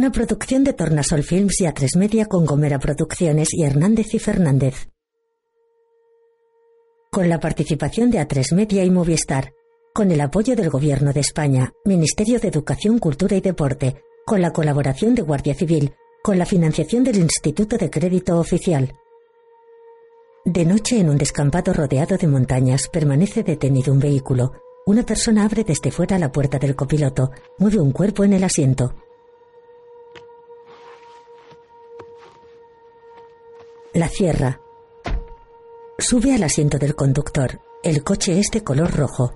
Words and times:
Una 0.00 0.12
producción 0.12 0.64
de 0.64 0.72
Tornasol 0.72 1.22
Films 1.22 1.60
y 1.60 1.64
A3 1.64 1.98
Media 1.98 2.24
con 2.24 2.46
Gomera 2.46 2.78
Producciones 2.78 3.52
y 3.52 3.64
Hernández 3.64 4.14
y 4.14 4.18
Fernández. 4.18 4.88
Con 7.10 7.28
la 7.28 7.38
participación 7.38 8.10
de 8.10 8.18
A3 8.18 8.54
Media 8.54 8.82
y 8.82 8.88
Movistar. 8.88 9.52
Con 9.92 10.10
el 10.10 10.22
apoyo 10.22 10.56
del 10.56 10.70
Gobierno 10.70 11.12
de 11.12 11.20
España, 11.20 11.74
Ministerio 11.84 12.40
de 12.40 12.48
Educación, 12.48 12.98
Cultura 12.98 13.36
y 13.36 13.42
Deporte. 13.42 14.02
Con 14.24 14.40
la 14.40 14.54
colaboración 14.54 15.14
de 15.14 15.20
Guardia 15.20 15.52
Civil. 15.52 15.92
Con 16.22 16.38
la 16.38 16.46
financiación 16.46 17.04
del 17.04 17.18
Instituto 17.18 17.76
de 17.76 17.90
Crédito 17.90 18.38
Oficial. 18.38 18.94
De 20.46 20.64
noche, 20.64 20.98
en 20.98 21.10
un 21.10 21.18
descampado 21.18 21.74
rodeado 21.74 22.16
de 22.16 22.26
montañas, 22.26 22.88
permanece 22.88 23.42
detenido 23.42 23.92
un 23.92 23.98
vehículo. 23.98 24.54
Una 24.86 25.02
persona 25.02 25.44
abre 25.44 25.62
desde 25.62 25.90
fuera 25.90 26.18
la 26.18 26.32
puerta 26.32 26.58
del 26.58 26.74
copiloto, 26.74 27.32
mueve 27.58 27.80
un 27.80 27.92
cuerpo 27.92 28.24
en 28.24 28.32
el 28.32 28.44
asiento. 28.44 28.94
La 34.00 34.08
cierra. 34.08 34.58
Sube 35.98 36.34
al 36.34 36.42
asiento 36.42 36.78
del 36.78 36.94
conductor. 36.94 37.60
El 37.82 38.02
coche 38.02 38.38
es 38.38 38.50
de 38.50 38.64
color 38.64 38.90
rojo. 38.96 39.34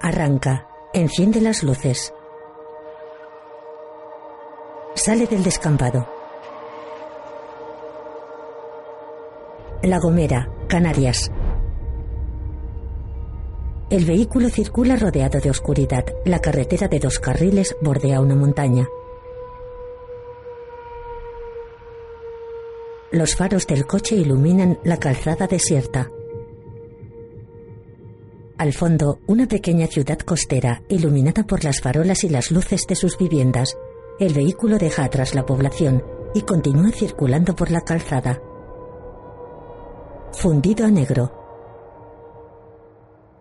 Arranca. 0.00 0.66
Enciende 0.94 1.42
las 1.42 1.62
luces. 1.62 2.14
Sale 4.94 5.26
del 5.26 5.42
descampado. 5.42 6.08
La 9.82 9.98
Gomera, 9.98 10.48
Canarias. 10.68 11.30
El 13.88 14.04
vehículo 14.04 14.48
circula 14.48 14.96
rodeado 14.96 15.38
de 15.38 15.48
oscuridad. 15.48 16.04
La 16.24 16.40
carretera 16.40 16.88
de 16.88 16.98
dos 16.98 17.20
carriles 17.20 17.76
bordea 17.80 18.20
una 18.20 18.34
montaña. 18.34 18.88
Los 23.12 23.36
faros 23.36 23.64
del 23.68 23.86
coche 23.86 24.16
iluminan 24.16 24.80
la 24.82 24.96
calzada 24.96 25.46
desierta. 25.46 26.10
Al 28.58 28.72
fondo, 28.72 29.20
una 29.28 29.46
pequeña 29.46 29.86
ciudad 29.86 30.18
costera, 30.18 30.82
iluminada 30.88 31.44
por 31.44 31.62
las 31.62 31.80
farolas 31.80 32.24
y 32.24 32.28
las 32.28 32.50
luces 32.50 32.88
de 32.88 32.96
sus 32.96 33.16
viviendas. 33.16 33.78
El 34.18 34.34
vehículo 34.34 34.78
deja 34.78 35.04
atrás 35.04 35.36
la 35.36 35.46
población 35.46 36.02
y 36.34 36.40
continúa 36.40 36.90
circulando 36.90 37.54
por 37.54 37.70
la 37.70 37.82
calzada. 37.82 38.42
Fundido 40.32 40.86
a 40.86 40.90
negro. 40.90 41.45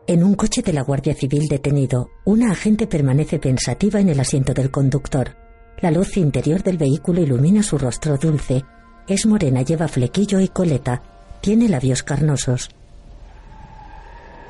En 0.08 0.24
un 0.24 0.36
coche 0.36 0.62
de 0.62 0.72
la 0.72 0.84
Guardia 0.84 1.16
Civil 1.16 1.48
detenido, 1.48 2.12
una 2.26 2.52
agente 2.52 2.86
permanece 2.86 3.40
pensativa 3.40 4.00
en 4.00 4.10
el 4.10 4.20
asiento 4.20 4.54
del 4.54 4.70
conductor. 4.70 5.36
La 5.80 5.90
luz 5.90 6.16
interior 6.18 6.62
del 6.62 6.78
vehículo 6.78 7.22
ilumina 7.22 7.64
su 7.64 7.80
rostro 7.80 8.16
dulce. 8.18 8.64
Es 9.08 9.26
morena, 9.26 9.64
lleva 9.64 9.88
flequillo 9.88 10.40
y 10.40 10.50
coleta. 10.50 11.02
Tiene 11.42 11.68
labios 11.68 12.04
carnosos. 12.04 12.70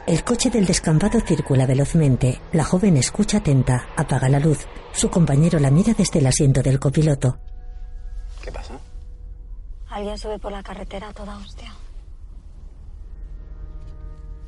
El 0.06 0.26
coche 0.26 0.50
del 0.50 0.66
descampado 0.66 1.22
circula 1.22 1.66
velozmente. 1.66 2.42
La 2.52 2.66
joven 2.66 2.98
escucha 2.98 3.38
atenta, 3.38 3.88
apaga 3.96 4.28
la 4.28 4.42
luz. 4.42 4.68
Su 4.92 5.10
compañero 5.10 5.58
la 5.60 5.72
mira 5.72 5.94
desde 5.94 6.20
el 6.20 6.28
asiento 6.28 6.62
del 6.62 6.82
copiloto. 6.82 7.40
¿Qué 8.44 8.52
pasa? 8.52 8.78
Alguien 9.90 10.18
sube 10.18 10.38
por 10.38 10.52
la 10.52 10.62
carretera 10.62 11.08
a 11.08 11.14
toda 11.14 11.38
hostia. 11.38 11.74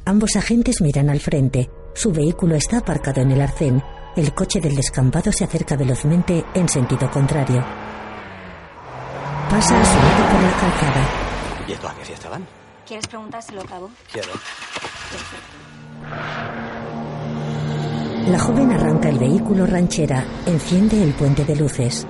Ambos 0.07 0.37
agentes 0.37 0.81
miran 0.81 1.09
al 1.09 1.19
frente. 1.19 1.69
Su 1.93 2.13
vehículo 2.13 2.55
está 2.55 2.77
aparcado 2.77 3.19
en 3.19 3.31
el 3.31 3.41
arcén. 3.41 3.83
El 4.15 4.33
coche 4.33 4.61
del 4.61 4.73
descampado 4.73 5.33
se 5.33 5.43
acerca 5.43 5.75
velozmente 5.75 6.45
en 6.53 6.69
sentido 6.69 7.11
contrario. 7.11 7.61
Pasa 9.49 9.77
a 9.77 9.83
su 9.83 9.95
lado 9.97 10.31
por 10.31 10.41
la 10.41 10.51
calzada. 10.61 11.09
¿Y 11.67 11.71
esto 11.73 11.89
a 11.89 11.95
qué 11.95 12.05
fiesta 12.05 12.29
van? 12.29 12.47
¿Quieres 12.87 13.05
preguntárselo, 13.05 13.65
Cabo? 13.65 13.89
Quiero. 14.09 14.29
La 18.31 18.39
joven 18.39 18.71
arranca 18.71 19.09
el 19.09 19.19
vehículo 19.19 19.65
ranchera, 19.65 20.23
enciende 20.45 21.03
el 21.03 21.11
puente 21.15 21.43
de 21.43 21.55
luces. 21.57 22.07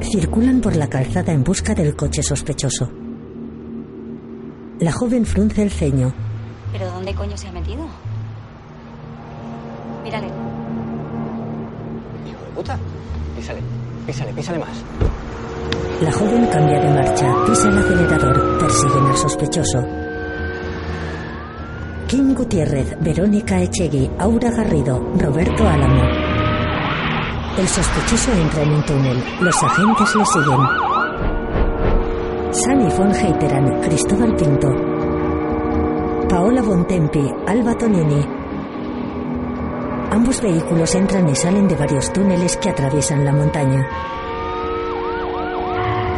Circulan 0.00 0.62
por 0.62 0.74
la 0.74 0.88
calzada 0.88 1.34
en 1.34 1.44
busca 1.44 1.74
del 1.74 1.94
coche 1.94 2.22
sospechoso. 2.22 3.01
La 4.82 4.90
joven 4.90 5.24
frunce 5.24 5.62
el 5.62 5.70
ceño. 5.70 6.12
¿Pero 6.72 6.86
dónde 6.90 7.14
coño 7.14 7.36
se 7.36 7.46
ha 7.46 7.52
metido? 7.52 7.86
Mírale. 10.02 10.26
Hijo 12.26 12.44
de 12.44 12.50
puta. 12.52 12.76
Písale, 13.36 13.60
písale, 14.04 14.32
písale 14.32 14.58
más. 14.58 14.82
La 16.00 16.10
joven 16.10 16.48
cambia 16.48 16.80
de 16.80 16.90
marcha, 16.94 17.32
pisa 17.46 17.68
el 17.68 17.78
acelerador, 17.78 18.58
persiguen 18.58 19.06
al 19.06 19.16
sospechoso. 19.16 19.86
Kim 22.08 22.34
Gutiérrez, 22.34 22.96
Verónica 22.98 23.60
Echegui, 23.62 24.10
Aura 24.18 24.50
Garrido, 24.50 24.98
Roberto 25.16 25.68
Álamo. 25.68 26.02
El 27.56 27.68
sospechoso 27.68 28.32
entra 28.32 28.62
en 28.62 28.72
un 28.72 28.84
túnel. 28.84 29.24
Los 29.42 29.62
agentes 29.62 30.16
le 30.16 30.26
siguen. 30.26 30.81
Sally 32.52 32.90
von 32.90 33.10
Heiteran, 33.14 33.80
Cristóbal 33.80 34.36
Pinto. 34.36 34.68
Paola 36.28 36.60
Bontempi, 36.60 37.32
Alba 37.46 37.74
Tonini. 37.78 38.22
Ambos 40.10 40.42
vehículos 40.42 40.94
entran 40.94 41.26
y 41.30 41.34
salen 41.34 41.66
de 41.66 41.76
varios 41.76 42.12
túneles 42.12 42.58
que 42.58 42.68
atraviesan 42.68 43.24
la 43.24 43.32
montaña. 43.32 43.88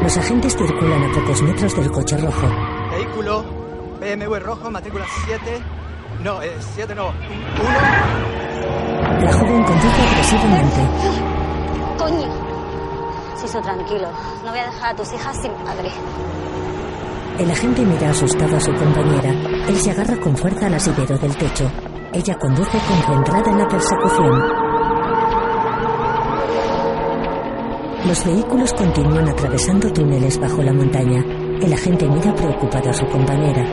Los 0.03 0.17
agentes 0.17 0.57
circulan 0.57 1.05
a 1.05 1.13
pocos 1.13 1.41
metros 1.41 1.77
del 1.77 1.93
coche 1.93 2.17
rojo. 2.19 2.49
Vehículo 2.91 3.45
BMW 4.01 4.35
rojo, 4.41 4.73
matrícula 4.73 5.07
7. 5.27 5.41
No, 6.25 6.43
eh, 6.43 6.51
7 6.75 6.97
no. 6.97 7.11
1. 7.11 7.15
La 9.23 9.33
joven 9.33 9.63
conduce 9.63 10.03
agresivamente. 10.03 11.34
¡Coño! 13.45 13.47
Siso, 13.47 13.61
tranquilo. 13.61 14.09
No 14.45 14.51
voy 14.51 14.59
a 14.59 14.67
dejar 14.67 14.93
a 14.93 14.97
tus 14.97 15.13
hijas 15.13 15.37
sin 15.41 15.53
padre. 15.53 15.91
El 17.39 17.51
agente 17.51 17.83
mira 17.85 18.11
asustado 18.11 18.57
a 18.57 18.61
su 18.61 18.73
compañera. 18.73 19.31
Él 19.69 19.77
se 19.77 19.91
agarra 19.91 20.17
con 20.19 20.37
fuerza 20.37 20.67
al 20.67 20.75
asidero 20.75 21.19
del 21.19 21.37
techo. 21.37 21.71
Ella 22.13 22.39
conduce 22.39 22.79
concentrada 22.79 23.51
en 23.51 23.59
la 23.59 23.69
persecución. 23.69 24.43
Los 28.07 28.25
vehículos 28.25 28.73
continúan 28.75 29.29
atravesando 29.29 29.93
túneles 29.93 30.39
bajo 30.39 30.63
la 30.63 30.73
montaña. 30.73 31.23
El 31.61 31.73
agente 31.73 32.09
mira 32.09 32.35
preocupado 32.35 32.91
a 32.91 32.95
su 32.95 33.07
compañera. 33.07 33.65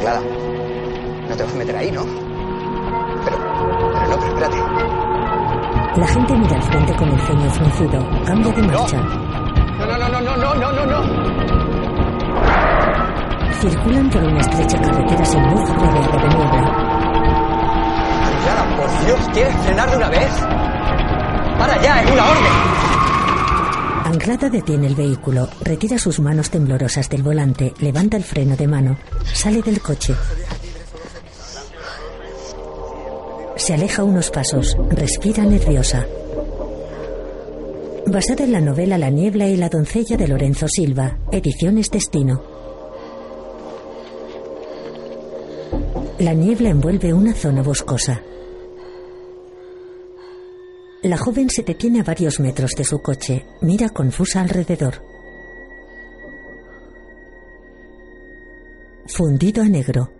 Clara, 0.00 0.20
no 1.28 1.36
te 1.36 1.42
vas 1.42 1.52
a 1.52 1.56
meter 1.56 1.76
ahí, 1.76 1.92
¿no? 1.92 2.25
La 5.96 6.06
gente 6.06 6.34
mira 6.36 6.56
al 6.56 6.62
frente 6.62 6.94
con 6.94 7.08
el 7.08 7.20
ceño 7.20 7.50
fruncido. 7.50 8.24
Cambia 8.26 8.52
de 8.52 8.62
marcha. 8.62 8.98
No, 8.98 9.86
no, 9.86 9.96
no, 9.96 10.08
no, 10.08 10.20
no, 10.20 10.36
no, 10.36 10.54
no, 10.54 10.72
no. 10.72 10.86
no. 10.86 11.00
Circulan 13.60 14.10
por 14.10 14.22
una 14.22 14.40
estrecha 14.40 14.78
carretera 14.78 15.24
sin 15.24 15.42
luz 15.50 15.70
rodeada 15.70 16.18
de 16.18 16.28
niebla. 16.28 16.86
Clara, 18.42 18.76
por 18.76 19.06
Dios, 19.06 19.20
¿quieres 19.32 19.56
frenar 19.56 19.90
de 19.90 19.96
una 19.96 20.08
vez? 20.10 20.32
¡Para 21.58 21.82
ya, 21.82 22.02
en 22.02 22.12
una 22.12 22.24
orden! 22.30 22.52
Anclada 24.04 24.48
detiene 24.50 24.86
el 24.88 24.94
vehículo, 24.94 25.48
retira 25.62 25.98
sus 25.98 26.20
manos 26.20 26.50
temblorosas 26.50 27.08
del 27.08 27.22
volante, 27.22 27.72
levanta 27.80 28.18
el 28.18 28.22
freno 28.22 28.54
de 28.54 28.68
mano, 28.68 28.98
sale 29.24 29.62
del 29.62 29.80
coche. 29.80 30.14
Se 33.66 33.74
aleja 33.74 34.04
unos 34.04 34.30
pasos, 34.30 34.76
respira 34.90 35.44
nerviosa. 35.44 36.06
Basada 38.06 38.44
en 38.44 38.52
la 38.52 38.60
novela 38.60 38.96
La 38.96 39.10
niebla 39.10 39.48
y 39.48 39.56
la 39.56 39.68
doncella 39.68 40.16
de 40.16 40.28
Lorenzo 40.28 40.68
Silva, 40.68 41.18
Ediciones 41.32 41.90
Destino. 41.90 42.44
La 46.20 46.32
niebla 46.32 46.68
envuelve 46.68 47.12
una 47.12 47.34
zona 47.34 47.64
boscosa. 47.64 48.22
La 51.02 51.16
joven 51.16 51.50
se 51.50 51.64
detiene 51.64 52.02
a 52.02 52.04
varios 52.04 52.38
metros 52.38 52.70
de 52.76 52.84
su 52.84 53.02
coche, 53.02 53.46
mira 53.62 53.88
confusa 53.88 54.42
alrededor. 54.42 55.02
Fundido 59.08 59.64
a 59.64 59.68
negro. 59.68 60.12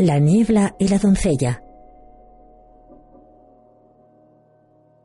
La 0.00 0.20
niebla 0.20 0.76
y 0.78 0.86
la 0.86 0.98
doncella. 0.98 1.60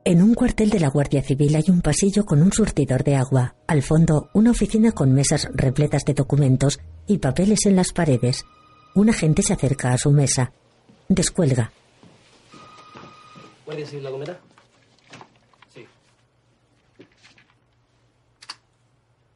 En 0.05 0.21
un 0.21 0.35
cuartel 0.35 0.69
de 0.69 0.79
la 0.79 0.89
Guardia 0.89 1.23
Civil 1.23 1.55
hay 1.55 1.63
un 1.69 1.81
pasillo 1.81 2.27
con 2.27 2.43
un 2.43 2.53
surtidor 2.53 3.03
de 3.03 3.15
agua. 3.15 3.55
Al 3.65 3.81
fondo, 3.81 4.29
una 4.33 4.51
oficina 4.51 4.91
con 4.91 5.11
mesas 5.11 5.49
repletas 5.51 6.05
de 6.05 6.13
documentos 6.13 6.79
y 7.07 7.17
papeles 7.17 7.65
en 7.65 7.75
las 7.75 7.91
paredes. 7.91 8.45
Un 8.93 9.09
agente 9.09 9.41
se 9.41 9.53
acerca 9.53 9.93
a 9.93 9.97
su 9.97 10.11
mesa. 10.11 10.51
Descuelga. 11.09 11.71
¿Guardia 13.65 13.87
Civil 13.87 14.03
la 14.03 14.11
cometa? 14.11 14.39
Sí. 15.73 15.87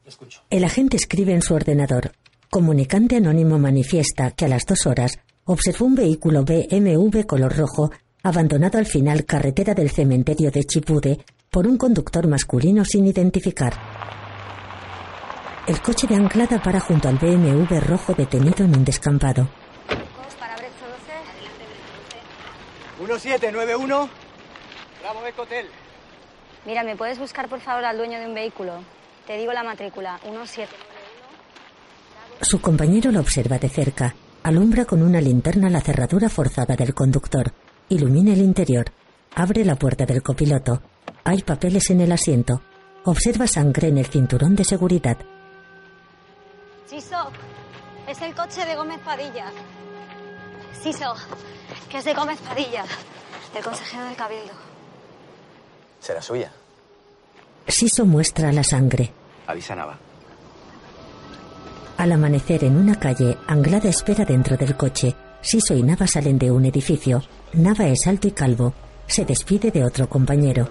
Escucho. 0.06 0.40
El 0.50 0.62
agente 0.62 0.96
escribe 0.96 1.34
en 1.34 1.42
su 1.42 1.52
ordenador. 1.52 2.12
Comunicante 2.48 3.16
anónimo 3.16 3.58
manifiesta 3.58 4.30
que 4.30 4.44
a 4.44 4.48
las 4.48 4.64
dos 4.64 4.86
horas 4.86 5.18
observó 5.48 5.86
un 5.86 5.94
vehículo 5.94 6.44
BMW 6.44 7.22
color 7.26 7.56
rojo 7.56 7.90
abandonado 8.22 8.76
al 8.78 8.84
final 8.84 9.24
carretera 9.24 9.72
del 9.72 9.90
cementerio 9.90 10.50
de 10.50 10.64
Chipude 10.64 11.24
por 11.50 11.66
un 11.66 11.78
conductor 11.78 12.26
masculino 12.28 12.84
sin 12.84 13.06
identificar. 13.06 13.72
El 15.66 15.80
coche 15.80 16.06
de 16.06 16.16
anclada 16.16 16.62
para 16.62 16.80
junto 16.80 17.08
al 17.08 17.16
BMW 17.16 17.78
rojo 17.80 18.12
detenido 18.12 18.64
en 18.64 18.76
un 18.76 18.84
descampado. 18.84 19.48
Para 20.38 20.54
Brezzo 20.56 20.84
12. 22.98 23.00
1791. 23.00 24.10
Bravo 25.00 25.26
Eco 25.26 25.42
Hotel. 25.42 25.66
Mira, 26.66 26.82
¿me 26.82 26.94
puedes 26.94 27.18
buscar 27.18 27.48
por 27.48 27.60
favor 27.60 27.86
al 27.86 27.96
dueño 27.96 28.18
de 28.18 28.26
un 28.26 28.34
vehículo? 28.34 28.82
Te 29.26 29.38
digo 29.38 29.52
la 29.54 29.62
matrícula, 29.62 30.20
1791. 30.24 30.68
Su 32.42 32.60
compañero 32.60 33.10
lo 33.10 33.20
observa 33.20 33.58
de 33.58 33.70
cerca. 33.70 34.14
Alumbra 34.48 34.86
con 34.86 35.02
una 35.02 35.20
linterna 35.20 35.68
la 35.68 35.82
cerradura 35.82 36.30
forzada 36.30 36.74
del 36.74 36.94
conductor. 36.94 37.52
Ilumina 37.90 38.32
el 38.32 38.40
interior. 38.40 38.86
Abre 39.34 39.62
la 39.62 39.76
puerta 39.76 40.06
del 40.06 40.22
copiloto. 40.22 40.80
Hay 41.22 41.42
papeles 41.42 41.90
en 41.90 42.00
el 42.00 42.10
asiento. 42.10 42.62
Observa 43.04 43.46
sangre 43.46 43.88
en 43.88 43.98
el 43.98 44.06
cinturón 44.06 44.56
de 44.56 44.64
seguridad. 44.64 45.18
Siso, 46.86 47.30
es 48.08 48.22
el 48.22 48.34
coche 48.34 48.64
de 48.64 48.74
Gómez 48.74 49.00
Padilla. 49.04 49.52
Siso, 50.82 51.12
que 51.90 51.98
es 51.98 52.06
de 52.06 52.14
Gómez 52.14 52.40
Padilla, 52.40 52.86
el 53.54 53.62
consejero 53.62 54.04
del 54.06 54.16
Cabildo. 54.16 54.54
Será 56.00 56.22
suya. 56.22 56.50
Siso 57.66 58.06
muestra 58.06 58.50
la 58.50 58.64
sangre. 58.64 59.12
Avisa 59.46 59.76
Nava. 59.76 60.07
Al 61.98 62.12
amanecer 62.12 62.62
en 62.62 62.76
una 62.76 62.94
calle, 62.94 63.36
Anglada 63.48 63.88
espera 63.88 64.24
dentro 64.24 64.56
del 64.56 64.76
coche. 64.76 65.16
Siso 65.40 65.74
y 65.74 65.82
Nava 65.82 66.06
salen 66.06 66.38
de 66.38 66.48
un 66.48 66.64
edificio. 66.64 67.24
Nava 67.54 67.88
es 67.88 68.06
alto 68.06 68.28
y 68.28 68.30
calvo. 68.30 68.72
Se 69.08 69.24
despide 69.24 69.72
de 69.72 69.84
otro 69.84 70.08
compañero. 70.08 70.68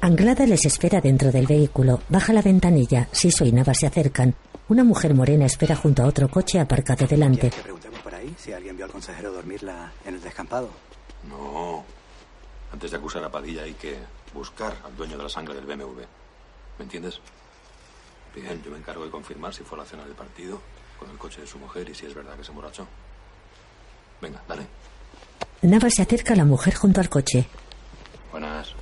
Anglada 0.00 0.46
les 0.46 0.64
espera 0.64 1.02
dentro 1.02 1.30
del 1.30 1.46
vehículo. 1.46 2.00
Baja 2.08 2.32
la 2.32 2.40
ventanilla. 2.40 3.10
Siso 3.12 3.44
y 3.44 3.52
Nava 3.52 3.74
se 3.74 3.86
acercan. 3.86 4.34
Una 4.70 4.84
mujer 4.84 5.12
morena 5.12 5.44
espera 5.44 5.76
junto 5.76 6.02
a 6.02 6.06
otro 6.06 6.30
coche 6.30 6.58
aparcado 6.58 7.06
delante. 7.06 7.50
que 7.50 7.60
preguntemos 7.60 8.00
por 8.00 8.14
ahí 8.14 8.34
si 8.38 8.54
alguien 8.54 8.76
vio 8.78 8.86
al 8.86 8.92
consejero 8.92 9.30
dormirla 9.32 9.92
en 10.06 10.14
el 10.14 10.22
descampado. 10.22 10.70
No. 11.28 11.84
Antes 12.72 12.90
de 12.90 12.96
acusar 12.96 13.22
a 13.22 13.30
Padilla 13.30 13.64
hay 13.64 13.74
que 13.74 13.98
buscar 14.32 14.74
al 14.82 14.96
dueño 14.96 15.18
de 15.18 15.24
la 15.24 15.28
sangre 15.28 15.54
del 15.54 15.66
BMW. 15.66 16.00
¿Me 16.78 16.84
entiendes? 16.84 17.20
Bien, 18.34 18.62
yo 18.62 18.70
me 18.70 18.78
encargo 18.78 19.04
de 19.04 19.10
confirmar 19.10 19.52
si 19.52 19.64
fue 19.64 19.78
a 19.78 19.82
la 19.82 19.86
cena 19.86 20.04
del 20.04 20.14
partido 20.14 20.60
con 20.98 21.10
el 21.10 21.18
coche 21.18 21.40
de 21.40 21.46
su 21.46 21.58
mujer 21.58 21.88
y 21.88 21.94
si 21.94 22.06
es 22.06 22.14
verdad 22.14 22.36
que 22.36 22.44
se 22.44 22.50
emborrachó. 22.50 22.86
Venga, 24.20 24.40
dale. 24.46 24.66
Nava 25.62 25.90
se 25.90 26.02
acerca 26.02 26.34
a 26.34 26.36
la 26.36 26.44
mujer 26.44 26.74
junto 26.74 27.00
al 27.00 27.08
coche. 27.08 27.46
Buenas. 28.30 28.74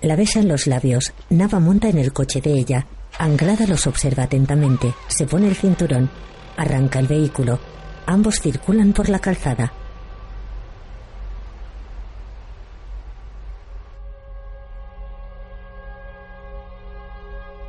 La 0.00 0.16
besa 0.16 0.40
en 0.40 0.48
los 0.48 0.66
labios. 0.66 1.12
Nava 1.30 1.60
monta 1.60 1.88
en 1.88 1.98
el 1.98 2.12
coche 2.12 2.40
de 2.40 2.52
ella. 2.52 2.86
Anglada 3.18 3.66
los 3.66 3.86
observa 3.86 4.24
atentamente. 4.24 4.94
Se 5.06 5.26
pone 5.26 5.48
el 5.48 5.56
cinturón. 5.56 6.10
Arranca 6.56 6.98
el 6.98 7.06
vehículo. 7.06 7.58
Ambos 8.06 8.40
circulan 8.40 8.92
por 8.92 9.08
la 9.08 9.20
calzada. 9.20 9.72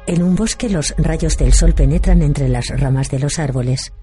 En 0.05 0.21
un 0.21 0.35
bosque 0.35 0.69
los 0.69 0.94
rayos 0.97 1.38
del 1.38 1.53
sol 1.53 1.73
penetran 1.73 2.21
entre 2.21 2.50
las 2.50 2.67
ramas 2.67 3.09
de 3.09 3.19
los 3.19 3.39
árboles. 3.39 3.94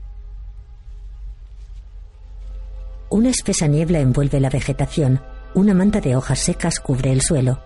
Una 3.11 3.29
espesa 3.29 3.67
niebla 3.67 3.99
envuelve 3.99 4.41
la 4.41 4.49
vegetación. 4.49 5.21
Una 5.53 5.75
manta 5.75 6.01
de 6.01 6.17
hojas 6.17 6.39
secas 6.39 6.81
cubre 6.81 7.13
el 7.13 7.21
suelo. 7.21 7.61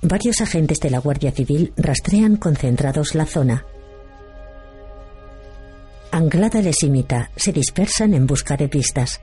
Varios 0.00 0.40
agentes 0.40 0.80
de 0.80 0.90
la 0.90 0.98
Guardia 0.98 1.30
Civil 1.30 1.72
rastrean 1.76 2.36
concentrados 2.36 3.14
la 3.14 3.26
zona. 3.26 3.64
Anglada 6.10 6.60
les 6.60 6.82
imita, 6.82 7.30
se 7.36 7.52
dispersan 7.52 8.12
en 8.14 8.26
busca 8.26 8.56
de 8.56 8.68
pistas. 8.68 9.20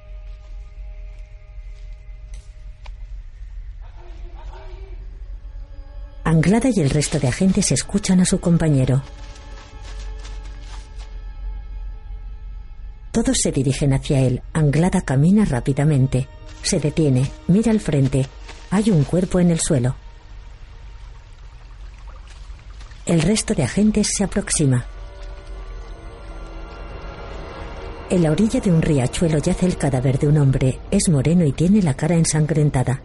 Anglada 6.29 6.69
y 6.71 6.79
el 6.79 6.91
resto 6.91 7.19
de 7.19 7.27
agentes 7.27 7.71
escuchan 7.71 8.19
a 8.19 8.25
su 8.25 8.39
compañero. 8.39 9.01
Todos 13.11 13.39
se 13.41 13.51
dirigen 13.51 13.93
hacia 13.93 14.19
él. 14.19 14.43
Anglada 14.53 15.01
camina 15.01 15.43
rápidamente. 15.45 16.27
Se 16.61 16.79
detiene, 16.79 17.31
mira 17.47 17.71
al 17.71 17.79
frente. 17.79 18.27
Hay 18.69 18.91
un 18.91 19.05
cuerpo 19.05 19.39
en 19.39 19.49
el 19.49 19.59
suelo. 19.59 19.95
El 23.07 23.23
resto 23.23 23.55
de 23.55 23.63
agentes 23.63 24.11
se 24.15 24.23
aproxima. 24.23 24.85
En 28.11 28.21
la 28.21 28.30
orilla 28.30 28.59
de 28.59 28.71
un 28.71 28.83
riachuelo 28.83 29.39
yace 29.39 29.65
el 29.65 29.77
cadáver 29.77 30.19
de 30.19 30.27
un 30.27 30.37
hombre. 30.37 30.80
Es 30.92 31.09
moreno 31.09 31.44
y 31.44 31.54
tiene 31.54 31.81
la 31.81 31.95
cara 31.95 32.13
ensangrentada. 32.13 33.01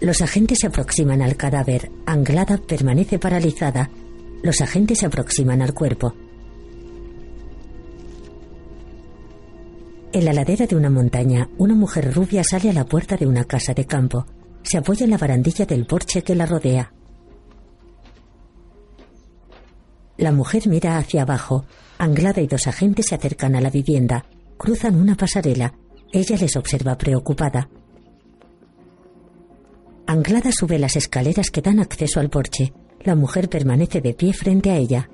Los 0.00 0.22
agentes 0.22 0.60
se 0.60 0.66
aproximan 0.66 1.20
al 1.20 1.36
cadáver. 1.36 1.90
Anglada 2.06 2.56
permanece 2.56 3.18
paralizada. 3.18 3.90
Los 4.42 4.62
agentes 4.62 4.98
se 4.98 5.06
aproximan 5.06 5.60
al 5.60 5.74
cuerpo. 5.74 6.14
En 10.12 10.24
la 10.24 10.32
ladera 10.32 10.66
de 10.66 10.74
una 10.74 10.88
montaña, 10.88 11.50
una 11.58 11.74
mujer 11.74 12.14
rubia 12.14 12.42
sale 12.42 12.70
a 12.70 12.72
la 12.72 12.86
puerta 12.86 13.16
de 13.16 13.26
una 13.26 13.44
casa 13.44 13.74
de 13.74 13.84
campo. 13.84 14.24
Se 14.62 14.78
apoya 14.78 15.04
en 15.04 15.10
la 15.10 15.18
barandilla 15.18 15.66
del 15.66 15.86
porche 15.86 16.22
que 16.22 16.34
la 16.34 16.46
rodea. 16.46 16.92
La 20.16 20.32
mujer 20.32 20.66
mira 20.66 20.96
hacia 20.96 21.22
abajo. 21.22 21.66
Anglada 21.98 22.40
y 22.40 22.46
dos 22.46 22.66
agentes 22.66 23.06
se 23.06 23.14
acercan 23.14 23.54
a 23.54 23.60
la 23.60 23.70
vivienda. 23.70 24.24
Cruzan 24.56 24.96
una 24.96 25.14
pasarela. 25.14 25.74
Ella 26.10 26.36
les 26.38 26.56
observa 26.56 26.96
preocupada. 26.96 27.68
Anglada 30.10 30.50
sube 30.50 30.76
las 30.80 30.96
escaleras 30.96 31.52
que 31.52 31.62
dan 31.62 31.78
acceso 31.78 32.18
al 32.18 32.30
porche. 32.30 32.72
La 33.04 33.14
mujer 33.14 33.48
permanece 33.48 34.00
de 34.00 34.12
pie 34.12 34.32
frente 34.32 34.72
a 34.72 34.76
ella. 34.76 35.08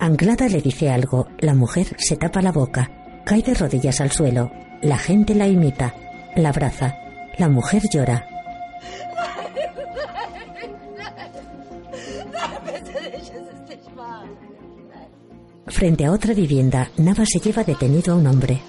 Anglada 0.00 0.48
le 0.48 0.60
dice 0.60 0.90
algo. 0.90 1.28
La 1.38 1.54
mujer 1.54 1.94
se 1.96 2.16
tapa 2.16 2.42
la 2.42 2.50
boca. 2.50 3.22
Cae 3.24 3.42
de 3.42 3.54
rodillas 3.54 4.00
al 4.00 4.10
suelo. 4.10 4.50
La 4.82 4.98
gente 4.98 5.36
la 5.36 5.46
imita. 5.46 5.94
La 6.34 6.48
abraza. 6.48 6.96
La 7.38 7.48
mujer 7.48 7.84
llora. 7.88 8.26
Frente 15.68 16.06
a 16.06 16.10
otra 16.10 16.34
vivienda, 16.34 16.90
Nava 16.96 17.24
se 17.24 17.38
lleva 17.38 17.62
detenido 17.62 18.14
a 18.14 18.16
un 18.16 18.26
hombre. 18.26 18.62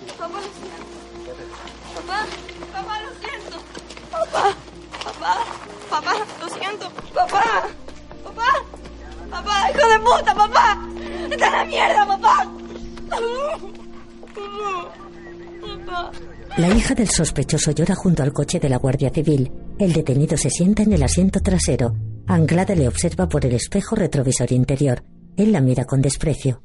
Hija 16.89 16.96
del 16.96 17.10
sospechoso 17.10 17.69
llora 17.69 17.93
junto 17.93 18.24
al 18.24 18.34
coche 18.34 18.60
de 18.60 18.67
la 18.67 18.77
Guardia 18.77 19.12
Civil. 19.12 19.51
El 19.77 19.93
detenido 19.93 20.36
se 20.38 20.50
sienta 20.50 20.81
en 20.81 20.91
el 20.91 21.03
asiento 21.03 21.39
trasero. 21.39 21.93
Anglada 22.25 22.74
le 22.74 22.88
observa 22.88 23.29
por 23.29 23.46
el 23.46 23.53
espejo 23.53 23.96
retrovisor 23.96 24.51
interior. 24.51 25.03
Él 25.38 25.51
la 25.51 25.62
mira 25.62 25.86
con 25.86 26.01
desprecio. 26.01 26.63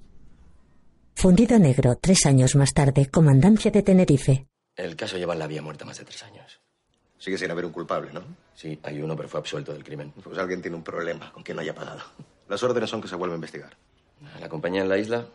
Fundido 1.14 1.58
negro, 1.58 1.98
tres 2.00 2.24
años 2.24 2.56
más 2.56 2.72
tarde, 2.72 3.10
comandancia 3.10 3.70
de 3.70 3.82
Tenerife. 3.82 4.46
El 4.76 4.96
caso 4.96 5.18
lleva 5.18 5.34
en 5.34 5.40
la 5.40 5.46
vía 5.46 5.60
muerta 5.60 5.84
más 5.84 5.98
de 5.98 6.06
tres 6.06 6.22
años. 6.22 6.58
Sigue 7.18 7.36
sin 7.36 7.50
haber 7.50 7.66
un 7.66 7.72
culpable, 7.72 8.10
¿no? 8.14 8.22
Sí, 8.54 8.78
hay 8.82 9.02
uno, 9.02 9.14
pero 9.16 9.28
fue 9.28 9.40
absuelto 9.40 9.74
del 9.74 9.84
crimen. 9.84 10.10
Pues 10.22 10.38
alguien 10.38 10.62
tiene 10.62 10.78
un 10.78 10.82
problema 10.82 11.32
con 11.32 11.44
que 11.44 11.52
no 11.52 11.60
haya 11.60 11.74
pagado. 11.74 12.00
Las 12.48 12.62
órdenes 12.62 12.88
son 12.88 13.02
que 13.02 13.08
se 13.08 13.16
vuelva 13.16 13.34
a 13.34 13.36
investigar. 13.36 13.76
La 14.40 14.48
compañía 14.48 14.80
en 14.80 14.88
la 14.88 14.96
isla 14.96 15.26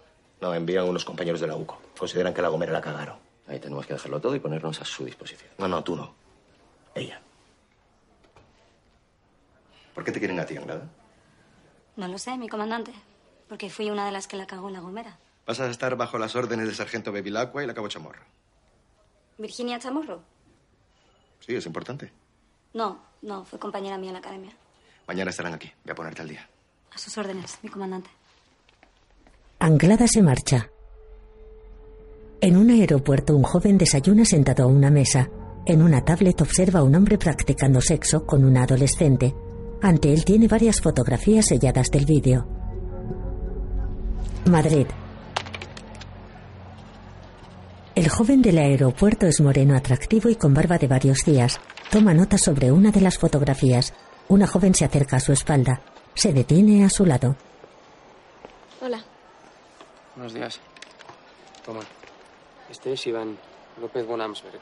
No, 0.41 0.55
envían 0.55 0.89
unos 0.89 1.05
compañeros 1.05 1.41
de 1.41 1.45
la 1.45 1.55
UCO. 1.55 1.79
Consideran 1.95 2.33
que 2.33 2.41
la 2.41 2.47
Gomera 2.47 2.71
la 2.71 2.81
cagaron. 2.81 3.28
Ahí 3.49 3.59
tenemos 3.59 3.85
que 3.87 3.93
dejarlo 3.93 4.21
todo 4.21 4.35
y 4.35 4.39
ponernos 4.39 4.79
a 4.79 4.85
su 4.85 5.03
disposición. 5.03 5.49
No, 5.57 5.67
no, 5.67 5.83
tú 5.83 5.95
no. 5.95 6.13
Ella. 6.93 7.19
¿Por 9.95 10.03
qué 10.03 10.11
te 10.11 10.19
quieren 10.19 10.39
a 10.39 10.45
ti, 10.45 10.55
Anglada? 10.55 10.87
No 11.95 12.07
lo 12.07 12.17
sé, 12.19 12.37
mi 12.37 12.47
comandante. 12.47 12.93
Porque 13.47 13.71
fui 13.71 13.89
una 13.89 14.05
de 14.05 14.11
las 14.11 14.27
que 14.27 14.37
la 14.37 14.45
cagó 14.45 14.67
en 14.67 14.75
la 14.75 14.79
gomera. 14.81 15.17
Vas 15.47 15.59
a 15.59 15.67
estar 15.67 15.95
bajo 15.95 16.19
las 16.19 16.35
órdenes 16.35 16.67
del 16.67 16.75
sargento 16.75 17.11
Bevilacqua 17.11 17.63
y 17.63 17.67
la 17.67 17.73
cabo 17.73 17.87
Chamorro. 17.87 18.21
¿Virginia 19.39 19.79
Chamorro? 19.79 20.21
Sí, 21.39 21.55
es 21.55 21.65
importante. 21.65 22.13
No, 22.73 23.01
no, 23.23 23.45
fue 23.45 23.57
compañera 23.57 23.97
mía 23.97 24.09
en 24.09 24.13
la 24.13 24.19
academia. 24.19 24.51
Mañana 25.07 25.31
estarán 25.31 25.55
aquí. 25.55 25.71
Voy 25.83 25.91
a 25.91 25.95
ponerte 25.95 26.21
al 26.21 26.27
día. 26.29 26.47
A 26.93 26.97
sus 26.99 27.17
órdenes, 27.17 27.57
mi 27.63 27.69
comandante. 27.69 28.11
Anglada 29.57 30.07
se 30.07 30.21
marcha. 30.21 30.69
En 32.41 32.55
un 32.55 32.69
aeropuerto, 32.69 33.35
un 33.35 33.43
joven 33.43 33.77
desayuna 33.77 34.23
sentado 34.23 34.63
a 34.63 34.67
una 34.67 34.89
mesa. 34.89 35.29
En 35.65 35.81
una 35.81 36.05
tablet 36.05 36.39
observa 36.39 36.79
a 36.79 36.83
un 36.83 36.95
hombre 36.95 37.17
practicando 37.17 37.81
sexo 37.81 38.25
con 38.25 38.45
una 38.45 38.63
adolescente. 38.63 39.35
Ante 39.81 40.13
él 40.13 40.23
tiene 40.23 40.47
varias 40.47 40.79
fotografías 40.79 41.47
selladas 41.47 41.91
del 41.91 42.05
vídeo. 42.05 42.47
Madrid. 44.49 44.87
El 47.93 48.07
joven 48.07 48.41
del 48.41 48.57
aeropuerto 48.57 49.27
es 49.27 49.41
moreno 49.41 49.75
atractivo 49.75 50.29
y 50.29 50.35
con 50.35 50.53
barba 50.53 50.77
de 50.77 50.87
varios 50.87 51.25
días. 51.25 51.59
Toma 51.91 52.13
nota 52.13 52.37
sobre 52.37 52.71
una 52.71 52.91
de 52.91 53.01
las 53.01 53.17
fotografías. 53.17 53.93
Una 54.29 54.47
joven 54.47 54.73
se 54.73 54.85
acerca 54.85 55.17
a 55.17 55.19
su 55.19 55.33
espalda. 55.33 55.81
Se 56.13 56.31
detiene 56.31 56.85
a 56.85 56.89
su 56.89 57.05
lado. 57.05 57.35
Hola. 58.81 59.03
Buenos 60.15 60.33
días. 60.33 60.61
Toma. 61.65 61.81
Este 62.69 62.93
es 62.93 63.07
Iván 63.07 63.37
López 63.81 64.05
Bonamsberg. 64.05 64.59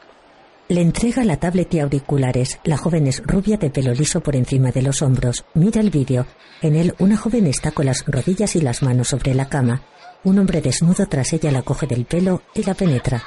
Le 0.70 0.82
entrega 0.82 1.24
la 1.24 1.38
tablet 1.38 1.74
y 1.74 1.80
auriculares. 1.80 2.60
La 2.64 2.78
joven 2.78 3.08
es 3.08 3.22
rubia 3.26 3.58
de 3.58 3.70
pelo 3.70 3.94
liso 3.94 4.22
por 4.22 4.36
encima 4.36 4.72
de 4.72 4.82
los 4.82 5.02
hombros. 5.02 5.46
Mira 5.54 5.80
el 5.80 5.90
vídeo. 5.90 6.26
En 6.62 6.76
él, 6.76 6.94
una 7.00 7.16
joven 7.16 7.48
está 7.48 7.72
con 7.72 7.86
las 7.86 8.06
rodillas 8.06 8.56
y 8.56 8.62
las 8.62 8.82
manos 8.84 9.10
sobre 9.10 9.34
la 9.34 9.48
cama. 9.48 9.82
Un 10.24 10.40
hombre 10.40 10.62
desnudo 10.62 11.06
tras 11.08 11.32
ella 11.34 11.52
la 11.52 11.62
coge 11.62 11.88
del 11.88 12.06
pelo 12.06 12.42
y 12.54 12.64
la 12.64 12.74
penetra. 12.74 13.24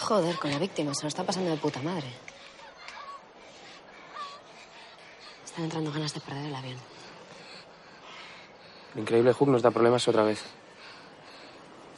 Joder, 0.00 0.36
con 0.36 0.50
la 0.50 0.58
víctima 0.58 0.94
se 0.94 1.02
lo 1.02 1.08
está 1.08 1.24
pasando 1.24 1.50
de 1.50 1.58
puta 1.58 1.82
madre. 1.82 2.06
Están 5.44 5.64
entrando 5.64 5.92
ganas 5.92 6.14
de 6.14 6.20
perder 6.20 6.46
el 6.46 6.54
avión. 6.54 6.78
El 8.94 9.02
increíble 9.02 9.32
Hook 9.34 9.48
nos 9.50 9.60
da 9.60 9.70
problemas 9.70 10.08
otra 10.08 10.22
vez. 10.22 10.42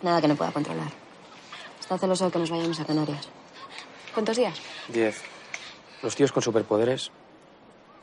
Nada 0.02 0.21
que 0.21 0.26
no 0.26 0.35
pueda 0.35 0.50
controlar. 0.50 0.90
Está 1.90 1.99
celoso 1.99 2.26
de 2.26 2.30
que 2.30 2.38
nos 2.38 2.50
vayamos 2.50 2.78
a 2.78 2.85
Canarias. 2.85 3.28
¿Cuántos 4.14 4.37
días? 4.37 4.54
Diez. 4.87 5.25
Los 6.04 6.14
tíos 6.14 6.30
con 6.30 6.40
superpoderes, 6.40 7.11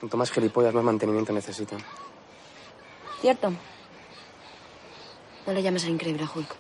cuanto 0.02 0.18
más 0.18 0.30
gilipollas, 0.30 0.74
más 0.74 0.84
mantenimiento 0.84 1.32
necesitan. 1.32 1.80
¿Cierto? 3.22 3.54
No 5.46 5.54
le 5.54 5.64
llames 5.64 5.86
al 5.86 5.92
increíble 5.92 6.26
Hulk. 6.36 6.54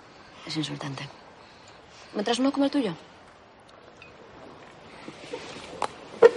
Es 0.46 0.56
insultante. 0.56 1.04
¿Me 2.16 2.24
traes 2.24 2.40
uno 2.40 2.50
como 2.50 2.64
el 2.64 2.72
tuyo? 2.72 2.96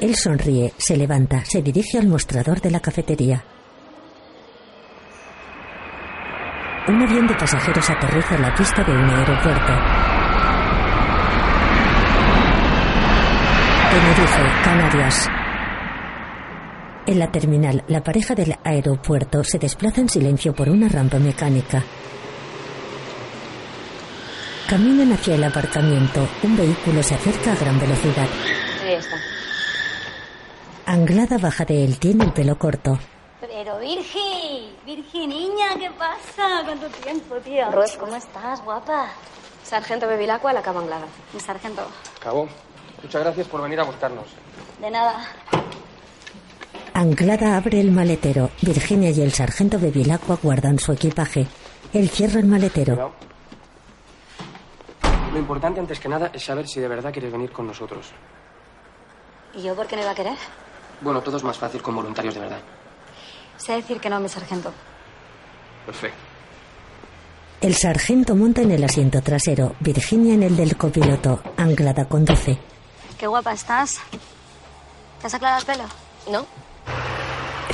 Él 0.00 0.16
sonríe, 0.16 0.75
se 0.76 0.97
levanta, 0.97 1.44
se 1.44 1.62
dirige 1.62 1.99
al 1.99 2.09
mostrador 2.09 2.61
de 2.61 2.70
la 2.73 2.80
cafetería. 2.80 3.44
Un 6.88 7.00
avión 7.00 7.28
de 7.28 7.35
pasajeros 7.35 7.88
aterriza 7.88 8.35
en 8.35 8.42
la 8.42 8.54
pista 8.56 8.82
de 8.82 8.90
un 8.90 9.09
aeropuerto. 9.09 10.20
Tenerife, 13.90 14.42
Canarias. 14.62 15.28
En 17.06 17.18
la 17.18 17.30
terminal, 17.32 17.82
la 17.88 18.00
pareja 18.04 18.37
del 18.37 18.54
aeropuerto 18.62 19.42
se 19.42 19.59
desplaza 19.59 20.00
en 20.00 20.09
silencio 20.09 20.54
por 20.54 20.68
una 20.68 20.88
rampa 20.88 21.18
mecánica. 21.18 21.82
Caminan 24.68 25.12
hacia 25.12 25.35
el 25.35 25.42
aparcamiento. 25.42 26.28
Un 26.44 26.56
vehículo 26.56 27.02
se 27.02 27.16
acerca 27.16 27.50
a 27.52 27.56
gran 27.56 27.80
velocidad. 27.80 28.28
Ahí 28.85 28.92
está. 28.92 29.16
Anglada 30.87 31.38
baja 31.38 31.64
de 31.64 31.85
él, 31.85 31.99
tiene 31.99 32.26
el 32.26 32.32
pelo 32.32 32.56
corto. 32.56 32.97
Pero 33.40 33.80
Virgi, 33.80 34.73
Virgi 34.87 35.26
niña, 35.26 35.75
¿qué 35.76 35.90
pasa? 35.99 36.62
¿Cuánto 36.64 36.87
tiempo, 36.87 37.35
tío? 37.38 37.68
Ruth. 37.73 37.99
¿Cómo 37.99 38.14
estás, 38.14 38.62
guapa? 38.64 39.09
Sargento 39.64 40.06
Bevilacqua, 40.06 40.52
la 40.52 40.62
cama 40.62 40.78
anglada. 40.80 41.06
Mi 41.35 41.40
sargento. 41.40 41.82
Acabó. 42.20 42.49
Muchas 43.02 43.23
gracias 43.23 43.47
por 43.49 43.62
venir 43.62 43.80
a 43.80 43.85
buscarnos. 43.85 44.26
De 44.80 44.90
nada. 44.90 45.25
Anglada 46.95 47.57
abre 47.57 47.80
el 47.80 47.90
maletero. 47.90 48.50
Virginia 48.61 49.11
y 49.11 49.21
el 49.21 49.33
sargento 49.33 49.78
Bevilacqua 49.78 50.38
guardan 50.42 50.78
su 50.78 50.92
equipaje. 50.92 51.47
Él 51.92 52.09
cierra 52.11 52.40
el 52.40 52.47
maletero. 52.47 52.95
Cuidado. 52.95 53.30
Lo 55.33 55.38
importante, 55.38 55.80
antes 55.80 56.00
que 56.00 56.09
nada, 56.09 56.30
es 56.35 56.42
saber 56.45 56.66
si 56.66 56.80
de 56.80 56.88
verdad 56.88 57.12
quieres 57.12 57.30
venir 57.33 57.52
con 57.52 57.66
nosotros. 57.66 58.11
¿Y 59.54 59.62
yo 59.62 59.75
por 59.75 59.87
qué 59.87 59.97
no 59.97 60.02
iba 60.02 60.11
a 60.11 60.14
querer? 60.14 60.37
Bueno, 61.00 61.21
todo 61.23 61.37
es 61.37 61.45
más 61.45 61.57
fácil 61.57 61.80
con 61.80 61.95
voluntarios 61.95 62.35
de 62.35 62.40
verdad. 62.40 62.61
Sé 63.57 63.75
decir 63.75 64.00
que 64.00 64.11
no, 64.11 64.19
mi 64.21 64.28
sargento. 64.28 64.73
Perfecto. 65.87 66.19
El 67.61 67.69
El 67.69 67.75
sargento 67.75 68.35
monta 68.35 68.62
en 68.62 68.73
el 68.73 68.83
asiento 68.83 69.21
trasero, 69.23 69.75
Virginia 69.80 70.35
en 70.35 70.42
el 70.42 70.57
del 70.57 70.76
copiloto. 70.76 71.42
Anglada 71.57 72.07
conduce. 72.07 72.59
Qué 73.21 73.27
guapa 73.27 73.53
estás. 73.53 74.00
¿Te 75.21 75.27
has 75.27 75.35
aclarado 75.35 75.61
el 75.61 75.67
pelo? 75.67 75.85
¿No? 76.33 76.47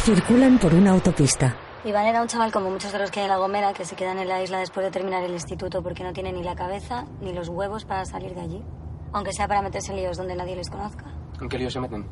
Circulan 0.01 0.59
por 0.59 0.75
una 0.75 0.91
autopista. 0.91 1.55
Iván 1.85 2.05
era 2.07 2.21
un 2.21 2.27
chaval 2.27 2.51
como 2.51 2.69
muchos 2.69 2.91
de 2.91 2.99
los 2.99 3.13
que 3.13 3.21
hay 3.21 3.27
en 3.27 3.31
La 3.31 3.37
Gomera 3.37 3.73
que 3.73 3.85
se 3.85 3.95
quedan 3.95 4.19
en 4.19 4.27
la 4.27 4.43
isla 4.43 4.59
después 4.59 4.85
de 4.85 4.91
terminar 4.91 5.23
el 5.23 5.31
instituto 5.31 5.85
porque 5.85 6.03
no 6.03 6.13
tienen 6.13 6.35
ni 6.35 6.43
la 6.43 6.57
cabeza 6.57 7.05
ni 7.21 7.33
los 7.33 7.49
huevos 7.49 7.85
para 7.85 8.05
salir 8.07 8.35
de 8.35 8.41
allí. 8.41 8.65
Aunque 9.13 9.33
sea 9.33 9.47
para 9.47 9.63
meterse 9.63 9.93
en 9.93 9.99
líos 9.99 10.17
donde 10.17 10.35
nadie 10.35 10.57
les 10.57 10.69
conozca. 10.69 11.05
¿En 11.41 11.49
qué 11.49 11.59
lío 11.59 11.71
se 11.71 11.79
meten? 11.79 12.09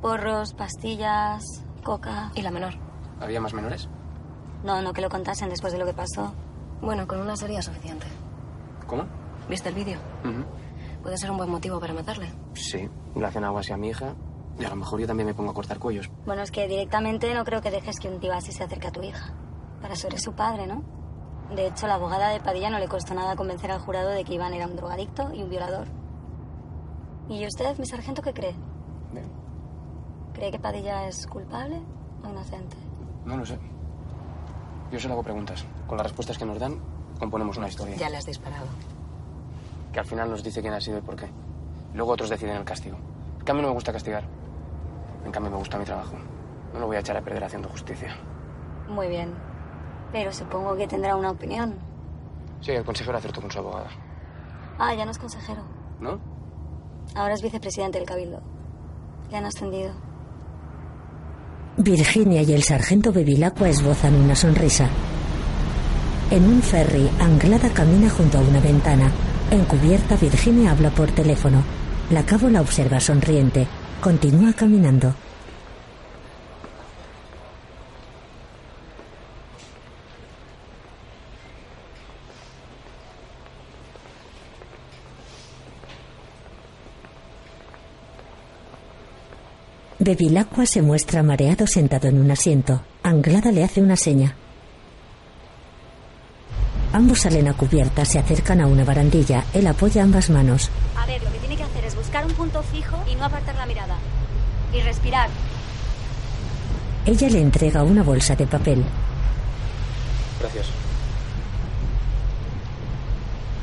Porros, 0.00 0.54
pastillas, 0.54 1.44
coca. 1.84 2.32
¿Y 2.34 2.42
la 2.42 2.50
menor? 2.50 2.74
¿Había 3.20 3.40
más 3.40 3.54
menores? 3.54 3.88
No, 4.64 4.82
no 4.82 4.92
que 4.92 5.02
lo 5.02 5.08
contasen 5.08 5.50
después 5.50 5.72
de 5.72 5.78
lo 5.78 5.86
que 5.86 5.94
pasó. 5.94 6.34
Bueno, 6.80 7.06
con 7.06 7.20
una 7.20 7.36
sería 7.36 7.62
suficiente. 7.62 8.08
¿Cómo? 8.88 9.04
¿Viste 9.48 9.68
el 9.68 9.76
vídeo? 9.76 10.00
Ujú. 10.24 10.44
Puede 11.02 11.16
ser 11.18 11.30
un 11.30 11.36
buen 11.36 11.50
motivo 11.50 11.80
para 11.80 11.92
matarle. 11.92 12.32
Sí, 12.54 12.88
le 13.14 13.26
hacen 13.26 13.44
algo 13.44 13.58
así 13.58 13.72
a 13.72 13.76
mi 13.76 13.88
hija. 13.88 14.14
Y 14.58 14.64
a 14.64 14.68
lo 14.68 14.76
mejor 14.76 15.00
yo 15.00 15.06
también 15.06 15.26
me 15.26 15.34
pongo 15.34 15.50
a 15.50 15.54
cortar 15.54 15.78
cuellos. 15.78 16.10
Bueno, 16.26 16.42
es 16.42 16.50
que 16.50 16.68
directamente 16.68 17.32
no 17.34 17.44
creo 17.44 17.60
que 17.62 17.70
dejes 17.70 17.98
que 17.98 18.08
un 18.08 18.20
tío 18.20 18.32
así 18.34 18.52
se 18.52 18.62
acerque 18.64 18.88
a 18.88 18.92
tu 18.92 19.02
hija. 19.02 19.34
Para 19.80 19.94
eso 19.94 20.06
eres 20.08 20.22
su 20.22 20.32
padre, 20.34 20.66
¿no? 20.66 20.82
De 21.54 21.66
hecho, 21.66 21.86
la 21.86 21.94
abogada 21.94 22.28
de 22.28 22.40
Padilla 22.40 22.70
no 22.70 22.78
le 22.78 22.86
costó 22.86 23.14
nada 23.14 23.34
convencer 23.34 23.70
al 23.70 23.80
jurado 23.80 24.10
de 24.10 24.24
que 24.24 24.34
Iván 24.34 24.54
era 24.54 24.66
un 24.66 24.76
drogadicto 24.76 25.32
y 25.34 25.42
un 25.42 25.50
violador. 25.50 25.88
¿Y 27.28 27.46
usted, 27.46 27.76
mi 27.78 27.86
sargento, 27.86 28.22
qué 28.22 28.32
cree? 28.32 28.54
Bien. 29.12 29.26
¿Cree 30.34 30.50
que 30.50 30.58
Padilla 30.58 31.06
es 31.08 31.26
culpable 31.26 31.80
o 32.24 32.28
inocente? 32.28 32.76
No 33.24 33.36
lo 33.36 33.44
sé. 33.44 33.58
Yo 34.90 35.00
solo 35.00 35.14
hago 35.14 35.22
preguntas. 35.22 35.64
Con 35.86 35.96
las 35.96 36.06
respuestas 36.06 36.38
que 36.38 36.44
nos 36.44 36.58
dan, 36.58 36.78
componemos 37.18 37.56
una 37.56 37.68
historia. 37.68 37.96
Ya 37.96 38.08
le 38.10 38.18
has 38.18 38.26
disparado. 38.26 38.66
Que 39.92 40.00
al 40.00 40.06
final 40.06 40.30
nos 40.30 40.42
dice 40.42 40.60
quién 40.60 40.72
ha 40.74 40.80
sido 40.80 40.98
y 40.98 41.02
por 41.02 41.16
qué. 41.16 41.28
Luego 41.94 42.12
otros 42.12 42.30
deciden 42.30 42.56
el 42.56 42.64
castigo. 42.64 42.96
En 43.38 43.44
cambio, 43.44 43.62
no 43.62 43.68
me 43.68 43.74
gusta 43.74 43.92
castigar. 43.92 44.24
En 45.24 45.30
cambio, 45.30 45.50
me 45.50 45.58
gusta 45.58 45.78
mi 45.78 45.84
trabajo. 45.84 46.14
No 46.72 46.80
lo 46.80 46.86
voy 46.86 46.96
a 46.96 47.00
echar 47.00 47.16
a 47.16 47.20
perder 47.20 47.44
haciendo 47.44 47.68
justicia. 47.68 48.16
Muy 48.88 49.08
bien. 49.08 49.34
Pero 50.10 50.32
supongo 50.32 50.76
que 50.76 50.86
tendrá 50.86 51.16
una 51.16 51.30
opinión. 51.30 51.74
Sí, 52.60 52.72
el 52.72 52.84
consejero 52.84 53.18
acertó 53.18 53.40
con 53.40 53.50
su 53.50 53.58
abogada. 53.58 53.88
Ah, 54.78 54.94
ya 54.94 55.04
no 55.04 55.10
es 55.10 55.18
consejero. 55.18 55.62
¿No? 56.00 56.18
Ahora 57.14 57.34
es 57.34 57.42
vicepresidente 57.42 57.98
del 57.98 58.06
Cabildo. 58.06 58.40
Le 59.30 59.36
han 59.36 59.44
ascendido. 59.44 59.92
Virginia 61.76 62.42
y 62.42 62.52
el 62.52 62.62
sargento 62.62 63.12
Bevilacqua 63.12 63.68
esbozan 63.68 64.14
una 64.14 64.34
sonrisa. 64.34 64.88
En 66.30 66.44
un 66.46 66.62
ferry, 66.62 67.10
Anglada 67.20 67.68
camina 67.70 68.08
junto 68.10 68.38
a 68.38 68.42
una 68.42 68.60
ventana. 68.60 69.10
En 69.50 69.64
cubierta, 69.64 70.16
Virginia 70.16 70.70
habla 70.70 70.90
por 70.90 71.10
teléfono. 71.10 71.62
La 72.10 72.24
cabo 72.24 72.48
la 72.48 72.60
observa 72.60 73.00
sonriente. 73.00 73.66
Continúa 74.00 74.52
caminando. 74.52 75.14
Bevilacqua 89.98 90.66
se 90.66 90.82
muestra 90.82 91.22
mareado 91.22 91.66
sentado 91.68 92.08
en 92.08 92.18
un 92.18 92.30
asiento. 92.30 92.82
Anglada 93.04 93.52
le 93.52 93.62
hace 93.62 93.80
una 93.80 93.96
seña. 93.96 94.34
Ambos 96.92 97.20
salen 97.20 97.48
a 97.48 97.54
cubierta, 97.54 98.04
se 98.04 98.18
acercan 98.18 98.60
a 98.60 98.66
una 98.66 98.84
barandilla. 98.84 99.44
Él 99.54 99.66
apoya 99.66 100.02
ambas 100.02 100.28
manos. 100.28 100.70
A 100.94 101.06
ver, 101.06 101.22
lo 101.22 101.32
que 101.32 101.38
tiene 101.38 101.56
que 101.56 101.62
hacer 101.62 101.84
es 101.86 101.96
buscar 101.96 102.26
un 102.26 102.32
punto 102.34 102.62
fijo 102.62 103.02
y 103.10 103.14
no 103.14 103.24
apartar 103.24 103.54
la 103.54 103.64
mirada. 103.64 103.96
Y 104.74 104.80
respirar. 104.80 105.30
Ella 107.06 107.28
le 107.30 107.40
entrega 107.40 107.82
una 107.82 108.02
bolsa 108.02 108.36
de 108.36 108.46
papel. 108.46 108.84
Gracias. 110.38 110.66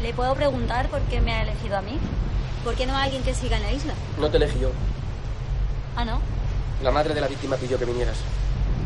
¿Le 0.01 0.13
puedo 0.13 0.33
preguntar 0.33 0.89
por 0.89 1.01
qué 1.01 1.21
me 1.21 1.33
ha 1.33 1.43
elegido 1.43 1.77
a 1.77 1.81
mí? 1.81 1.99
¿Por 2.63 2.73
qué 2.75 2.87
no 2.87 2.95
a 2.95 3.03
alguien 3.03 3.21
que 3.21 3.35
siga 3.35 3.57
en 3.57 3.63
la 3.63 3.71
isla? 3.71 3.93
No 4.19 4.29
te 4.29 4.37
elegí 4.37 4.59
yo. 4.59 4.71
Ah, 5.95 6.03
¿no? 6.03 6.19
La 6.81 6.91
madre 6.91 7.13
de 7.13 7.21
la 7.21 7.27
víctima 7.27 7.57
pidió 7.57 7.77
que 7.77 7.85
vinieras. 7.85 8.17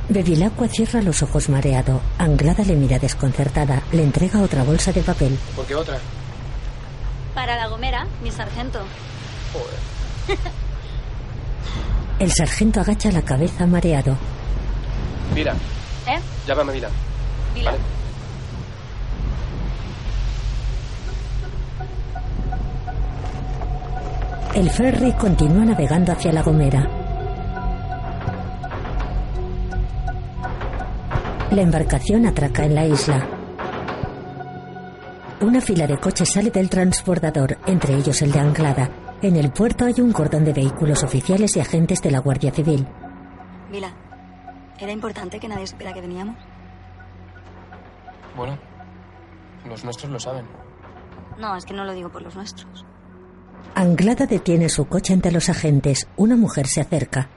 Bevilacqua 0.10 0.68
cierra 0.68 1.02
los 1.02 1.24
ojos 1.24 1.50
mareado. 1.50 2.02
Anglada 2.18 2.64
le 2.64 2.76
mira 2.76 3.00
desconcertada. 3.00 3.82
Le 3.92 4.04
entrega 4.04 4.42
otra 4.42 4.64
bolsa 4.64 4.92
de 4.92 5.02
papel. 5.02 5.38
¿Por 5.56 5.66
qué 5.66 5.76
otra? 5.76 5.98
Para 7.34 7.56
la 7.56 7.68
gomera, 7.68 8.06
mi 8.22 8.30
sargento. 8.32 8.80
Joder. 9.54 10.38
El 12.20 12.32
sargento 12.32 12.80
agacha 12.80 13.12
la 13.12 13.22
cabeza 13.24 13.66
mareado. 13.66 14.16
Vila, 15.34 15.54
¿Eh? 16.08 16.20
llámame 16.46 16.74
Vila. 16.74 16.90
Vila. 17.56 17.72
¿Vale? 17.72 17.84
El 24.56 24.70
ferry 24.70 25.12
continúa 25.14 25.66
navegando 25.66 26.12
hacia 26.12 26.32
La 26.32 26.44
Gomera. 26.44 26.88
La 31.54 31.62
embarcación 31.62 32.26
atraca 32.26 32.66
en 32.66 32.74
la 32.74 32.84
isla. 32.84 33.28
Una 35.40 35.62
fila 35.62 35.86
de 35.86 36.00
coches 36.00 36.34
sale 36.34 36.50
del 36.50 36.68
transbordador, 36.68 37.60
entre 37.68 37.94
ellos 37.94 38.24
el 38.24 38.32
de 38.32 38.40
Anglada. 38.40 38.90
En 39.22 39.36
el 39.36 39.52
puerto 39.52 39.86
hay 39.86 39.94
un 40.02 40.12
cordón 40.12 40.46
de 40.46 40.52
vehículos 40.52 41.04
oficiales 41.04 41.56
y 41.56 41.60
agentes 41.60 42.02
de 42.02 42.10
la 42.10 42.20
Guardia 42.20 42.52
Civil. 42.52 42.88
Vila, 43.72 43.94
¿era 44.80 44.92
importante 44.92 45.40
que 45.40 45.48
nadie 45.48 45.68
supiera 45.68 45.94
que 45.94 46.02
veníamos? 46.02 46.38
Bueno, 48.36 48.58
los 49.70 49.84
nuestros 49.84 50.12
lo 50.12 50.20
saben. 50.20 50.46
No, 51.38 51.56
es 51.56 51.66
que 51.66 51.76
no 51.76 51.86
lo 51.86 51.94
digo 51.94 52.10
por 52.10 52.24
los 52.24 52.36
nuestros. 52.36 52.84
Anglada 53.76 54.26
detiene 54.26 54.70
su 54.70 54.86
coche 54.86 55.14
ante 55.14 55.32
los 55.32 55.50
agentes. 55.50 56.08
Una 56.16 56.36
mujer 56.36 56.66
se 56.66 56.82
acerca. 56.82 57.30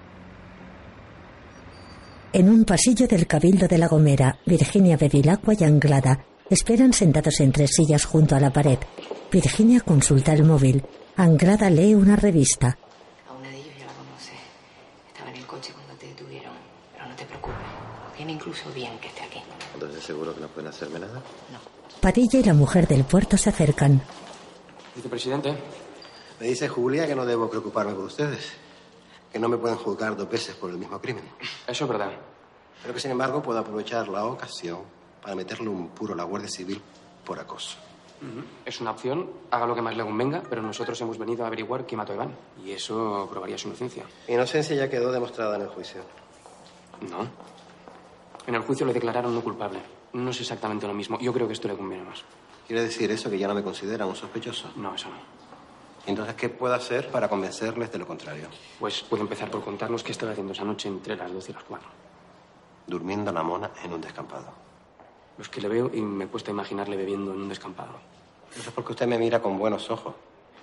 En 2.36 2.50
un 2.50 2.66
pasillo 2.66 3.08
del 3.08 3.26
Cabildo 3.26 3.66
de 3.66 3.78
La 3.78 3.88
Gomera, 3.88 4.38
Virginia 4.44 4.98
Bevilacqua 4.98 5.54
y 5.58 5.64
Anglada 5.64 6.22
esperan 6.50 6.92
sentados 6.92 7.40
en 7.40 7.50
tres 7.50 7.70
sillas 7.74 8.04
junto 8.04 8.36
a 8.36 8.40
la 8.40 8.52
pared. 8.52 8.76
Virginia 9.32 9.80
consulta 9.80 10.34
el 10.34 10.44
móvil. 10.44 10.84
Anglada 11.16 11.70
lee 11.70 11.94
una 11.94 12.14
revista. 12.14 12.76
A 13.26 13.32
una 13.32 13.48
de 13.48 13.56
ellos 13.56 13.72
ya 13.78 13.86
la 13.86 13.92
conoce. 13.94 14.32
Estaba 15.08 15.30
en 15.30 15.36
el 15.36 15.46
coche 15.46 15.72
cuando 15.72 15.94
te 15.94 16.08
detuvieron. 16.08 16.52
Pero 16.92 17.08
no 17.08 17.16
te 17.16 17.24
preocupes. 17.24 17.56
Viene 18.18 18.32
incluso 18.32 18.70
bien 18.74 18.98
que 18.98 19.08
esté 19.08 19.22
aquí. 19.22 19.40
Entonces, 19.72 20.04
¿seguro 20.04 20.34
que 20.34 20.42
no 20.42 20.48
pueden 20.48 20.68
hacerme 20.68 20.98
nada? 20.98 21.22
Padilla 22.02 22.38
y 22.38 22.44
la 22.44 22.52
mujer 22.52 22.86
del 22.86 23.04
puerto 23.04 23.38
se 23.38 23.48
acercan. 23.48 24.02
Vicepresidente, 24.94 25.54
Me 26.38 26.48
dice 26.48 26.68
Julia 26.68 27.06
que 27.06 27.14
no 27.14 27.24
debo 27.24 27.48
preocuparme 27.48 27.94
por 27.94 28.04
ustedes. 28.04 28.52
Que 29.32 29.40
no 29.40 29.48
me 29.48 29.58
pueden 29.58 29.76
juzgar 29.76 30.16
dos 30.16 30.30
veces 30.30 30.54
por 30.54 30.70
el 30.70 30.78
mismo 30.78 30.98
crimen. 31.00 31.24
eso 31.66 31.84
es 31.84 31.90
verdad. 31.90 32.10
Pero 32.82 32.94
que, 32.94 33.00
sin 33.00 33.10
embargo, 33.10 33.42
puedo 33.42 33.58
aprovechar 33.58 34.08
la 34.08 34.24
ocasión 34.24 34.80
para 35.22 35.34
meterle 35.34 35.68
un 35.68 35.88
puro 35.88 36.14
a 36.14 36.16
la 36.16 36.24
Guardia 36.24 36.48
Civil 36.48 36.80
por 37.24 37.38
acoso. 37.38 37.76
Es 38.64 38.80
una 38.80 38.92
opción, 38.92 39.30
haga 39.50 39.66
lo 39.66 39.74
que 39.74 39.82
más 39.82 39.96
le 39.96 40.02
convenga, 40.02 40.42
pero 40.48 40.62
nosotros 40.62 40.98
hemos 41.00 41.18
venido 41.18 41.44
a 41.44 41.48
averiguar 41.48 41.86
quién 41.86 41.98
mató 41.98 42.12
a 42.12 42.14
Iván. 42.14 42.34
Y 42.64 42.72
eso 42.72 43.28
probaría 43.30 43.58
su 43.58 43.68
inocencia. 43.68 44.04
Inocencia 44.26 44.74
ya 44.74 44.88
quedó 44.88 45.12
demostrada 45.12 45.56
en 45.56 45.62
el 45.62 45.68
juicio. 45.68 46.02
No. 47.10 47.28
En 48.46 48.54
el 48.54 48.62
juicio 48.62 48.86
le 48.86 48.94
declararon 48.94 49.34
no 49.34 49.42
culpable. 49.42 49.80
No 50.14 50.30
es 50.30 50.40
exactamente 50.40 50.86
lo 50.86 50.94
mismo. 50.94 51.18
Yo 51.20 51.32
creo 51.32 51.46
que 51.46 51.52
esto 51.52 51.68
le 51.68 51.76
conviene 51.76 52.04
más. 52.04 52.22
¿Quiere 52.66 52.82
decir 52.82 53.10
eso 53.10 53.28
que 53.28 53.38
ya 53.38 53.48
no 53.48 53.54
me 53.54 53.62
consideran 53.62 54.08
un 54.08 54.16
sospechoso? 54.16 54.70
No, 54.76 54.94
eso 54.94 55.08
no. 55.08 55.16
Entonces, 56.06 56.36
¿qué 56.36 56.48
puedo 56.48 56.74
hacer 56.74 57.10
para 57.10 57.28
convencerles 57.28 57.92
de 57.92 57.98
lo 57.98 58.06
contrario? 58.06 58.48
Pues 58.78 59.02
puede 59.02 59.22
empezar 59.22 59.50
por 59.50 59.62
contarnos 59.62 60.02
qué 60.02 60.12
estaba 60.12 60.32
haciendo 60.32 60.52
esa 60.52 60.64
noche 60.64 60.88
entre 60.88 61.16
las 61.16 61.32
12 61.32 61.50
y 61.50 61.54
las 61.54 61.64
4. 61.64 61.88
Durmiendo 62.86 63.32
la 63.32 63.42
mona 63.42 63.70
en 63.84 63.92
un 63.92 64.00
descampado. 64.00 64.46
Los 65.38 65.48
que 65.48 65.60
le 65.60 65.68
veo 65.68 65.90
y 65.92 66.00
me 66.00 66.26
cuesta 66.28 66.50
imaginarle 66.50 66.96
bebiendo 66.96 67.32
en 67.34 67.42
un 67.42 67.48
descampado. 67.48 67.94
Eso 68.52 68.68
es 68.68 68.74
porque 68.74 68.92
usted 68.92 69.06
me 69.06 69.18
mira 69.18 69.42
con 69.42 69.58
buenos 69.58 69.90
ojos. 69.90 70.14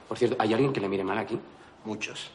Por 0.07 0.17
cierto, 0.17 0.35
¿hay 0.39 0.53
alguien 0.53 0.73
que 0.73 0.81
le 0.81 0.89
mire 0.89 1.03
mal 1.03 1.17
aquí? 1.17 1.39
Muchos. 1.85 2.31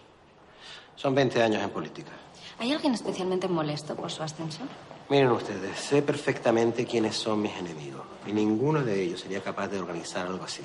Son 0.94 1.14
20 1.14 1.42
años 1.42 1.62
en 1.62 1.70
política. 1.70 2.12
¿Hay 2.58 2.72
alguien 2.72 2.94
especialmente 2.94 3.48
molesto 3.48 3.94
por 3.94 4.10
su 4.10 4.22
ascenso? 4.22 4.62
Miren 5.08 5.30
ustedes, 5.30 5.78
sé 5.78 6.02
perfectamente 6.02 6.84
quiénes 6.84 7.16
son 7.16 7.40
mis 7.40 7.56
enemigos. 7.56 8.02
Y 8.26 8.32
ninguno 8.32 8.82
de 8.82 9.02
ellos 9.02 9.20
sería 9.20 9.42
capaz 9.42 9.68
de 9.68 9.78
organizar 9.78 10.26
algo 10.26 10.44
así. 10.44 10.62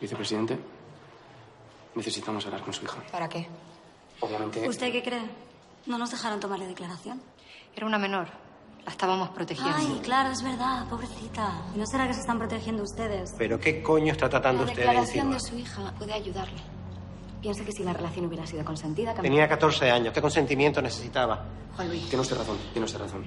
Vicepresidente, 0.00 0.58
necesitamos 1.94 2.46
hablar 2.46 2.62
con 2.62 2.72
su 2.72 2.84
hija. 2.84 3.02
¿Para 3.10 3.28
qué? 3.28 3.46
Obviamente. 4.20 4.66
¿Usted 4.68 4.92
qué 4.92 5.02
cree? 5.02 5.22
No 5.86 5.98
nos 5.98 6.10
dejaron 6.10 6.40
tomarle 6.40 6.66
declaración. 6.66 7.20
Era 7.78 7.86
una 7.86 7.96
menor. 7.98 8.26
La 8.84 8.90
estábamos 8.90 9.28
protegiendo. 9.28 9.76
Ay, 9.76 10.00
claro, 10.02 10.30
es 10.32 10.42
verdad, 10.42 10.88
pobrecita. 10.88 11.62
¿Y 11.76 11.78
no 11.78 11.86
será 11.86 12.08
que 12.08 12.14
se 12.14 12.18
están 12.22 12.36
protegiendo 12.36 12.82
ustedes? 12.82 13.32
¿Pero 13.38 13.60
qué 13.60 13.80
coño 13.84 14.10
está 14.10 14.28
tratando 14.28 14.64
La 14.64 14.70
usted 14.72 14.82
de 14.82 14.88
declaración 14.88 15.32
insinuar? 15.32 15.40
de 15.40 15.48
su 15.48 15.56
hija 15.80 15.94
puede 15.96 16.12
ayudarle. 16.12 16.58
Piensa 17.40 17.64
que 17.64 17.70
si 17.70 17.84
la 17.84 17.92
relación 17.92 18.26
hubiera 18.26 18.44
sido 18.48 18.64
consentida... 18.64 19.14
cam- 19.14 19.22
Tenía 19.22 19.46
14 19.48 19.92
años. 19.92 20.12
¿Qué 20.12 20.20
consentimiento 20.20 20.82
necesitaba? 20.82 21.44
Juan 21.76 21.86
Luis. 21.88 22.08
Tiene 22.08 22.22
usted 22.22 22.36
razón, 22.36 22.56
tiene 22.72 22.84
usted 22.86 22.98
razón. 22.98 23.24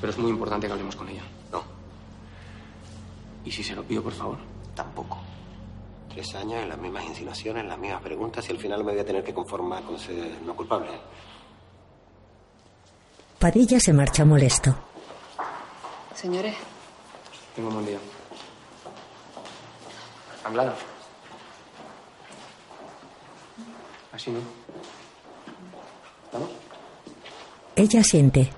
Pero 0.00 0.10
es 0.12 0.18
muy 0.18 0.30
importante 0.32 0.66
que 0.66 0.72
hablemos 0.72 0.96
con 0.96 1.08
ella. 1.08 1.22
No, 1.52 1.62
¿Y 3.44 3.52
si 3.52 3.62
se 3.62 3.76
lo 3.76 3.84
pido, 3.84 4.02
por 4.02 4.12
favor? 4.14 4.38
tampoco. 4.74 5.16
Tres 6.08 6.34
años 6.34 6.60
en 6.62 6.68
las 6.70 6.78
mismas 6.78 7.04
insinuaciones, 7.04 7.64
las 7.66 7.78
mismas 7.78 8.02
preguntas 8.02 8.44
y 8.48 8.52
al 8.52 8.58
final 8.58 8.82
me 8.82 8.90
voy 8.92 9.00
a 9.00 9.04
tener 9.06 9.22
que 9.22 9.32
conformar 9.32 9.84
con 9.84 9.96
ser 9.96 10.40
no 10.44 10.56
culpable. 10.56 10.88
Padilla 13.40 13.80
se 13.80 13.92
marcha 13.94 14.24
molesto. 14.24 14.76
Señores, 16.14 16.54
Tengo 17.56 17.68
un 17.68 17.74
buen 17.74 17.86
día. 17.86 17.98
Anglada. 20.44 20.74
Así 24.12 24.30
no. 24.30 24.40
¿Vamos? 26.32 26.50
Ella 27.76 28.04
siente. 28.04 28.50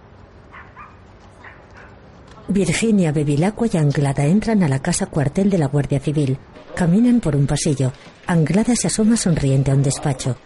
Virginia, 2.48 3.12
Bevilacqua 3.12 3.68
y 3.72 3.76
Anglada 3.76 4.24
entran 4.24 4.62
a 4.64 4.68
la 4.68 4.82
casa 4.82 5.06
cuartel 5.06 5.48
de 5.48 5.58
la 5.58 5.66
Guardia 5.68 6.00
Civil. 6.00 6.36
Caminan 6.74 7.20
por 7.20 7.36
un 7.36 7.46
pasillo. 7.46 7.92
Anglada 8.26 8.74
se 8.74 8.88
asoma 8.88 9.16
sonriente 9.16 9.70
a 9.70 9.74
un 9.74 9.82
despacho. 9.84 10.36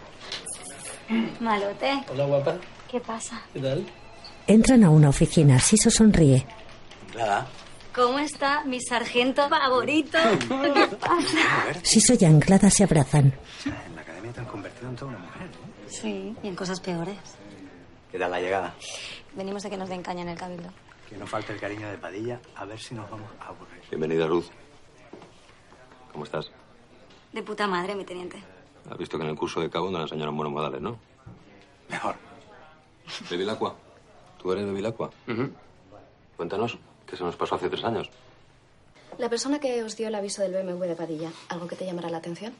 Malote, 1.39 2.03
Hola, 2.11 2.25
guapa. 2.25 2.55
¿qué 2.89 2.99
pasa? 2.99 3.41
¿Qué 3.53 3.59
tal? 3.61 3.85
Entran 4.47 4.83
a 4.83 4.89
una 4.89 5.09
oficina. 5.09 5.59
Siso 5.59 5.89
sonríe. 5.91 6.45
Nada. 7.15 7.47
¿Cómo 7.93 8.19
está 8.19 8.63
mi 8.63 8.79
sargento 8.79 9.49
favorito? 9.49 10.17
¿Qué 10.39 10.95
pasa? 10.97 11.83
Siso 11.83 12.13
y 12.19 12.23
Anglada 12.25 12.69
se 12.69 12.83
abrazan. 12.83 13.33
En 13.65 13.95
la 13.95 14.01
academia 14.01 14.31
te 14.31 14.39
han 14.39 14.45
convertido 14.45 14.89
en 14.89 14.95
toda 14.95 15.09
una 15.11 15.19
mujer. 15.19 15.47
¿eh? 15.47 15.87
Sí, 15.87 16.35
y 16.43 16.47
en 16.47 16.55
cosas 16.55 16.79
peores. 16.79 17.17
¿Qué 18.11 18.19
tal 18.19 18.31
la 18.31 18.39
llegada? 18.39 18.73
Venimos 19.35 19.63
de 19.63 19.69
que 19.69 19.77
nos 19.77 19.89
den 19.89 20.01
caña 20.03 20.21
en 20.21 20.29
el 20.29 20.37
cabildo. 20.37 20.69
Que 21.09 21.17
no 21.17 21.25
falte 21.25 21.53
el 21.53 21.59
cariño 21.59 21.89
de 21.89 21.97
Padilla, 21.97 22.39
a 22.55 22.65
ver 22.65 22.79
si 22.79 22.93
nos 22.93 23.09
vamos 23.09 23.29
a 23.41 23.47
aburrir. 23.47 23.81
Bienvenida, 23.89 24.27
Ruth. 24.27 24.45
¿Cómo 26.11 26.23
estás? 26.23 26.51
De 27.33 27.41
puta 27.43 27.67
madre, 27.67 27.95
mi 27.95 28.05
teniente. 28.05 28.41
Has 28.89 28.97
visto 28.97 29.17
que 29.17 29.23
en 29.23 29.31
el 29.31 29.35
curso 29.35 29.59
de 29.59 29.69
cabo 29.69 29.89
no 29.89 29.97
le 29.97 30.03
enseñaron 30.03 30.35
buenos 30.37 30.53
modales, 30.53 30.81
¿no? 30.81 30.97
Mejor. 31.89 32.15
Bevilacqua. 33.29 33.75
¿Tú 34.47 34.53
eres 34.53 34.65
Bevilacqua? 34.65 35.11
Cuéntanos, 36.37 36.77
¿qué 37.05 37.17
se 37.17 37.23
nos 37.25 37.35
pasó 37.35 37.55
hace 37.55 37.69
tres 37.69 37.83
años? 37.83 38.09
la 39.17 39.27
persona 39.29 39.59
que 39.59 39.83
os 39.83 39.97
dio 39.97 40.07
el 40.07 40.15
aviso 40.15 40.41
del 40.41 40.53
BMW 40.53 40.85
de 40.85 40.95
Padilla, 40.95 41.33
¿algo 41.49 41.67
que 41.67 41.75
te 41.75 41.85
llamará 41.85 42.09
la 42.09 42.19
atención? 42.19 42.53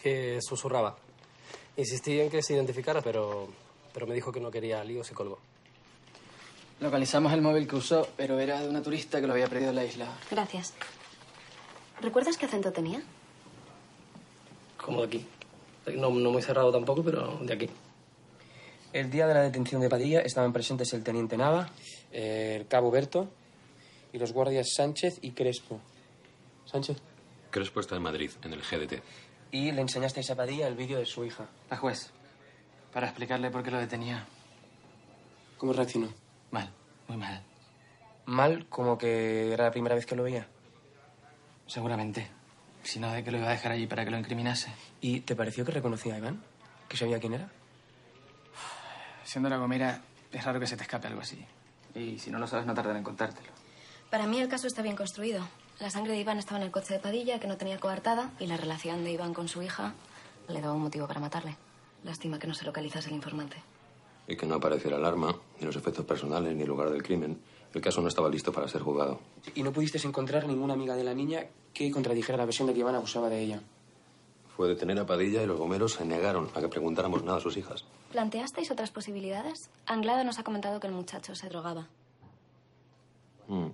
Que 0.00 0.38
susurraba. 0.40 0.96
Insistí 1.76 2.18
en 2.18 2.30
que 2.30 2.42
se 2.42 2.54
identificara, 2.54 3.02
pero, 3.02 3.48
pero 3.92 4.06
me 4.06 4.14
dijo 4.14 4.32
que 4.32 4.40
no 4.40 4.50
quería 4.50 4.82
líos 4.82 5.10
y 5.10 5.14
colgó. 5.14 5.38
Localizamos 6.80 7.34
el 7.34 7.42
móvil 7.42 7.68
que 7.68 7.76
usó, 7.76 8.08
pero 8.16 8.38
era 8.40 8.62
de 8.62 8.68
una 8.70 8.80
turista 8.80 9.20
que 9.20 9.26
lo 9.26 9.34
había 9.34 9.48
perdido 9.48 9.68
en 9.70 9.76
la 9.76 9.84
isla. 9.84 10.08
Gracias. 10.30 10.72
¿Recuerdas 12.00 12.38
qué 12.38 12.46
acento 12.46 12.72
tenía? 12.72 13.02
Como 14.82 15.00
de 15.02 15.06
aquí. 15.08 15.26
No, 15.94 16.08
no 16.08 16.30
muy 16.30 16.40
cerrado 16.40 16.72
tampoco, 16.72 17.02
pero 17.02 17.36
de 17.42 17.52
aquí. 17.52 17.68
El 18.92 19.08
día 19.08 19.28
de 19.28 19.34
la 19.34 19.42
detención 19.42 19.80
de 19.80 19.88
Padilla 19.88 20.20
estaban 20.20 20.52
presentes 20.52 20.92
el 20.94 21.04
teniente 21.04 21.36
Nava, 21.36 21.70
el 22.10 22.66
cabo 22.66 22.90
Berto 22.90 23.30
Y 24.12 24.18
los 24.18 24.32
guardias 24.32 24.72
Sánchez 24.74 25.18
y 25.22 25.30
Crespo. 25.30 25.80
Sánchez. 26.64 26.96
Crespo 27.50 27.78
está 27.78 27.94
en 27.96 28.02
Madrid, 28.02 28.30
en 28.42 28.52
el 28.52 28.62
GDT. 28.62 29.00
Y 29.52 29.70
le 29.70 29.80
enseñasteis 29.80 30.30
a 30.30 30.36
Padilla 30.36 30.66
el 30.66 30.74
vídeo 30.74 30.98
de 30.98 31.06
su 31.06 31.24
hija. 31.24 31.46
La 31.70 31.76
juez. 31.76 32.10
Para 32.92 33.06
explicarle 33.06 33.50
por 33.50 33.62
qué 33.62 33.70
lo 33.70 33.78
detenía. 33.78 34.26
¿Cómo 35.56 35.72
reaccionó? 35.72 36.12
Mal, 36.50 36.72
muy 37.06 37.16
mal. 37.16 37.42
Mal, 38.26 38.66
como 38.68 38.98
que 38.98 39.52
era 39.52 39.64
la 39.64 39.70
primera 39.70 39.94
vez 39.94 40.06
que 40.06 40.16
lo 40.16 40.24
veía. 40.24 40.48
Seguramente. 41.66 42.28
Si 42.82 42.98
no, 42.98 43.12
de 43.12 43.22
que 43.22 43.30
lo 43.30 43.38
iba 43.38 43.48
a 43.48 43.52
dejar 43.52 43.70
allí 43.70 43.86
para 43.86 44.04
que 44.04 44.10
lo 44.10 44.18
incriminase. 44.18 44.72
¿Y 45.00 45.20
te 45.20 45.36
pareció 45.36 45.64
que 45.64 45.72
reconocía 45.72 46.14
a 46.14 46.18
Iván? 46.18 46.42
¿Que 46.88 46.96
sabía 46.96 47.20
quién 47.20 47.34
era? 47.34 47.50
Siendo 49.24 49.48
la 49.48 49.58
gomera, 49.58 50.02
es 50.32 50.44
raro 50.44 50.60
que 50.60 50.66
se 50.66 50.76
te 50.76 50.82
escape 50.82 51.08
algo 51.08 51.20
así. 51.20 51.44
Y 51.94 52.18
si 52.18 52.30
no 52.30 52.38
lo 52.38 52.46
sabes, 52.46 52.66
no 52.66 52.74
tardan 52.74 52.96
en 52.96 53.04
contártelo. 53.04 53.50
Para 54.10 54.26
mí 54.26 54.40
el 54.40 54.48
caso 54.48 54.66
está 54.66 54.82
bien 54.82 54.96
construido. 54.96 55.46
La 55.78 55.90
sangre 55.90 56.12
de 56.12 56.20
Iván 56.20 56.38
estaba 56.38 56.58
en 56.58 56.66
el 56.66 56.72
coche 56.72 56.94
de 56.94 57.00
Padilla, 57.00 57.38
que 57.40 57.46
no 57.46 57.56
tenía 57.56 57.78
coartada, 57.78 58.30
y 58.38 58.46
la 58.46 58.56
relación 58.56 59.04
de 59.04 59.12
Iván 59.12 59.32
con 59.32 59.48
su 59.48 59.62
hija 59.62 59.94
le 60.48 60.60
daba 60.60 60.74
un 60.74 60.82
motivo 60.82 61.06
para 61.06 61.20
matarle. 61.20 61.56
Lástima 62.04 62.38
que 62.38 62.46
no 62.46 62.54
se 62.54 62.64
localizase 62.64 63.08
el 63.08 63.14
informante. 63.14 63.56
Y 64.26 64.36
que 64.36 64.46
no 64.46 64.56
apareciera 64.56 64.96
el 64.96 65.04
arma, 65.04 65.34
ni 65.58 65.66
los 65.66 65.76
efectos 65.76 66.04
personales, 66.04 66.54
ni 66.54 66.62
el 66.62 66.68
lugar 66.68 66.90
del 66.90 67.02
crimen. 67.02 67.40
El 67.72 67.80
caso 67.80 68.00
no 68.00 68.08
estaba 68.08 68.28
listo 68.28 68.52
para 68.52 68.68
ser 68.68 68.82
juzgado. 68.82 69.20
¿Y 69.54 69.62
no 69.62 69.72
pudiste 69.72 69.98
encontrar 70.06 70.46
ninguna 70.46 70.74
amiga 70.74 70.96
de 70.96 71.04
la 71.04 71.14
niña 71.14 71.46
que 71.72 71.90
contradijera 71.90 72.38
la 72.38 72.44
versión 72.44 72.66
de 72.66 72.74
que 72.74 72.80
Iván 72.80 72.94
abusaba 72.94 73.28
de 73.28 73.40
ella? 73.40 73.62
Fue 74.60 74.68
detener 74.68 74.98
a 74.98 75.06
Padilla 75.06 75.42
y 75.42 75.46
los 75.46 75.58
gomeros 75.58 75.94
se 75.94 76.04
negaron 76.04 76.50
a 76.54 76.60
que 76.60 76.68
preguntáramos 76.68 77.24
nada 77.24 77.38
a 77.38 77.40
sus 77.40 77.56
hijas. 77.56 77.82
¿Planteasteis 78.12 78.70
otras 78.70 78.90
posibilidades? 78.90 79.70
Anglada 79.86 80.22
nos 80.22 80.38
ha 80.38 80.42
comentado 80.42 80.78
que 80.78 80.86
el 80.86 80.92
muchacho 80.92 81.34
se 81.34 81.48
drogaba. 81.48 81.88
Mm. 83.48 83.68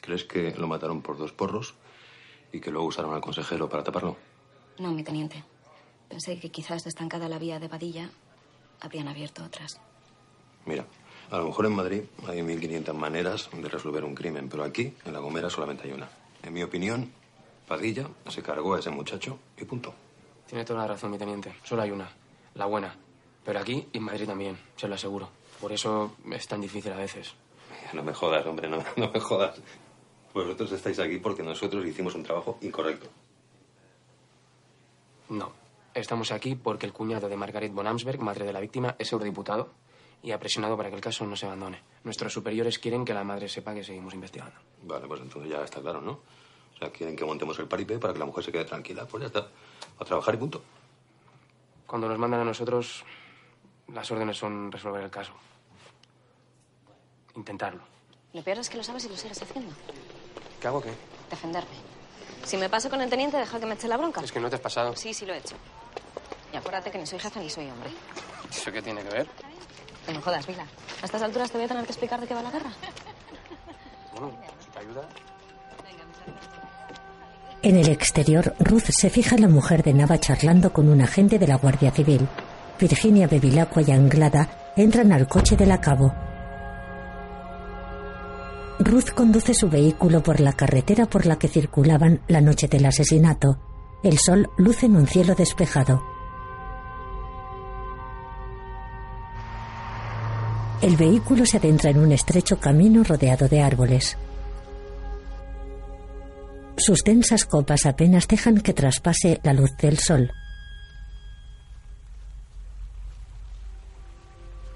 ¿Crees 0.00 0.24
que 0.24 0.52
lo 0.56 0.66
mataron 0.66 1.00
por 1.00 1.16
dos 1.16 1.30
porros 1.30 1.74
y 2.50 2.60
que 2.60 2.72
luego 2.72 2.88
usaron 2.88 3.14
al 3.14 3.20
consejero 3.20 3.68
para 3.68 3.84
taparlo? 3.84 4.16
No, 4.80 4.90
mi 4.90 5.04
teniente. 5.04 5.44
Pensé 6.08 6.40
que 6.40 6.50
quizás 6.50 6.84
estancada 6.88 7.28
la 7.28 7.38
vía 7.38 7.60
de 7.60 7.68
Padilla, 7.68 8.10
habrían 8.80 9.06
abierto 9.06 9.44
otras. 9.44 9.80
Mira, 10.66 10.86
a 11.30 11.38
lo 11.38 11.44
mejor 11.44 11.66
en 11.66 11.72
Madrid 11.76 12.02
hay 12.26 12.40
1.500 12.40 12.94
maneras 12.94 13.48
de 13.52 13.68
resolver 13.68 14.02
un 14.02 14.16
crimen, 14.16 14.48
pero 14.48 14.64
aquí, 14.64 14.92
en 15.04 15.12
La 15.12 15.20
Gomera, 15.20 15.48
solamente 15.50 15.84
hay 15.86 15.92
una. 15.92 16.08
En 16.42 16.52
mi 16.52 16.64
opinión, 16.64 17.12
Padilla 17.66 18.08
se 18.28 18.42
cargó 18.42 18.74
a 18.74 18.78
ese 18.78 18.90
muchacho 18.90 19.38
y 19.56 19.64
punto. 19.64 19.94
Tiene 20.46 20.64
toda 20.64 20.82
la 20.82 20.88
razón, 20.88 21.10
mi 21.10 21.18
teniente. 21.18 21.54
Solo 21.64 21.82
hay 21.82 21.90
una. 21.90 22.10
La 22.54 22.66
buena. 22.66 22.94
Pero 23.44 23.58
aquí 23.58 23.88
y 23.92 23.98
en 23.98 24.04
Madrid 24.04 24.26
también, 24.26 24.58
se 24.76 24.88
lo 24.88 24.94
aseguro. 24.94 25.28
Por 25.60 25.72
eso 25.72 26.16
es 26.30 26.46
tan 26.46 26.60
difícil 26.60 26.92
a 26.92 26.96
veces. 26.96 27.34
No 27.92 28.02
me 28.02 28.12
jodas, 28.12 28.44
hombre, 28.46 28.68
no, 28.68 28.78
no 28.96 29.10
me 29.10 29.20
jodas. 29.20 29.60
Vosotros 30.32 30.72
estáis 30.72 30.98
aquí 30.98 31.18
porque 31.18 31.42
nosotros 31.42 31.86
hicimos 31.86 32.14
un 32.14 32.22
trabajo 32.22 32.58
incorrecto. 32.60 33.08
No. 35.28 35.52
Estamos 35.94 36.32
aquí 36.32 36.56
porque 36.56 36.86
el 36.86 36.92
cuñado 36.92 37.28
de 37.28 37.36
Margaret 37.36 37.72
von 37.72 37.86
Amsberg, 37.86 38.20
madre 38.20 38.44
de 38.44 38.52
la 38.52 38.60
víctima, 38.60 38.96
es 38.98 39.12
eurodiputado 39.12 39.70
y 40.22 40.32
ha 40.32 40.40
presionado 40.40 40.76
para 40.76 40.88
que 40.88 40.96
el 40.96 41.00
caso 41.00 41.24
no 41.24 41.36
se 41.36 41.46
abandone. 41.46 41.82
Nuestros 42.02 42.32
superiores 42.32 42.78
quieren 42.78 43.04
que 43.04 43.14
la 43.14 43.22
madre 43.22 43.48
sepa 43.48 43.74
que 43.74 43.84
seguimos 43.84 44.14
investigando. 44.14 44.56
Vale, 44.82 45.06
pues 45.06 45.20
entonces 45.20 45.50
ya 45.50 45.62
está 45.62 45.80
claro, 45.80 46.00
¿no? 46.00 46.20
Sea, 46.84 46.92
quieren 46.92 47.16
que 47.16 47.24
montemos 47.24 47.58
el 47.58 47.66
paripé 47.66 47.98
para 47.98 48.12
que 48.12 48.18
la 48.18 48.26
mujer 48.26 48.44
se 48.44 48.52
quede 48.52 48.64
tranquila. 48.66 49.06
Pues 49.06 49.22
ya 49.22 49.26
está. 49.28 49.48
A 49.98 50.04
trabajar 50.04 50.34
y 50.34 50.38
punto. 50.38 50.62
Cuando 51.86 52.08
nos 52.08 52.18
mandan 52.18 52.40
a 52.40 52.44
nosotros, 52.44 53.04
las 53.92 54.10
órdenes 54.10 54.36
son 54.36 54.70
resolver 54.70 55.02
el 55.02 55.10
caso. 55.10 55.32
Intentarlo. 57.36 57.82
Lo 58.34 58.42
peor 58.42 58.58
es 58.58 58.68
que 58.68 58.76
lo 58.76 58.84
sabes 58.84 59.04
y 59.06 59.08
lo 59.08 59.16
sigues 59.16 59.40
haciendo. 59.40 59.72
¿Qué 60.60 60.66
hago 60.68 60.82
qué? 60.82 60.92
Defenderme. 61.30 61.76
Si 62.44 62.56
me 62.58 62.68
paso 62.68 62.90
con 62.90 63.00
el 63.00 63.08
teniente, 63.08 63.38
deja 63.38 63.58
que 63.58 63.66
me 63.66 63.74
eche 63.74 63.88
la 63.88 63.96
bronca. 63.96 64.20
Es 64.20 64.32
que 64.32 64.40
no 64.40 64.50
te 64.50 64.56
has 64.56 64.60
pasado. 64.60 64.94
Sí, 64.94 65.14
sí 65.14 65.24
lo 65.24 65.32
he 65.32 65.38
hecho. 65.38 65.56
Y 66.52 66.56
acuérdate 66.56 66.90
que 66.90 66.98
ni 66.98 67.06
soy 67.06 67.18
jefe 67.18 67.40
ni 67.40 67.48
soy 67.48 67.70
hombre. 67.70 67.90
¿Eso 68.50 68.70
qué 68.70 68.82
tiene 68.82 69.02
que 69.02 69.08
ver? 69.08 69.28
No 70.06 70.14
me 70.14 70.20
jodas, 70.20 70.46
Vila. 70.46 70.66
A 71.00 71.04
estas 71.06 71.22
alturas 71.22 71.50
te 71.50 71.56
voy 71.56 71.64
a 71.64 71.68
tener 71.68 71.84
que 71.84 71.92
explicar 71.92 72.20
de 72.20 72.26
qué 72.26 72.34
va 72.34 72.42
la 72.42 72.50
guerra. 72.50 72.70
Bueno, 74.12 74.38
si 74.60 74.70
te 74.70 74.78
ayuda. 74.80 75.08
En 77.64 77.76
el 77.76 77.88
exterior, 77.88 78.54
Ruth 78.58 78.90
se 78.90 79.08
fija 79.08 79.36
en 79.36 79.40
la 79.40 79.48
mujer 79.48 79.82
de 79.82 79.94
Nava 79.94 80.20
charlando 80.20 80.70
con 80.70 80.90
un 80.90 81.00
agente 81.00 81.38
de 81.38 81.46
la 81.46 81.56
Guardia 81.56 81.90
Civil. 81.90 82.28
Virginia, 82.78 83.26
Bevilacqua 83.26 83.80
y 83.80 83.90
Anglada 83.90 84.50
entran 84.76 85.12
al 85.12 85.26
coche 85.26 85.56
del 85.56 85.72
acabo. 85.72 86.12
Ruth 88.80 89.14
conduce 89.14 89.54
su 89.54 89.70
vehículo 89.70 90.22
por 90.22 90.40
la 90.40 90.52
carretera 90.52 91.06
por 91.06 91.24
la 91.24 91.38
que 91.38 91.48
circulaban 91.48 92.20
la 92.28 92.42
noche 92.42 92.68
del 92.68 92.84
asesinato. 92.84 93.58
El 94.02 94.18
sol 94.18 94.50
luce 94.58 94.84
en 94.84 94.96
un 94.96 95.06
cielo 95.06 95.34
despejado. 95.34 96.04
El 100.82 100.96
vehículo 100.96 101.46
se 101.46 101.56
adentra 101.56 101.88
en 101.88 101.96
un 101.96 102.12
estrecho 102.12 102.60
camino 102.60 103.02
rodeado 103.04 103.48
de 103.48 103.62
árboles. 103.62 104.18
Sus 106.76 107.04
densas 107.04 107.44
copas 107.44 107.86
apenas 107.86 108.26
dejan 108.26 108.60
que 108.60 108.72
traspase 108.72 109.40
la 109.42 109.52
luz 109.52 109.70
del 109.76 109.98
sol. 109.98 110.32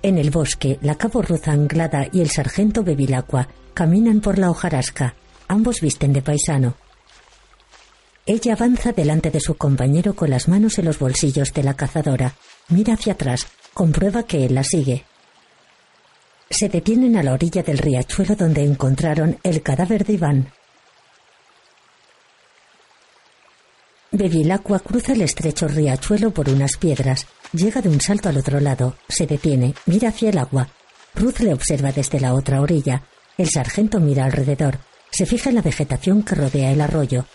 En 0.03 0.17
el 0.17 0.31
bosque, 0.31 0.79
la 0.81 0.95
cabo 0.95 1.23
Ruth 1.23 1.49
Anglada 1.49 2.07
y 2.13 2.21
el 2.21 2.31
sargento 2.31 2.85
Bevilacqua 2.85 3.49
caminan 3.75 4.21
por 4.21 4.39
la 4.39 4.51
hojarasca. 4.51 5.15
Ambos 5.49 5.81
visten 5.81 6.13
de 6.13 6.23
paisano. 6.23 6.77
Ella 8.27 8.53
avanza 8.53 8.93
delante 8.93 9.31
de 9.31 9.41
su 9.41 9.57
compañero 9.57 10.15
con 10.15 10.31
las 10.31 10.49
manos 10.49 10.79
en 10.79 10.85
los 10.85 10.99
bolsillos 10.99 11.53
de 11.53 11.63
la 11.65 11.75
cazadora. 11.75 12.35
Mira 12.69 12.95
hacia 12.95 13.15
atrás, 13.15 13.47
comprueba 13.75 14.23
que 14.23 14.45
él 14.45 14.55
la 14.55 14.63
sigue. 14.63 15.05
Se 16.51 16.69
detienen 16.69 17.17
a 17.17 17.23
la 17.23 17.33
orilla 17.33 17.63
del 17.63 17.79
riachuelo 17.79 18.37
donde 18.37 18.63
encontraron 18.65 19.39
el 19.43 19.63
cadáver 19.63 20.05
de 20.05 20.13
Iván. 20.13 20.53
Bevilacqua 24.11 24.79
cruza 24.79 25.12
el 25.12 25.21
estrecho 25.21 25.68
riachuelo 25.68 26.31
por 26.31 26.49
unas 26.49 26.79
piedras. 26.79 27.27
Llega 27.53 27.83
de 27.83 27.90
un 27.90 28.01
salto 28.01 28.29
al 28.31 28.38
otro 28.38 28.59
lado. 28.59 28.97
Se 29.09 29.27
detiene, 29.27 29.75
mira 29.85 30.09
hacia 30.09 30.31
el 30.31 30.38
agua. 30.38 30.68
Ruth 31.14 31.40
le 31.40 31.53
observa 31.53 31.92
desde 31.92 32.18
la 32.18 32.33
otra 32.33 32.62
orilla. 32.62 33.03
El 33.37 33.51
sargento 33.51 34.01
mira 34.01 34.25
alrededor. 34.25 34.79
Se 35.11 35.27
fija 35.27 35.51
en 35.51 35.57
la 35.57 35.62
vegetación 35.62 36.23
que 36.23 36.35
rodea 36.35 36.73
el 36.73 36.81
arroyo. 36.81 37.27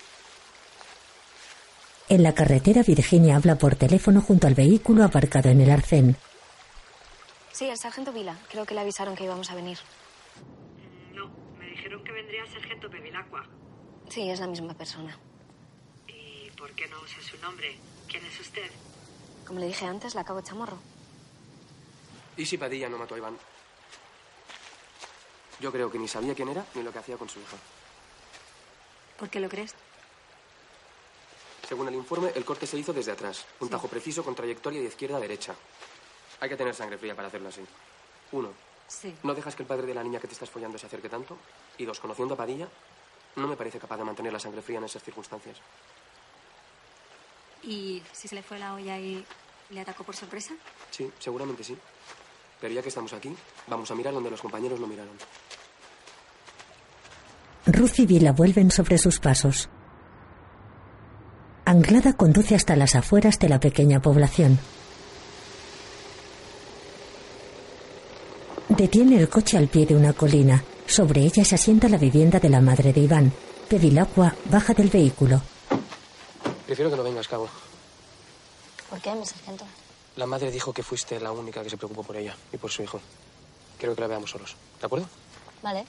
En 2.09 2.23
la 2.23 2.33
carretera, 2.33 2.81
Virginia 2.83 3.35
habla 3.35 3.55
por 3.57 3.75
teléfono 3.75 4.21
junto 4.21 4.47
al 4.47 4.55
vehículo 4.55 5.03
aparcado 5.03 5.49
en 5.49 5.61
el 5.61 5.69
arcén. 5.71 6.17
Sí, 7.51 7.65
el 7.69 7.77
sargento 7.77 8.11
Vila. 8.11 8.35
Creo 8.49 8.65
que 8.65 8.73
le 8.73 8.81
avisaron 8.81 9.15
que 9.15 9.25
íbamos 9.25 9.49
a 9.51 9.55
venir. 9.55 9.77
No, 11.13 11.29
me 11.59 11.67
dijeron 11.67 12.03
que 12.03 12.11
vendría 12.11 12.41
el 12.43 12.51
sargento 12.51 12.89
Bevilacqua. 12.89 13.47
Sí, 14.09 14.29
es 14.29 14.39
la 14.39 14.47
misma 14.47 14.73
persona. 14.73 15.17
¿Y 16.73 16.75
por 16.75 16.85
qué 16.85 16.87
no 16.87 17.01
usa 17.01 17.21
su 17.21 17.37
nombre? 17.37 17.77
¿Quién 18.07 18.25
es 18.25 18.39
usted? 18.39 18.69
Como 19.45 19.59
le 19.59 19.67
dije 19.67 19.85
antes, 19.85 20.15
la 20.15 20.23
cabo 20.23 20.41
chamorro. 20.41 20.77
¿Y 22.35 22.45
si 22.47 22.57
Padilla 22.57 22.89
no 22.89 22.97
mató 22.97 23.13
a 23.13 23.17
Iván? 23.19 23.37
Yo 25.59 25.71
creo 25.71 25.91
que 25.91 25.99
ni 25.99 26.07
sabía 26.07 26.33
quién 26.33 26.49
era 26.49 26.65
ni 26.73 26.81
lo 26.81 26.91
que 26.91 26.97
hacía 26.99 27.15
con 27.17 27.29
su 27.29 27.39
hija. 27.39 27.57
¿Por 29.19 29.29
qué 29.29 29.39
lo 29.39 29.49
crees? 29.49 29.75
Según 31.67 31.87
el 31.89 31.93
informe, 31.95 32.31
el 32.35 32.43
corte 32.43 32.65
se 32.65 32.77
hizo 32.77 32.91
desde 32.91 33.11
atrás. 33.11 33.45
Un 33.59 33.69
tajo 33.69 33.87
preciso 33.87 34.23
con 34.23 34.33
trayectoria 34.35 34.81
de 34.81 34.87
izquierda 34.87 35.17
a 35.17 35.19
derecha. 35.19 35.53
Hay 36.39 36.49
que 36.49 36.57
tener 36.57 36.73
sangre 36.73 36.97
fría 36.97 37.15
para 37.15 37.27
hacerlo 37.27 37.49
así. 37.49 37.61
Uno, 38.31 38.51
Sí. 38.87 39.15
no 39.23 39.33
dejas 39.35 39.55
que 39.55 39.61
el 39.63 39.67
padre 39.67 39.85
de 39.87 39.93
la 39.93 40.03
niña 40.03 40.19
que 40.19 40.27
te 40.27 40.33
estás 40.33 40.49
follando 40.49 40.77
se 40.79 40.87
acerque 40.87 41.07
tanto. 41.07 41.37
Y 41.77 41.85
dos, 41.85 41.99
conociendo 41.99 42.33
a 42.33 42.37
Padilla, 42.37 42.67
no 43.35 43.47
me 43.47 43.55
parece 43.55 43.79
capaz 43.79 43.97
de 43.97 44.03
mantener 44.03 44.33
la 44.33 44.39
sangre 44.39 44.61
fría 44.63 44.79
en 44.79 44.85
esas 44.85 45.03
circunstancias. 45.03 45.57
¿Y 47.63 48.01
si 48.11 48.27
se 48.27 48.35
le 48.35 48.43
fue 48.43 48.59
la 48.59 48.73
olla 48.73 48.99
y 48.99 49.23
le 49.69 49.81
atacó 49.81 50.03
por 50.03 50.15
sorpresa? 50.15 50.53
Sí, 50.91 51.09
seguramente 51.19 51.63
sí. 51.63 51.77
Pero 52.59 52.73
ya 52.73 52.81
que 52.81 52.89
estamos 52.89 53.13
aquí, 53.13 53.33
vamos 53.67 53.89
a 53.91 53.95
mirar 53.95 54.13
donde 54.13 54.31
los 54.31 54.41
compañeros 54.41 54.79
no 54.79 54.87
miraron. 54.87 55.13
Ruth 57.65 57.99
y 57.99 58.05
Vila 58.05 58.33
vuelven 58.33 58.71
sobre 58.71 58.97
sus 58.97 59.19
pasos. 59.19 59.69
Anglada 61.65 62.13
conduce 62.13 62.55
hasta 62.55 62.75
las 62.75 62.95
afueras 62.95 63.39
de 63.39 63.49
la 63.49 63.59
pequeña 63.59 64.01
población. 64.01 64.59
Detiene 68.67 69.17
el 69.17 69.29
coche 69.29 69.57
al 69.57 69.67
pie 69.67 69.85
de 69.85 69.95
una 69.95 70.13
colina. 70.13 70.63
Sobre 70.85 71.21
ella 71.21 71.45
se 71.45 71.55
asienta 71.55 71.87
la 71.87 71.97
vivienda 71.97 72.39
de 72.39 72.49
la 72.49 72.59
madre 72.59 72.91
de 72.91 73.01
Iván. 73.01 73.31
Bevilacqua 73.69 74.35
baja 74.49 74.73
del 74.73 74.89
vehículo. 74.89 75.41
Prefiero 76.65 76.89
que 76.89 76.97
no 76.97 77.03
vengas, 77.03 77.27
cabo. 77.27 77.49
¿Por 78.89 79.01
qué, 79.01 79.13
mi 79.15 79.25
sargento? 79.25 79.65
La 80.15 80.25
madre 80.25 80.51
dijo 80.51 80.71
que 80.71 80.83
fuiste 80.83 81.19
la 81.19 81.31
única 81.31 81.63
que 81.63 81.69
se 81.69 81.77
preocupó 81.77 82.03
por 82.03 82.15
ella 82.15 82.35
y 82.51 82.57
por 82.57 82.71
su 82.71 82.83
hijo. 82.83 82.99
Quiero 83.77 83.95
que 83.95 84.01
la 84.01 84.07
veamos 84.07 84.29
solos. 84.29 84.55
¿De 84.79 84.85
acuerdo? 84.85 85.07
Vale. 85.61 85.85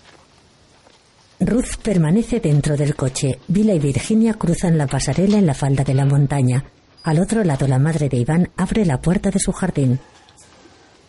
Ruth 1.41 1.77
permanece 1.83 2.41
dentro 2.41 2.77
del 2.77 2.97
coche. 2.97 3.41
Vila 3.49 3.75
y 3.75 3.79
Virginia 3.79 4.35
cruzan 4.35 4.79
la 4.79 4.87
pasarela 4.87 5.37
en 5.37 5.47
la 5.47 5.55
falda 5.55 5.85
de 5.85 5.95
la 5.95 6.07
montaña. 6.07 6.65
Al 7.03 7.19
otro 7.21 7.45
lado, 7.45 7.69
la 7.69 7.79
madre 7.79 8.09
de 8.09 8.17
Iván 8.17 8.51
abre 8.57 8.87
la 8.87 9.01
puerta 9.01 9.31
de 9.31 9.39
su 9.39 9.53
jardín. 9.53 10.01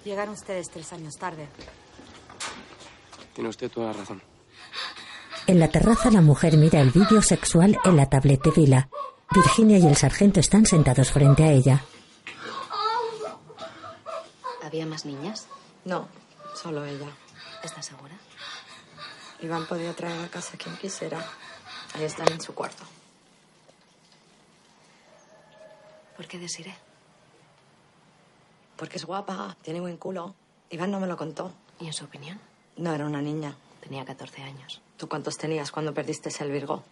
Llegaron 0.03 0.33
ustedes 0.33 0.69
tres 0.69 0.91
años 0.91 1.15
tarde. 1.17 1.47
Tiene 3.33 3.49
usted 3.49 3.71
toda 3.71 3.87
la 3.87 3.93
razón. 3.93 4.21
En 5.47 5.59
la 5.59 5.69
terraza, 5.69 6.11
la 6.11 6.21
mujer 6.21 6.57
mira 6.57 6.81
el 6.81 6.91
vídeo 6.91 7.21
sexual 7.21 7.77
en 7.85 7.95
la 7.95 8.07
tablet 8.07 8.41
de 8.43 8.51
Vila. 8.51 8.89
Virginia 9.33 9.77
y 9.77 9.87
el 9.87 9.95
sargento 9.95 10.39
están 10.39 10.65
sentados 10.65 11.11
frente 11.11 11.43
a 11.43 11.51
ella. 11.51 11.83
¿Había 14.63 14.85
más 14.85 15.05
niñas? 15.05 15.47
No, 15.83 16.07
solo 16.55 16.85
ella. 16.85 17.09
¿Estás 17.63 17.85
segura? 17.85 18.15
Iván 19.41 19.65
podía 19.67 19.93
traer 19.93 20.23
a 20.23 20.27
casa 20.29 20.55
a 20.55 20.57
quien 20.57 20.75
quisiera. 20.77 21.19
Ahí 21.93 22.03
están 22.03 22.31
en 22.31 22.41
su 22.41 22.53
cuarto. 22.53 22.83
¿Por 26.15 26.27
qué 26.27 26.39
desiré? 26.39 26.73
Porque 28.77 28.97
es 28.97 29.05
guapa, 29.05 29.55
tiene 29.61 29.79
buen 29.81 29.97
culo. 29.97 30.33
Iván 30.69 30.91
no 30.91 30.99
me 30.99 31.07
lo 31.07 31.17
contó. 31.17 31.51
¿Y 31.79 31.87
en 31.87 31.93
su 31.93 32.05
opinión? 32.05 32.39
No 32.77 32.93
era 32.93 33.05
una 33.05 33.21
niña. 33.21 33.55
Tenía 33.81 34.05
14 34.05 34.41
años. 34.43 34.81
¿Tú 34.97 35.07
cuántos 35.07 35.37
tenías 35.37 35.71
cuando 35.71 35.93
perdiste 35.93 36.29
el 36.39 36.51
Virgo? 36.51 36.83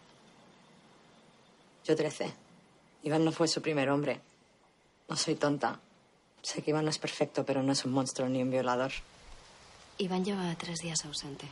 Yo 1.86 1.96
13. 1.96 2.34
Iván 3.04 3.26
no 3.26 3.32
fue 3.32 3.48
su 3.48 3.62
primer 3.62 3.90
hombre. 3.90 4.22
No 5.10 5.18
soy 5.18 5.36
tonta. 5.36 5.80
Sé 6.42 6.62
que 6.62 6.72
Iván 6.72 6.86
no 6.86 6.90
es 6.90 6.98
perfecto, 6.98 7.46
pero 7.46 7.62
no 7.62 7.74
es 7.74 7.84
un 7.84 7.92
monstruo 7.92 8.30
ni 8.30 8.42
un 8.42 8.50
violador. 8.50 8.92
Iván 9.98 10.24
lleva 10.24 10.56
tres 10.56 10.80
días 10.80 11.04
ausente. 11.06 11.48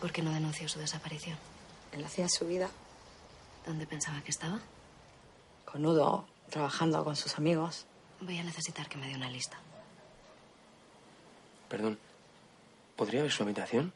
¿Por 0.00 0.12
qué 0.12 0.22
no 0.22 0.32
denunció 0.32 0.68
su 0.68 0.78
desaparición? 0.78 1.38
Él 1.92 2.04
hacía 2.04 2.28
su 2.28 2.46
vida. 2.46 2.68
¿Dónde 3.66 3.86
pensaba 3.86 4.22
que 4.22 4.30
estaba? 4.30 4.60
Con 5.64 5.84
Udo, 5.86 6.26
trabajando 6.50 7.02
con 7.02 7.16
sus 7.16 7.38
amigos. 7.38 7.86
Voy 8.20 8.38
a 8.38 8.44
necesitar 8.44 8.88
que 8.88 8.98
me 8.98 9.08
dé 9.08 9.14
una 9.14 9.30
lista. 9.30 9.58
Perdón. 11.68 11.98
¿Podría 12.96 13.22
ver 13.22 13.32
su 13.32 13.42
habitación? 13.42 13.92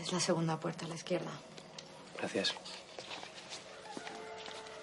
Es 0.00 0.12
la 0.12 0.20
segunda 0.20 0.58
puerta 0.60 0.84
a 0.84 0.88
la 0.88 0.94
izquierda. 0.94 1.30
Gracias. 2.18 2.54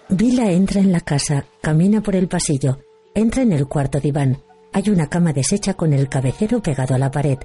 Vila 0.08 0.50
entra 0.50 0.80
en 0.80 0.92
la 0.92 1.00
casa, 1.00 1.46
camina 1.60 2.00
por 2.00 2.16
el 2.16 2.28
pasillo, 2.28 2.78
entra 3.14 3.42
en 3.42 3.52
el 3.52 3.66
cuarto 3.66 4.00
de 4.00 4.08
Iván. 4.08 4.42
Hay 4.72 4.88
una 4.90 5.08
cama 5.08 5.32
deshecha 5.32 5.74
con 5.74 5.92
el 5.92 6.08
cabecero 6.08 6.62
pegado 6.62 6.94
a 6.94 6.98
la 6.98 7.10
pared. 7.10 7.38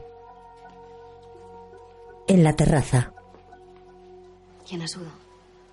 En 2.27 2.43
la 2.43 2.53
terraza, 2.55 3.13
¿Quién 4.71 4.83
es 4.83 4.95
Udo? 4.95 5.11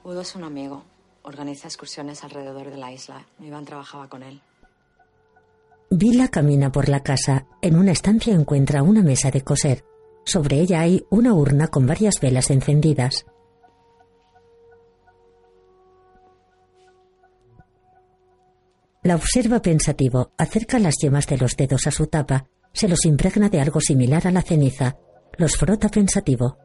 Udo 0.02 0.22
es 0.22 0.34
un 0.34 0.42
amigo. 0.42 0.82
Organiza 1.22 1.68
excursiones 1.68 2.24
alrededor 2.24 2.68
de 2.68 2.78
la 2.78 2.90
isla. 2.90 3.24
Iván 3.38 3.64
trabajaba 3.64 4.08
con 4.08 4.24
él. 4.24 4.40
Vila 5.88 6.26
camina 6.26 6.72
por 6.72 6.88
la 6.88 7.04
casa. 7.04 7.46
En 7.62 7.76
una 7.76 7.92
estancia 7.92 8.34
encuentra 8.34 8.82
una 8.82 9.02
mesa 9.02 9.30
de 9.30 9.42
coser. 9.42 9.84
Sobre 10.24 10.58
ella 10.58 10.80
hay 10.80 11.06
una 11.10 11.32
urna 11.32 11.68
con 11.68 11.86
varias 11.86 12.20
velas 12.20 12.50
encendidas. 12.50 13.24
La 19.02 19.14
observa 19.14 19.62
pensativo, 19.62 20.32
acerca 20.36 20.78
las 20.78 20.96
yemas 21.00 21.26
de 21.26 21.38
los 21.38 21.56
dedos 21.56 21.86
a 21.86 21.90
su 21.90 22.06
tapa, 22.08 22.46
se 22.72 22.88
los 22.88 23.04
impregna 23.04 23.48
de 23.48 23.60
algo 23.60 23.80
similar 23.80 24.26
a 24.26 24.32
la 24.32 24.42
ceniza, 24.42 24.96
los 25.36 25.56
frota 25.56 25.88
pensativo. 25.88 26.58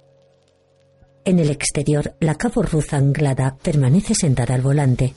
En 1.26 1.40
el 1.40 1.50
exterior, 1.52 2.16
la 2.20 2.36
cabo 2.36 2.64
Ruth 2.64 2.94
Anglada 2.94 3.56
permanece 3.62 4.16
sentada 4.16 4.56
al 4.56 4.62
volante. 4.62 5.14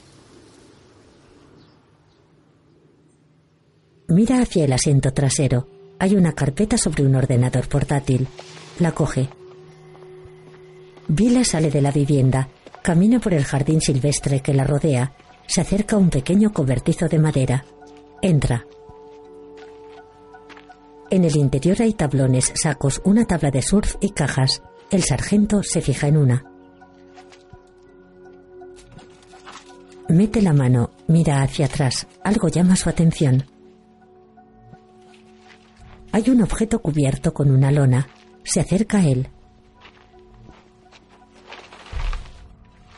Mira 4.08 4.40
hacia 4.40 4.64
el 4.64 4.72
asiento 4.72 5.12
trasero. 5.12 5.68
Hay 5.98 6.14
una 6.14 6.32
carpeta 6.32 6.78
sobre 6.78 7.04
un 7.04 7.16
ordenador 7.16 7.68
portátil. 7.68 8.28
La 8.78 8.92
coge. 8.92 9.28
Vila 11.08 11.44
sale 11.44 11.70
de 11.70 11.80
la 11.80 11.90
vivienda, 11.90 12.48
camina 12.82 13.18
por 13.18 13.34
el 13.34 13.44
jardín 13.44 13.80
silvestre 13.80 14.40
que 14.40 14.54
la 14.54 14.64
rodea, 14.64 15.12
se 15.46 15.60
acerca 15.60 15.96
a 15.96 15.98
un 15.98 16.10
pequeño 16.10 16.52
cobertizo 16.52 17.08
de 17.08 17.18
madera. 17.18 17.64
Entra. 18.22 18.66
En 21.10 21.24
el 21.24 21.36
interior 21.36 21.80
hay 21.80 21.92
tablones, 21.92 22.52
sacos, 22.54 23.00
una 23.04 23.26
tabla 23.26 23.50
de 23.50 23.62
surf 23.62 23.96
y 24.00 24.10
cajas. 24.10 24.62
El 24.90 25.04
sargento 25.04 25.62
se 25.62 25.80
fija 25.80 26.08
en 26.08 26.16
una. 26.16 26.44
Mete 30.08 30.40
la 30.40 30.52
mano, 30.52 30.90
mira 31.08 31.42
hacia 31.42 31.66
atrás. 31.66 32.06
Algo 32.22 32.48
llama 32.48 32.76
su 32.76 32.88
atención. 32.88 33.44
Hay 36.12 36.30
un 36.30 36.42
objeto 36.42 36.80
cubierto 36.80 37.34
con 37.34 37.50
una 37.50 37.70
lona. 37.70 38.08
Se 38.44 38.60
acerca 38.60 38.98
a 38.98 39.04
él. 39.06 39.28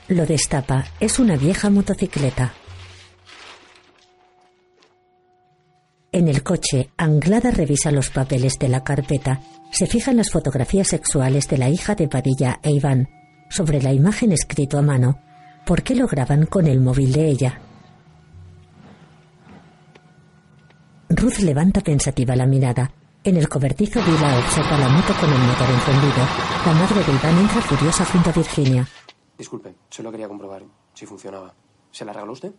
Lo 0.09 0.25
destapa. 0.25 0.87
Es 1.01 1.18
una 1.18 1.37
vieja 1.37 1.68
motocicleta. 1.68 2.55
En 6.11 6.29
el 6.29 6.42
coche, 6.42 6.88
Anglada 6.97 7.51
revisa 7.51 7.90
los 7.90 8.09
papeles 8.09 8.59
de 8.59 8.68
la 8.68 8.83
carpeta. 8.83 9.42
Se 9.71 9.87
fija 9.87 10.11
en 10.11 10.16
las 10.16 10.31
fotografías 10.31 10.88
sexuales 10.88 11.47
de 11.49 11.59
la 11.59 11.68
hija 11.68 11.94
de 11.94 12.09
Padilla 12.09 12.59
e 12.62 12.71
Iván. 12.71 13.09
Sobre 13.51 13.83
la 13.83 13.92
imagen 13.92 14.33
escrito 14.33 14.79
a 14.79 14.83
mano. 14.83 15.21
¿Por 15.66 15.83
qué 15.83 15.94
lo 15.94 16.07
graban 16.07 16.47
con 16.47 16.66
el 16.66 16.81
móvil 16.81 17.12
de 17.12 17.29
ella? 17.29 17.61
Ruth 21.11 21.40
levanta 21.40 21.83
pensativa 21.83 22.35
la 22.35 22.47
mirada. 22.47 22.92
En 23.25 23.37
el 23.37 23.47
cobertizo 23.47 24.01
Vila 24.03 24.38
observa 24.38 24.79
la 24.79 24.88
moto 24.88 25.12
con 25.21 25.31
el 25.31 25.38
motor 25.38 25.68
encendido. 25.68 26.27
La 26.64 26.73
madre 26.73 27.05
de 27.05 27.12
Iván 27.12 27.38
entra 27.40 27.61
furiosa 27.61 28.07
junto 28.07 28.31
a 28.31 28.33
Virginia. 28.33 28.88
Disculpe, 29.38 29.77
solo 29.88 30.11
quería 30.11 30.29
comprobar 30.29 30.64
si 30.94 31.07
funcionaba. 31.07 31.55
¿Se 31.92 32.05
la 32.05 32.12
regaló 32.12 32.33
usted? 32.33 32.53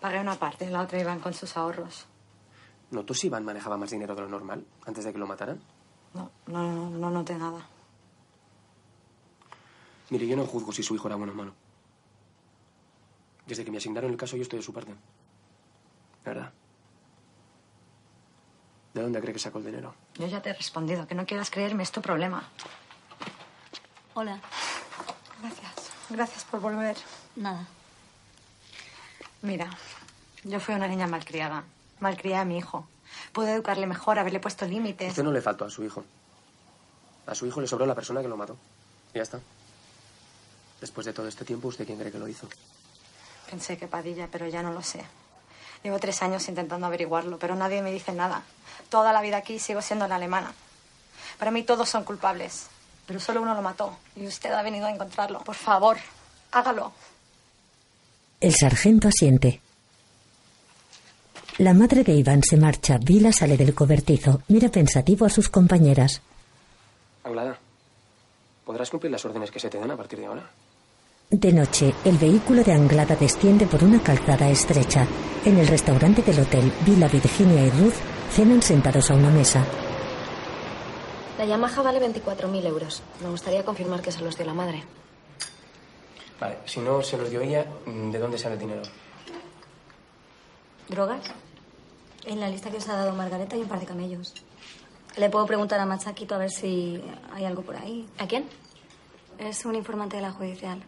Pagué 0.00 0.20
una 0.20 0.36
parte, 0.36 0.68
la 0.70 0.82
otra 0.82 0.98
Iván 0.98 1.20
con 1.20 1.34
sus 1.34 1.56
ahorros. 1.56 2.06
¿Notó 2.90 3.12
si 3.12 3.26
Iván 3.26 3.44
manejaba 3.44 3.76
más 3.76 3.90
dinero 3.90 4.14
de 4.14 4.22
lo 4.22 4.28
normal 4.28 4.64
antes 4.86 5.04
de 5.04 5.12
que 5.12 5.18
lo 5.18 5.26
mataran? 5.26 5.60
No, 6.14 6.30
no, 6.46 6.72
no, 6.72 6.90
no 6.90 7.10
noté 7.10 7.36
nada. 7.36 7.68
Mire, 10.10 10.26
yo 10.26 10.36
no 10.36 10.46
juzgo 10.46 10.72
si 10.72 10.82
su 10.82 10.94
hijo 10.94 11.08
era 11.08 11.16
bueno 11.16 11.34
o 11.34 11.36
malo. 11.36 11.52
Desde 13.46 13.64
que 13.64 13.70
me 13.70 13.76
asignaron 13.76 14.10
el 14.10 14.16
caso 14.16 14.36
yo 14.36 14.42
estoy 14.42 14.60
de 14.60 14.64
su 14.64 14.72
parte. 14.72 14.92
La 16.24 16.32
verdad. 16.32 16.52
¿De 18.94 19.02
dónde 19.02 19.20
cree 19.20 19.34
que 19.34 19.38
sacó 19.38 19.58
el 19.58 19.66
dinero? 19.66 19.94
Yo 20.14 20.26
ya 20.26 20.40
te 20.40 20.50
he 20.50 20.54
respondido. 20.54 21.06
Que 21.06 21.14
no 21.14 21.26
quieras 21.26 21.50
creerme 21.50 21.82
es 21.82 21.92
tu 21.92 22.00
problema. 22.00 22.48
Hola. 24.14 24.40
Gracias. 25.40 25.67
Gracias 26.10 26.44
por 26.44 26.60
volver. 26.60 26.96
Nada. 27.36 27.66
Mira, 29.42 29.70
yo 30.44 30.58
fui 30.60 30.74
una 30.74 30.88
niña 30.88 31.06
malcriada. 31.06 31.64
Malcrié 32.00 32.36
a 32.36 32.44
mi 32.44 32.58
hijo. 32.58 32.88
Pude 33.32 33.52
educarle 33.52 33.86
mejor, 33.86 34.18
haberle 34.18 34.40
puesto 34.40 34.66
límites. 34.66 35.10
Usted 35.10 35.22
no 35.22 35.32
le 35.32 35.40
faltó 35.40 35.64
a 35.64 35.70
su 35.70 35.84
hijo. 35.84 36.04
A 37.26 37.34
su 37.34 37.46
hijo 37.46 37.60
le 37.60 37.66
sobró 37.66 37.86
la 37.86 37.94
persona 37.94 38.22
que 38.22 38.28
lo 38.28 38.36
mató. 38.36 38.56
Y 39.12 39.18
ya 39.18 39.22
está. 39.22 39.40
Después 40.80 41.06
de 41.06 41.12
todo 41.12 41.28
este 41.28 41.44
tiempo, 41.44 41.68
¿usted 41.68 41.86
quién 41.86 41.98
cree 41.98 42.12
que 42.12 42.18
lo 42.18 42.28
hizo? 42.28 42.48
Pensé 43.50 43.76
que 43.76 43.88
Padilla, 43.88 44.28
pero 44.30 44.46
ya 44.46 44.62
no 44.62 44.72
lo 44.72 44.82
sé. 44.82 45.04
Llevo 45.82 45.98
tres 45.98 46.22
años 46.22 46.48
intentando 46.48 46.86
averiguarlo, 46.86 47.38
pero 47.38 47.54
nadie 47.54 47.82
me 47.82 47.92
dice 47.92 48.12
nada. 48.12 48.42
Toda 48.88 49.12
la 49.12 49.20
vida 49.20 49.36
aquí 49.36 49.58
sigo 49.58 49.82
siendo 49.82 50.08
la 50.08 50.16
alemana. 50.16 50.52
Para 51.38 51.50
mí 51.50 51.62
todos 51.62 51.88
son 51.88 52.04
culpables, 52.04 52.66
pero 53.08 53.18
solo 53.18 53.40
uno 53.40 53.54
lo 53.54 53.62
mató 53.62 53.96
y 54.14 54.26
usted 54.26 54.52
ha 54.52 54.62
venido 54.62 54.86
a 54.86 54.90
encontrarlo. 54.90 55.40
Por 55.40 55.54
favor, 55.54 55.96
hágalo. 56.52 56.92
El 58.38 58.54
sargento 58.54 59.08
asiente. 59.08 59.62
La 61.56 61.72
madre 61.72 62.04
de 62.04 62.12
Iván 62.12 62.42
se 62.42 62.58
marcha. 62.58 62.98
Vila 62.98 63.32
sale 63.32 63.56
del 63.56 63.74
cobertizo. 63.74 64.42
Mira 64.48 64.68
pensativo 64.68 65.24
a 65.24 65.30
sus 65.30 65.48
compañeras. 65.48 66.20
Anglada, 67.24 67.58
¿podrás 68.64 68.90
cumplir 68.90 69.10
las 69.10 69.24
órdenes 69.24 69.50
que 69.50 69.58
se 69.58 69.70
te 69.70 69.78
dan 69.78 69.90
a 69.90 69.96
partir 69.96 70.18
de 70.18 70.26
ahora? 70.26 70.50
De 71.30 71.52
noche, 71.52 71.94
el 72.04 72.18
vehículo 72.18 72.62
de 72.62 72.72
Anglada 72.72 73.16
desciende 73.16 73.66
por 73.66 73.82
una 73.82 74.02
calzada 74.02 74.50
estrecha. 74.50 75.06
En 75.46 75.56
el 75.58 75.66
restaurante 75.66 76.22
del 76.22 76.40
hotel, 76.40 76.70
Vila, 76.84 77.08
Virginia 77.08 77.64
y 77.64 77.70
Ruth 77.70 77.96
cenan 78.32 78.62
sentados 78.62 79.10
a 79.10 79.14
una 79.14 79.30
mesa. 79.30 79.64
La 81.38 81.44
Yamaha 81.44 81.82
vale 81.82 82.00
24.000 82.00 82.66
euros. 82.66 83.00
Me 83.22 83.30
gustaría 83.30 83.64
confirmar 83.64 84.02
que 84.02 84.10
se 84.10 84.22
los 84.22 84.36
dio 84.36 84.44
la 84.44 84.54
madre. 84.54 84.82
Vale, 86.40 86.58
si 86.64 86.80
no 86.80 87.00
se 87.00 87.16
los 87.16 87.30
dio 87.30 87.40
ella, 87.40 87.64
¿de 87.86 88.18
dónde 88.18 88.36
sale 88.38 88.54
el 88.54 88.60
dinero? 88.60 88.82
¿Drogas? 90.88 91.30
En 92.26 92.40
la 92.40 92.48
lista 92.48 92.70
que 92.70 92.78
os 92.78 92.88
ha 92.88 92.96
dado 92.96 93.14
Margareta 93.14 93.54
hay 93.54 93.62
un 93.62 93.68
par 93.68 93.78
de 93.78 93.86
camellos. 93.86 94.34
Le 95.16 95.30
puedo 95.30 95.46
preguntar 95.46 95.78
a 95.78 95.86
Machaquito 95.86 96.34
a 96.34 96.38
ver 96.38 96.50
si 96.50 97.00
hay 97.32 97.44
algo 97.44 97.62
por 97.62 97.76
ahí. 97.76 98.08
¿A 98.18 98.26
quién? 98.26 98.44
Es 99.38 99.64
un 99.64 99.76
informante 99.76 100.16
de 100.16 100.22
la 100.22 100.32
judicial. 100.32 100.82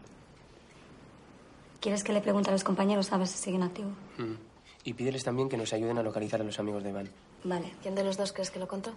¿Quieres 1.80 2.02
que 2.02 2.12
le 2.12 2.20
pregunte 2.20 2.50
a 2.50 2.52
los 2.52 2.64
compañeros 2.64 3.12
a 3.12 3.18
ver 3.18 3.28
si 3.28 3.38
siguen 3.38 3.62
activos? 3.62 3.92
Mm. 4.18 4.34
Y 4.82 4.94
pídeles 4.94 5.22
también 5.22 5.48
que 5.48 5.56
nos 5.56 5.72
ayuden 5.72 5.98
a 5.98 6.02
localizar 6.02 6.40
a 6.40 6.44
los 6.44 6.58
amigos 6.58 6.82
de 6.82 6.90
Iván. 6.90 7.08
Vale. 7.44 7.72
¿Quién 7.82 7.94
de 7.94 8.02
los 8.02 8.16
dos 8.16 8.32
crees 8.32 8.50
que 8.50 8.58
lo 8.58 8.66
contó? 8.66 8.92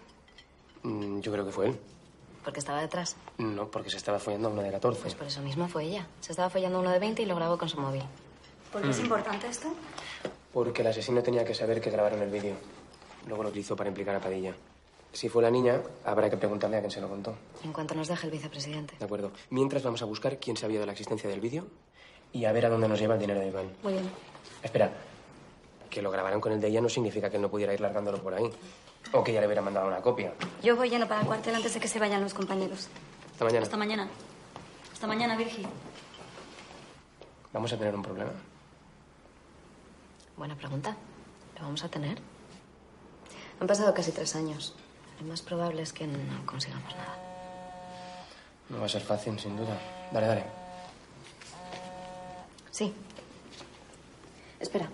Mm, 0.84 1.19
yo 1.19 1.32
creo 1.32 1.46
que 1.46 1.52
fue 1.52 1.67
él. 1.67 1.80
Porque 2.43 2.60
estaba 2.60 2.82
detrás. 2.82 3.15
No, 3.38 3.67
porque 3.69 3.89
se 3.89 3.98
estaba 3.98 4.19
follando 4.19 4.50
a 4.50 4.52
una 4.52 4.63
de 4.63 4.72
14. 4.72 5.02
Pues 5.02 5.15
por 5.15 5.28
eso 5.28 5.41
mismo 5.41 5.67
fue 5.67 5.86
ella. 5.86 6.08
Se 6.19 6.34
estaba 6.34 6.50
follando 6.50 6.78
a 6.78 6.82
uno 6.82 6.91
de 6.91 7.00
20 7.00 7.22
y 7.22 7.26
lo 7.26 7.36
grabó 7.36 7.58
con 7.58 7.69
su 7.69 7.80
móvil. 7.80 8.04
¿Por 8.72 8.82
qué 8.82 8.89
es 8.89 9.00
importante 9.00 9.48
esto? 9.48 9.69
Porque 10.52 10.82
el 10.82 10.88
asesino 10.88 11.24
tenía 11.24 11.46
que 11.46 11.54
saber 11.54 11.80
que 11.80 11.89
grabaron 11.89 12.22
el 12.22 12.30
vídeo. 12.30 12.56
Luego 13.28 13.43
lo 13.43 13.50
utilizó 13.50 13.76
para 13.76 13.89
implicar 13.89 14.15
a 14.15 14.19
Padilla. 14.19 14.54
Si 15.13 15.30
fue 15.30 15.43
la 15.43 15.52
niña, 15.52 15.80
habrá 16.04 16.30
que 16.30 16.38
preguntarle 16.38 16.78
a 16.78 16.80
quién 16.80 16.91
se 16.91 17.00
lo 17.00 17.08
contó. 17.08 17.36
En 17.63 17.72
cuanto 17.72 17.93
nos 17.93 18.08
deje 18.08 18.26
el 18.28 18.32
vicepresidente. 18.32 18.96
De 18.98 19.06
acuerdo. 19.06 19.32
Mientras 19.52 19.84
vamos 19.84 20.02
a 20.02 20.06
buscar 20.06 20.38
quién 20.39 20.58
sabía 20.58 20.80
de 20.80 20.88
la 20.88 20.91
existencia 20.91 21.30
del 21.30 21.39
vídeo 21.39 21.67
y 22.34 22.46
a 22.46 22.52
ver 22.52 22.65
a 22.65 22.69
dónde 22.69 22.88
nos 22.88 23.00
lleva 23.00 23.13
el 23.13 23.19
dinero 23.19 23.39
de 23.39 23.48
Iván. 23.48 23.72
Muy 23.84 23.93
bien. 23.93 24.10
Espera, 24.63 24.91
que 25.94 26.02
lo 26.02 26.10
grabaron 26.10 26.42
con 26.42 26.52
el 26.52 26.60
de 26.60 26.68
ella 26.68 26.82
no 26.82 26.90
significa 26.90 27.30
que 27.30 27.36
él 27.36 27.42
no 27.44 27.50
pudiera 27.50 27.72
ir 27.72 27.80
largándolo 27.80 28.18
por 28.18 28.34
ahí. 28.34 28.50
O 29.12 29.24
que 29.24 29.32
ya 29.32 29.40
le 29.40 29.46
hubiera 29.46 29.62
mandado 29.62 29.88
una 29.88 30.02
copia. 30.02 30.34
Yo 30.64 30.76
voy 30.76 30.90
yendo 30.90 31.08
para 31.08 31.22
el 31.22 31.28
cuartel 31.28 31.54
antes 31.54 31.74
de 31.74 31.80
que 31.80 31.88
se 31.88 32.00
vayan 32.00 32.22
los 32.22 32.34
compañeros. 32.34 32.88
Hasta 33.32 33.46
mañana. 33.46 33.64
Hasta 33.64 33.78
mañana. 33.78 34.08
Hasta 34.92 35.08
mañana, 35.08 35.38
Virgi. 35.38 35.68
Vamos 37.52 37.72
a 37.72 37.78
tener 37.78 37.94
un 37.94 38.02
problema. 38.02 38.32
Buena 40.36 40.56
pregunta. 40.56 40.96
¿Lo 41.58 41.62
vamos 41.62 41.84
a 41.84 41.90
tener? 41.90 42.18
Han 43.60 43.68
pasado 43.68 43.94
casi 43.94 44.12
tres 44.12 44.36
años. 44.36 44.74
Lo 45.20 45.28
más 45.28 45.44
probable 45.44 45.84
es 45.84 45.94
que 45.94 46.08
no 46.08 46.46
consigamos 46.48 46.96
nada. 46.96 47.18
No 48.70 48.80
va 48.80 48.88
a 48.88 48.90
ser 48.90 49.02
fácil, 49.02 49.40
sin 49.40 49.56
duda. 49.56 49.78
Dale, 50.12 50.26
dale. 50.26 50.46
Sí. 52.72 52.92
Espera. 54.60 54.90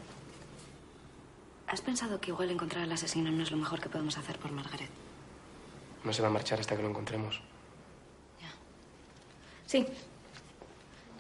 ¿Has 1.69 1.81
pensado 1.81 2.19
que 2.19 2.31
igual 2.31 2.49
encontrar 2.49 2.83
al 2.83 2.91
asesino 2.91 3.29
no 3.31 3.43
es 3.43 3.51
lo 3.51 3.57
mejor 3.57 3.79
que 3.79 3.89
podemos 3.89 4.17
hacer 4.17 4.39
por 4.39 4.51
Margaret? 4.51 4.89
No 6.03 6.11
se 6.11 6.21
va 6.21 6.27
a 6.27 6.31
marchar 6.31 6.59
hasta 6.59 6.75
que 6.75 6.81
lo 6.81 6.89
encontremos. 6.89 7.41
Sí. 9.67 9.85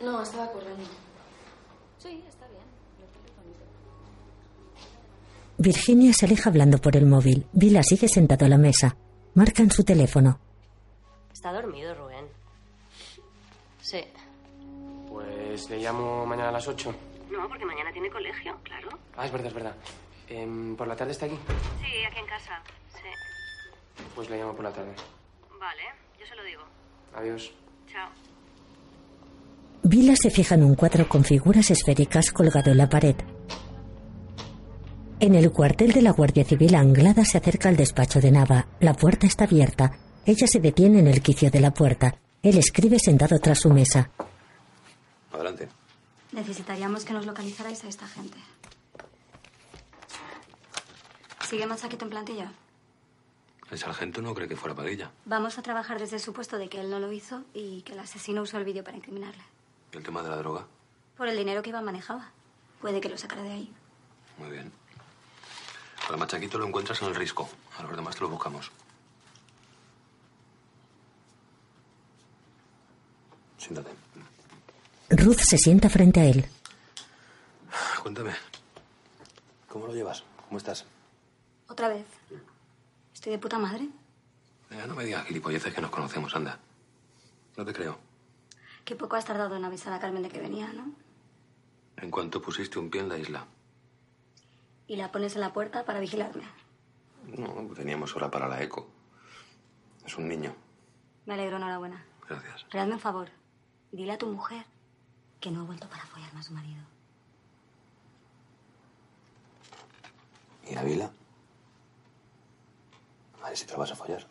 No, 0.01 0.23
estaba 0.23 0.51
corriendo. 0.51 0.85
Sí, 1.99 2.23
está 2.27 2.47
bien. 2.47 2.63
Virginia 5.59 6.13
se 6.13 6.25
aleja 6.25 6.49
hablando 6.49 6.79
por 6.79 6.95
el 6.95 7.05
móvil. 7.05 7.45
Vila 7.51 7.83
sigue 7.83 8.07
sentado 8.07 8.45
a 8.45 8.49
la 8.49 8.57
mesa. 8.57 8.95
Marca 9.35 9.61
en 9.61 9.69
su 9.69 9.83
teléfono. 9.83 10.39
Está 11.31 11.53
dormido, 11.53 11.93
Rubén. 11.93 12.25
Sí. 13.81 14.01
Pues 15.07 15.69
le 15.69 15.77
llamo 15.77 16.25
mañana 16.25 16.49
a 16.49 16.53
las 16.53 16.67
8. 16.67 16.95
No, 17.29 17.47
porque 17.47 17.65
mañana 17.65 17.91
tiene 17.91 18.09
colegio, 18.09 18.57
claro. 18.63 18.89
Ah, 19.15 19.27
es 19.27 19.31
verdad, 19.31 19.47
es 19.49 19.53
verdad. 19.53 19.75
Em, 20.29 20.75
¿Por 20.75 20.87
la 20.87 20.95
tarde 20.95 21.11
está 21.11 21.25
aquí? 21.25 21.37
Sí, 21.81 22.05
aquí 22.05 22.19
en 22.19 22.25
casa. 22.27 22.61
Sí. 22.93 23.09
Pues 24.15 24.29
le 24.29 24.37
llamo 24.37 24.53
por 24.53 24.63
la 24.63 24.71
tarde. 24.71 24.93
Vale, 25.59 25.81
yo 26.19 26.25
se 26.25 26.35
lo 26.35 26.43
digo. 26.43 26.61
Adiós. 27.15 27.51
Chao. 27.91 28.09
Vila 29.83 30.15
se 30.15 30.29
fija 30.29 30.55
en 30.55 30.63
un 30.63 30.75
cuadro 30.75 31.07
con 31.09 31.23
figuras 31.23 31.71
esféricas 31.71 32.31
colgado 32.31 32.71
en 32.71 32.77
la 32.77 32.89
pared. 32.89 33.15
En 35.19 35.35
el 35.35 35.51
cuartel 35.51 35.91
de 35.91 36.01
la 36.01 36.11
Guardia 36.11 36.45
Civil, 36.45 36.75
Anglada 36.75 37.25
se 37.25 37.37
acerca 37.37 37.67
al 37.69 37.75
despacho 37.75 38.21
de 38.21 38.31
Nava. 38.31 38.67
La 38.79 38.93
puerta 38.93 39.27
está 39.27 39.45
abierta. 39.45 39.91
Ella 40.25 40.47
se 40.47 40.59
detiene 40.59 40.99
en 40.99 41.07
el 41.07 41.21
quicio 41.21 41.49
de 41.49 41.59
la 41.59 41.71
puerta. 41.71 42.15
Él 42.41 42.57
escribe 42.57 42.99
sentado 42.99 43.37
tras 43.39 43.59
su 43.59 43.69
mesa. 43.69 44.11
Adelante. 45.33 45.67
Necesitaríamos 46.31 47.03
que 47.03 47.13
nos 47.13 47.25
localizarais 47.25 47.83
a 47.83 47.89
esta 47.89 48.07
gente. 48.07 48.37
¿Sigue 51.49 51.65
Machaquito 51.65 52.05
en 52.05 52.11
plantilla? 52.11 52.51
El 53.71 53.79
sargento 53.79 54.21
no 54.21 54.35
cree 54.35 54.47
que 54.47 54.55
fuera 54.55 54.75
Padilla. 54.75 55.09
Vamos 55.25 55.57
a 55.57 55.63
trabajar 55.63 55.97
desde 55.99 56.17
el 56.17 56.21
supuesto 56.21 56.59
de 56.59 56.69
que 56.69 56.79
él 56.79 56.91
no 56.91 56.99
lo 56.99 57.11
hizo 57.11 57.43
y 57.55 57.81
que 57.81 57.93
el 57.93 57.99
asesino 57.99 58.43
usó 58.43 58.59
el 58.59 58.65
vídeo 58.65 58.83
para 58.83 58.97
incriminarle. 58.97 59.41
¿Y 59.91 59.97
el 59.97 60.03
tema 60.03 60.21
de 60.21 60.29
la 60.29 60.35
droga? 60.35 60.67
Por 61.17 61.27
el 61.27 61.35
dinero 61.35 61.63
que 61.63 61.71
Iván 61.71 61.85
manejaba. 61.85 62.29
Puede 62.79 63.01
que 63.01 63.09
lo 63.09 63.17
sacara 63.17 63.41
de 63.41 63.49
ahí. 63.49 63.73
Muy 64.37 64.51
bien. 64.51 64.71
Para 66.05 66.17
Machaquito 66.17 66.59
lo 66.59 66.67
encuentras 66.67 67.01
en 67.01 67.07
el 67.07 67.15
risco. 67.15 67.49
A 67.79 67.81
los 67.81 67.95
demás 67.95 68.15
te 68.15 68.21
lo 68.21 68.29
buscamos. 68.29 68.71
Siéntate. 73.57 73.89
Ruth 75.09 75.39
se 75.39 75.57
sienta 75.57 75.89
frente 75.89 76.19
a 76.19 76.25
él. 76.25 76.45
Cuéntame. 78.03 78.35
¿Cómo 79.67 79.87
lo 79.87 79.95
llevas? 79.95 80.23
¿Cómo 80.47 80.59
estás? 80.59 80.85
¿Otra 81.69 81.87
vez? 81.87 82.05
¿Estoy 83.13 83.31
de 83.33 83.39
puta 83.39 83.59
madre? 83.59 83.87
Eh, 84.71 84.85
no 84.87 84.95
me 84.95 85.05
digas 85.05 85.25
gilipolleces 85.25 85.73
que 85.73 85.81
nos 85.81 85.91
conocemos, 85.91 86.35
anda. 86.35 86.59
No 87.55 87.63
te 87.63 87.73
creo. 87.73 87.99
Qué 88.83 88.95
poco 88.95 89.15
has 89.15 89.25
tardado 89.25 89.55
en 89.55 89.63
avisar 89.63 89.93
a 89.93 89.99
Carmen 89.99 90.23
de 90.23 90.29
que 90.29 90.39
venía, 90.39 90.73
¿no? 90.73 90.91
En 91.97 92.09
cuanto 92.09 92.41
pusiste 92.41 92.79
un 92.79 92.89
pie 92.89 93.01
en 93.01 93.09
la 93.09 93.17
isla. 93.17 93.45
Y 94.87 94.95
la 94.95 95.11
pones 95.11 95.35
en 95.35 95.41
la 95.41 95.53
puerta 95.53 95.85
para 95.85 95.99
vigilarme. 95.99 96.43
No, 97.37 97.67
teníamos 97.75 98.15
hora 98.15 98.31
para 98.31 98.47
la 98.47 98.61
eco. 98.63 98.89
Es 100.05 100.17
un 100.17 100.27
niño. 100.27 100.55
Me 101.27 101.35
alegro, 101.35 101.57
enhorabuena. 101.57 102.03
Gracias. 102.27 102.65
Hazme 102.73 102.93
un 102.93 102.99
favor. 102.99 103.29
Dile 103.91 104.13
a 104.13 104.17
tu 104.17 104.25
mujer 104.27 104.65
que 105.39 105.51
no 105.51 105.61
ha 105.61 105.63
vuelto 105.65 105.87
para 105.87 106.05
follarme 106.05 106.39
a 106.39 106.43
su 106.43 106.53
marido. 106.53 106.81
¿Y 110.67 110.75
a 110.75 110.83
Vila? 110.83 111.11
A 113.43 113.49
ver 113.49 113.57
si 113.57 113.65
te 113.65 113.73
lo 113.73 113.79
vas 113.79 113.91
a 113.91 113.95
follar. 113.95 114.25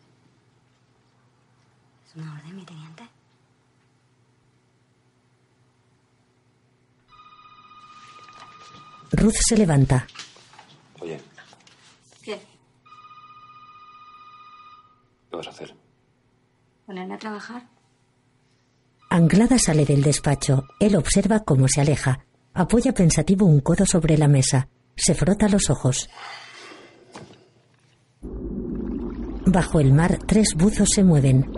Es 2.06 2.14
una 2.16 2.34
orden, 2.34 2.56
mi 2.56 2.64
teniente. 2.64 3.08
Ruth 9.12 9.36
se 9.48 9.56
levanta. 9.56 10.06
Oye, 11.00 11.20
¿Qué? 12.22 12.38
¿qué 15.30 15.36
vas 15.36 15.46
a 15.46 15.50
hacer? 15.50 15.74
¿Ponerme 16.86 17.14
a 17.14 17.18
trabajar? 17.18 17.62
Anglada 19.10 19.58
sale 19.58 19.84
del 19.86 20.02
despacho. 20.02 20.64
Él 20.78 20.96
observa 20.96 21.40
cómo 21.44 21.66
se 21.68 21.80
aleja. 21.80 22.24
Apoya 22.52 22.92
pensativo 22.92 23.46
un 23.46 23.60
codo 23.60 23.86
sobre 23.86 24.18
la 24.18 24.28
mesa. 24.28 24.68
Se 24.96 25.14
frota 25.14 25.48
los 25.48 25.70
ojos. 25.70 26.08
Bajo 29.50 29.80
el 29.80 29.94
mar, 29.94 30.18
tres 30.26 30.54
buzos 30.54 30.90
se 30.94 31.02
mueven. 31.02 31.50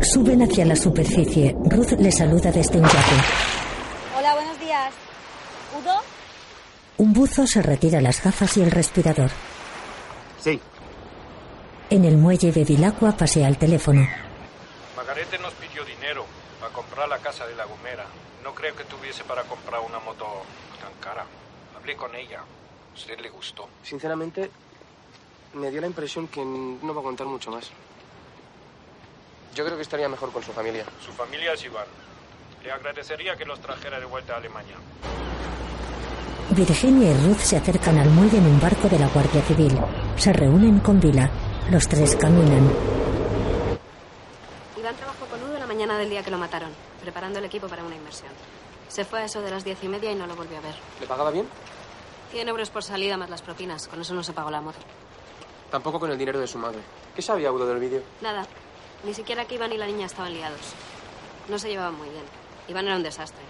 Suben 0.00 0.40
hacia 0.40 0.64
la 0.64 0.74
superficie. 0.74 1.54
Ruth 1.66 1.92
le 1.98 2.10
saluda 2.10 2.50
desde 2.50 2.78
un 2.78 2.84
yate. 2.84 3.16
Hola, 4.16 4.32
buenos 4.32 4.58
días. 4.58 4.94
¿Udo? 5.78 5.96
Un 6.96 7.12
buzo 7.12 7.46
se 7.46 7.60
retira 7.60 8.00
las 8.00 8.24
gafas 8.24 8.56
y 8.56 8.62
el 8.62 8.70
respirador. 8.70 9.30
Sí. 10.40 10.58
En 11.90 12.06
el 12.06 12.16
muelle 12.16 12.50
Bevilacqua 12.50 13.18
pasea 13.18 13.48
el 13.48 13.58
teléfono. 13.58 14.08
Margarete 14.96 15.38
nos 15.40 15.52
pidió 15.54 15.84
dinero 15.84 16.24
para 16.58 16.72
comprar 16.72 17.06
la 17.06 17.18
casa 17.18 17.46
de 17.46 17.54
la 17.54 17.66
Gomera. 17.66 18.06
No 18.42 18.54
creo 18.54 18.74
que 18.74 18.84
tuviese 18.84 19.24
para 19.24 19.42
comprar 19.42 19.82
una 19.86 19.98
moto 19.98 20.24
tan 20.80 20.94
cara. 21.02 21.26
Hablé 21.76 21.96
con 21.96 22.14
ella. 22.14 22.40
Usted 22.94 23.18
le 23.20 23.30
gustó. 23.30 23.68
Sinceramente, 23.82 24.50
me 25.54 25.70
dio 25.70 25.80
la 25.80 25.86
impresión 25.86 26.28
que 26.28 26.44
no 26.44 26.94
va 26.94 27.00
a 27.00 27.04
contar 27.04 27.26
mucho 27.26 27.50
más. 27.50 27.70
Yo 29.54 29.64
creo 29.64 29.76
que 29.76 29.82
estaría 29.82 30.08
mejor 30.08 30.30
con 30.32 30.42
su 30.42 30.52
familia. 30.52 30.84
Su 31.04 31.12
familia 31.12 31.52
es 31.52 31.64
Iván. 31.64 31.86
Le 32.62 32.70
agradecería 32.70 33.36
que 33.36 33.44
los 33.44 33.60
trajera 33.60 33.98
de 33.98 34.06
vuelta 34.06 34.34
a 34.34 34.36
Alemania. 34.36 34.76
Virginia 36.50 37.10
y 37.10 37.26
Ruth 37.26 37.38
se 37.38 37.56
acercan 37.56 37.98
al 37.98 38.08
muelle 38.10 38.38
en 38.38 38.46
un 38.46 38.60
barco 38.60 38.88
de 38.88 38.98
la 38.98 39.08
Guardia 39.08 39.42
Civil. 39.42 39.78
Se 40.16 40.32
reúnen 40.32 40.80
con 40.80 40.98
Vila. 41.00 41.30
Los 41.70 41.86
tres 41.88 42.16
caminan. 42.16 42.72
Iván 44.78 44.96
trabajó 44.96 45.26
con 45.26 45.42
Udo 45.42 45.58
la 45.58 45.66
mañana 45.66 45.98
del 45.98 46.08
día 46.08 46.22
que 46.22 46.30
lo 46.30 46.38
mataron, 46.38 46.70
preparando 47.02 47.38
el 47.38 47.44
equipo 47.44 47.68
para 47.68 47.84
una 47.84 47.96
inversión. 47.96 48.30
Se 48.88 49.04
fue 49.04 49.20
a 49.20 49.24
eso 49.24 49.42
de 49.42 49.50
las 49.50 49.64
diez 49.64 49.82
y 49.82 49.88
media 49.88 50.10
y 50.10 50.14
no 50.14 50.26
lo 50.26 50.34
volvió 50.34 50.56
a 50.58 50.60
ver. 50.62 50.74
¿Le 51.00 51.06
pagaba 51.06 51.30
bien? 51.30 51.46
100 52.30 52.48
euros 52.48 52.70
por 52.70 52.82
salida 52.82 53.16
más 53.16 53.30
las 53.30 53.42
propinas. 53.42 53.88
Con 53.88 54.00
eso 54.00 54.14
no 54.14 54.22
se 54.22 54.32
pagó 54.32 54.50
la 54.50 54.60
moto. 54.60 54.78
Tampoco 55.70 56.00
con 56.00 56.10
el 56.10 56.18
dinero 56.18 56.38
de 56.40 56.46
su 56.46 56.58
madre. 56.58 56.80
¿Qué 57.14 57.22
sabía 57.22 57.52
Udo 57.52 57.66
del 57.66 57.78
vídeo? 57.78 58.02
Nada. 58.20 58.46
Ni 59.04 59.14
siquiera 59.14 59.44
que 59.44 59.54
Iván 59.54 59.72
y 59.72 59.76
la 59.76 59.86
niña 59.86 60.06
estaban 60.06 60.32
liados. 60.32 60.60
No 61.48 61.58
se 61.58 61.68
llevaban 61.68 61.94
muy 61.96 62.08
bien. 62.08 62.24
Iván 62.68 62.86
era 62.86 62.96
un 62.96 63.02
desastre. 63.02 63.42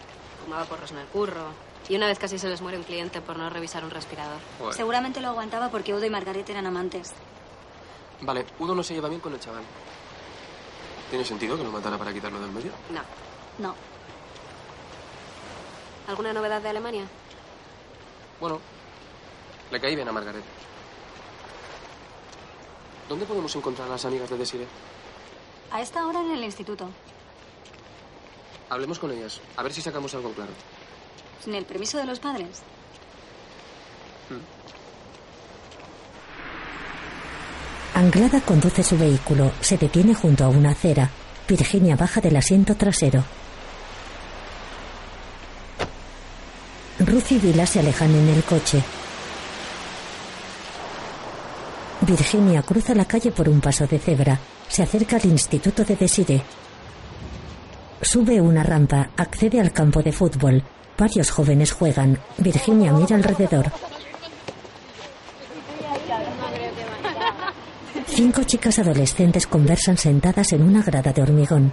Fumaba 0.44 0.64
porros 0.64 0.90
en 0.92 0.98
el 0.98 1.06
curro. 1.06 1.46
Y 1.88 1.96
una 1.96 2.06
vez 2.06 2.18
casi 2.18 2.38
se 2.38 2.48
les 2.48 2.60
muere 2.60 2.76
un 2.76 2.84
cliente 2.84 3.20
por 3.20 3.36
no 3.38 3.48
revisar 3.48 3.82
un 3.84 3.90
respirador. 3.90 4.40
Seguramente 4.72 5.20
lo 5.20 5.28
aguantaba 5.28 5.70
porque 5.70 5.94
Udo 5.94 6.04
y 6.04 6.10
Margaret 6.10 6.48
eran 6.50 6.66
amantes. 6.66 7.12
Vale, 8.20 8.44
Udo 8.58 8.74
no 8.74 8.82
se 8.82 8.94
lleva 8.94 9.08
bien 9.08 9.20
con 9.20 9.32
el 9.32 9.40
chaval. 9.40 9.62
¿Tiene 11.08 11.24
sentido 11.24 11.56
que 11.56 11.64
lo 11.64 11.70
matara 11.70 11.96
para 11.96 12.12
quitarlo 12.12 12.40
del 12.40 12.50
medio? 12.50 12.72
No. 12.90 13.00
No. 13.58 13.74
¿Alguna 16.08 16.32
novedad 16.32 16.60
de 16.60 16.68
Alemania? 16.68 17.04
Bueno, 18.41 18.61
le 19.70 19.80
caí 19.80 19.95
bien 19.95 20.09
a 20.09 20.12
Margaret. 20.12 20.45
¿Dónde 23.09 23.26
podemos 23.26 23.55
encontrar 23.57 23.89
a 23.89 23.93
las 23.93 24.05
amigas 24.05 24.30
de 24.30 24.36
Desiree? 24.36 24.66
A 25.70 25.80
esta 25.80 26.07
hora 26.07 26.20
en 26.20 26.30
el 26.32 26.45
instituto. 26.45 26.89
Hablemos 28.70 28.99
con 28.99 29.11
ellas, 29.11 29.41
a 29.57 29.62
ver 29.62 29.72
si 29.72 29.80
sacamos 29.80 30.14
algo 30.14 30.30
claro. 30.32 30.53
Sin 31.43 31.55
el 31.55 31.64
permiso 31.64 31.99
de 31.99 32.05
los 32.05 32.20
padres. 32.20 32.62
Anglada 37.95 38.41
conduce 38.43 38.82
su 38.82 38.99
vehículo, 38.99 39.51
se 39.61 39.78
detiene 39.78 40.14
junto 40.14 40.45
a 40.45 40.49
una 40.49 40.70
acera. 40.70 41.11
Virginia 41.49 41.97
baja 41.97 42.20
del 42.20 42.36
asiento 42.36 42.76
trasero. 42.76 43.24
Ruth 47.01 47.30
y 47.30 47.38
Vila 47.38 47.64
se 47.64 47.80
alejan 47.80 48.11
en 48.14 48.28
el 48.28 48.42
coche. 48.42 48.82
Virginia 52.01 52.62
cruza 52.62 52.94
la 52.94 53.05
calle 53.05 53.30
por 53.30 53.49
un 53.49 53.61
paso 53.61 53.86
de 53.86 53.99
cebra. 53.99 54.38
Se 54.68 54.82
acerca 54.82 55.16
al 55.16 55.26
instituto 55.26 55.84
de 55.84 55.96
Desiree. 55.96 56.42
Sube 58.03 58.40
una 58.40 58.62
rampa, 58.62 59.11
accede 59.16 59.61
al 59.61 59.72
campo 59.72 60.03
de 60.03 60.12
fútbol. 60.12 60.62
Varios 60.96 61.30
jóvenes 61.30 61.72
juegan. 61.72 62.18
Virginia 62.38 62.92
mira 62.92 63.16
alrededor. 63.16 63.70
Cinco 68.07 68.42
chicas 68.42 68.78
adolescentes 68.80 69.46
conversan 69.46 69.96
sentadas 69.96 70.53
en 70.53 70.62
una 70.62 70.82
grada 70.82 71.12
de 71.12 71.22
hormigón. 71.22 71.72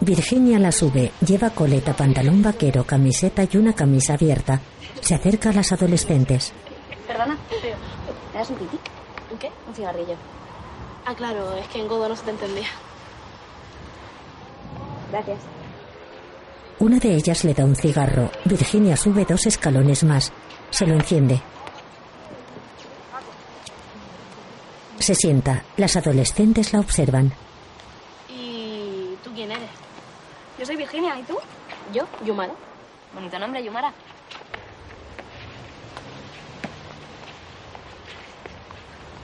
Virginia 0.00 0.58
la 0.58 0.70
sube, 0.70 1.12
lleva 1.26 1.50
coleta, 1.50 1.92
pantalón 1.94 2.42
vaquero, 2.42 2.84
camiseta 2.84 3.42
y 3.50 3.56
una 3.56 3.72
camisa 3.74 4.14
abierta. 4.14 4.60
Se 5.00 5.14
acerca 5.14 5.50
a 5.50 5.52
las 5.52 5.72
adolescentes. 5.72 6.52
Perdona, 7.06 7.36
¿me 8.32 8.38
das 8.38 8.50
un 8.50 8.56
piti? 8.56 8.78
¿Un 9.30 9.38
qué? 9.38 9.50
Un 9.66 9.74
cigarrillo. 9.74 10.14
Ah, 11.04 11.14
claro, 11.14 11.54
es 11.54 11.66
que 11.68 11.80
en 11.80 11.88
Godo 11.88 12.08
no 12.08 12.16
se 12.16 12.22
te 12.22 12.30
entendía. 12.30 12.66
Gracias. 15.10 15.38
Una 16.78 16.98
de 16.98 17.14
ellas 17.14 17.44
le 17.44 17.54
da 17.54 17.64
un 17.64 17.74
cigarro. 17.74 18.30
Virginia 18.44 18.96
sube 18.96 19.24
dos 19.24 19.46
escalones 19.46 20.04
más. 20.04 20.32
Se 20.70 20.86
lo 20.86 20.94
enciende. 20.94 21.40
Se 25.00 25.14
sienta. 25.14 25.64
Las 25.76 25.96
adolescentes 25.96 26.72
la 26.72 26.80
observan. 26.80 27.32
¿Y 28.28 29.16
tú 29.24 29.30
quién 29.34 29.50
eres? 29.50 29.70
Yo 30.58 30.66
soy 30.66 30.76
Virginia, 30.76 31.16
¿y 31.18 31.22
tú? 31.22 31.38
Yo, 31.92 32.04
Yumara. 32.24 32.52
Bonito 33.14 33.38
nombre, 33.38 33.62
Yumara. 33.62 33.92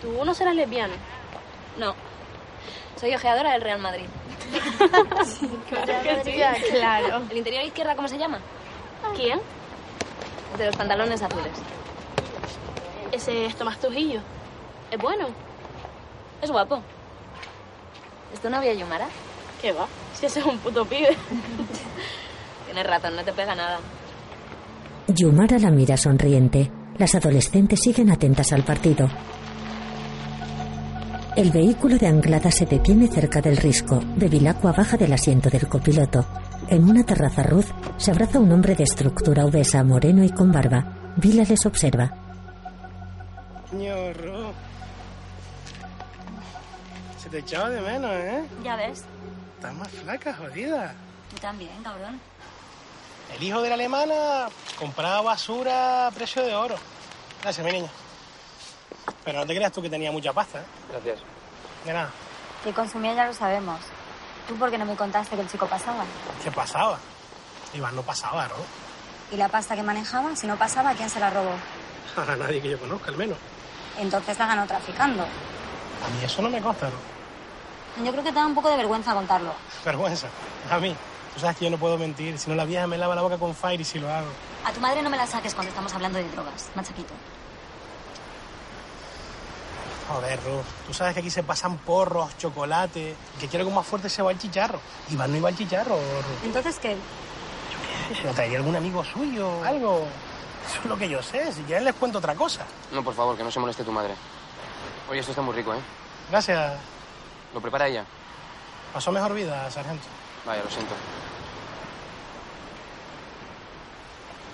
¿Tú 0.01 0.25
no 0.25 0.35
serás 0.35 0.55
lesbiana? 0.55 0.95
No. 1.79 1.95
Soy 3.01 3.15
ojeadora 3.15 3.53
del 3.53 3.63
Real 3.63 3.81
Madrid. 3.81 4.07
claro. 6.71 7.23
¿El 7.31 7.37
interior 7.37 7.65
izquierda 7.65 7.97
cómo 7.97 8.07
se 8.07 8.19
llama? 8.19 8.39
¿Quién? 9.17 9.41
El 10.53 10.59
de 10.59 10.67
los 10.67 10.77
pantalones 10.77 11.21
azules. 11.21 11.53
Ese 13.11 13.47
es 13.47 13.57
Tomás 13.57 13.79
Trujillo. 13.79 14.21
Es 14.91 14.99
bueno. 14.99 15.27
Es 16.43 16.51
guapo. 16.51 16.81
¿Es 18.33 18.41
tu 18.41 18.51
novia 18.51 18.73
Yumara? 18.75 19.09
¿Qué 19.61 19.73
va? 19.73 19.89
Si 20.25 20.29
ese 20.29 20.41
es 20.41 20.47
un 20.47 20.57
puto 20.57 20.87
pibe. 20.87 21.15
Tienes 22.65 22.87
razón, 22.87 23.15
no 23.15 23.23
te 23.23 23.33
pega 23.35 23.55
nada. 23.55 23.79
Yumara 25.07 25.59
la 25.59 25.71
mira 25.71 25.99
sonriente. 25.99 26.73
Las 26.97 27.15
adolescentes 27.15 27.81
siguen 27.81 28.11
atentas 28.11 28.51
al 28.55 28.65
partido. 28.65 29.07
El 31.37 31.51
vehículo 31.51 31.99
de 31.99 32.07
Anglada 32.07 32.51
se 32.51 32.65
detiene 32.65 33.07
cerca 33.09 33.43
del 33.43 33.59
risco. 33.59 34.01
Bevilacqua 34.17 34.73
baja 34.73 34.97
del 34.97 35.13
asiento 35.13 35.51
del 35.51 35.69
copiloto. 35.69 36.25
En 36.69 36.89
una 36.89 37.05
terraza 37.05 37.43
Ruth 37.43 37.69
se 37.99 38.11
abraza 38.11 38.41
un 38.41 38.51
hombre 38.51 38.75
de 38.75 38.85
estructura 38.85 39.45
obesa, 39.45 39.85
moreno 39.85 40.25
y 40.25 40.31
con 40.31 40.51
barba. 40.51 41.13
Vila 41.17 41.45
les 41.47 41.67
observa. 41.67 42.11
Ñorro. 43.75 44.55
Se 47.19 47.29
te 47.29 47.41
echaba 47.41 47.69
de 47.69 47.83
menos, 47.83 48.11
¿eh? 48.11 48.43
Ya 48.65 48.77
ves. 48.77 49.05
Estás 49.65 49.79
más 49.79 49.89
flaca, 49.89 50.35
jodida. 50.35 50.95
Tú 51.31 51.37
también, 51.37 51.83
cabrón. 51.83 52.21
El 53.35 53.43
hijo 53.43 53.63
de 53.63 53.71
la 53.71 53.77
alemana 53.77 54.49
compraba 54.79 55.23
basura 55.23 56.07
a 56.07 56.11
precio 56.11 56.43
de 56.43 56.55
oro. 56.55 56.75
Gracias, 57.41 57.65
mi 57.65 57.73
niño. 57.73 57.89
Pero 59.25 59.39
no 59.39 59.47
te 59.47 59.55
creas 59.55 59.73
tú 59.73 59.81
que 59.81 59.89
tenía 59.89 60.13
mucha 60.13 60.35
pasta, 60.35 60.59
¿eh? 60.59 60.65
Gracias. 60.91 61.21
De 61.87 61.95
nada. 61.95 62.11
Que 62.63 62.75
consumía 62.75 63.15
ya 63.15 63.25
lo 63.25 63.33
sabemos. 63.33 63.81
¿Tú 64.47 64.55
por 64.57 64.71
qué 64.71 64.77
no 64.77 64.85
me 64.85 64.97
contaste 64.97 65.35
que 65.35 65.41
el 65.41 65.49
chico 65.49 65.67
pasaba? 65.67 66.05
¿Qué 66.43 66.51
pasaba? 66.51 66.99
Iván 67.73 67.97
no 67.97 68.03
pasaba, 68.03 68.47
¿no? 68.49 68.57
¿Y 69.33 69.39
la 69.39 69.49
pasta 69.49 69.75
que 69.75 69.83
manejaba? 69.83 70.37
Si 70.37 70.47
no 70.47 70.59
pasaba, 70.59 70.93
¿quién 70.93 71.09
se 71.09 71.21
la 71.21 71.31
robó? 71.31 71.55
A 72.17 72.37
nadie 72.37 72.61
que 72.61 72.69
yo 72.69 72.79
conozca, 72.79 73.11
al 73.11 73.17
menos. 73.17 73.39
Entonces 73.99 74.39
la 74.39 74.47
ganó 74.47 74.67
traficando. 74.67 75.23
A 75.23 76.09
mí 76.11 76.23
eso 76.23 76.43
no 76.43 76.51
me 76.51 76.61
consta, 76.61 76.91
¿no? 76.91 77.14
Yo 78.03 78.11
creo 78.11 78.25
que 78.25 78.31
te 78.31 78.35
da 78.39 78.47
un 78.47 78.55
poco 78.55 78.69
de 78.71 78.77
vergüenza 78.77 79.15
contarlo. 79.15 79.53
Vergüenza. 79.85 80.27
A 80.71 80.79
mí. 80.79 80.97
Tú 81.35 81.41
sabes 81.41 81.57
que 81.57 81.65
yo 81.65 81.71
no 81.71 81.79
puedo 81.79 81.99
mentir. 81.99 82.39
Si 82.39 82.49
no, 82.51 82.57
la 82.57 82.65
vieja 82.65 82.87
me 82.87 82.97
lava 82.99 83.15
la 83.15 83.23
boca 83.23 83.39
con 83.39 83.55
Fire 83.55 83.81
y 83.81 83.85
si 83.85 83.99
lo 83.99 84.13
hago. 84.13 84.29
A 84.65 84.73
tu 84.73 84.81
madre 84.81 85.03
no 85.03 85.11
me 85.11 85.17
la 85.17 85.27
saques 85.27 85.55
cuando 85.55 85.69
estamos 85.71 85.93
hablando 85.95 86.19
de 86.19 86.29
drogas, 86.31 86.71
machaquito. 86.75 87.13
Joder, 90.09 90.39
Ruth. 90.45 90.65
Tú 90.87 90.95
sabes 90.95 91.15
que 91.15 91.21
aquí 91.21 91.31
se 91.31 91.43
pasan 91.43 91.79
porros, 91.79 92.37
chocolate. 92.39 93.17
y 93.37 93.41
Que 93.41 93.49
quiero 93.49 93.65
que 93.65 93.73
más 93.73 93.87
fuerte 93.87 94.09
se 94.09 94.23
va 94.23 94.31
el 94.33 94.39
chicharro. 94.39 94.79
Iván 95.11 95.31
no 95.33 95.39
iba 95.39 95.49
al 95.49 95.57
chicharro, 95.57 95.97
Ruth. 95.97 96.45
¿Entonces 96.45 96.79
qué? 96.79 96.97
¿No 98.25 98.33
traería 98.33 98.59
algún 98.59 98.77
amigo 98.77 99.03
suyo? 99.05 99.65
Algo. 99.65 100.07
Eso 100.69 100.79
es 100.81 100.85
lo 100.87 100.97
que 100.97 101.09
yo 101.09 101.23
sé. 101.23 101.53
Si 101.53 101.63
quieren 101.63 101.85
les 101.85 101.95
cuento 101.95 102.19
otra 102.19 102.35
cosa. 102.35 102.65
No, 102.93 103.03
por 103.03 103.15
favor, 103.15 103.37
que 103.37 103.43
no 103.45 103.51
se 103.51 103.61
moleste 103.61 103.83
tu 103.83 103.93
madre. 103.93 104.15
Oye, 105.11 105.21
esto 105.21 105.33
está 105.33 105.43
muy 105.43 105.55
rico, 105.55 105.75
¿eh? 105.75 105.79
Gracias. 106.31 106.75
¿Lo 107.55 107.61
prepara 107.61 107.87
ella? 107.87 108.05
Pasó 108.93 109.13
mejor 109.13 109.33
vida, 109.33 109.71
sargento. 109.71 110.05
Vaya, 110.45 110.63
lo 110.63 110.71
siento. 110.71 110.93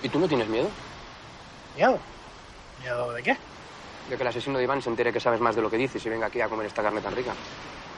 ¿Y 0.03 0.09
tú 0.09 0.19
no 0.19 0.27
tienes 0.27 0.47
miedo? 0.47 0.69
¿Miedo? 1.75 1.99
¿Miedo 2.79 3.11
de 3.11 3.23
qué? 3.23 3.37
De 4.09 4.15
que 4.17 4.23
el 4.23 4.27
asesino 4.27 4.57
de 4.57 4.63
Iván 4.63 4.81
se 4.81 4.89
entere 4.89 5.11
que 5.11 5.19
sabes 5.19 5.39
más 5.39 5.55
de 5.55 5.61
lo 5.61 5.69
que 5.69 5.77
dices 5.77 6.05
y 6.05 6.09
venga 6.09 6.27
aquí 6.27 6.41
a 6.41 6.47
comer 6.47 6.67
esta 6.67 6.81
carne 6.83 7.01
tan 7.01 7.15
rica. 7.15 7.33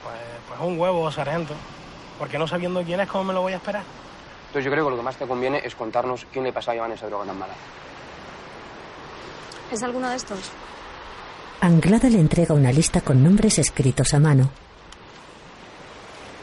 Pues, 0.02 0.16
pues 0.48 0.60
un 0.60 0.78
huevo, 0.78 1.10
sargento. 1.10 1.54
Porque 2.18 2.38
no 2.38 2.46
sabiendo 2.46 2.82
quién 2.82 3.00
es, 3.00 3.08
¿cómo 3.08 3.24
me 3.24 3.34
lo 3.34 3.42
voy 3.42 3.52
a 3.52 3.56
esperar? 3.56 3.82
Entonces 4.46 4.64
yo 4.64 4.70
creo 4.70 4.84
que 4.84 4.90
lo 4.90 4.96
que 4.96 5.02
más 5.02 5.16
te 5.16 5.26
conviene 5.26 5.60
es 5.64 5.74
contarnos 5.74 6.26
quién 6.32 6.44
le 6.44 6.52
pasó 6.52 6.70
a 6.70 6.76
Iván 6.76 6.92
esa 6.92 7.06
droga 7.06 7.26
tan 7.26 7.38
mala. 7.38 7.54
¿Es 9.70 9.82
alguno 9.82 10.08
de 10.08 10.16
estos? 10.16 10.38
Anglada 11.60 12.08
le 12.08 12.20
entrega 12.20 12.54
una 12.54 12.70
lista 12.70 13.00
con 13.00 13.24
nombres 13.24 13.58
escritos 13.58 14.14
a 14.14 14.20
mano. 14.20 14.50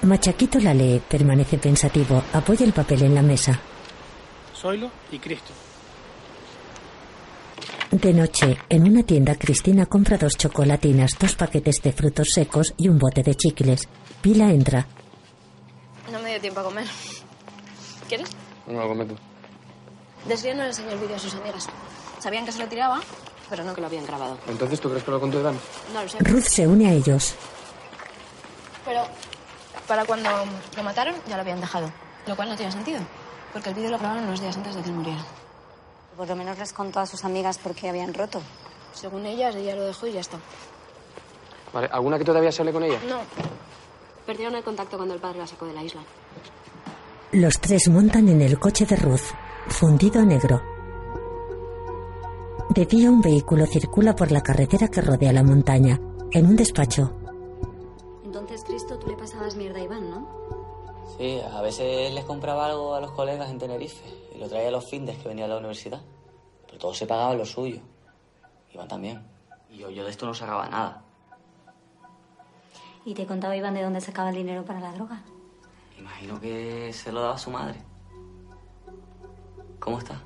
Machaquito 0.04 0.60
la 0.60 0.74
lee, 0.74 1.02
permanece 1.08 1.58
pensativo, 1.58 2.24
apoya 2.34 2.66
el 2.66 2.74
papel 2.74 3.04
en 3.04 3.16
la 3.16 3.22
mesa. 3.22 3.60
Zoilo 4.56 4.89
y 5.12 5.20
Cristo. 5.20 5.52
De 7.91 8.14
noche, 8.14 8.58
en 8.70 8.84
una 8.84 9.04
tienda, 9.04 9.36
Cristina 9.36 9.86
compra 9.86 10.18
dos 10.18 10.34
chocolatinas, 10.38 11.12
dos 11.20 11.36
paquetes 11.36 11.82
de 11.82 11.91
frutos 11.91 12.30
secos 12.30 12.74
y 12.78 12.88
un 12.88 12.97
bote 12.97 13.22
de 13.22 13.36
chicles. 13.36 13.88
Pila 14.22 14.49
entra. 14.49 14.88
No 16.12 16.20
me 16.20 16.30
dio 16.32 16.41
tiempo 16.41 16.62
a 16.62 16.64
comer. 16.64 16.88
¿Quieres? 18.08 18.30
No 18.68 18.80
lo 18.80 18.88
comento. 18.88 19.16
Desvío 20.28 20.56
no 20.56 20.64
le 20.64 20.70
enseñó 20.70 20.91
el 20.91 20.99
vídeo 20.99 21.16
a 21.16 21.20
sus 21.20 21.36
amigas. 21.36 21.68
Sabían 22.20 22.45
que 22.45 22.52
se 22.52 22.60
lo 22.60 22.68
tiraba, 22.68 23.02
pero 23.49 23.64
no 23.64 23.76
que 23.76 23.82
lo 23.82 23.88
habían 23.88 24.06
grabado. 24.06 24.38
Entonces, 24.47 24.80
¿tú 24.80 24.89
crees 24.89 25.04
que 25.04 25.12
lo 25.12 25.20
contó 25.20 25.39
Iván? 25.39 25.60
No 25.93 26.02
lo 26.02 26.10
sé. 26.10 26.18
Ruth 26.20 26.43
se 26.43 26.68
une 26.68 26.88
a 26.88 26.93
ellos. 26.93 27.36
Pero 28.86 29.04
para 29.92 30.06
cuando 30.06 30.30
lo 30.78 30.84
mataron 30.84 31.14
ya 31.28 31.36
lo 31.36 31.42
habían 31.42 31.60
dejado. 31.60 31.92
Lo 32.26 32.34
cual 32.38 32.48
no 32.48 32.56
tiene 32.56 32.72
sentido. 32.72 33.02
Porque 33.52 33.68
el 33.68 33.76
vídeo 33.76 33.92
lo 33.92 34.00
grabaron 34.00 34.24
unos 34.24 34.39
días 34.39 34.56
antes 34.56 34.74
de 34.74 34.82
que 34.82 34.88
él 34.88 34.96
muriera. 34.96 35.22
Por 36.16 36.30
lo 36.30 36.36
menos 36.38 36.58
les 36.58 36.72
contó 36.72 37.02
a 37.02 37.06
sus 37.06 37.26
amigas 37.26 37.58
por 37.58 37.76
qué 37.76 37.89
habían 37.89 38.14
roto. 38.14 38.42
Según 38.94 39.26
ellas, 39.26 39.54
ella 39.54 39.76
lo 39.76 39.84
dejó 39.84 40.08
y 40.08 40.14
ya 40.14 40.22
está. 40.22 40.38
Vale, 41.74 41.89
¿alguna 41.92 42.18
que 42.18 42.24
todavía 42.24 42.54
sale 42.54 42.72
con 42.72 42.86
ella? 42.86 43.00
No. 43.06 43.20
Perdieron 44.26 44.56
el 44.56 44.64
contacto 44.64 44.96
cuando 44.96 45.14
el 45.14 45.20
padre 45.20 45.39
la 45.39 45.48
sacó 45.48 45.66
de 45.66 45.74
la 45.74 45.84
isla. 45.84 46.00
Los 47.34 47.60
tres 47.60 47.89
montan 47.89 48.30
en 48.30 48.42
el 48.42 48.60
coche 48.60 48.86
de 48.86 48.96
Ruth. 48.96 49.34
fundido 49.68 50.22
a 50.22 50.24
negro. 50.24 50.62
De 52.70 52.86
día 52.86 53.12
un 53.12 53.20
vehículo 53.20 53.66
circula 53.66 54.16
por 54.16 54.32
la 54.32 54.39
carretera 54.39 54.88
que 54.88 55.02
rodea 55.02 55.34
la 55.34 55.44
montaña, 55.44 56.00
en 56.32 56.46
un 56.46 56.56
despacho. 56.56 57.12
Entonces, 58.24 58.64
Cristo, 58.64 58.98
tú 58.98 59.08
le 59.08 59.18
mierda 59.56 59.80
a 59.80 59.84
Iván, 59.84 60.10
¿no? 60.10 60.28
Sí, 61.18 61.39
a 61.39 61.62
veces 61.62 62.14
les 62.14 62.26
compraba 62.26 62.66
algo 62.66 62.95
a 62.95 63.02
los 63.02 63.12
colegas 63.12 63.49
en 63.49 63.60
Tenerife 63.60 64.04
y 64.34 64.39
lo 64.39 64.47
traía 64.47 64.70
a 64.70 64.72
los 64.72 64.89
findes 64.89 65.18
que 65.18 65.28
venía 65.28 65.45
a 65.45 65.47
la 65.47 65.58
universidad. 65.58 66.02
Pero 66.66 66.78
todo 66.78 66.93
se 66.93 67.06
pagaba 67.06 67.34
lo 67.36 67.45
suyo. 67.45 67.82
Iván 68.74 68.88
también. 68.88 69.22
Y 69.70 69.78
yo, 69.78 69.89
yo 69.89 70.04
de 70.04 70.10
esto 70.10 70.26
no 70.26 70.34
sacaba 70.34 70.68
nada. 70.70 71.04
¿Y 73.04 73.14
te 73.14 73.26
contaba 73.26 73.56
Iván 73.56 73.74
de 73.74 73.82
dónde 73.82 74.02
sacaba 74.02 74.30
el 74.30 74.36
dinero 74.36 74.64
para 74.64 74.80
la 74.80 74.93
droga? 74.93 75.22
Imagino 75.97 76.39
que 76.39 76.91
se 76.93 77.12
lo 77.12 77.22
daba 77.22 77.36
a 77.36 77.38
su 77.38 77.49
madre. 77.49 77.82
¿Cómo 79.80 79.97
está? 79.97 80.22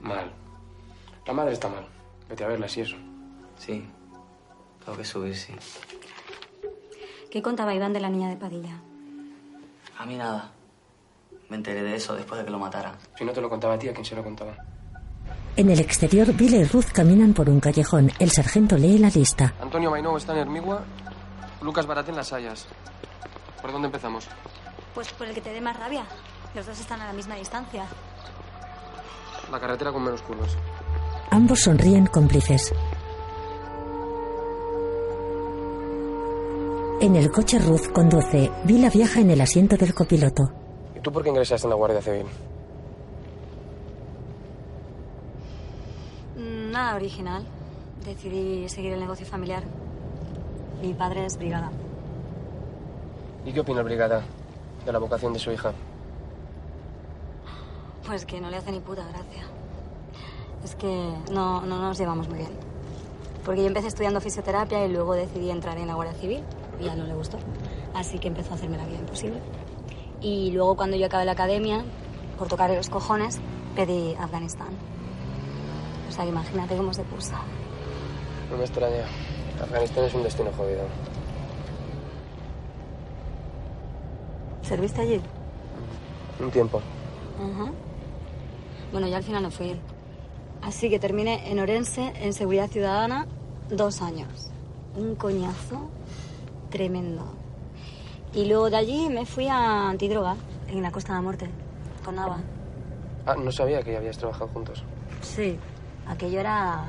Mal. 0.00 0.32
La 1.26 1.32
madre 1.32 1.52
está 1.52 1.68
mal. 1.68 1.86
Vete 2.28 2.44
a 2.44 2.48
verla, 2.48 2.68
si 2.68 2.80
eso. 2.80 2.96
Sí. 3.58 3.86
Tengo 4.84 4.96
que 4.96 5.04
subir, 5.04 5.36
sí. 5.36 5.52
¿Qué 7.30 7.42
contaba 7.42 7.74
Iván 7.74 7.92
de 7.92 8.00
la 8.00 8.08
niña 8.08 8.28
de 8.28 8.36
Padilla? 8.36 8.80
A 9.98 10.06
mí 10.06 10.16
nada. 10.16 10.50
Me 11.48 11.56
enteré 11.56 11.82
de 11.82 11.94
eso 11.94 12.14
después 12.14 12.38
de 12.40 12.44
que 12.44 12.50
lo 12.50 12.58
mataran. 12.58 12.96
Si 13.16 13.24
no 13.24 13.32
te 13.32 13.40
lo 13.40 13.48
contaba 13.48 13.74
a 13.74 13.78
ti, 13.78 13.88
¿a 13.88 13.92
quién 13.92 14.04
se 14.04 14.16
lo 14.16 14.22
contaba? 14.24 14.56
En 15.56 15.70
el 15.70 15.80
exterior, 15.80 16.32
Vila 16.34 16.58
y 16.58 16.64
Ruth 16.64 16.92
caminan 16.92 17.32
por 17.32 17.48
un 17.48 17.60
callejón. 17.60 18.12
El 18.18 18.30
sargento 18.30 18.76
lee 18.76 18.98
la 18.98 19.08
lista. 19.08 19.54
Antonio 19.60 19.90
Mainou 19.90 20.16
está 20.16 20.32
en 20.32 20.40
Hermigua, 20.40 20.84
Lucas 21.62 21.86
Barat 21.86 22.08
en 22.08 22.16
Las 22.16 22.32
Hayas. 22.32 22.66
¿Por 23.62 23.72
dónde 23.72 23.86
empezamos? 23.86 24.28
Pues 24.94 25.12
por 25.12 25.26
el 25.26 25.34
que 25.34 25.40
te 25.40 25.52
dé 25.52 25.60
más 25.60 25.78
rabia. 25.78 26.04
Los 26.54 26.66
dos 26.66 26.78
están 26.78 27.00
a 27.00 27.06
la 27.06 27.12
misma 27.12 27.36
distancia. 27.36 27.84
La 29.50 29.60
carretera 29.60 29.92
con 29.92 30.02
menos 30.02 30.22
curvas. 30.22 30.56
Ambos 31.30 31.60
sonríen 31.60 32.06
cómplices. 32.06 32.72
En 37.00 37.14
el 37.16 37.30
coche 37.30 37.58
Ruth 37.58 37.92
conduce. 37.92 38.50
Vila 38.64 38.88
viaja 38.90 39.20
en 39.20 39.30
el 39.30 39.40
asiento 39.40 39.76
del 39.76 39.94
copiloto. 39.94 40.50
¿Y 40.96 41.00
tú 41.00 41.12
por 41.12 41.22
qué 41.22 41.28
ingresaste 41.30 41.66
en 41.66 41.70
la 41.70 41.76
Guardia 41.76 42.00
Civil? 42.02 42.24
Mm, 46.36 46.70
Nada 46.70 46.94
original. 46.96 47.44
Decidí 48.04 48.68
seguir 48.68 48.92
el 48.92 49.00
negocio 49.00 49.26
familiar. 49.26 49.62
Mi 50.82 50.94
padre 50.94 51.26
es 51.26 51.36
brigada. 51.36 51.70
¿Y 53.44 53.52
qué 53.52 53.60
opina 53.60 53.80
el 53.80 53.84
brigada 53.86 54.22
de 54.84 54.92
la 54.92 54.98
vocación 54.98 55.32
de 55.32 55.38
su 55.38 55.50
hija? 55.52 55.72
Pues 58.06 58.24
que 58.24 58.40
no 58.40 58.50
le 58.50 58.56
hace 58.56 58.72
ni 58.72 58.80
puta 58.80 59.02
gracia. 59.06 59.42
Es 60.64 60.74
que 60.76 61.12
no, 61.32 61.60
no 61.62 61.80
nos 61.80 61.98
llevamos 61.98 62.28
muy 62.28 62.38
bien. 62.38 62.50
Porque 63.44 63.60
yo 63.62 63.68
empecé 63.68 63.88
estudiando 63.88 64.20
fisioterapia 64.20 64.84
y 64.84 64.92
luego 64.92 65.14
decidí 65.14 65.50
entrar 65.50 65.78
en 65.78 65.86
la 65.88 65.94
Guardia 65.94 66.14
Civil 66.14 66.42
y 66.80 66.88
a 66.88 66.92
él 66.92 66.98
no 66.98 67.06
le 67.06 67.14
gustó. 67.14 67.38
Así 67.94 68.18
que 68.18 68.28
empezó 68.28 68.52
a 68.52 68.54
hacerme 68.54 68.76
la 68.76 68.86
vida 68.86 68.98
imposible. 68.98 69.40
Y 70.20 70.50
luego 70.52 70.76
cuando 70.76 70.96
yo 70.96 71.06
acabé 71.06 71.24
la 71.24 71.32
academia, 71.32 71.84
por 72.38 72.48
tocarle 72.48 72.76
los 72.76 72.90
cojones, 72.90 73.40
pedí 73.74 74.14
Afganistán. 74.18 74.68
O 76.08 76.12
sea, 76.12 76.24
imagínate 76.24 76.76
cómo 76.76 76.92
se 76.92 77.02
puso. 77.04 77.34
No 78.50 78.56
me 78.56 78.64
extraña. 78.64 79.04
Afganistán 79.62 80.04
es 80.04 80.14
un 80.14 80.22
destino 80.22 80.50
jodido. 80.56 80.82
¿Serviste 84.62 85.00
allí? 85.00 85.20
Un 86.40 86.50
tiempo. 86.50 86.80
Ajá. 87.38 87.70
Bueno, 88.92 89.08
ya 89.08 89.18
al 89.18 89.22
final 89.22 89.42
no 89.42 89.50
fui. 89.50 89.76
Así 90.62 90.90
que 90.90 90.98
terminé 90.98 91.50
en 91.50 91.60
Orense, 91.60 92.12
en 92.16 92.32
Seguridad 92.32 92.68
Ciudadana, 92.68 93.26
dos 93.70 94.02
años. 94.02 94.50
Un 94.96 95.14
coñazo 95.14 95.90
tremendo. 96.76 97.24
Y 98.34 98.44
luego 98.44 98.68
de 98.68 98.76
allí 98.76 99.08
me 99.08 99.24
fui 99.24 99.48
a 99.48 99.88
Antidroga, 99.88 100.36
en 100.68 100.82
la 100.82 100.90
Costa 100.90 101.12
de 101.12 101.18
la 101.18 101.22
Muerte, 101.22 101.48
con 102.04 102.16
Nava. 102.16 102.38
Ah, 103.24 103.34
no 103.34 103.50
sabía 103.50 103.82
que 103.82 103.92
ya 103.92 103.98
habías 103.98 104.18
trabajado 104.18 104.48
juntos. 104.48 104.84
Sí, 105.22 105.58
aquello 106.06 106.40
era 106.40 106.84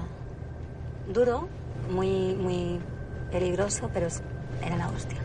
duro, 1.13 1.47
muy, 1.89 2.35
muy 2.35 2.79
peligroso, 3.31 3.89
pero 3.93 4.07
era 4.61 4.75
la 4.75 4.89
hostia. 4.89 5.19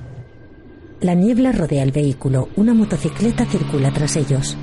La 1.00 1.14
niebla 1.14 1.50
rodea 1.50 1.82
el 1.82 1.90
vehículo. 1.90 2.48
Una 2.54 2.72
motocicleta 2.72 3.44
circula 3.46 3.92
tras 3.92 4.14
ellos. 4.14 4.56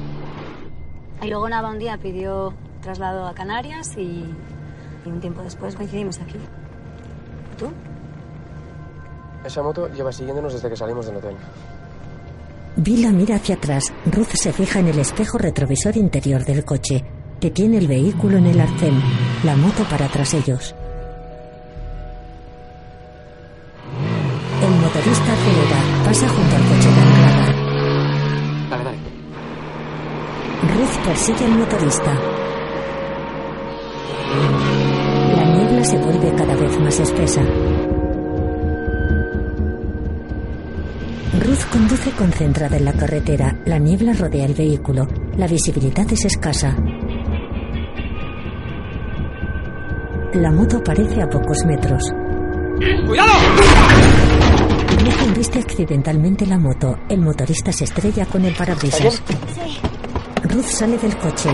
Y 1.21 1.27
luego 1.27 1.49
Nava 1.49 1.71
un 1.71 1.79
día 1.79 1.97
pidió 1.97 2.53
traslado 2.81 3.27
a 3.27 3.33
Canarias 3.33 3.97
y, 3.97 4.23
y 5.05 5.09
un 5.09 5.19
tiempo 5.19 5.41
después 5.41 5.75
coincidimos 5.75 6.21
aquí. 6.21 6.37
¿Y 6.37 7.57
tú? 7.57 7.69
Esa 9.43 9.63
moto 9.63 9.87
lleva 9.87 10.11
siguiéndonos 10.11 10.53
desde 10.53 10.69
que 10.69 10.75
salimos 10.75 11.05
del 11.05 11.17
hotel. 11.17 11.35
Vila 12.75 13.11
mira 13.11 13.35
hacia 13.35 13.55
atrás. 13.55 13.91
Ruth 14.05 14.33
se 14.33 14.53
fija 14.53 14.79
en 14.79 14.87
el 14.87 14.99
espejo 14.99 15.37
retrovisor 15.37 15.95
interior 15.97 16.45
del 16.45 16.63
coche. 16.63 17.03
Detiene 17.39 17.77
el 17.77 17.87
vehículo 17.87 18.37
en 18.37 18.47
el 18.47 18.59
arcén. 18.59 19.01
La 19.43 19.55
moto 19.55 19.83
para 19.89 20.07
tras 20.07 20.33
ellos. 20.33 20.75
El 24.61 24.71
motorista 24.71 25.33
acelera. 25.33 26.03
Pasa 26.05 26.27
junto 26.27 26.55
al 26.55 26.63
coche 26.63 26.89
de 26.89 27.09
dale. 28.69 28.97
Ruth 30.73 31.05
persigue 31.05 31.45
al 31.45 31.57
motorista. 31.57 32.13
La 35.35 35.45
niebla 35.55 35.83
se 35.83 35.97
vuelve 35.97 36.35
cada 36.35 36.55
vez 36.55 36.79
más 36.79 36.99
espesa. 36.99 37.41
Ruth 41.34 41.69
conduce 41.71 42.11
concentrada 42.11 42.77
en 42.77 42.86
la 42.86 42.93
carretera. 42.93 43.55
La 43.65 43.77
niebla 43.77 44.13
rodea 44.13 44.45
el 44.45 44.55
vehículo. 44.55 45.07
La 45.38 45.47
visibilidad 45.47 46.11
es 46.11 46.25
escasa. 46.25 46.75
La 50.34 50.51
moto 50.51 50.84
parece 50.84 51.21
a 51.21 51.30
pocos 51.30 51.63
metros. 51.65 52.01
¡Cuidado! 53.05 53.34
Ruth 55.03 55.21
embiste 55.27 55.59
accidentalmente 55.59 56.47
la 56.47 56.57
moto. 56.57 56.97
El 57.07 57.21
motorista 57.21 57.71
se 57.71 57.84
estrella 57.84 58.25
con 58.25 58.43
el 58.45 58.55
parabrisas. 58.55 59.21
Ruth 60.43 60.65
sale 60.65 60.97
del 60.97 61.15
coche. 61.15 61.49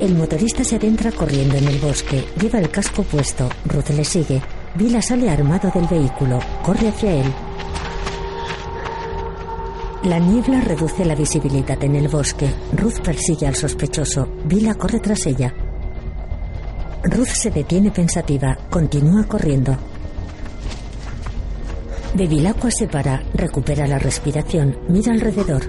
El 0.00 0.14
motorista 0.14 0.62
se 0.62 0.76
adentra 0.76 1.10
corriendo 1.10 1.56
en 1.56 1.66
el 1.66 1.78
bosque. 1.78 2.24
Lleva 2.40 2.60
el 2.60 2.70
casco 2.70 3.02
puesto. 3.02 3.48
Ruth 3.66 3.88
le 3.90 4.04
sigue. 4.04 4.40
Vila 4.78 5.02
sale 5.02 5.28
armado 5.28 5.72
del 5.74 5.88
vehículo. 5.88 6.38
Corre 6.62 6.86
hacia 6.86 7.12
él. 7.12 7.26
La 10.04 10.20
niebla 10.20 10.60
reduce 10.60 11.04
la 11.04 11.16
visibilidad 11.16 11.82
en 11.82 11.96
el 11.96 12.06
bosque. 12.06 12.48
Ruth 12.74 13.00
persigue 13.02 13.48
al 13.48 13.56
sospechoso. 13.56 14.28
Vila 14.44 14.76
corre 14.76 15.00
tras 15.00 15.26
ella. 15.26 15.52
Ruth 17.02 17.26
se 17.26 17.50
detiene 17.50 17.90
pensativa. 17.90 18.56
Continúa 18.70 19.24
corriendo. 19.24 19.76
Bevilacqua 22.14 22.70
se 22.70 22.86
para, 22.86 23.24
recupera 23.34 23.84
la 23.88 23.98
respiración, 23.98 24.78
mira 24.88 25.12
alrededor. 25.12 25.62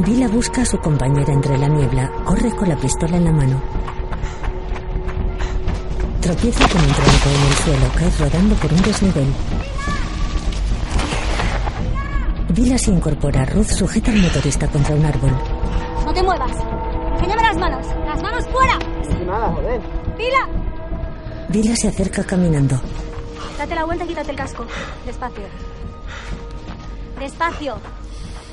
Vila 0.00 0.28
busca 0.28 0.60
a 0.60 0.66
su 0.66 0.76
compañera 0.76 1.32
entre 1.32 1.56
la 1.56 1.68
niebla, 1.68 2.12
corre 2.26 2.50
con 2.50 2.68
la 2.68 2.76
pistola 2.76 3.16
en 3.16 3.24
la 3.24 3.32
mano. 3.32 3.83
Tropieza 6.24 6.66
con 6.70 6.80
un 6.80 6.90
tronco 6.90 7.28
en 7.28 7.42
el 7.42 7.54
suelo, 7.54 7.92
cae 7.98 8.10
rodando 8.18 8.54
por 8.54 8.72
un 8.72 8.80
desnivel. 8.80 9.26
Vila 12.48 12.78
se 12.78 12.92
incorpora, 12.92 13.44
Ruth 13.44 13.66
sujeta 13.66 14.10
al 14.10 14.22
motorista 14.22 14.66
contra 14.68 14.94
un 14.94 15.04
árbol. 15.04 15.32
No 16.02 16.14
te 16.14 16.22
muevas. 16.22 16.52
Enséñame 17.12 17.42
las 17.42 17.56
manos. 17.58 17.86
Las 18.06 18.22
manos 18.22 18.46
fuera. 18.46 18.78
nada, 19.26 19.52
joder. 19.52 19.80
Pila. 20.16 20.48
Vila 21.50 21.76
se 21.76 21.88
acerca 21.88 22.24
caminando. 22.24 22.80
Date 23.58 23.74
la 23.74 23.84
vuelta 23.84 24.06
y 24.06 24.08
quítate 24.08 24.30
el 24.30 24.36
casco. 24.38 24.64
Despacio. 25.04 25.44
Despacio. 27.20 27.76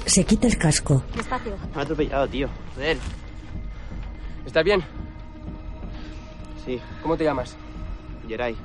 Se 0.05 0.26
quita 0.26 0.47
el 0.47 0.57
casco. 0.57 1.03
Despacio. 1.15 1.55
Me 1.74 1.80
ha 1.80 1.84
atropellado, 1.86 2.28
tío. 2.28 2.49
Joder. 2.76 2.97
¿Estás 4.45 4.65
bien? 4.65 4.84
Sí, 6.65 6.80
¿Cómo 7.01 7.17
te 7.17 7.24
llamas? 7.24 7.55
Geray. 8.32 8.55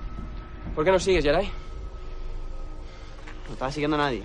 ¿Por 0.77 0.85
qué 0.85 0.93
no 0.93 0.99
sigues, 1.01 1.25
Yaray? 1.25 1.51
No 3.47 3.53
estaba 3.53 3.73
siguiendo 3.73 3.97
a 3.97 3.99
nadie. 4.01 4.23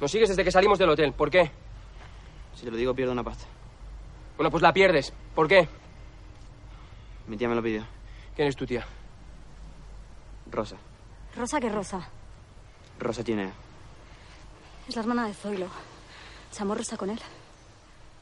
Nos 0.00 0.10
sigues 0.12 0.28
desde 0.28 0.44
que 0.44 0.52
salimos 0.52 0.78
del 0.78 0.90
hotel. 0.90 1.12
¿Por 1.12 1.28
qué? 1.28 1.50
Si 2.54 2.64
te 2.64 2.70
lo 2.70 2.76
digo, 2.76 2.94
pierdo 2.94 3.12
una 3.12 3.24
pasta. 3.24 3.46
Bueno, 4.36 4.48
pues 4.50 4.62
la 4.62 4.72
pierdes. 4.72 5.12
¿Por 5.34 5.48
qué? 5.48 5.68
Mi 7.26 7.36
tía 7.36 7.48
me 7.48 7.56
lo 7.56 7.62
pidió. 7.62 7.84
¿Quién 8.36 8.46
es 8.46 8.54
tu 8.54 8.64
tía? 8.64 8.86
Rosa. 10.52 10.76
Rosa, 11.36 11.58
¿qué 11.58 11.68
rosa? 11.68 12.08
Rosa 13.00 13.24
tiene. 13.24 13.50
Es 14.88 14.94
la 14.94 15.02
hermana 15.02 15.26
de 15.26 15.34
Zoilo. 15.34 15.66
Chamorro 16.52 16.80
está 16.80 16.96
con 16.96 17.10
él. 17.10 17.18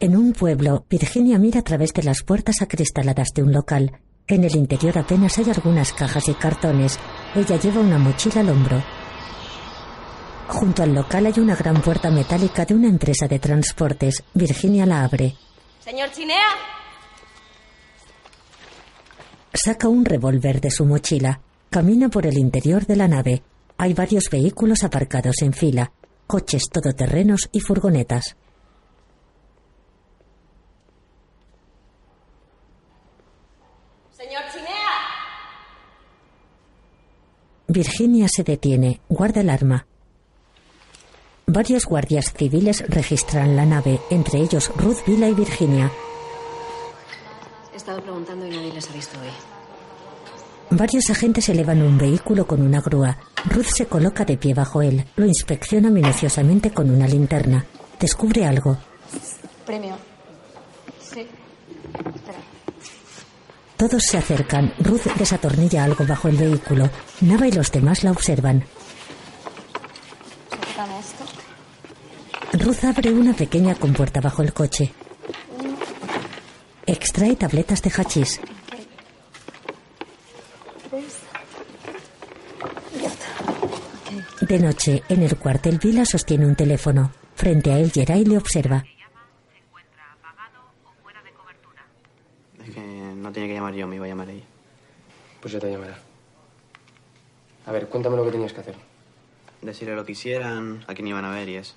En 0.01 0.17
un 0.17 0.33
pueblo, 0.33 0.85
Virginia 0.89 1.39
mira 1.39 1.61
a 1.61 1.65
través 1.65 1.93
de 1.93 2.03
las 2.03 2.23
puertas 2.23 2.63
acristaladas 2.63 3.29
de 3.35 3.43
un 3.43 3.53
local. 3.53 4.01
En 4.29 4.43
el 4.43 4.57
interior 4.57 4.99
apenas 4.99 5.39
hay 5.39 5.51
algunas 5.51 5.93
cajas 5.93 6.29
y 6.29 6.35
cartones. 6.35 6.99
Ella 7.35 7.57
lleva 7.61 7.81
una 7.81 7.99
mochila 7.99 8.41
al 8.41 8.49
hombro. 8.49 8.83
Junto 10.49 10.83
al 10.83 10.95
local 10.95 11.27
hay 11.27 11.39
una 11.39 11.55
gran 11.55 11.81
puerta 11.81 12.11
metálica 12.11 12.65
de 12.65 12.75
una 12.75 12.89
empresa 12.89 13.29
de 13.29 13.39
transportes. 13.39 14.25
Virginia 14.35 14.85
la 14.85 15.05
abre. 15.05 15.35
Señor 15.81 16.11
Chinea. 16.11 16.49
Saca 19.53 19.89
un 19.89 20.05
revólver 20.05 20.61
de 20.61 20.71
su 20.71 20.85
mochila. 20.85 21.41
Camina 21.71 22.09
por 22.09 22.27
el 22.27 22.37
interior 22.37 22.85
de 22.85 22.97
la 22.97 23.09
nave. 23.09 23.43
Hay 23.79 23.95
varios 23.95 24.29
vehículos 24.31 24.83
aparcados 24.83 25.43
en 25.43 25.53
fila. 25.53 25.93
Coches 26.27 26.69
todoterrenos 26.71 27.49
y 27.53 27.61
furgonetas. 27.61 28.37
Señor 34.17 34.43
Chinea. 34.53 34.67
Virginia 37.69 38.29
se 38.29 38.45
detiene, 38.45 39.01
guarda 39.09 39.41
el 39.41 39.51
arma. 39.51 39.87
Varios 41.47 41.85
guardias 41.85 42.33
civiles 42.33 42.85
registran 42.89 43.57
la 43.57 43.67
nave, 43.67 44.01
entre 44.11 44.41
ellos 44.41 44.71
Ruth 44.77 45.05
Vila 45.07 45.29
y 45.29 45.35
Virginia. 45.35 45.91
He 47.73 47.77
estado 47.77 48.01
preguntando 48.03 48.47
y 48.47 48.51
nadie 48.51 48.73
les 48.73 48.89
ha 48.89 48.93
visto 48.93 49.19
hoy. 49.21 49.31
Varios 50.71 51.11
agentes 51.11 51.49
elevan 51.49 51.83
un 51.83 51.99
vehículo 51.99 52.47
con 52.47 52.63
una 52.63 52.81
grúa. 52.81 53.19
Ruth 53.45 53.67
se 53.67 53.87
coloca 53.87 54.25
de 54.25 54.37
pie 54.37 54.55
bajo 54.55 54.83
él, 54.83 55.05
lo 55.17 55.27
inspecciona 55.27 55.91
minuciosamente 55.91 56.71
con 56.71 56.91
una 56.91 57.07
linterna. 57.07 57.65
Descubre 57.99 58.45
algo. 58.45 58.77
Premio. 59.65 59.97
Sí. 61.01 61.27
Espera. 62.15 62.39
Todos 63.77 64.03
se 64.05 64.17
acercan. 64.19 64.73
Ruth 64.79 65.07
desatornilla 65.19 65.85
algo 65.85 66.07
bajo 66.07 66.29
el 66.29 66.37
vehículo. 66.37 66.89
Nava 67.21 67.47
y 67.47 67.53
los 67.53 67.71
demás 67.71 68.05
la 68.05 68.11
observan. 68.11 68.65
Ruth 72.53 72.85
abre 72.85 73.13
una 73.13 73.35
pequeña 73.35 73.75
compuerta 73.75 74.21
bajo 74.21 74.43
el 74.43 74.53
coche. 74.53 74.93
Extrae 76.87 77.37
tabletas 77.37 77.83
de 77.83 77.91
hachís. 77.91 78.41
De 84.41 84.59
noche, 84.61 85.03
en 85.09 85.23
el 85.23 85.37
cuartel, 85.37 85.79
Vila 85.79 86.05
sostiene 86.05 86.47
un 86.47 86.55
teléfono. 86.55 87.11
Frente 87.35 87.73
a 87.73 87.79
él, 87.79 87.91
Geray 87.91 88.25
le 88.25 88.39
observa. 88.39 88.85
Es 92.65 92.75
que 92.75 92.81
no 93.47 93.53
tiene 93.53 93.55
que 93.55 93.55
llamar 93.55 93.75
yo, 93.75 93.87
me 93.87 93.97
iba 93.97 94.07
a 94.07 94.09
llamar 94.09 94.31
ella. 94.31 94.45
Pues 95.41 95.53
ya 95.53 95.61
te 95.61 95.71
llamará. 95.71 95.99
A 97.67 97.73
ver, 97.73 97.89
cuéntame 97.89 98.17
lo 98.17 98.25
que 98.25 98.33
tenías 98.33 98.53
que 98.53 98.61
hacer. 98.61 98.75
Decirle 99.63 99.95
lo 99.95 100.05
que 100.05 100.13
hicieran, 100.13 100.85
a 100.87 100.95
quién 100.95 101.07
iban 101.09 101.25
a 101.25 101.31
ver 101.31 101.49
y 101.49 101.57
es. 101.57 101.75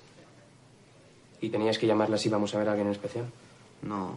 ¿Y 1.40 1.50
tenías 1.50 1.78
que 1.78 1.86
llamarla 1.86 2.18
si 2.18 2.28
vamos 2.28 2.54
a 2.54 2.58
ver 2.58 2.68
a 2.68 2.72
alguien 2.72 2.88
en 2.88 2.92
especial? 2.92 3.26
No. 3.82 4.16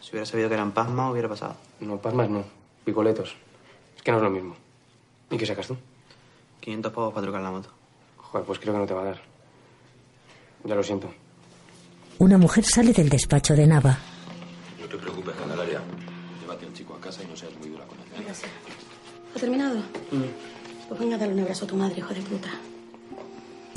Si 0.00 0.10
hubiera 0.10 0.26
sabido 0.26 0.48
que 0.48 0.54
eran 0.54 0.72
pasmas, 0.72 1.12
hubiera 1.12 1.28
pasado. 1.28 1.56
No, 1.80 1.98
pasmas 1.98 2.28
no. 2.30 2.44
Picoletos. 2.84 3.36
Es 3.96 4.02
que 4.02 4.10
no 4.10 4.16
es 4.18 4.22
lo 4.22 4.30
mismo. 4.30 4.56
¿Y 5.30 5.36
qué 5.36 5.46
sacas 5.46 5.68
tú? 5.68 5.76
500 6.60 6.92
pavos 6.92 7.12
para 7.12 7.24
trucar 7.24 7.42
la 7.42 7.50
moto. 7.50 7.68
Joder, 8.16 8.46
pues 8.46 8.58
creo 8.58 8.72
que 8.72 8.80
no 8.80 8.86
te 8.86 8.94
va 8.94 9.02
a 9.02 9.04
dar. 9.04 9.20
Ya 10.64 10.74
lo 10.74 10.82
siento. 10.82 11.12
Una 12.18 12.38
mujer 12.38 12.64
sale 12.64 12.92
del 12.92 13.08
despacho 13.08 13.54
de 13.54 13.66
Nava. 13.66 13.98
No 14.80 14.86
te 14.86 14.96
preocupes, 14.96 15.34
Candelaria. 15.36 15.57
Casa 17.08 17.22
y 17.22 17.26
no 17.26 17.36
seas 17.36 17.56
muy 17.58 17.70
dura 17.70 17.86
con 17.86 17.98
él. 17.98 18.04
¿eh? 18.04 18.32
¿Ha 19.34 19.38
terminado? 19.40 19.82
Pues 20.88 21.00
venga 21.00 21.16
a 21.16 21.18
darle 21.18 21.34
un 21.34 21.40
abrazo 21.40 21.64
a 21.64 21.68
tu 21.68 21.76
madre, 21.76 21.98
hijo 21.98 22.12
de 22.12 22.20
puta. 22.20 22.50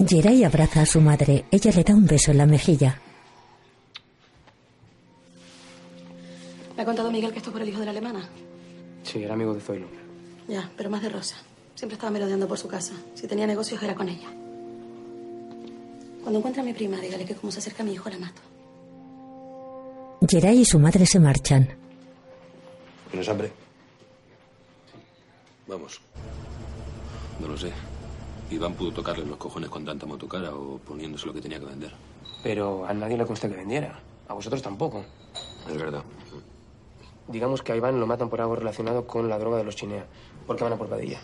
Geray 0.05 0.43
abraza 0.43 0.81
a 0.81 0.85
su 0.85 0.99
madre. 0.99 1.45
Ella 1.49 1.71
le 1.71 1.83
da 1.83 1.93
un 1.93 2.05
beso 2.05 2.31
en 2.31 2.37
la 2.37 2.45
mejilla. 2.45 2.99
¿Me 6.75 6.83
ha 6.83 6.85
contado 6.85 7.11
Miguel 7.11 7.31
que 7.31 7.37
esto 7.37 7.51
es 7.51 7.53
por 7.53 7.61
el 7.61 7.69
hijo 7.69 7.79
de 7.79 7.85
la 7.85 7.91
alemana? 7.91 8.27
Sí, 9.03 9.23
era 9.23 9.33
amigo 9.33 9.53
de 9.53 9.61
Zoilo. 9.61 9.87
Ya, 10.47 10.69
pero 10.75 10.89
más 10.89 11.01
de 11.01 11.09
Rosa. 11.09 11.35
Siempre 11.75 11.95
estaba 11.95 12.11
merodeando 12.11 12.47
por 12.47 12.57
su 12.57 12.67
casa. 12.67 12.93
Si 13.13 13.27
tenía 13.27 13.47
negocios 13.47 13.81
era 13.81 13.95
con 13.95 14.09
ella. 14.09 14.27
Cuando 16.21 16.39
encuentre 16.39 16.61
a 16.61 16.65
mi 16.65 16.73
prima, 16.73 16.97
dígale 16.97 17.25
que 17.25 17.35
como 17.35 17.51
se 17.51 17.59
acerca 17.59 17.83
a 17.83 17.85
mi 17.85 17.93
hijo 17.93 18.09
la 18.09 18.19
mato. 18.19 18.41
Geray 20.27 20.59
y 20.59 20.65
su 20.65 20.79
madre 20.79 21.05
se 21.05 21.19
marchan. 21.19 21.80
¿Tienes 23.11 23.27
hambre? 23.27 23.51
Vamos. 25.67 26.01
No 27.39 27.47
lo 27.47 27.57
sé. 27.57 27.71
Iván 28.49 28.73
pudo 28.73 28.91
tocarle 28.91 29.25
los 29.25 29.37
cojones 29.37 29.69
con 29.69 29.85
tanta 29.85 30.05
motocara 30.05 30.55
o 30.55 30.77
poniéndose 30.77 31.27
lo 31.27 31.33
que 31.33 31.41
tenía 31.41 31.59
que 31.59 31.65
vender. 31.65 31.91
Pero 32.41 32.85
a 32.85 32.93
nadie 32.93 33.17
le 33.17 33.25
consta 33.25 33.49
que 33.49 33.55
vendiera. 33.55 33.99
A 34.27 34.33
vosotros 34.33 34.61
tampoco. 34.61 35.03
Es 35.69 35.77
verdad. 35.77 36.03
Digamos 37.27 37.61
que 37.61 37.73
a 37.73 37.75
Iván 37.75 37.99
lo 37.99 38.07
matan 38.07 38.29
por 38.29 38.41
algo 38.41 38.55
relacionado 38.55 39.05
con 39.05 39.29
la 39.29 39.37
droga 39.37 39.57
de 39.57 39.65
los 39.65 39.75
Chinea. 39.75 40.05
¿Por 40.47 40.55
qué 40.55 40.63
van 40.63 40.73
a 40.73 40.77
por 40.77 40.87
Padilla? 40.87 41.19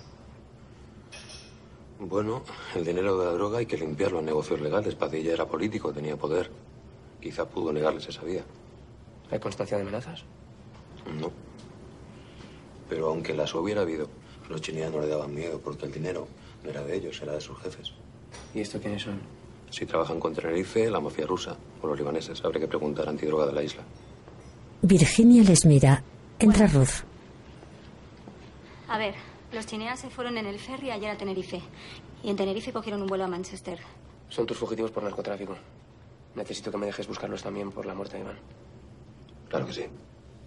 Bueno, 1.99 2.43
el 2.75 2.85
dinero 2.85 3.17
de 3.17 3.25
la 3.25 3.31
droga 3.31 3.59
hay 3.59 3.65
que 3.65 3.77
limpiarlo 3.77 4.19
en 4.19 4.25
negocios 4.25 4.59
legales. 4.59 4.95
Padilla 4.95 5.33
era 5.33 5.45
político, 5.45 5.91
tenía 5.91 6.17
poder. 6.17 6.51
Quizá 7.21 7.45
pudo 7.45 7.73
negarles 7.73 8.07
esa 8.07 8.23
vía. 8.23 8.43
¿Hay 9.31 9.39
constancia 9.39 9.77
de 9.77 9.83
amenazas? 9.83 10.23
No. 11.19 11.46
Pero 12.89 13.09
aunque 13.09 13.33
las 13.33 13.53
hubiera 13.53 13.81
habido, 13.81 14.07
los 14.49 14.61
chilenos 14.61 14.93
no 14.93 15.01
le 15.01 15.07
daban 15.07 15.33
miedo 15.33 15.59
porque 15.59 15.85
el 15.85 15.91
dinero 15.91 16.27
no 16.63 16.69
era 16.69 16.83
de 16.83 16.95
ellos, 16.95 17.21
era 17.21 17.33
de 17.33 17.41
sus 17.41 17.57
jefes. 17.59 17.93
¿Y 18.53 18.61
esto 18.61 18.79
quiénes 18.79 19.03
son? 19.03 19.19
Si 19.69 19.85
trabajan 19.85 20.19
con 20.19 20.33
Tenerife, 20.33 20.89
la 20.89 20.99
mafia 20.99 21.25
rusa 21.25 21.57
o 21.81 21.87
los 21.87 21.97
libaneses, 21.97 22.43
habría 22.43 22.61
que 22.61 22.67
preguntar 22.67 23.09
antidroga 23.09 23.45
de 23.45 23.53
la 23.53 23.63
isla. 23.63 23.83
Virginia 24.81 25.43
les 25.43 25.65
mira. 25.65 26.03
Entra 26.39 26.67
Ruth. 26.67 27.03
A 28.87 28.97
ver, 28.97 29.15
los 29.51 29.65
chineas 29.65 29.99
se 29.99 30.09
fueron 30.09 30.37
en 30.37 30.45
el 30.45 30.59
ferry 30.59 30.91
ayer 30.91 31.09
a 31.09 31.17
Tenerife. 31.17 31.61
Y 32.23 32.29
en 32.29 32.37
Tenerife 32.37 32.71
cogieron 32.71 33.01
un 33.01 33.07
vuelo 33.07 33.25
a 33.25 33.27
Manchester. 33.27 33.79
Son 34.29 34.45
tus 34.45 34.57
fugitivos 34.57 34.91
por 34.91 35.03
narcotráfico. 35.03 35.57
Necesito 36.35 36.71
que 36.71 36.77
me 36.77 36.85
dejes 36.85 37.07
buscarlos 37.07 37.41
también 37.43 37.71
por 37.71 37.85
la 37.85 37.95
muerte 37.95 38.17
de 38.17 38.23
Iván. 38.23 38.37
Claro 39.49 39.65
que 39.65 39.73
sí. 39.73 39.85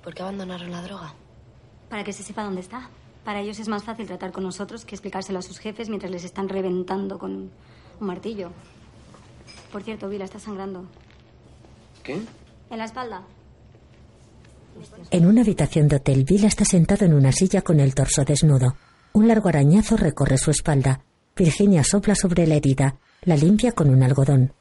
¿Por 0.03 0.14
qué 0.14 0.22
abandonaron 0.22 0.70
la 0.70 0.82
droga? 0.82 1.14
Para 1.91 2.05
que 2.05 2.12
se 2.12 2.22
sepa 2.22 2.45
dónde 2.45 2.61
está. 2.61 2.88
Para 3.24 3.41
ellos 3.41 3.59
es 3.59 3.68
más 3.68 3.84
fácil 3.84 4.07
tratar 4.07 4.32
con 4.32 4.45
nosotros 4.45 4.84
que 4.84 4.95
explicárselo 4.95 5.41
a 5.41 5.43
sus 5.43 5.59
jefes 5.59 5.88
mientras 5.88 6.11
les 6.11 6.24
están 6.24 6.49
reventando 6.49 7.18
con 7.18 7.32
un 7.32 8.07
martillo. 8.07 8.53
Por 9.70 9.82
cierto, 9.82 10.09
Vila 10.09 10.24
está 10.24 10.38
sangrando. 10.38 10.84
¿Qué? 12.03 12.22
En 12.70 12.78
la 12.78 12.84
espalda. 12.84 13.22
En 15.11 15.26
una 15.26 15.43
habitación 15.43 15.88
de 15.88 15.97
hotel, 15.97 16.24
Vila 16.24 16.47
está 16.47 16.64
sentado 16.64 17.05
en 17.05 17.12
una 17.12 17.32
silla 17.32 17.61
con 17.61 17.80
el 17.80 17.95
torso 17.95 18.24
desnudo. 18.24 18.76
Un 19.12 19.26
largo 19.28 19.49
arañazo 19.49 19.97
recorre 19.97 20.38
su 20.38 20.53
espalda. 20.53 21.03
Virginia 21.36 21.82
sopla 21.82 22.14
sobre 22.14 22.47
la 22.47 22.55
herida. 22.55 22.97
La 23.22 23.36
limpia 23.36 23.72
con 23.72 23.91
un 23.91 24.03
algodón. 24.03 24.53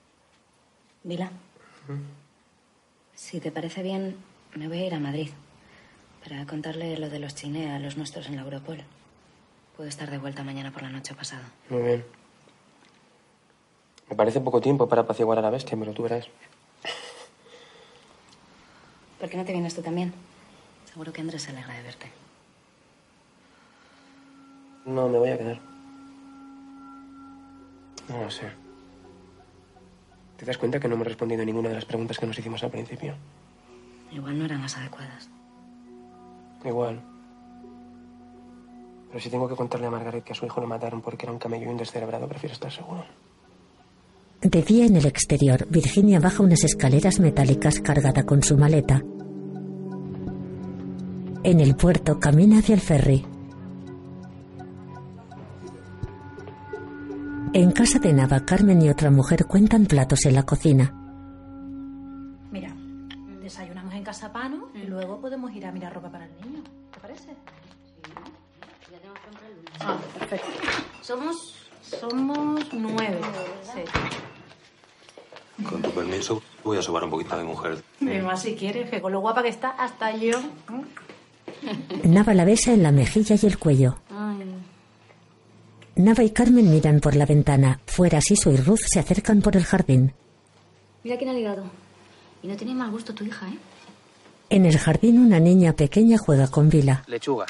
Vila. 1.03 1.31
Si 3.13 3.39
te 3.39 3.51
parece 3.51 3.83
bien, 3.83 4.15
me 4.55 4.67
voy 4.67 4.79
a 4.79 4.87
ir 4.87 4.93
a 4.95 4.99
Madrid 4.99 5.29
para 6.23 6.45
contarle 6.45 6.97
lo 6.97 7.09
de 7.09 7.19
los 7.19 7.35
Chinea 7.35 7.75
a 7.75 7.79
los 7.79 7.97
nuestros 7.97 8.27
en 8.27 8.35
la 8.35 8.43
Europol. 8.43 8.83
Puedo 9.75 9.89
estar 9.89 10.09
de 10.11 10.17
vuelta 10.17 10.43
mañana 10.43 10.71
por 10.71 10.81
la 10.81 10.89
noche 10.89 11.13
pasada. 11.13 11.49
Muy 11.69 11.81
bien. 11.81 12.05
Me 14.09 14.15
parece 14.15 14.41
poco 14.41 14.59
tiempo 14.59 14.89
para 14.89 15.03
apaciguar 15.03 15.37
a 15.37 15.41
la 15.41 15.49
bestia, 15.49 15.77
pero 15.77 15.93
tú 15.93 16.03
verás. 16.03 16.27
¿Por 19.19 19.29
qué 19.29 19.37
no 19.37 19.45
te 19.45 19.51
vienes 19.53 19.75
tú 19.75 19.81
también? 19.81 20.13
Seguro 20.85 21.13
que 21.13 21.21
Andrés 21.21 21.43
se 21.43 21.51
alegra 21.51 21.75
de 21.75 21.83
verte. 21.83 22.11
No, 24.85 25.07
me 25.07 25.19
voy 25.19 25.29
a 25.29 25.37
quedar. 25.37 25.59
No 28.07 28.23
lo 28.23 28.31
sé. 28.31 28.49
¿Te 30.37 30.45
das 30.45 30.57
cuenta 30.57 30.79
que 30.79 30.87
no 30.87 30.95
hemos 30.95 31.07
respondido 31.07 31.45
ninguna 31.45 31.69
de 31.69 31.75
las 31.75 31.85
preguntas 31.85 32.17
que 32.17 32.25
nos 32.25 32.39
hicimos 32.39 32.63
al 32.63 32.71
principio? 32.71 33.15
Igual 34.11 34.39
no 34.39 34.45
eran 34.45 34.61
las 34.61 34.77
adecuadas. 34.77 35.29
Igual. 36.63 37.01
Pero 39.07 39.19
si 39.19 39.29
tengo 39.29 39.47
que 39.47 39.55
contarle 39.55 39.87
a 39.87 39.91
Margaret 39.91 40.23
que 40.23 40.33
a 40.33 40.35
su 40.35 40.45
hijo 40.45 40.61
le 40.61 40.67
mataron 40.67 41.01
porque 41.01 41.25
era 41.25 41.33
un 41.33 41.39
camello 41.39 41.65
y 41.65 41.69
un 41.69 41.77
descerebrado, 41.77 42.27
prefiero 42.27 42.53
estar 42.53 42.71
seguro. 42.71 43.05
De 44.41 44.61
día 44.61 44.85
en 44.85 44.95
el 44.95 45.05
exterior, 45.05 45.67
Virginia 45.69 46.19
baja 46.19 46.43
unas 46.43 46.63
escaleras 46.63 47.19
metálicas 47.19 47.81
cargada 47.81 48.23
con 48.23 48.41
su 48.41 48.57
maleta. 48.57 49.03
En 51.43 51.59
el 51.59 51.75
puerto 51.75 52.19
camina 52.19 52.59
hacia 52.59 52.75
el 52.75 52.81
ferry. 52.81 53.25
En 57.51 57.71
casa 57.71 57.97
de 57.99 58.13
Nava, 58.13 58.45
Carmen 58.45 58.81
y 58.81 58.89
otra 58.89 59.09
mujer 59.09 59.45
cuentan 59.45 59.87
platos 59.87 60.25
en 60.25 60.35
la 60.35 60.43
cocina. 60.43 60.93
Mira, 62.51 62.73
desayunamos 63.41 63.93
en 63.95 64.03
casa 64.03 64.31
Pano 64.31 64.69
y 64.75 64.85
luego 64.85 65.19
podemos 65.19 65.51
ir 65.53 65.65
a 65.65 65.71
mirar 65.71 65.93
ropa 65.93 66.11
para 66.11 66.25
el 66.25 66.31
Somos. 71.09 71.55
Somos 71.81 72.71
nueve. 72.71 73.19
Sí. 73.63 73.81
Con 75.67 75.81
tu 75.81 75.89
permiso, 75.89 76.39
voy 76.63 76.77
a 76.77 76.83
sobar 76.83 77.03
un 77.03 77.09
poquito 77.09 77.33
a 77.33 77.39
mi 77.39 77.45
mujer. 77.45 77.83
Más 78.23 78.43
si 78.43 78.53
quieres, 78.53 78.91
que 78.91 79.01
con 79.01 79.11
lo 79.11 79.19
guapa 79.19 79.41
que 79.41 79.49
está, 79.49 79.71
hasta 79.71 80.15
yo. 80.15 80.39
Nava 82.03 82.35
la 82.35 82.45
besa 82.45 82.73
en 82.73 82.83
la 82.83 82.91
mejilla 82.91 83.35
y 83.41 83.45
el 83.47 83.57
cuello. 83.57 83.95
Nava 85.95 86.21
y 86.21 86.29
Carmen 86.29 86.69
miran 86.69 86.99
por 86.99 87.15
la 87.15 87.25
ventana. 87.25 87.79
Fuera, 87.87 88.21
Siso 88.21 88.51
y 88.51 88.57
Ruth 88.57 88.85
se 88.85 88.99
acercan 88.99 89.41
por 89.41 89.57
el 89.57 89.65
jardín. 89.65 90.13
Mira 91.03 91.17
quién 91.17 91.31
ha 91.31 91.33
ligado. 91.33 91.63
Y 92.43 92.47
no 92.49 92.55
tiene 92.55 92.75
mal 92.75 92.91
gusto 92.91 93.15
tu 93.15 93.23
hija, 93.23 93.47
¿eh? 93.47 93.57
En 94.51 94.63
el 94.63 94.77
jardín, 94.77 95.17
una 95.17 95.39
niña 95.39 95.73
pequeña 95.73 96.19
juega 96.19 96.49
con 96.49 96.69
Vila. 96.69 97.03
Lechuga. 97.07 97.47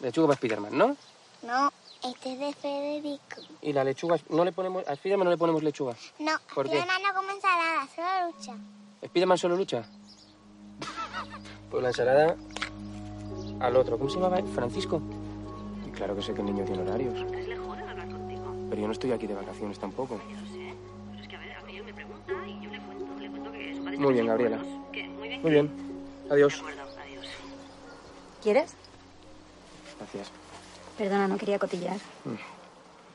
Lechuga 0.00 0.28
para 0.28 0.38
Spiderman, 0.38 0.78
¿no? 0.78 0.96
No, 1.42 1.70
este 2.04 2.32
es 2.32 2.38
de 2.38 2.52
Federico. 2.54 3.40
Y 3.60 3.72
la 3.72 3.84
lechuga, 3.84 4.16
no 4.30 4.44
le 4.44 4.52
ponemos, 4.52 4.86
a 4.86 4.96
Spiderman 4.96 5.24
no 5.26 5.30
le 5.30 5.38
ponemos 5.38 5.62
lechuga. 5.62 5.94
No, 6.18 6.32
¿Por 6.54 6.68
qué? 6.68 6.76
Fiona 6.76 6.98
no 6.98 7.14
come 7.14 7.32
ensalada, 7.32 7.88
solo 7.94 8.32
lucha. 8.32 8.54
¿Spiderman 9.06 9.38
solo 9.38 9.56
lucha? 9.56 9.84
Pues 11.70 11.82
la 11.82 11.88
ensalada 11.88 12.36
al 13.60 13.76
otro. 13.76 13.96
¿Cómo 13.96 14.10
se 14.10 14.16
llamaba? 14.16 14.42
¿Francisco? 14.54 15.00
Y 15.88 15.90
claro 15.90 16.14
que 16.14 16.20
sé 16.20 16.34
que 16.34 16.40
el 16.40 16.46
niño 16.46 16.66
tiene 16.66 16.82
horarios. 16.82 17.14
Pero 18.68 18.80
yo 18.82 18.86
no 18.86 18.92
estoy 18.92 19.12
aquí 19.12 19.26
de 19.26 19.34
vacaciones 19.34 19.78
tampoco. 19.78 20.20
Muy 23.96 24.12
bien, 24.12 24.26
Gabriela. 24.26 24.58
Muy 24.58 25.50
bien. 25.50 25.70
Adiós. 26.30 26.62
¿Quieres? 28.42 28.74
Gracias. 29.98 30.41
Perdona, 30.96 31.28
no 31.28 31.36
quería 31.36 31.58
cotillar. 31.58 31.96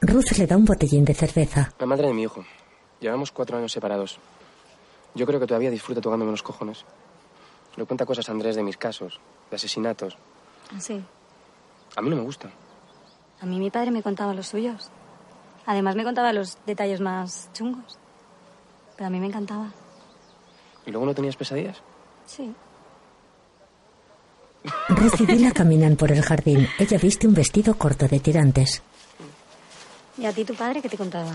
Ruth 0.02 0.32
le 0.38 0.48
da 0.48 0.58
un 0.58 0.66
botellín 0.66 1.06
de 1.06 1.14
cerveza. 1.14 1.72
La 1.80 1.86
madre 1.86 2.08
de 2.08 2.14
mi 2.14 2.24
hijo. 2.24 2.44
Llevamos 3.00 3.32
cuatro 3.32 3.58
años 3.58 3.72
separados. 3.72 4.20
Yo 5.16 5.26
creo 5.26 5.40
que 5.40 5.48
todavía 5.48 5.70
disfruta 5.72 6.02
tocándome 6.02 6.32
los 6.32 6.44
cojones. 6.44 6.86
Le 7.76 7.86
cuenta 7.86 8.06
cosas 8.06 8.28
a 8.30 8.32
Andrés 8.32 8.56
de 8.56 8.64
mis 8.64 8.78
casos, 8.78 9.20
de 9.50 9.56
asesinatos. 9.56 10.18
Sí. 10.80 11.04
A 11.96 12.02
mí 12.02 12.10
no 12.10 12.16
me 12.16 12.24
gusta. 12.24 12.50
A 13.40 13.46
mí 13.46 13.60
mi 13.60 13.70
padre 13.70 13.92
me 13.92 14.02
contaba 14.02 14.34
los 14.34 14.48
suyos. 14.48 14.90
Además 15.66 15.96
me 15.96 16.04
contaba 16.04 16.34
los 16.34 16.58
detalles 16.66 17.02
más 17.02 17.50
chungos. 17.54 17.98
Pero 18.96 19.08
a 19.08 19.10
mí 19.10 19.20
me 19.20 19.28
encantaba. 19.28 19.72
¿Y 20.86 20.92
luego 20.92 21.06
no 21.06 21.14
tenías 21.14 21.36
pesadillas? 21.36 21.82
Sí. 22.26 22.54
Ruth 24.90 25.20
y 25.22 25.26
Vila 25.26 25.52
caminan 25.52 25.96
por 25.96 26.12
el 26.12 26.22
jardín. 26.22 26.68
Ella 26.80 26.98
viste 26.98 27.28
un 27.28 27.34
vestido 27.34 27.76
corto 27.78 28.08
de 28.08 28.20
tirantes. 28.20 28.82
¿Y 30.18 30.26
a 30.26 30.34
ti 30.34 30.44
tu 30.46 30.56
padre 30.56 30.82
qué 30.82 30.90
te 30.90 30.98
contaba? 30.98 31.34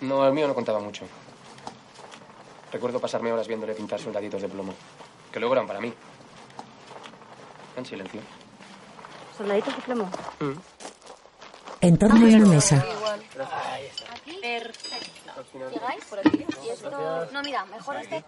No, 0.00 0.26
el 0.26 0.32
mío 0.32 0.46
no 0.46 0.54
contaba 0.54 0.80
mucho. 0.80 1.04
Recuerdo 2.72 3.00
pasarme 3.00 3.32
horas 3.32 3.46
viéndole 3.46 3.74
pintar 3.74 4.00
soldaditos 4.00 4.42
de 4.42 4.48
plomo, 4.48 4.74
que 5.32 5.38
luego 5.38 5.54
eran 5.54 5.66
para 5.66 5.80
mí. 5.80 5.92
En 7.76 7.86
silencio. 7.86 8.20
¿Soldaditos 9.36 9.76
de 9.76 9.82
plomo? 9.82 10.10
En 11.80 11.98
torno 11.98 12.24
a 12.24 12.28
una 12.28 12.46
mesa. 12.46 12.84
Perfecto. 14.40 15.44
¿Llegáis 15.72 16.04
por 16.04 16.18
aquí? 16.18 16.46
Y 16.64 16.68
esto... 16.68 17.28
No, 17.32 17.42
mira, 17.42 17.64
mejor 17.66 17.96
este... 17.96 18.24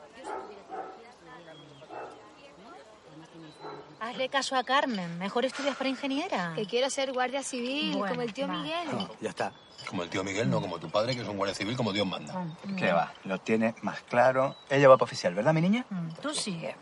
Hazle 4.01 4.29
caso 4.29 4.57
a 4.57 4.65
Carmen. 4.65 5.19
Mejor 5.19 5.45
estudias 5.45 5.77
para 5.77 5.89
ingeniera. 5.89 6.53
Que 6.55 6.67
quiero 6.67 6.91
ser 6.91 7.13
guardia 7.13 7.43
civil, 7.43 7.97
Bueno, 7.97 8.15
como 8.15 8.23
el 8.23 8.33
tío 8.33 8.47
va. 8.47 8.55
Miguel. 8.59 8.89
Ya 9.21 9.31
está. 9.31 9.53
Como 9.89 10.03
el 10.03 10.09
tío 10.11 10.25
Miguel, 10.25 10.51
no 10.51 10.61
como 10.61 10.79
tu 10.79 10.91
padre, 10.91 11.15
que 11.15 11.23
es 11.23 11.29
un 11.29 11.37
guardia 11.37 11.55
civil 11.55 11.77
como 11.77 11.93
Dios 11.93 12.07
manda. 12.07 12.47
¿Qué 12.77 12.93
va? 12.93 13.13
Lo 13.25 13.39
tiene 13.39 13.75
más 13.83 14.01
claro. 14.03 14.57
Ella 14.69 14.89
va 14.89 14.97
para 14.97 15.05
oficial, 15.05 15.35
¿verdad, 15.35 15.53
mi 15.55 15.61
niña? 15.61 15.87
Tú 16.21 16.35
sigue. 16.35 16.75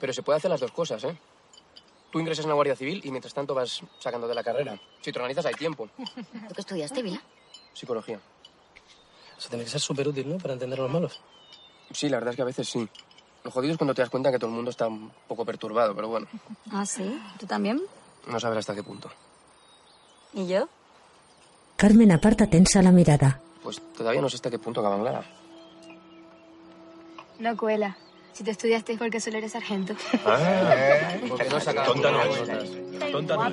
Pero 0.00 0.12
se 0.12 0.22
puede 0.22 0.36
hacer 0.36 0.50
las 0.50 0.60
dos 0.60 0.70
cosas, 0.72 1.02
¿eh? 1.04 1.16
Tú 2.10 2.20
ingresas 2.20 2.44
en 2.44 2.48
la 2.50 2.54
Guardia 2.54 2.76
Civil 2.76 3.00
y 3.04 3.10
mientras 3.10 3.34
tanto 3.34 3.54
vas 3.54 3.82
sacando 3.98 4.26
de 4.28 4.34
la 4.34 4.42
carrera. 4.42 4.80
Si 5.02 5.12
te 5.12 5.18
organizas 5.18 5.44
hay 5.46 5.54
tiempo. 5.54 5.88
¿Tú 5.96 6.54
qué 6.54 6.60
estudiaste, 6.60 7.02
Vila? 7.02 7.20
Psicología. 7.74 8.18
Eso 9.36 9.48
tiene 9.48 9.64
que 9.64 9.70
ser 9.70 9.80
súper 9.80 10.08
útil, 10.08 10.28
¿no? 10.28 10.38
Para 10.38 10.54
entender 10.54 10.78
a 10.78 10.82
los 10.82 10.90
malos. 10.90 11.20
Sí, 11.92 12.08
la 12.08 12.16
verdad 12.16 12.30
es 12.32 12.36
que 12.36 12.42
a 12.42 12.46
veces 12.46 12.68
sí. 12.68 12.88
Lo 13.48 13.52
jodido 13.52 13.72
es 13.72 13.78
cuando 13.78 13.94
te 13.94 14.02
das 14.02 14.10
cuenta 14.10 14.30
que 14.30 14.38
todo 14.38 14.50
el 14.50 14.56
mundo 14.56 14.70
está 14.70 14.88
un 14.88 15.10
poco 15.26 15.42
perturbado, 15.46 15.94
pero 15.94 16.08
bueno, 16.08 16.26
Ah, 16.70 16.84
sí. 16.84 17.18
¿Tú 17.38 17.46
también? 17.46 17.80
no 18.26 18.38
saber 18.38 18.58
hasta 18.58 18.74
qué 18.74 18.82
punto. 18.82 19.08
¿Y 20.34 20.46
yo? 20.48 20.68
Carmen 21.78 22.12
aparta 22.12 22.46
tensa 22.46 22.82
la 22.82 22.92
mirada. 22.92 23.40
Pues 23.62 23.80
todavía 23.96 24.20
no 24.20 24.28
sé 24.28 24.36
hasta 24.36 24.50
qué 24.50 24.58
punto 24.58 24.80
acaban 24.80 25.00
Clara. 25.00 25.24
No 27.38 27.56
cuela. 27.56 27.96
Si 28.34 28.44
te 28.44 28.50
estudiaste 28.50 28.92
es 28.92 28.98
porque 28.98 29.18
solo 29.18 29.38
eres 29.38 29.52
sargento. 29.52 29.94
Porque 31.30 31.48
no 31.48 31.58
saca 31.58 31.84
Tonta 31.84 32.10
no 32.12 32.18
buenas 32.18 32.36
es. 32.36 32.70
notas. 32.70 33.10
Tonta 33.12 33.36
no 33.48 33.50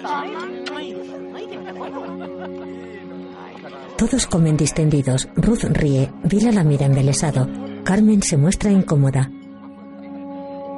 Todos 3.97 4.27
comen 4.27 4.57
distendidos. 4.57 5.29
Ruth 5.37 5.63
ríe. 5.69 6.11
Vila 6.23 6.51
la 6.51 6.65
mira 6.65 6.85
embelesado. 6.85 7.47
Carmen 7.85 8.21
se 8.21 8.35
muestra 8.35 8.69
incómoda. 8.71 9.31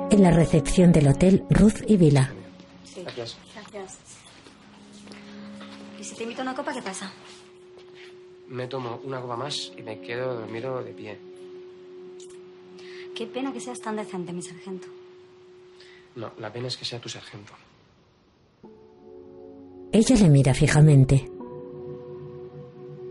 En 0.10 0.24
la 0.24 0.32
recepción 0.32 0.91
del 0.93 1.10
hotel, 1.10 1.43
Ruth 1.49 1.84
y 1.86 1.97
Vila. 1.97 2.32
Gracias. 2.95 3.38
Gracias. 3.53 3.99
¿Y 5.99 6.03
si 6.03 6.16
te 6.16 6.24
invito 6.24 6.41
a 6.41 6.43
una 6.43 6.55
copa, 6.55 6.74
qué 6.74 6.82
pasa? 6.82 7.12
Me 8.47 8.68
tomo 8.68 9.01
una 9.03 9.20
copa 9.20 9.36
más 9.36 9.74
y 9.78 9.82
me 9.82 9.99
quedo 9.99 10.34
dormido 10.34 10.82
de 10.82 10.91
pie. 10.91 11.18
Qué 13.14 13.28
pena 13.28 13.51
que 13.51 13.60
seas 13.60 13.80
tan 13.80 13.97
decente, 13.97 14.32
mi 14.32 14.41
sargento. 14.41 14.88
No, 16.16 16.32
la 16.39 16.53
pena 16.53 16.68
es 16.68 16.78
que 16.78 16.86
sea 16.86 16.99
tu 16.99 17.10
sargento. 17.10 17.53
Ella 19.91 20.16
le 20.16 20.30
mira 20.30 20.53
fijamente. 20.53 21.30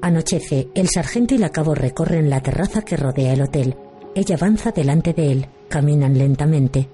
Anochece, 0.01 0.69
el 0.75 0.89
sargento 0.89 1.35
y 1.35 1.39
la 1.39 1.51
cabo 1.51 1.75
recorren 1.75 2.31
la 2.31 2.41
terraza 2.41 2.83
que 2.83 2.97
rodea 2.97 3.35
el 3.35 3.43
hotel. 3.43 3.77
Ella 4.15 4.37
avanza 4.37 4.71
delante 4.71 5.13
de 5.13 5.33
él. 5.33 5.47
Caminan 5.69 6.17
lentamente. 6.17 6.89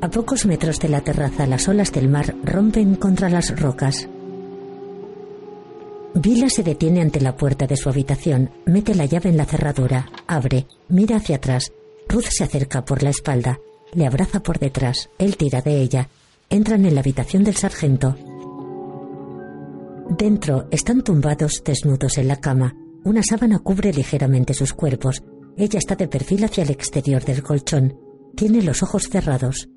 A 0.00 0.10
pocos 0.10 0.46
metros 0.46 0.78
de 0.78 0.88
la 0.88 1.00
terraza, 1.00 1.46
las 1.46 1.68
olas 1.68 1.92
del 1.92 2.08
mar 2.08 2.34
rompen 2.44 2.94
contra 2.94 3.28
las 3.28 3.58
rocas. 3.60 4.08
Vila 6.14 6.48
se 6.48 6.62
detiene 6.62 7.00
ante 7.00 7.20
la 7.20 7.36
puerta 7.36 7.66
de 7.66 7.76
su 7.76 7.88
habitación, 7.88 8.50
mete 8.64 8.94
la 8.94 9.06
llave 9.06 9.30
en 9.30 9.36
la 9.36 9.44
cerradura, 9.44 10.10
abre, 10.26 10.66
mira 10.88 11.16
hacia 11.16 11.36
atrás. 11.36 11.72
Ruth 12.08 12.28
se 12.30 12.44
acerca 12.44 12.84
por 12.84 13.02
la 13.02 13.10
espalda, 13.10 13.58
le 13.92 14.06
abraza 14.06 14.40
por 14.40 14.58
detrás, 14.58 15.10
él 15.18 15.36
tira 15.36 15.62
de 15.62 15.80
ella. 15.80 16.08
Entran 16.50 16.86
en 16.86 16.94
la 16.94 17.00
habitación 17.00 17.44
del 17.44 17.56
sargento. 17.56 18.16
Dentro 20.08 20.66
están 20.70 21.02
tumbados 21.02 21.62
desnudos 21.64 22.16
en 22.16 22.28
la 22.28 22.36
cama. 22.36 22.74
Una 23.04 23.22
sábana 23.22 23.58
cubre 23.58 23.92
ligeramente 23.92 24.54
sus 24.54 24.72
cuerpos. 24.72 25.22
Ella 25.58 25.80
está 25.80 25.96
de 25.96 26.06
perfil 26.06 26.44
hacia 26.44 26.62
el 26.62 26.70
exterior 26.70 27.24
del 27.24 27.42
colchón. 27.42 27.98
Tiene 28.36 28.62
los 28.62 28.84
ojos 28.84 29.08
cerrados. 29.08 29.68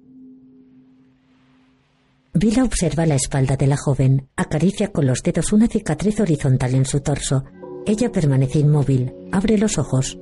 Vila 2.33 2.63
observa 2.63 3.07
la 3.07 3.15
espalda 3.15 3.57
de 3.57 3.65
la 3.65 3.77
joven. 3.77 4.29
Acaricia 4.35 4.91
con 4.91 5.07
los 5.07 5.23
dedos 5.23 5.51
una 5.51 5.67
cicatriz 5.67 6.19
horizontal 6.19 6.75
en 6.75 6.85
su 6.85 7.01
torso. 7.01 7.45
Ella 7.87 8.11
permanece 8.11 8.59
inmóvil. 8.59 9.11
Abre 9.31 9.57
los 9.57 9.79
ojos. 9.79 10.19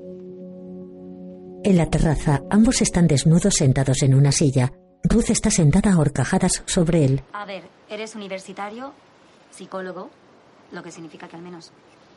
En 1.66 1.76
la 1.76 1.90
terraza, 1.90 2.42
ambos 2.50 2.82
están 2.82 3.08
desnudos 3.08 3.56
sentados 3.56 4.02
en 4.02 4.16
una 4.16 4.32
silla. 4.32 4.72
Ruth 5.04 5.30
está 5.30 5.52
sentada 5.52 5.92
a 5.92 6.00
horcajadas 6.00 6.64
sobre 6.68 7.04
él. 7.04 7.22
A 7.34 7.46
ver, 7.46 7.64
eres 7.90 8.16
universitario, 8.16 8.94
psicólogo, 9.52 10.10
lo 10.72 10.82
que 10.82 10.92
significa 10.92 11.28
que 11.28 11.36
al 11.36 11.42
menos 11.42 11.74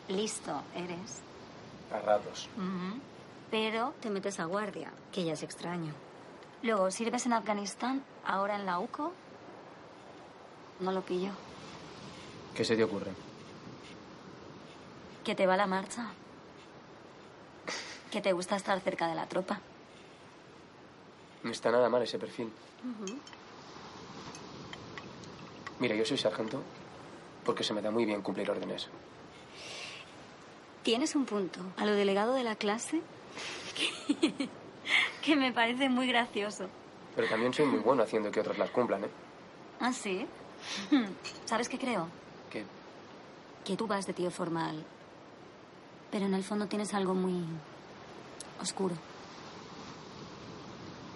listo 0.09 0.63
eres. 0.77 1.23
A 1.93 1.99
ratos. 1.99 2.49
Pero 3.53 3.93
te 4.01 4.09
metes 4.09 4.41
a 4.41 4.47
guardia, 4.47 4.91
que 5.13 5.25
ya 5.25 5.35
es 5.35 5.43
extraño. 5.43 5.93
Luego, 6.63 6.91
sirves 6.91 7.27
en 7.27 7.35
Afganistán, 7.35 8.03
ahora 8.25 8.57
en 8.57 8.65
la 8.65 8.79
UCO. 8.79 9.13
No 10.81 10.91
lo 10.91 11.03
pillo. 11.03 11.33
¿Qué 12.55 12.65
se 12.65 12.77
te 12.77 12.83
ocurre? 12.83 13.11
Que 15.23 15.35
te 15.35 15.47
va 15.47 15.59
la 15.59 15.67
marcha. 15.67 16.07
Que 18.11 18.23
te 18.23 18.33
gusta 18.33 18.57
estar 18.57 18.81
cerca 18.81 19.07
de 19.07 19.17
la 19.17 19.27
tropa. 19.27 19.61
No 21.43 21.51
está 21.51 21.71
nada 21.71 21.91
mal 21.91 22.01
ese 22.01 22.19
perfil. 22.19 22.51
Mira, 25.79 25.95
yo 25.95 26.07
soy 26.07 26.17
sargento 26.17 26.63
porque 27.45 27.65
se 27.65 27.75
me 27.75 27.83
da 27.83 27.91
muy 27.91 28.07
bien 28.07 28.23
cumplir 28.23 28.51
órdenes. 28.51 28.89
Tienes 30.83 31.15
un 31.15 31.27
punto. 31.27 31.61
A 31.77 31.85
lo 31.85 31.93
delegado 31.93 32.33
de 32.33 32.45
la 32.45 32.57
clase, 32.57 33.03
que, 33.73 34.49
que 35.23 35.37
me 35.37 35.53
parece 35.53 35.89
muy 35.89 36.07
gracioso. 36.07 36.69
Pero 37.15 37.29
también 37.29 37.53
soy 37.53 37.67
muy 37.67 37.81
bueno 37.81 38.03
haciendo 38.03 38.31
que 38.31 38.41
otros 38.41 38.59
las 38.59 38.71
cumplan, 38.71 39.05
¿eh? 39.05 39.11
¿Ah, 39.81 39.93
sí? 39.93 40.27
¿Sabes 41.45 41.69
qué 41.69 41.79
creo? 41.79 42.09
¿Qué? 42.51 42.65
Que 43.65 43.77
tú 43.77 43.87
vas 43.87 44.07
de 44.07 44.13
tío 44.13 44.31
formal, 44.31 44.85
pero 46.11 46.27
en 46.27 46.35
el 46.35 46.43
fondo 46.43 46.67
tienes 46.67 46.95
algo 46.95 47.15
muy 47.15 47.45
oscuro. 48.61 48.95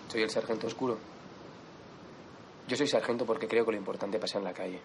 Soy 0.09 0.23
el 0.23 0.31
sargento 0.31 0.67
oscuro. 0.67 0.99
Yo 2.69 2.77
soy 2.77 2.87
sargento 2.87 3.25
porque 3.25 3.47
creo 3.47 3.65
que 3.65 3.73
lo 3.73 3.77
importante 3.79 4.19
pasa 4.19 4.39
en 4.39 4.45
la 4.45 4.53
calle, 4.53 4.81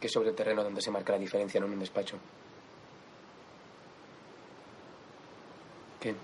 que 0.00 0.06
es 0.06 0.12
sobre 0.12 0.30
el 0.30 0.34
terreno 0.34 0.62
donde 0.62 0.82
se 0.82 0.90
marca 0.90 1.12
la 1.12 1.18
diferencia, 1.18 1.60
no 1.60 1.66
en 1.66 1.72
un 1.72 1.78
despacho. 1.80 2.18
¿Qué? 6.00 6.14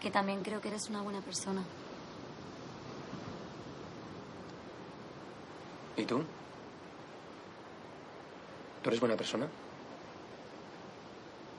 Que 0.00 0.10
también 0.10 0.42
creo 0.42 0.60
que 0.60 0.68
eres 0.68 0.88
una 0.88 1.02
buena 1.02 1.20
persona. 1.20 1.62
¿Y 5.96 6.04
tú? 6.04 6.22
¿Tú 8.82 8.88
eres 8.88 9.00
buena 9.00 9.16
persona? 9.16 9.46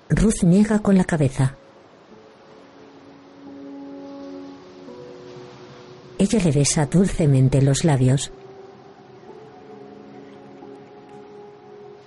Ruth 0.10 0.44
niega 0.44 0.80
con 0.80 0.98
la 0.98 1.04
cabeza. 1.04 1.56
Ella 6.18 6.40
le 6.44 6.52
besa 6.52 6.86
dulcemente 6.86 7.62
los 7.62 7.84
labios. 7.84 8.32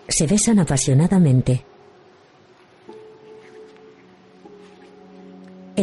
Se 0.08 0.26
besan 0.26 0.58
apasionadamente. 0.58 1.64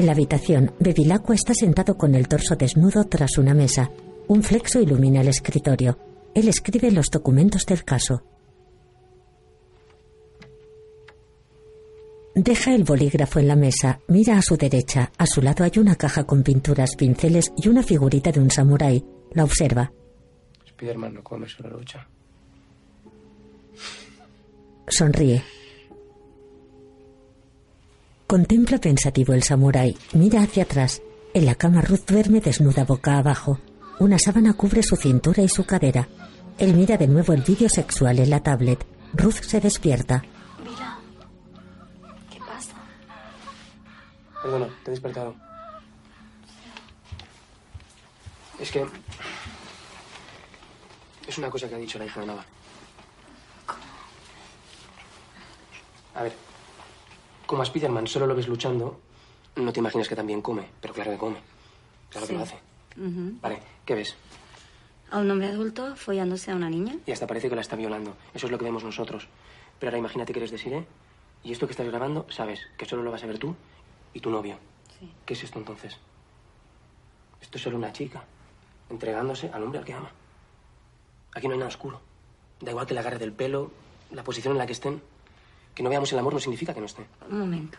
En 0.02 0.08
la 0.08 0.14
habitación, 0.14 0.74
Bevilacqua 0.80 1.36
está 1.36 1.54
sentado 1.54 1.96
con 1.96 2.16
el 2.16 2.28
torso 2.28 2.56
desnudo 2.56 3.06
tras 3.06 3.38
una 3.38 3.54
mesa. 3.54 3.92
Un 4.30 4.42
flexo 4.42 4.82
ilumina 4.82 5.22
el 5.22 5.28
escritorio. 5.28 5.96
Él 6.34 6.48
escribe 6.48 6.90
los 6.90 7.12
documentos 7.12 7.68
del 7.68 7.84
caso. 7.84 8.24
Deja 12.34 12.74
el 12.74 12.84
bolígrafo 12.84 13.38
en 13.38 13.48
la 13.48 13.56
mesa, 13.56 14.00
mira 14.08 14.40
a 14.40 14.42
su 14.42 14.58
derecha. 14.58 15.12
A 15.20 15.28
su 15.28 15.40
lado 15.40 15.64
hay 15.64 15.74
una 15.78 15.96
caja 15.96 16.24
con 16.24 16.42
pinturas, 16.42 16.96
pinceles 16.96 17.54
y 17.56 17.70
una 17.70 17.84
figurita 17.84 18.32
de 18.32 18.40
un 18.40 18.50
samurái. 18.50 19.06
La 19.34 19.44
observa. 19.44 19.94
Spiderman 20.68 21.14
no 21.14 21.22
come 21.22 21.48
solo 21.48 21.78
lucha. 21.78 22.08
Sonríe. 24.88 25.44
Contempla 28.32 28.78
pensativo 28.78 29.34
el 29.34 29.44
samurái. 29.44 29.98
Mira 30.14 30.42
hacia 30.42 30.64
atrás. 30.64 31.02
En 31.34 31.46
la 31.46 31.56
cama 31.56 31.82
Ruth 31.82 32.08
duerme 32.08 32.40
desnuda 32.40 32.86
boca 32.86 33.18
abajo. 33.18 33.60
Una 34.00 34.18
sábana 34.18 34.54
cubre 34.54 34.84
su 34.84 34.96
cintura 34.96 35.44
y 35.44 35.50
su 35.50 35.66
cadera. 35.66 36.08
Él 36.58 36.74
mira 36.74 36.96
de 36.96 37.10
nuevo 37.10 37.34
el 37.34 37.42
vídeo 37.42 37.68
sexual 37.68 38.20
en 38.20 38.30
la 38.30 38.42
tablet. 38.42 38.88
Ruth 39.12 39.42
se 39.42 39.60
despierta. 39.60 40.24
Vila, 40.64 40.98
¿qué 42.32 42.40
pasa? 42.40 42.72
Perdona, 44.42 44.68
te 44.86 44.92
he 44.92 44.92
despertado. 44.92 45.36
Es 48.62 48.72
que... 48.72 48.86
Es 51.28 51.38
una 51.38 51.50
cosa 51.50 51.68
que 51.68 51.76
ha 51.76 51.80
dicho 51.80 52.00
la 52.00 52.06
hija 52.06 52.22
de 52.22 52.28
Nava. 52.28 52.46
A 56.16 56.24
ver, 56.24 56.34
como 57.52 57.64
a 57.64 57.66
Spiderman 57.66 58.08
solo 58.08 58.26
lo 58.28 58.34
ves 58.34 58.48
luchando, 58.48 58.98
no 59.58 59.74
te 59.74 59.82
imaginas 59.82 60.08
que 60.08 60.16
también 60.16 60.42
come, 60.42 60.70
pero 60.80 60.94
claro 60.94 61.12
que 61.12 61.18
come. 61.18 61.36
Claro 62.10 62.26
que 62.26 62.32
Sí. 62.32 62.38
lo 62.38 62.44
hace. 62.44 62.56
Ujú. 62.96 63.40
Vale, 63.42 63.60
¿qué 63.86 63.94
ves? 63.94 64.16
A 65.10 65.18
un 65.20 65.30
hombre 65.30 65.48
adulto 65.50 65.98
follándose 65.98 66.50
a 66.52 66.56
una 66.56 66.70
niña. 66.70 66.96
Y 67.06 67.12
hasta 67.12 67.28
parece 67.28 67.50
que 67.50 67.56
la 67.56 67.60
está 67.62 67.76
violando. 67.76 68.16
Eso 68.34 68.46
es 68.48 68.52
lo 68.54 68.58
que 68.58 68.64
vemos 68.64 68.86
nosotros. 68.86 69.28
Pero 69.80 69.90
ahora 69.90 69.98
imagínate 69.98 70.32
que 70.32 70.40
eres 70.40 70.52
de 70.52 70.58
Siré 70.60 70.88
y 71.44 71.52
esto 71.52 71.68
que 71.68 71.72
estás 71.72 71.88
grabando, 71.88 72.26
sabes 72.30 72.62
que 72.78 72.86
solo 72.86 73.04
lo 73.04 73.12
vas 73.12 73.22
a 73.24 73.28
ver 73.28 73.38
tú 73.38 73.54
y 74.14 74.22
tu 74.22 74.30
novio. 74.30 74.56
Sí. 74.98 75.12
¿Qué 75.26 75.34
es 75.34 75.44
esto 75.44 75.60
entonces? 75.60 75.98
Esto 77.42 77.58
es 77.58 77.64
solo 77.66 77.76
una 77.76 77.92
chica 77.92 78.24
entregándose 78.90 79.50
al 79.52 79.62
hombre 79.64 79.80
al 79.80 79.84
que 79.86 79.94
ama. 79.94 80.10
Aquí 81.36 81.48
no 81.48 81.54
hay 81.54 81.60
nada 81.60 81.68
oscuro. 81.68 82.00
Da 82.62 82.72
igual 82.72 82.86
que 82.88 82.94
le 82.94 83.02
agarre 83.02 83.20
del 83.20 83.34
pelo, 83.34 83.72
la 84.12 84.24
posición 84.24 84.54
en 84.54 84.58
la 84.60 84.66
que 84.66 84.72
estén. 84.72 85.02
Que 85.76 85.84
no 85.84 85.90
veamos 85.90 86.12
el 86.12 86.20
amor 86.20 86.34
no 86.34 86.40
significa 86.40 86.74
que 86.74 86.80
no 86.80 86.86
esté. 86.86 87.06
Un 87.30 87.40
momento. 87.40 87.78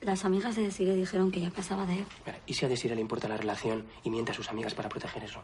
Las 0.00 0.24
amigas 0.24 0.54
de 0.56 0.62
Desiree 0.62 0.94
dijeron 0.94 1.30
que 1.30 1.40
ya 1.40 1.50
pasaba 1.50 1.84
de 1.84 1.98
él. 1.98 2.06
¿Y 2.46 2.54
si 2.54 2.64
a 2.64 2.68
Desiree 2.68 2.94
le 2.94 3.00
importa 3.00 3.28
la 3.28 3.36
relación 3.36 3.86
y 4.04 4.10
miente 4.10 4.32
a 4.32 4.34
sus 4.34 4.48
amigas 4.48 4.74
para 4.74 4.88
proteger 4.88 5.24
eso? 5.24 5.42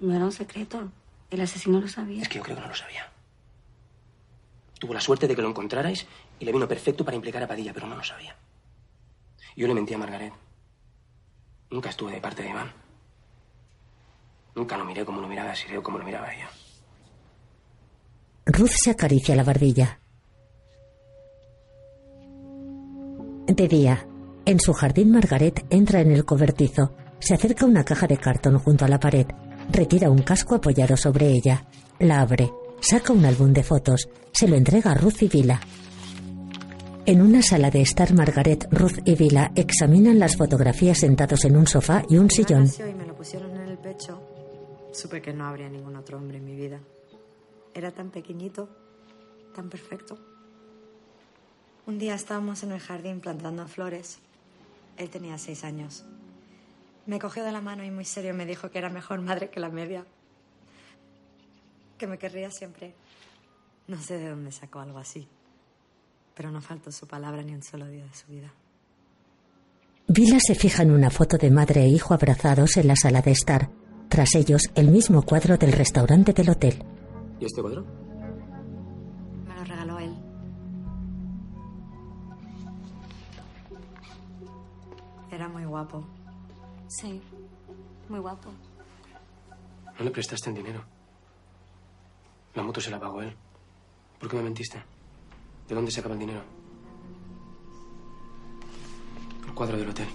No 0.00 0.14
era 0.14 0.24
un 0.24 0.32
secreto. 0.32 0.90
El 1.30 1.40
asesino 1.40 1.80
lo 1.80 1.88
sabía. 1.88 2.22
Es 2.22 2.28
que 2.28 2.38
yo 2.38 2.42
creo 2.42 2.56
que 2.56 2.62
no 2.62 2.68
lo 2.68 2.74
sabía. 2.74 3.10
Tuvo 4.78 4.94
la 4.94 5.00
suerte 5.00 5.28
de 5.28 5.36
que 5.36 5.42
lo 5.42 5.48
encontrarais 5.48 6.06
y 6.38 6.44
le 6.44 6.52
vino 6.52 6.66
perfecto 6.66 7.04
para 7.04 7.16
implicar 7.16 7.42
a 7.42 7.46
Padilla, 7.46 7.72
pero 7.72 7.86
no 7.86 7.96
lo 7.96 8.04
sabía. 8.04 8.36
Yo 9.56 9.66
le 9.66 9.74
mentí 9.74 9.94
a 9.94 9.98
Margaret. 9.98 10.32
Nunca 11.70 11.90
estuve 11.90 12.12
de 12.12 12.20
parte 12.20 12.42
de 12.42 12.50
Iván. 12.50 12.72
Nunca 14.54 14.76
lo 14.76 14.84
miré 14.84 15.04
como 15.04 15.20
lo 15.20 15.28
miraba 15.28 15.54
Siré 15.54 15.78
o 15.78 15.82
como 15.82 15.98
lo 15.98 16.04
miraba 16.04 16.32
ella. 16.32 16.50
Ruth 18.46 18.72
se 18.82 18.90
acaricia 18.90 19.36
la 19.36 19.44
barbilla. 19.44 20.00
De 23.46 23.68
día, 23.68 24.06
en 24.44 24.60
su 24.60 24.72
jardín 24.72 25.10
Margaret 25.10 25.64
entra 25.70 26.00
en 26.00 26.10
el 26.12 26.24
cobertizo. 26.24 26.94
Se 27.18 27.34
acerca 27.34 27.64
a 27.64 27.68
una 27.68 27.84
caja 27.84 28.06
de 28.06 28.16
cartón 28.16 28.58
junto 28.58 28.84
a 28.84 28.88
la 28.88 28.98
pared. 28.98 29.26
Retira 29.70 30.10
un 30.10 30.22
casco 30.22 30.54
apoyado 30.54 30.96
sobre 30.96 31.28
ella. 31.28 31.66
La 31.98 32.20
abre. 32.22 32.50
Saca 32.80 33.12
un 33.12 33.24
álbum 33.24 33.52
de 33.52 33.62
fotos. 33.62 34.08
Se 34.32 34.48
lo 34.48 34.56
entrega 34.56 34.92
a 34.92 34.94
Ruth 34.94 35.22
y 35.22 35.28
Vila. 35.28 35.60
En 37.06 37.20
una 37.20 37.42
sala 37.42 37.70
de 37.70 37.82
estar, 37.82 38.14
Margaret, 38.14 38.68
Ruth 38.70 39.00
y 39.04 39.14
Vila 39.16 39.52
examinan 39.54 40.18
las 40.18 40.36
fotografías 40.36 40.98
sentados 40.98 41.44
en 41.44 41.56
un 41.56 41.66
sofá 41.66 42.04
y 42.08 42.16
un 42.16 42.30
sillón. 42.30 42.66
y 42.66 42.94
me 42.94 43.06
lo 43.06 43.14
pusieron 43.14 43.50
en 43.56 43.68
el 43.68 43.78
pecho, 43.78 44.22
supe 44.92 45.20
que 45.20 45.32
no 45.32 45.46
habría 45.46 45.68
ningún 45.68 45.96
otro 45.96 46.18
hombre 46.18 46.38
en 46.38 46.44
mi 46.44 46.54
vida. 46.54 46.80
Era 47.74 47.90
tan 47.90 48.10
pequeñito, 48.10 48.68
tan 49.54 49.68
perfecto. 49.68 50.18
Un 51.86 51.98
día 51.98 52.14
estábamos 52.14 52.62
en 52.62 52.72
el 52.72 52.80
jardín 52.80 53.20
plantando 53.20 53.66
flores. 53.66 54.18
Él 54.96 55.10
tenía 55.10 55.38
seis 55.38 55.64
años. 55.64 56.04
Me 57.06 57.18
cogió 57.18 57.42
de 57.44 57.52
la 57.52 57.60
mano 57.60 57.84
y 57.84 57.90
muy 57.90 58.04
serio 58.04 58.34
me 58.34 58.46
dijo 58.46 58.70
que 58.70 58.78
era 58.78 58.90
mejor 58.90 59.20
madre 59.20 59.50
que 59.50 59.60
la 59.60 59.70
media. 59.70 60.04
Que 61.98 62.06
me 62.06 62.18
querría 62.18 62.50
siempre. 62.50 62.94
No 63.88 64.00
sé 64.00 64.18
de 64.18 64.28
dónde 64.28 64.52
sacó 64.52 64.80
algo 64.80 64.98
así. 64.98 65.26
Pero 66.34 66.50
no 66.50 66.60
faltó 66.60 66.92
su 66.92 67.06
palabra 67.06 67.42
ni 67.42 67.54
un 67.54 67.62
solo 67.62 67.86
día 67.86 68.04
de 68.04 68.14
su 68.14 68.26
vida. 68.28 68.52
Vila 70.06 70.38
se 70.40 70.54
fija 70.54 70.82
en 70.82 70.90
una 70.90 71.10
foto 71.10 71.38
de 71.38 71.50
madre 71.50 71.82
e 71.82 71.88
hijo 71.88 72.14
abrazados 72.14 72.76
en 72.76 72.88
la 72.88 72.96
sala 72.96 73.22
de 73.22 73.30
estar. 73.30 73.70
Tras 74.08 74.34
ellos, 74.34 74.70
el 74.74 74.88
mismo 74.88 75.22
cuadro 75.22 75.56
del 75.56 75.72
restaurante 75.72 76.32
del 76.32 76.50
hotel. 76.50 76.84
¿Y 77.40 77.46
este 77.46 77.62
cuadro? 77.62 77.84
Me 79.48 79.54
lo 79.54 79.64
regaló 79.64 79.98
él. 79.98 80.14
Era 85.30 85.48
muy 85.48 85.64
guapo. 85.64 86.04
Sí, 86.88 87.22
muy 88.10 88.20
guapo. 88.20 88.50
No 89.98 90.04
le 90.04 90.10
prestaste 90.10 90.50
el 90.50 90.56
dinero. 90.56 90.84
La 92.54 92.62
moto 92.62 92.80
se 92.80 92.90
la 92.90 93.00
pagó 93.00 93.22
él. 93.22 93.34
¿Por 94.18 94.28
qué 94.28 94.36
me 94.36 94.42
mentiste? 94.42 94.82
¿De 95.66 95.74
dónde 95.74 95.90
sacaba 95.90 96.14
el 96.14 96.20
dinero? 96.20 96.42
El 99.46 99.54
cuadro 99.54 99.78
del 99.78 99.88
hotel. 99.88 100.08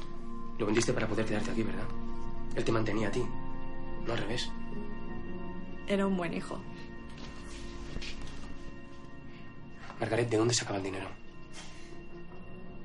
Lo 0.60 0.68
vendiste 0.68 0.94
para 0.94 1.08
poder 1.08 1.26
quedarte 1.26 1.50
aquí, 1.50 1.64
¿verdad? 1.64 1.86
Él 2.56 2.64
te 2.64 2.72
mantenía 2.72 3.08
a 3.08 3.12
ti. 3.12 3.26
No 4.06 4.14
al 4.14 4.20
revés. 4.20 4.52
Era 5.88 6.06
un 6.06 6.18
buen 6.18 6.34
hijo. 6.34 6.60
Margaret, 10.00 10.30
¿de 10.30 10.38
dónde 10.38 10.54
sacaba 10.54 10.78
el 10.78 10.84
dinero? 10.84 11.08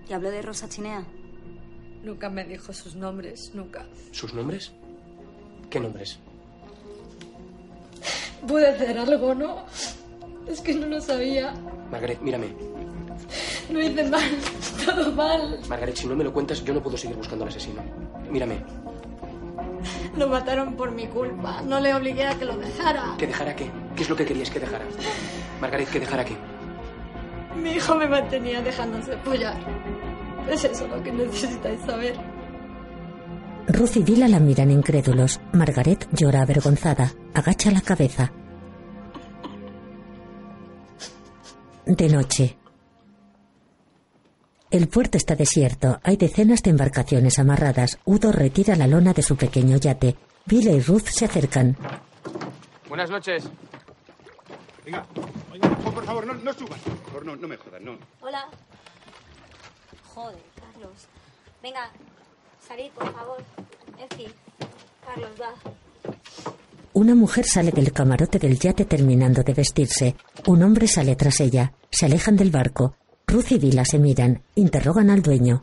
¿Y 0.08 0.12
habló 0.12 0.30
de 0.30 0.42
Rosa 0.42 0.68
Chinea? 0.68 1.04
Nunca 2.02 2.30
me 2.30 2.44
dijo 2.44 2.72
sus 2.72 2.94
nombres, 2.94 3.52
nunca. 3.54 3.86
¿Sus 4.12 4.32
nombres? 4.32 4.72
¿Qué 5.68 5.78
nombres? 5.78 6.18
Pude 8.46 8.68
hacer 8.68 8.98
algo, 8.98 9.34
¿no? 9.34 9.64
Es 10.48 10.61
que 10.61 10.74
no 10.74 10.86
lo 10.86 11.00
sabía. 11.00 11.52
Margaret, 11.90 12.20
mírame. 12.22 12.54
No 13.70 13.80
hice 13.80 14.04
mal, 14.08 14.30
todo 14.84 15.12
mal. 15.12 15.61
Margaret, 15.68 15.96
si 15.96 16.06
no 16.06 16.16
me 16.16 16.24
lo 16.24 16.32
cuentas, 16.32 16.64
yo 16.64 16.72
no 16.74 16.82
puedo 16.82 16.96
seguir 16.96 17.16
buscando 17.16 17.44
al 17.44 17.50
asesino. 17.50 17.82
Mírame. 18.30 18.64
Lo 20.16 20.26
mataron 20.28 20.74
por 20.74 20.90
mi 20.90 21.06
culpa. 21.06 21.62
No 21.62 21.78
le 21.80 21.94
obligué 21.94 22.26
a 22.26 22.38
que 22.38 22.46
lo 22.46 22.56
dejara. 22.56 23.14
¿Que 23.18 23.26
dejara 23.26 23.54
qué? 23.54 23.70
¿Qué 23.94 24.02
es 24.02 24.11
lo 24.11 24.16
que 24.16 24.24
querías 24.24 24.50
que 24.50 24.58
dejara? 24.58 24.84
Margaret, 25.61 25.88
¿que 25.88 26.00
dejara 26.00 26.24
qué? 26.24 26.36
Mi 27.62 27.72
hijo 27.72 27.94
me 27.94 28.08
mantenía 28.08 28.62
dejándose 28.62 29.16
follar. 29.18 29.56
Es 30.50 30.64
eso 30.64 30.86
lo 30.88 31.02
que 31.02 31.12
necesitáis 31.12 31.80
saber. 31.82 32.14
Ruth 33.68 33.96
y 33.96 34.02
Vila 34.02 34.28
la 34.28 34.40
miran 34.40 34.70
incrédulos. 34.70 35.40
Margaret 35.52 36.08
llora 36.12 36.42
avergonzada. 36.42 37.12
Agacha 37.34 37.70
la 37.70 37.80
cabeza. 37.80 38.32
De 41.86 42.08
noche. 42.08 42.56
El 44.70 44.88
puerto 44.88 45.18
está 45.18 45.34
desierto. 45.36 46.00
Hay 46.02 46.16
decenas 46.16 46.62
de 46.62 46.70
embarcaciones 46.70 47.38
amarradas. 47.38 47.98
Udo 48.04 48.32
retira 48.32 48.76
la 48.76 48.86
lona 48.86 49.12
de 49.12 49.22
su 49.22 49.36
pequeño 49.36 49.76
yate. 49.76 50.16
Vila 50.46 50.70
y 50.70 50.80
Ruth 50.80 51.06
se 51.06 51.24
acercan. 51.26 51.76
Buenas 52.88 53.11
noches. 53.11 53.44
Venga, 54.91 55.07
oiga, 55.53 55.68
por 55.95 56.05
favor, 56.05 56.26
no, 56.26 56.34
no 56.34 56.53
suban. 56.53 56.80
Por 56.80 56.97
favor, 57.07 57.26
no, 57.26 57.36
no 57.36 57.47
me 57.47 57.57
jodan, 57.57 57.84
no. 57.84 57.99
Hola. 58.20 58.49
Joder, 60.14 60.43
Carlos. 60.59 61.07
Venga, 61.62 61.91
salid, 62.66 62.91
por 62.91 63.12
favor. 63.12 63.38
Efi. 63.99 64.26
Carlos, 65.07 65.30
va. 65.41 65.55
Una 66.95 67.14
mujer 67.14 67.45
sale 67.47 67.70
del 67.70 67.93
camarote 67.93 68.41
del 68.41 68.59
yate 68.59 68.84
terminando 68.84 69.45
de 69.45 69.55
vestirse. 69.55 70.16
Un 70.47 70.64
hombre 70.64 70.88
sale 70.88 71.14
tras 71.14 71.38
ella. 71.38 71.72
Se 71.88 72.07
alejan 72.07 72.34
del 72.36 72.51
barco. 72.51 72.97
Ruth 73.28 73.53
y 73.53 73.59
Vila 73.59 73.84
se 73.84 74.01
miran. 74.01 74.43
Interrogan 74.57 75.09
al 75.11 75.22
dueño. 75.22 75.62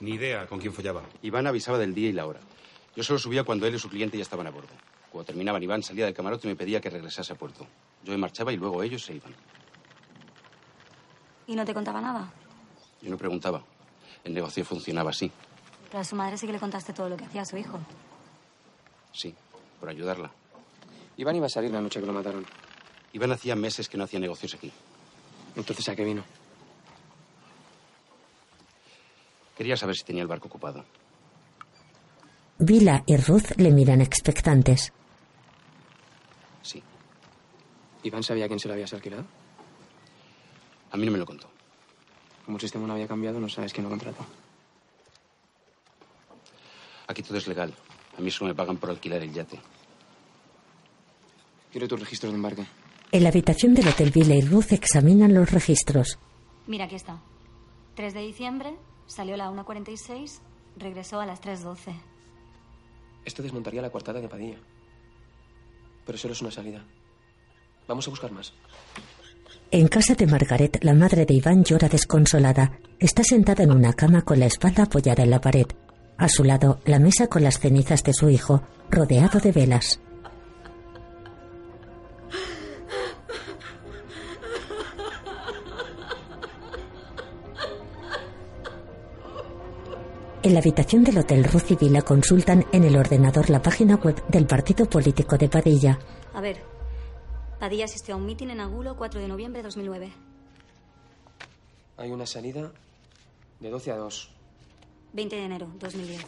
Ni 0.00 0.12
idea 0.16 0.46
con 0.46 0.60
quién 0.60 0.74
follaba. 0.74 1.02
Iván 1.22 1.46
avisaba 1.46 1.78
del 1.78 1.94
día 1.94 2.10
y 2.10 2.12
la 2.12 2.26
hora. 2.26 2.40
Yo 2.94 3.02
solo 3.02 3.18
subía 3.18 3.44
cuando 3.44 3.66
él 3.66 3.74
y 3.74 3.78
su 3.78 3.88
cliente 3.88 4.18
ya 4.18 4.22
estaban 4.22 4.46
a 4.46 4.50
bordo. 4.50 4.68
Cuando 5.10 5.26
terminaban, 5.26 5.62
Iván 5.62 5.82
salía 5.82 6.04
del 6.04 6.12
camarote 6.12 6.46
y 6.46 6.50
me 6.50 6.56
pedía 6.56 6.80
que 6.82 6.90
regresase 6.90 7.32
a 7.32 7.36
puerto. 7.36 7.66
Yo 8.04 8.12
me 8.12 8.18
marchaba 8.18 8.52
y 8.52 8.56
luego 8.56 8.82
ellos 8.82 9.02
se 9.02 9.14
iban. 9.14 9.34
¿Y 11.46 11.56
no 11.56 11.64
te 11.64 11.74
contaba 11.74 12.00
nada? 12.00 12.30
Yo 13.00 13.10
no 13.10 13.16
preguntaba. 13.18 13.62
El 14.22 14.34
negocio 14.34 14.64
funcionaba 14.64 15.10
así. 15.10 15.30
Pero 15.90 16.00
a 16.00 16.04
su 16.04 16.16
madre 16.16 16.36
sí 16.36 16.46
que 16.46 16.52
le 16.52 16.58
contaste 16.58 16.92
todo 16.92 17.08
lo 17.08 17.16
que 17.16 17.24
hacía 17.24 17.44
su 17.44 17.56
hijo. 17.56 17.78
Sí, 19.12 19.34
por 19.80 19.88
ayudarla. 19.88 20.30
Iván 21.16 21.36
iba 21.36 21.46
a 21.46 21.50
salir 21.50 21.70
la 21.70 21.80
noche 21.80 22.00
que 22.00 22.06
lo 22.06 22.12
mataron. 22.12 22.44
Iván 23.12 23.32
hacía 23.32 23.54
meses 23.56 23.88
que 23.88 23.96
no 23.96 24.04
hacía 24.04 24.18
negocios 24.20 24.54
aquí. 24.54 24.72
Entonces, 25.56 25.88
¿a 25.88 25.94
qué 25.94 26.04
vino? 26.04 26.24
Quería 29.56 29.76
saber 29.76 29.94
si 29.96 30.04
tenía 30.04 30.22
el 30.22 30.28
barco 30.28 30.48
ocupado. 30.48 30.84
Vila 32.58 33.02
y 33.06 33.16
Ruth 33.16 33.52
le 33.56 33.70
miran 33.70 34.00
expectantes. 34.00 34.92
Sí. 36.62 36.82
¿Iván 38.04 38.22
sabía 38.22 38.46
quién 38.46 38.60
se 38.60 38.68
lo 38.68 38.74
habías 38.74 38.92
alquilado? 38.92 39.24
A 40.92 40.96
mí 40.96 41.06
no 41.06 41.12
me 41.12 41.18
lo 41.18 41.26
contó. 41.26 41.48
Como 42.44 42.58
el 42.58 42.60
sistema 42.60 42.86
no 42.86 42.92
había 42.92 43.08
cambiado, 43.08 43.40
no 43.40 43.48
sabes 43.48 43.72
quién 43.72 43.84
lo 43.84 43.90
contrató. 43.90 44.24
Aquí 47.06 47.22
todo 47.22 47.38
es 47.38 47.48
legal. 47.48 47.74
A 48.16 48.20
mí 48.20 48.30
solo 48.30 48.48
me 48.48 48.54
pagan 48.54 48.76
por 48.76 48.90
alquilar 48.90 49.22
el 49.22 49.32
yate. 49.32 49.58
Quiero 51.72 51.88
tus 51.88 51.98
registros 51.98 52.30
de 52.32 52.36
embarque. 52.36 52.66
En 53.10 53.22
la 53.22 53.30
habitación 53.30 53.74
del 53.74 53.88
Hotel 53.88 54.10
Vila 54.10 54.34
y 54.34 54.42
Ruth 54.42 54.72
examinan 54.72 55.32
los 55.32 55.50
registros. 55.50 56.18
Mira, 56.66 56.84
aquí 56.84 56.96
está. 56.96 57.20
3 57.96 58.12
de 58.12 58.20
diciembre, 58.20 58.76
salió 59.06 59.34
a 59.34 59.38
la 59.38 59.50
1.46, 59.50 60.40
regresó 60.76 61.20
a 61.20 61.26
las 61.26 61.40
3.12. 61.40 61.94
Esto 63.24 63.42
desmontaría 63.42 63.80
la 63.80 63.90
coartada 63.90 64.20
de 64.20 64.28
Padilla. 64.28 64.58
Pero 66.04 66.18
solo 66.18 66.34
es 66.34 66.42
una 66.42 66.50
salida. 66.50 66.84
Vamos 67.86 68.06
a 68.06 68.10
buscar 68.10 68.32
más. 68.32 68.52
En 69.70 69.88
casa 69.88 70.14
de 70.14 70.26
Margaret, 70.26 70.78
la 70.82 70.94
madre 70.94 71.26
de 71.26 71.34
Iván 71.34 71.64
llora 71.64 71.88
desconsolada. 71.88 72.78
Está 72.98 73.24
sentada 73.24 73.64
en 73.64 73.72
una 73.72 73.92
cama 73.92 74.22
con 74.22 74.38
la 74.38 74.46
espalda 74.46 74.84
apoyada 74.84 75.24
en 75.24 75.30
la 75.30 75.40
pared. 75.40 75.66
A 76.16 76.28
su 76.28 76.44
lado, 76.44 76.78
la 76.84 77.00
mesa 77.00 77.26
con 77.26 77.42
las 77.42 77.58
cenizas 77.58 78.04
de 78.04 78.12
su 78.12 78.30
hijo, 78.30 78.62
rodeado 78.88 79.40
de 79.40 79.50
velas. 79.50 80.00
En 90.44 90.52
la 90.52 90.60
habitación 90.60 91.02
del 91.04 91.18
Hotel 91.18 91.42
Ruth 91.42 91.70
y 91.70 91.76
Vila 91.76 92.02
consultan 92.02 92.66
en 92.70 92.84
el 92.84 92.96
ordenador 92.96 93.48
la 93.48 93.62
página 93.62 93.96
web 93.96 94.22
del 94.28 94.46
partido 94.46 94.84
político 94.84 95.38
de 95.38 95.48
Padilla. 95.48 95.98
A 96.34 96.40
ver. 96.42 96.73
Padilla 97.64 97.86
asistió 97.86 98.12
a 98.12 98.18
un 98.18 98.26
mitin 98.26 98.50
en 98.50 98.60
Agulo 98.60 98.94
4 98.94 99.22
de 99.22 99.26
noviembre 99.26 99.60
de 99.60 99.68
2009. 99.68 100.12
Hay 101.96 102.10
una 102.10 102.26
salida 102.26 102.70
de 103.58 103.70
12 103.70 103.90
a 103.90 103.96
2. 103.96 104.30
20 105.14 105.34
de 105.34 105.42
enero 105.42 105.72
2010. 105.78 106.26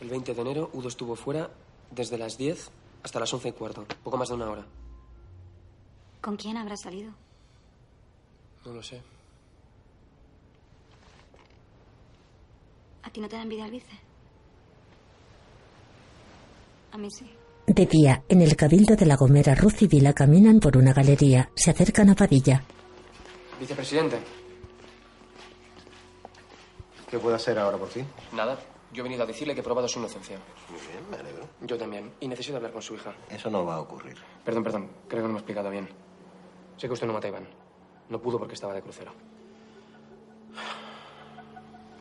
El 0.00 0.08
20 0.08 0.32
de 0.32 0.40
enero, 0.40 0.70
Udo 0.72 0.88
estuvo 0.88 1.16
fuera 1.16 1.50
desde 1.90 2.16
las 2.16 2.38
10 2.38 2.70
hasta 3.02 3.20
las 3.20 3.30
11 3.30 3.48
y 3.48 3.52
cuarto. 3.52 3.86
Poco 4.02 4.16
más 4.16 4.30
de 4.30 4.36
una 4.36 4.48
hora. 4.48 4.64
¿Con 6.22 6.38
quién 6.38 6.56
habrá 6.56 6.78
salido? 6.78 7.12
No 8.64 8.72
lo 8.72 8.82
sé. 8.82 9.02
¿A 13.02 13.10
ti 13.10 13.20
no 13.20 13.28
te 13.28 13.36
da 13.36 13.42
envidia 13.42 13.66
el 13.66 13.72
vice? 13.72 13.98
A 16.92 16.96
mí 16.96 17.10
sí. 17.10 17.30
De 17.72 17.86
día, 17.86 18.24
en 18.28 18.42
el 18.42 18.56
cabildo 18.56 18.96
de 18.96 19.06
La 19.06 19.14
Gomera, 19.14 19.54
Ruth 19.54 19.82
y 19.82 19.86
Vila 19.86 20.12
caminan 20.12 20.58
por 20.58 20.76
una 20.76 20.92
galería. 20.92 21.48
Se 21.54 21.70
acercan 21.70 22.10
a 22.10 22.16
Padilla. 22.16 22.64
Vicepresidente. 23.60 24.18
¿Qué 27.08 27.16
puedo 27.20 27.36
hacer 27.36 27.56
ahora 27.60 27.78
por 27.78 27.88
ti? 27.88 28.00
Nada. 28.32 28.58
Yo 28.92 29.02
he 29.02 29.04
venido 29.04 29.22
a 29.22 29.26
decirle 29.26 29.54
que 29.54 29.60
he 29.60 29.62
probado 29.62 29.86
su 29.86 30.00
inocencia. 30.00 30.36
Muy 30.68 30.80
bien, 30.80 31.10
me 31.12 31.16
alegro. 31.18 31.48
Yo 31.60 31.78
también. 31.78 32.10
Y 32.18 32.26
necesito 32.26 32.56
hablar 32.56 32.72
con 32.72 32.82
su 32.82 32.94
hija. 32.96 33.14
Eso 33.30 33.48
no 33.50 33.64
va 33.64 33.76
a 33.76 33.80
ocurrir. 33.82 34.16
Perdón, 34.44 34.64
perdón. 34.64 34.90
Creo 35.06 35.22
que 35.22 35.28
no 35.28 35.34
me 35.34 35.38
he 35.38 35.42
explicado 35.42 35.70
bien. 35.70 35.88
Sé 36.76 36.88
que 36.88 36.94
usted 36.94 37.06
no 37.06 37.12
mata 37.12 37.28
a 37.28 37.30
Iván. 37.30 37.48
No 38.08 38.20
pudo 38.20 38.36
porque 38.40 38.54
estaba 38.54 38.74
de 38.74 38.82
crucero. 38.82 39.12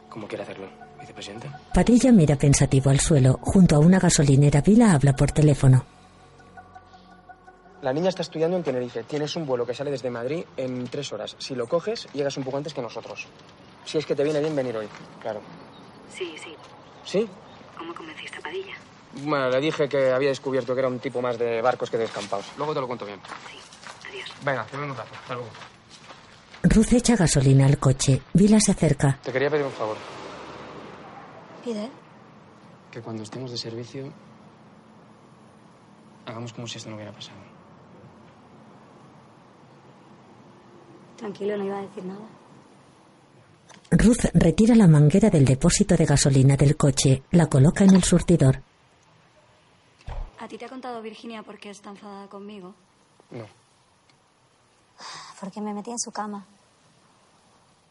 ¿Cómo 0.09 0.27
quiere 0.27 0.43
hacerlo, 0.43 0.67
vicepresidente? 0.99 1.49
Padilla 1.73 2.11
mira 2.11 2.35
pensativo 2.35 2.89
al 2.89 2.99
suelo. 2.99 3.39
Junto 3.41 3.75
a 3.75 3.79
una 3.79 3.99
gasolinera, 3.99 4.61
Vila 4.61 4.93
habla 4.93 5.13
por 5.15 5.31
teléfono. 5.31 5.85
La 7.81 7.93
niña 7.93 8.09
está 8.09 8.23
estudiando 8.23 8.57
en 8.57 8.63
Tenerife. 8.63 9.03
Tienes 9.03 9.35
un 9.37 9.45
vuelo 9.45 9.65
que 9.65 9.73
sale 9.73 9.91
desde 9.91 10.09
Madrid 10.09 10.43
en 10.57 10.85
tres 10.87 11.13
horas. 11.13 11.35
Si 11.39 11.55
lo 11.55 11.67
coges, 11.67 12.07
llegas 12.13 12.35
un 12.37 12.43
poco 12.43 12.57
antes 12.57 12.73
que 12.73 12.81
nosotros. 12.81 13.27
Si 13.85 13.97
es 13.97 14.05
que 14.05 14.15
te 14.15 14.23
viene 14.23 14.41
bien 14.41 14.55
venir 14.55 14.75
hoy, 14.75 14.87
claro. 15.21 15.39
Sí, 16.13 16.35
sí. 16.43 16.53
¿Sí? 17.05 17.29
¿Cómo 17.77 17.93
convenciste 17.93 18.37
a 18.37 18.41
Padilla? 18.41 18.73
Bueno, 19.23 19.49
le 19.49 19.61
dije 19.61 19.87
que 19.87 20.11
había 20.11 20.29
descubierto 20.29 20.73
que 20.73 20.79
era 20.79 20.89
un 20.89 20.99
tipo 20.99 21.21
más 21.21 21.39
de 21.39 21.61
barcos 21.61 21.89
que 21.89 21.97
de 21.97 22.03
descampados. 22.03 22.45
Luego 22.57 22.73
te 22.73 22.81
lo 22.81 22.87
cuento 22.87 23.05
bien. 23.05 23.19
Adiós. 24.09 24.29
Venga, 24.43 24.65
te 24.65 24.75
veo 24.75 24.85
un 24.85 24.95
rato. 24.97 25.09
Hasta 25.21 25.33
luego. 25.35 25.49
Ruth 26.63 26.93
echa 26.93 27.15
gasolina 27.15 27.65
al 27.65 27.77
coche. 27.77 28.21
Vila 28.33 28.59
se 28.59 28.71
acerca. 28.71 29.17
Te 29.23 29.31
quería 29.31 29.49
pedir 29.49 29.65
un 29.65 29.71
favor. 29.71 29.97
Pide. 31.63 31.89
Que 32.91 33.01
cuando 33.01 33.23
estemos 33.23 33.51
de 33.51 33.57
servicio, 33.57 34.11
hagamos 36.25 36.53
como 36.53 36.67
si 36.67 36.77
esto 36.77 36.89
no 36.89 36.95
hubiera 36.95 37.11
pasado. 37.11 37.37
Tranquilo, 41.17 41.57
no 41.57 41.65
iba 41.65 41.79
a 41.79 41.81
decir 41.81 42.05
nada. 42.05 42.27
Ruth 43.91 44.25
retira 44.33 44.75
la 44.75 44.87
manguera 44.87 45.29
del 45.29 45.45
depósito 45.45 45.95
de 45.95 46.05
gasolina 46.05 46.55
del 46.55 46.77
coche. 46.77 47.23
La 47.31 47.47
coloca 47.47 47.83
en 47.83 47.95
el 47.95 48.03
surtidor. 48.03 48.61
¿A 50.39 50.47
ti 50.47 50.57
te 50.57 50.65
ha 50.65 50.69
contado 50.69 51.01
Virginia 51.01 51.43
por 51.43 51.57
qué 51.57 51.69
está 51.71 51.89
enfadada 51.89 52.27
conmigo? 52.27 52.73
No. 53.31 53.45
Porque 55.39 55.61
me 55.61 55.73
metí 55.73 55.91
en 55.91 55.99
su 55.99 56.11
cama. 56.11 56.45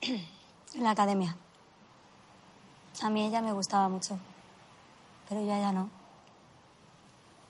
en 0.03 0.84
la 0.84 0.90
academia. 0.90 1.36
A 3.03 3.11
mí 3.11 3.24
ella 3.24 3.40
me 3.40 3.53
gustaba 3.53 3.88
mucho. 3.88 4.18
Pero 5.28 5.42
yo 5.42 5.53
a 5.53 5.59
ella 5.59 5.72
no. 5.72 5.88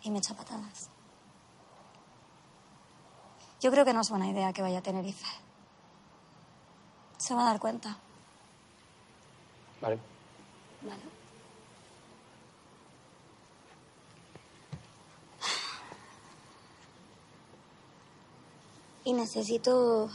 Y 0.03 0.11
me 0.11 0.19
echa 0.19 0.35
patadas. 0.35 0.91
Yo 3.61 3.71
creo 3.71 3.85
que 3.85 3.93
no 3.93 4.03
es 4.03 4.11
buena 4.11 4.29
idea 4.29 4.53
que 4.53 4.63
vaya 4.63 4.79
a 4.79 4.83
Tenerife. 4.83 5.27
Se 7.17 7.35
va 7.35 7.43
a 7.43 7.47
dar 7.47 7.59
cuenta. 7.59 7.97
Vale. 9.81 9.99
Vale. 10.83 11.18
Y 19.09 19.15
necesito. 19.15 20.11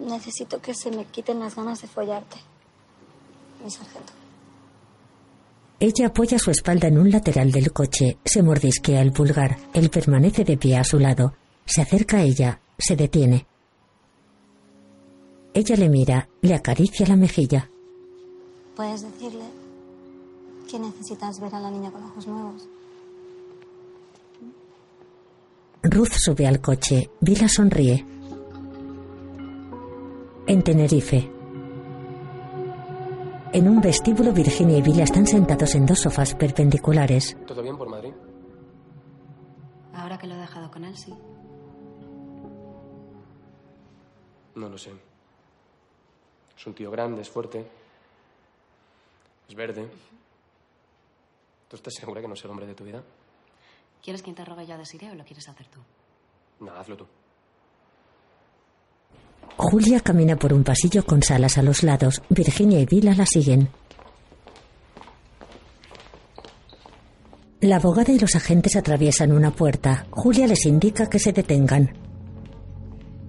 Necesito 0.00 0.60
que 0.60 0.74
se 0.74 0.90
me 0.90 1.04
quiten 1.04 1.38
las 1.38 1.54
ganas 1.54 1.80
de 1.80 1.86
follarte. 1.86 2.36
Mi 3.62 3.70
sargento. 3.70 4.12
Ella 5.78 6.08
apoya 6.08 6.40
su 6.40 6.50
espalda 6.50 6.88
en 6.88 6.98
un 6.98 7.08
lateral 7.08 7.52
del 7.52 7.72
coche, 7.72 8.18
se 8.24 8.42
mordisquea 8.42 9.00
el 9.00 9.12
pulgar. 9.12 9.58
Él 9.74 9.90
permanece 9.90 10.42
de 10.42 10.56
pie 10.56 10.76
a 10.76 10.82
su 10.82 10.98
lado. 10.98 11.34
Se 11.64 11.82
acerca 11.82 12.16
a 12.16 12.22
ella, 12.22 12.60
se 12.76 12.96
detiene. 12.96 13.46
Ella 15.54 15.76
le 15.76 15.88
mira, 15.88 16.28
le 16.40 16.54
acaricia 16.54 17.06
la 17.06 17.14
mejilla. 17.14 17.70
¿Puedes 18.74 19.02
decirle 19.02 19.44
que 20.68 20.80
necesitas 20.80 21.38
ver 21.38 21.54
a 21.54 21.60
la 21.60 21.70
niña 21.70 21.92
con 21.92 22.02
ojos 22.02 22.26
nuevos? 22.26 22.66
Ruth 25.82 26.12
sube 26.12 26.46
al 26.46 26.60
coche. 26.60 27.10
Vila 27.20 27.48
sonríe. 27.48 28.06
En 30.46 30.62
Tenerife. 30.62 31.28
En 33.52 33.68
un 33.68 33.80
vestíbulo, 33.80 34.32
Virginia 34.32 34.78
y 34.78 34.82
Vila 34.82 35.02
están 35.02 35.26
sentados 35.26 35.74
en 35.74 35.84
dos 35.84 35.98
sofás 35.98 36.34
perpendiculares. 36.36 37.36
¿Todo 37.46 37.62
bien 37.62 37.76
por 37.76 37.88
Madrid? 37.88 38.12
Ahora 39.92 40.18
que 40.18 40.26
lo 40.28 40.34
he 40.34 40.38
dejado 40.38 40.70
con 40.70 40.84
él, 40.84 40.96
sí. 40.96 41.12
No 44.54 44.68
lo 44.68 44.78
sé. 44.78 44.92
Es 46.56 46.66
un 46.66 46.74
tío 46.74 46.90
grande, 46.92 47.22
es 47.22 47.28
fuerte. 47.28 47.66
Es 49.48 49.54
verde. 49.54 49.90
¿Tú 51.68 51.76
estás 51.76 51.94
segura 51.94 52.20
que 52.20 52.28
no 52.28 52.34
es 52.34 52.44
el 52.44 52.50
hombre 52.50 52.66
de 52.66 52.74
tu 52.74 52.84
vida? 52.84 53.02
¿Quieres 54.02 54.22
que 54.22 54.30
interrogue 54.30 54.66
yo 54.66 54.74
a 54.74 54.78
Desiree 54.78 55.10
o 55.10 55.14
lo 55.14 55.24
quieres 55.24 55.48
hacer 55.48 55.66
tú? 55.68 55.78
No, 56.60 56.72
hazlo 56.72 56.96
tú. 56.96 57.06
Julia 59.56 60.00
camina 60.00 60.36
por 60.36 60.52
un 60.52 60.64
pasillo 60.64 61.04
con 61.04 61.22
salas 61.22 61.56
a 61.58 61.62
los 61.62 61.82
lados. 61.82 62.22
Virginia 62.28 62.80
y 62.80 62.86
Vila 62.86 63.14
la 63.14 63.26
siguen. 63.26 63.68
La 67.60 67.76
abogada 67.76 68.12
y 68.12 68.18
los 68.18 68.34
agentes 68.34 68.74
atraviesan 68.74 69.30
una 69.30 69.52
puerta. 69.52 70.06
Julia 70.10 70.48
les 70.48 70.66
indica 70.66 71.08
que 71.08 71.20
se 71.20 71.32
detengan. 71.32 71.92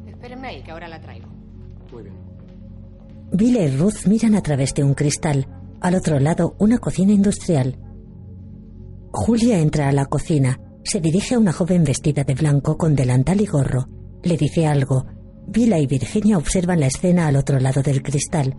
Espérenme 0.07 0.47
ahí, 0.47 0.63
que 0.63 0.71
ahora 0.71 0.87
la 0.87 0.99
traigo. 0.99 1.27
Muy 1.91 2.03
bien. 2.03 2.15
Vila 3.31 3.61
y 3.61 3.77
Ruth 3.77 4.07
miran 4.07 4.33
a 4.33 4.41
través 4.41 4.73
de 4.73 4.83
un 4.83 4.95
cristal. 4.95 5.45
Al 5.81 5.93
otro 5.93 6.19
lado, 6.19 6.55
una 6.57 6.79
cocina 6.79 7.11
industrial. 7.13 7.77
Julia 9.11 9.59
entra 9.59 9.89
a 9.89 9.91
la 9.91 10.05
cocina. 10.05 10.59
Se 10.83 10.99
dirige 10.99 11.35
a 11.35 11.39
una 11.39 11.53
joven 11.53 11.83
vestida 11.83 12.23
de 12.23 12.35
blanco 12.35 12.77
con 12.77 12.95
delantal 12.95 13.41
y 13.41 13.45
gorro. 13.45 13.87
Le 14.21 14.37
dice 14.37 14.67
algo. 14.67 15.05
Vila 15.47 15.79
y 15.79 15.87
Virginia 15.87 16.37
observan 16.37 16.79
la 16.79 16.87
escena 16.87 17.27
al 17.27 17.35
otro 17.35 17.59
lado 17.59 17.81
del 17.81 18.03
cristal. 18.03 18.55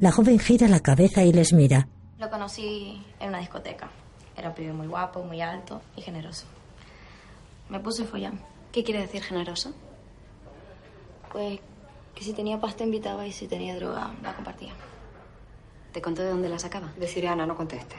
La 0.00 0.10
joven 0.12 0.38
gira 0.38 0.68
la 0.68 0.80
cabeza 0.80 1.22
y 1.22 1.32
les 1.32 1.52
mira. 1.52 1.88
Lo 2.18 2.28
conocí 2.30 3.00
en 3.20 3.28
una 3.28 3.38
discoteca. 3.38 3.90
Era 4.36 4.50
un 4.50 4.54
pibe 4.54 4.72
muy 4.72 4.86
guapo, 4.86 5.22
muy 5.22 5.40
alto 5.40 5.80
y 5.96 6.02
generoso. 6.02 6.46
Me 7.68 7.80
puse 7.80 8.04
follando. 8.04 8.42
¿Qué 8.72 8.84
quiere 8.84 9.00
decir 9.00 9.22
generoso? 9.22 9.72
Pues 11.32 11.60
que 12.14 12.24
si 12.24 12.32
tenía 12.32 12.60
pasta 12.60 12.84
invitaba 12.84 13.26
y 13.26 13.32
si 13.32 13.46
tenía 13.46 13.76
droga 13.76 14.12
la 14.22 14.34
compartía. 14.34 14.72
¿Te 15.92 16.02
contó 16.02 16.22
de 16.22 16.30
dónde 16.30 16.48
la 16.48 16.58
sacaba? 16.58 16.92
Deciré 16.98 17.28
Ana, 17.28 17.46
no 17.46 17.56
conteste. 17.56 17.96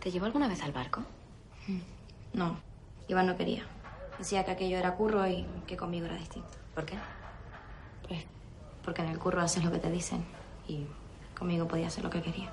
¿Te 0.00 0.10
llevó 0.10 0.26
alguna 0.26 0.48
vez 0.48 0.62
al 0.62 0.72
barco? 0.72 1.02
No, 2.32 2.58
Iván 3.08 3.26
no 3.26 3.36
quería. 3.36 3.64
Decía 4.18 4.44
que 4.44 4.50
aquello 4.52 4.76
era 4.76 4.94
curro 4.94 5.26
y 5.26 5.46
que 5.66 5.76
conmigo 5.76 6.06
era 6.06 6.16
distinto. 6.16 6.50
¿Por 6.74 6.84
qué? 6.84 6.96
Pues 8.06 8.24
porque 8.84 9.02
en 9.02 9.08
el 9.08 9.18
curro 9.18 9.40
haces 9.40 9.64
lo 9.64 9.70
que 9.70 9.78
te 9.78 9.90
dicen 9.90 10.24
y 10.68 10.86
conmigo 11.36 11.66
podía 11.66 11.88
hacer 11.88 12.04
lo 12.04 12.10
que 12.10 12.22
quería. 12.22 12.50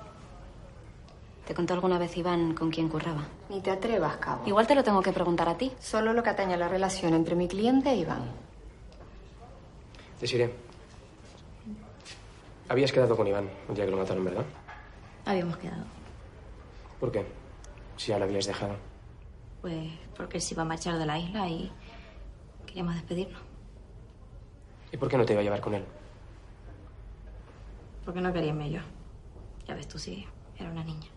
¿Te 1.46 1.54
contó 1.54 1.72
alguna 1.72 1.98
vez 1.98 2.14
Iván 2.16 2.54
con 2.54 2.70
quién 2.70 2.88
curraba? 2.88 3.26
Ni 3.48 3.60
te 3.60 3.70
atrevas, 3.70 4.16
Cabo. 4.18 4.46
Igual 4.46 4.66
te 4.66 4.74
lo 4.74 4.84
tengo 4.84 5.00
que 5.00 5.12
preguntar 5.12 5.48
a 5.48 5.56
ti. 5.56 5.72
Solo 5.78 6.12
lo 6.12 6.22
que 6.22 6.30
atañe 6.30 6.54
a 6.54 6.58
la 6.58 6.68
relación 6.68 7.14
entre 7.14 7.34
mi 7.34 7.48
cliente 7.48 7.90
e 7.90 7.96
Iván. 7.96 8.24
Desiree. 10.20 10.52
Habías 12.68 12.92
quedado 12.92 13.16
con 13.16 13.26
Iván 13.26 13.48
el 13.68 13.74
día 13.74 13.86
que 13.86 13.90
lo 13.90 13.96
mataron, 13.96 14.24
¿verdad? 14.24 14.44
Habíamos 15.24 15.56
quedado. 15.56 15.84
¿Por 17.00 17.10
qué? 17.12 17.24
Si 17.96 18.08
ya 18.08 18.18
lo 18.18 18.26
habías 18.26 18.46
dejado. 18.46 18.76
Pues 19.60 19.90
porque 20.16 20.38
él 20.38 20.42
se 20.42 20.54
iba 20.54 20.62
a 20.62 20.66
marchar 20.66 20.98
de 20.98 21.06
la 21.06 21.18
isla 21.18 21.48
y 21.48 21.70
queríamos 22.66 22.94
despedirnos. 22.94 23.40
¿Y 24.92 24.96
por 24.96 25.08
qué 25.08 25.18
no 25.18 25.24
te 25.24 25.32
iba 25.32 25.40
a 25.40 25.44
llevar 25.44 25.60
con 25.60 25.74
él? 25.74 25.84
Porque 28.04 28.20
no 28.20 28.32
quería 28.32 28.50
irme 28.50 28.70
yo. 28.70 28.80
Ya 29.66 29.74
ves 29.74 29.88
tú, 29.88 29.98
sí, 29.98 30.26
era 30.58 30.70
una 30.70 30.84
niña. 30.84 31.08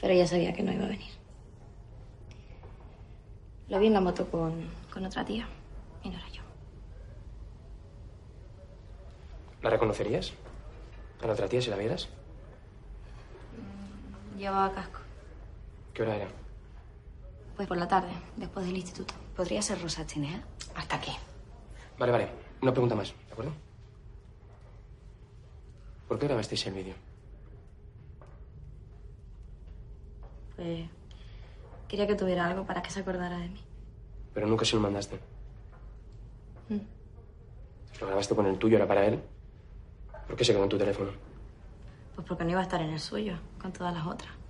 Pero 0.00 0.12
ella 0.12 0.26
sabía 0.26 0.52
que 0.52 0.62
no 0.62 0.72
iba 0.72 0.84
a 0.84 0.88
venir. 0.88 1.10
Lo 3.68 3.78
vi 3.80 3.88
en 3.88 3.94
la 3.94 4.00
moto 4.00 4.30
con, 4.30 4.70
con 4.92 5.04
otra 5.04 5.24
tía 5.24 5.48
y 6.04 6.10
no 6.10 6.18
era 6.18 6.28
yo. 6.28 6.42
¿La 9.62 9.70
reconocerías? 9.70 10.32
¿A 11.20 11.26
la 11.26 11.32
otra 11.32 11.48
tía 11.48 11.60
si 11.60 11.70
la 11.70 11.76
vieras? 11.76 12.08
Llevaba 14.38 14.72
casco. 14.72 15.00
¿Qué 15.96 16.02
hora 16.02 16.14
era? 16.14 16.28
Pues 17.56 17.66
por 17.66 17.78
la 17.78 17.88
tarde, 17.88 18.12
después 18.36 18.66
del 18.66 18.76
instituto. 18.76 19.14
¿Podría 19.34 19.62
ser 19.62 19.80
Rosa 19.80 20.06
Chinea? 20.06 20.44
Hasta 20.74 20.96
aquí. 20.96 21.12
Vale, 21.98 22.12
vale. 22.12 22.28
Una 22.60 22.70
pregunta 22.70 22.94
más, 22.94 23.14
¿de 23.26 23.32
acuerdo? 23.32 23.52
¿Por 26.06 26.18
qué 26.18 26.26
grabasteis 26.26 26.66
el 26.66 26.74
vídeo? 26.74 26.94
Pues 30.54 30.86
quería 31.88 32.06
que 32.06 32.14
tuviera 32.14 32.44
algo 32.44 32.66
para 32.66 32.82
que 32.82 32.90
se 32.90 33.00
acordara 33.00 33.38
de 33.38 33.48
mí. 33.48 33.60
Pero 34.34 34.46
nunca 34.48 34.66
se 34.66 34.76
lo 34.76 34.82
mandaste. 34.82 35.18
Mm. 36.68 36.80
Lo 38.02 38.06
grabaste 38.06 38.34
con 38.34 38.44
el 38.44 38.58
tuyo, 38.58 38.76
era 38.76 38.86
para 38.86 39.06
él. 39.06 39.22
¿Por 40.26 40.36
qué 40.36 40.44
se 40.44 40.52
quedó 40.52 40.64
en 40.64 40.68
tu 40.68 40.76
teléfono? 40.76 41.12
Pues 42.14 42.28
porque 42.28 42.44
no 42.44 42.50
iba 42.50 42.60
a 42.60 42.64
estar 42.64 42.82
en 42.82 42.90
el 42.90 43.00
suyo, 43.00 43.38
con 43.58 43.72
todas 43.72 43.94
las 43.94 44.06
otras. 44.06 44.45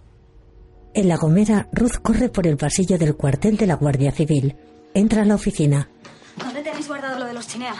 En 0.97 1.09
La 1.09 1.19
Gomera, 1.19 1.69
Ruth 1.73 1.97
corre 2.01 2.31
por 2.31 2.47
el 2.47 2.57
pasillo 2.57 2.97
del 2.97 3.17
cuartel 3.17 3.59
de 3.59 3.67
la 3.67 3.75
Guardia 3.75 4.13
Civil. 4.13 4.57
Entra 4.95 5.21
a 5.21 5.25
la 5.27 5.35
oficina. 5.35 5.91
¿Dónde 6.39 6.63
tenéis 6.63 6.89
guardado 6.89 7.19
lo 7.19 7.27
de 7.27 7.35
los 7.35 7.47
chinea? 7.47 7.75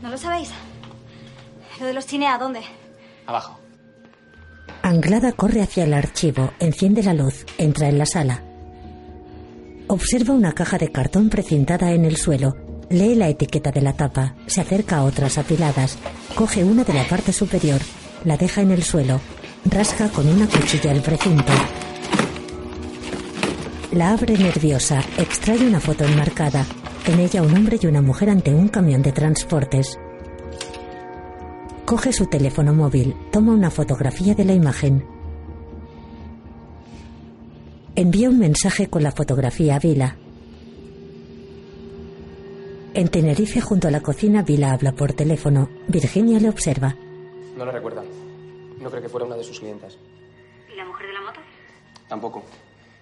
¿No 0.00 0.08
lo 0.08 0.16
sabéis? 0.16 0.48
Lo 1.78 1.84
de 1.84 1.92
los 1.92 2.06
chinea, 2.06 2.38
¿dónde? 2.38 2.60
Abajo. 3.26 3.60
Anglada 4.80 5.32
corre 5.32 5.60
hacia 5.60 5.84
el 5.84 5.92
archivo, 5.92 6.54
enciende 6.58 7.02
la 7.02 7.12
luz, 7.12 7.44
entra 7.58 7.90
en 7.90 7.98
la 7.98 8.06
sala. 8.06 8.44
Observa 9.86 10.32
una 10.32 10.52
caja 10.52 10.78
de 10.78 10.90
cartón 10.90 11.28
precintada 11.28 11.92
en 11.92 12.06
el 12.06 12.16
suelo. 12.16 12.56
Lee 12.88 13.14
la 13.14 13.28
etiqueta 13.28 13.72
de 13.72 13.82
la 13.82 13.92
tapa, 13.92 14.36
se 14.46 14.62
acerca 14.62 14.96
a 14.96 15.04
otras 15.04 15.36
apiladas, 15.36 15.98
coge 16.34 16.64
una 16.64 16.84
de 16.84 16.94
la 16.94 17.06
parte 17.06 17.34
superior, 17.34 17.82
la 18.24 18.38
deja 18.38 18.62
en 18.62 18.70
el 18.70 18.84
suelo, 18.84 19.20
rasca 19.66 20.08
con 20.08 20.26
una 20.26 20.46
cuchilla 20.46 20.92
el 20.92 21.02
precinto. 21.02 21.52
La 23.92 24.12
abre 24.12 24.38
nerviosa, 24.38 25.00
extrae 25.18 25.66
una 25.66 25.80
foto 25.80 26.04
enmarcada. 26.04 26.64
En 27.06 27.18
ella 27.18 27.42
un 27.42 27.56
hombre 27.56 27.76
y 27.82 27.86
una 27.88 28.00
mujer 28.00 28.30
ante 28.30 28.54
un 28.54 28.68
camión 28.68 29.02
de 29.02 29.10
transportes. 29.10 29.98
Coge 31.86 32.12
su 32.12 32.26
teléfono 32.26 32.72
móvil, 32.72 33.16
toma 33.32 33.52
una 33.52 33.68
fotografía 33.68 34.36
de 34.36 34.44
la 34.44 34.52
imagen. 34.52 35.04
Envía 37.96 38.30
un 38.30 38.38
mensaje 38.38 38.88
con 38.88 39.02
la 39.02 39.10
fotografía 39.10 39.74
a 39.74 39.78
Vila. 39.80 40.16
En 42.94 43.08
Tenerife, 43.08 43.60
junto 43.60 43.88
a 43.88 43.90
la 43.90 44.02
cocina, 44.02 44.42
Vila 44.42 44.70
habla 44.70 44.92
por 44.92 45.14
teléfono. 45.14 45.68
Virginia 45.88 46.38
le 46.38 46.48
observa. 46.48 46.94
No 47.56 47.64
la 47.64 47.72
recuerda. 47.72 48.04
No 48.80 48.88
creo 48.88 49.02
que 49.02 49.08
fuera 49.08 49.26
una 49.26 49.34
de 49.34 49.42
sus 49.42 49.58
clientas. 49.58 49.98
¿Y 50.72 50.76
la 50.76 50.84
mujer 50.84 51.08
de 51.08 51.12
la 51.12 51.20
moto? 51.22 51.40
Tampoco. 52.08 52.44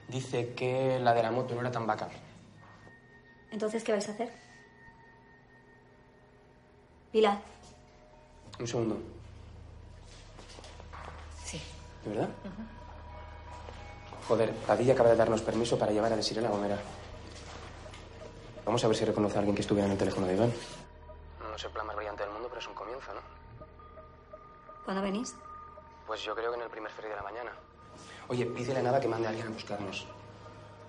Dice 0.09 0.55
que 0.55 0.99
la 0.99 1.13
de 1.13 1.23
la 1.23 1.31
moto 1.31 1.55
no 1.55 1.61
era 1.61 1.71
tan 1.71 1.87
vaca. 1.87 2.09
Entonces, 3.51 3.85
¿qué 3.85 3.93
vais 3.93 4.09
a 4.09 4.13
hacer? 4.13 4.33
Pilar. 7.13 7.39
Un 8.59 8.67
segundo. 8.67 8.99
Sí. 11.45 11.63
¿De 12.05 12.11
verdad? 12.11 12.29
Joder, 14.27 14.53
Padilla 14.67 14.93
acaba 14.95 15.11
de 15.11 15.17
darnos 15.17 15.43
permiso 15.43 15.79
para 15.79 15.93
llevar 15.93 16.13
a 16.13 16.17
Desiree 16.17 16.41
a 16.41 16.49
la 16.49 16.51
gomera. 16.51 16.79
Vamos 18.65 18.85
a 18.85 18.89
ver 18.89 18.97
si 18.97 19.05
reconoce 19.05 19.37
a 19.37 19.39
alguien 19.39 19.55
que 19.55 19.63
estuviera 19.63 19.87
en 19.87 19.93
el 19.93 19.99
teléfono 19.99 20.27
de 20.27 20.35
Iván. 20.35 20.53
No 21.41 21.55
es 21.55 21.65
el 21.65 21.71
plan 21.71 21.87
más 21.87 21.97
brillante 21.97 22.23
del 22.23 22.33
mundo, 22.33 22.49
pero 22.49 22.61
es 22.61 22.67
un 22.67 22.75
comienzo, 22.75 23.15
¿no? 23.15 23.21
¿Cuándo 24.85 25.03
venís? 25.03 25.35
Pues 26.07 26.23
yo 26.23 26.35
creo 26.35 26.51
que 26.51 26.57
en 26.57 26.65
el 26.65 26.71
primer 26.71 26.91
ferry 26.93 27.09
de 27.09 27.17
la 27.17 27.23
mañana. 27.23 27.53
Oye, 28.29 28.45
pídele 28.47 28.81
a 28.81 28.83
Nava 28.83 29.01
que 29.01 29.09
mande 29.09 29.27
a 29.27 29.31
alguien 29.31 29.47
a 29.49 29.51
buscarnos. 29.51 30.07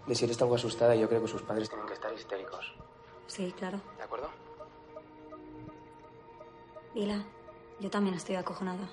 Desiree 0.06 0.32
está 0.32 0.44
algo 0.44 0.56
asustada 0.56 0.96
y 0.96 1.00
yo 1.00 1.08
creo 1.08 1.22
que 1.22 1.28
sus 1.28 1.42
padres 1.42 1.70
tienen 1.70 1.88
que 1.88 1.94
estar 1.94 2.14
histéricos. 2.14 2.74
Sí, 3.28 3.54
claro. 3.58 3.80
¿De 3.98 4.04
acuerdo? 4.04 4.30
Dila, 6.94 7.24
yo 7.80 7.90
también 7.90 8.16
estoy 8.16 8.36
acojonada. 8.36 8.90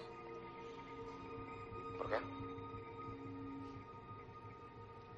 ¿Por 1.99 2.09
qué? 2.11 2.17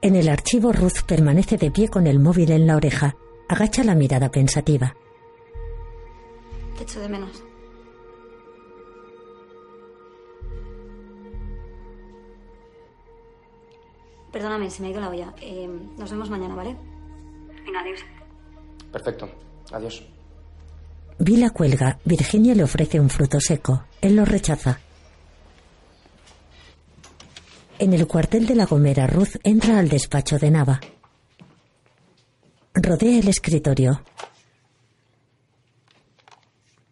En 0.01 0.17
el 0.17 0.29
archivo, 0.29 0.73
Ruth 0.73 1.03
permanece 1.07 1.57
de 1.57 1.71
pie 1.71 1.89
con 1.89 2.07
el 2.07 2.21
móvil 2.21 2.53
en 2.53 2.67
la 2.67 2.77
oreja. 2.77 3.17
Agacha 3.49 3.83
la 3.83 3.95
mirada 3.95 4.31
pensativa. 4.31 4.95
Te 6.77 6.85
echo 6.85 7.01
de 7.01 7.09
menos. 7.09 7.43
Perdóname, 14.39 14.71
se 14.71 14.83
me 14.83 14.87
ha 14.87 14.91
ido 14.93 15.01
la 15.01 15.09
olla. 15.09 15.35
Eh, 15.41 15.69
nos 15.99 16.13
vemos 16.13 16.31
mañana, 16.31 16.55
¿vale? 16.55 16.77
Venga, 17.67 17.81
adiós. 17.81 17.99
Perfecto. 18.93 19.29
Adiós. 19.73 20.01
Vila 21.19 21.51
cuelga. 21.51 21.99
Virginia 22.05 22.55
le 22.55 22.63
ofrece 22.63 23.01
un 23.01 23.11
fruto 23.11 23.41
seco. 23.41 23.87
Él 24.01 24.15
lo 24.15 24.25
rechaza. 24.25 24.79
En 27.81 27.93
el 27.93 28.07
cuartel 28.07 28.47
de 28.47 28.55
la 28.55 28.67
Gomera, 28.67 29.09
Ruth 29.09 29.41
entra 29.43 29.81
al 29.81 29.89
despacho 29.89 30.39
de 30.39 30.53
Nava. 30.53 30.79
Rodea 32.75 33.19
el 33.19 33.27
escritorio. 33.27 34.05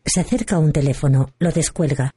Se 0.04 0.18
acerca 0.18 0.56
a 0.56 0.58
un 0.58 0.72
teléfono, 0.72 1.30
lo 1.38 1.52
descuelga. 1.52 2.10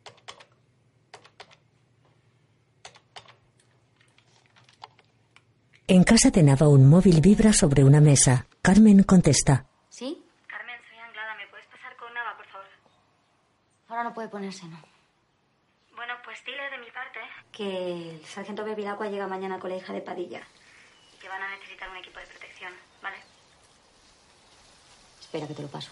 En 5.92 6.04
casa 6.04 6.30
de 6.30 6.44
Nava 6.44 6.68
un 6.70 6.88
móvil 6.88 7.20
vibra 7.20 7.52
sobre 7.52 7.84
una 7.84 8.00
mesa. 8.00 8.46
Carmen 8.62 9.02
contesta. 9.02 9.66
¿Sí? 9.90 10.22
Carmen, 10.46 10.78
soy 10.88 11.00
Anglada. 11.00 11.34
¿Me 11.34 11.48
puedes 11.50 11.66
pasar 11.66 11.96
con 11.98 12.14
Nava, 12.14 12.38
por 12.38 12.46
favor? 12.46 12.68
Ahora 13.88 14.04
no 14.04 14.14
puede 14.14 14.30
ponerse, 14.30 14.68
¿no? 14.68 14.80
Bueno, 15.96 16.14
pues 16.24 16.38
dile 16.46 16.70
de 16.70 16.78
mi 16.78 16.92
parte 16.92 17.20
que 17.52 18.12
el 18.12 18.24
sargento 18.24 18.64
Bevilacqua 18.64 19.08
llega 19.10 19.26
mañana 19.26 19.58
con 19.58 19.72
la 19.72 19.78
hija 19.78 19.92
de 19.92 20.02
Padilla. 20.02 20.42
Y 21.16 21.20
que 21.20 21.28
van 21.28 21.42
a 21.42 21.58
necesitar 21.58 21.90
un 21.90 21.98
equipo 21.98 22.20
de 22.20 22.28
protección, 22.28 22.72
¿vale? 23.02 23.18
Espera 25.20 25.48
que 25.48 25.56
te 25.56 25.64
lo 25.64 25.70
paso. 25.70 25.92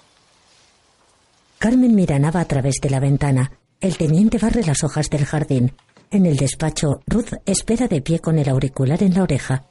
Carmen 1.57 1.95
mira 1.95 2.17
a 2.17 2.19
Nava 2.19 2.41
a 2.41 2.45
través 2.45 2.75
de 2.83 2.91
la 2.91 2.99
ventana. 2.99 3.51
El 3.81 3.97
teniente 3.97 4.37
barre 4.37 4.61
las 4.63 4.83
hojas 4.83 5.09
del 5.09 5.25
jardín. 5.25 5.75
En 6.11 6.27
el 6.27 6.37
despacho, 6.37 7.01
Ruth 7.07 7.33
espera 7.47 7.87
de 7.87 8.01
pie 8.01 8.19
con 8.19 8.37
el 8.37 8.47
auricular 8.47 9.01
en 9.01 9.15
la 9.15 9.23
oreja. 9.23 9.63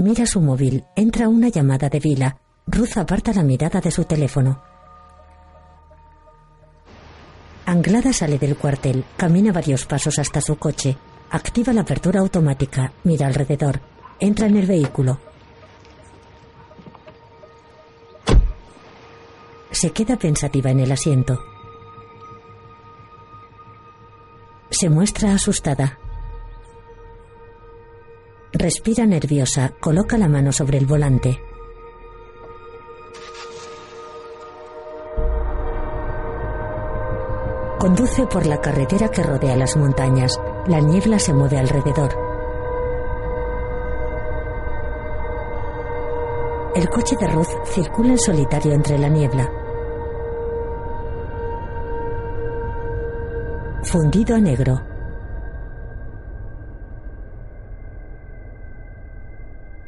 Mira 0.00 0.24
su 0.24 0.40
móvil. 0.40 0.84
Entra 0.96 1.28
una 1.28 1.50
llamada 1.50 1.90
de 1.90 2.00
Vila. 2.00 2.38
Ruth 2.66 2.96
aparta 2.96 3.34
la 3.34 3.42
mirada 3.42 3.82
de 3.82 3.90
su 3.90 4.04
teléfono. 4.04 4.62
Anglada 7.66 8.10
sale 8.14 8.38
del 8.38 8.56
cuartel. 8.56 9.04
Camina 9.18 9.52
varios 9.52 9.84
pasos 9.84 10.18
hasta 10.18 10.40
su 10.40 10.56
coche. 10.56 10.96
Activa 11.28 11.74
la 11.74 11.82
apertura 11.82 12.20
automática. 12.20 12.94
Mira 13.04 13.26
alrededor. 13.26 13.78
Entra 14.18 14.46
en 14.46 14.56
el 14.56 14.66
vehículo. 14.66 15.20
Se 19.70 19.90
queda 19.90 20.16
pensativa 20.16 20.70
en 20.70 20.80
el 20.80 20.92
asiento. 20.92 21.38
Se 24.70 24.88
muestra 24.88 25.34
asustada. 25.34 25.98
Respira 28.52 29.06
nerviosa, 29.06 29.74
coloca 29.78 30.18
la 30.18 30.28
mano 30.28 30.50
sobre 30.50 30.78
el 30.78 30.86
volante. 30.86 31.40
Conduce 37.78 38.26
por 38.26 38.46
la 38.46 38.60
carretera 38.60 39.08
que 39.08 39.22
rodea 39.22 39.56
las 39.56 39.76
montañas. 39.76 40.38
La 40.66 40.80
niebla 40.80 41.20
se 41.20 41.32
mueve 41.32 41.58
alrededor. 41.58 42.10
El 46.74 46.88
coche 46.90 47.16
de 47.20 47.28
Ruth 47.28 47.66
circula 47.66 48.10
en 48.10 48.18
solitario 48.18 48.72
entre 48.72 48.98
la 48.98 49.08
niebla. 49.08 49.48
Fundido 53.84 54.34
a 54.34 54.40
negro. 54.40 54.89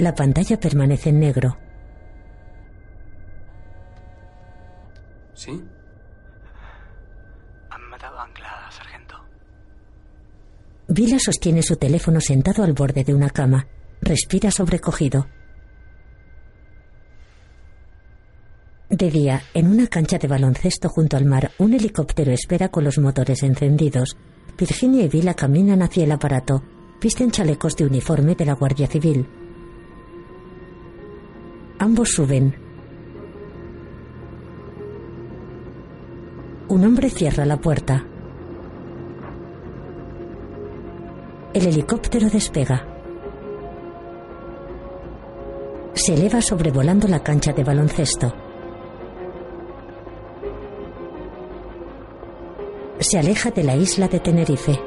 La 0.03 0.17
pantalla 0.17 0.59
permanece 0.59 1.11
en 1.11 1.21
negro. 1.21 1.57
¿Sí? 5.33 5.63
Han 7.71 7.89
matado 7.89 8.19
a 8.19 8.25
Anglada, 8.25 8.69
sargento. 8.73 9.15
Vila 10.89 11.21
sostiene 11.21 11.63
su 11.63 11.77
teléfono 11.77 12.21
sentado 12.21 12.65
al 12.65 12.73
borde 12.73 13.05
de 13.05 13.15
una 13.15 13.31
cama. 13.31 13.69
Respira 14.01 14.51
sobrecogido. 14.51 15.29
De 18.91 19.09
día, 19.09 19.41
en 19.55 19.69
una 19.69 19.87
cancha 19.87 20.19
de 20.19 20.27
baloncesto 20.27 20.89
junto 20.89 21.17
al 21.17 21.27
mar, 21.27 21.53
un 21.59 21.75
helicóptero 21.75 22.33
espera 22.33 22.71
con 22.71 22.83
los 22.83 22.99
motores 22.99 23.45
encendidos. 23.45 24.17
Virginia 24.59 25.05
y 25.05 25.09
Vila 25.09 25.35
caminan 25.35 25.81
hacia 25.81 26.03
el 26.03 26.11
aparato. 26.11 26.65
Visten 27.01 27.31
chalecos 27.31 27.77
de 27.77 27.87
uniforme 27.87 28.35
de 28.35 28.47
la 28.47 28.55
Guardia 28.55 28.89
Civil. 28.89 29.29
Ambos 31.83 32.11
suben. 32.11 32.55
Un 36.69 36.85
hombre 36.85 37.11
cierra 37.11 37.45
la 37.45 37.57
puerta. 37.57 38.07
El 41.53 41.67
helicóptero 41.67 42.31
despega. 42.31 42.87
Se 45.95 46.15
eleva 46.15 46.41
sobrevolando 46.41 47.09
la 47.09 47.21
cancha 47.21 47.53
de 47.53 47.65
baloncesto. 47.65 48.33
Se 53.01 53.19
aleja 53.19 53.51
de 53.51 53.65
la 53.65 53.75
isla 53.75 54.07
de 54.07 54.21
Tenerife. 54.21 54.79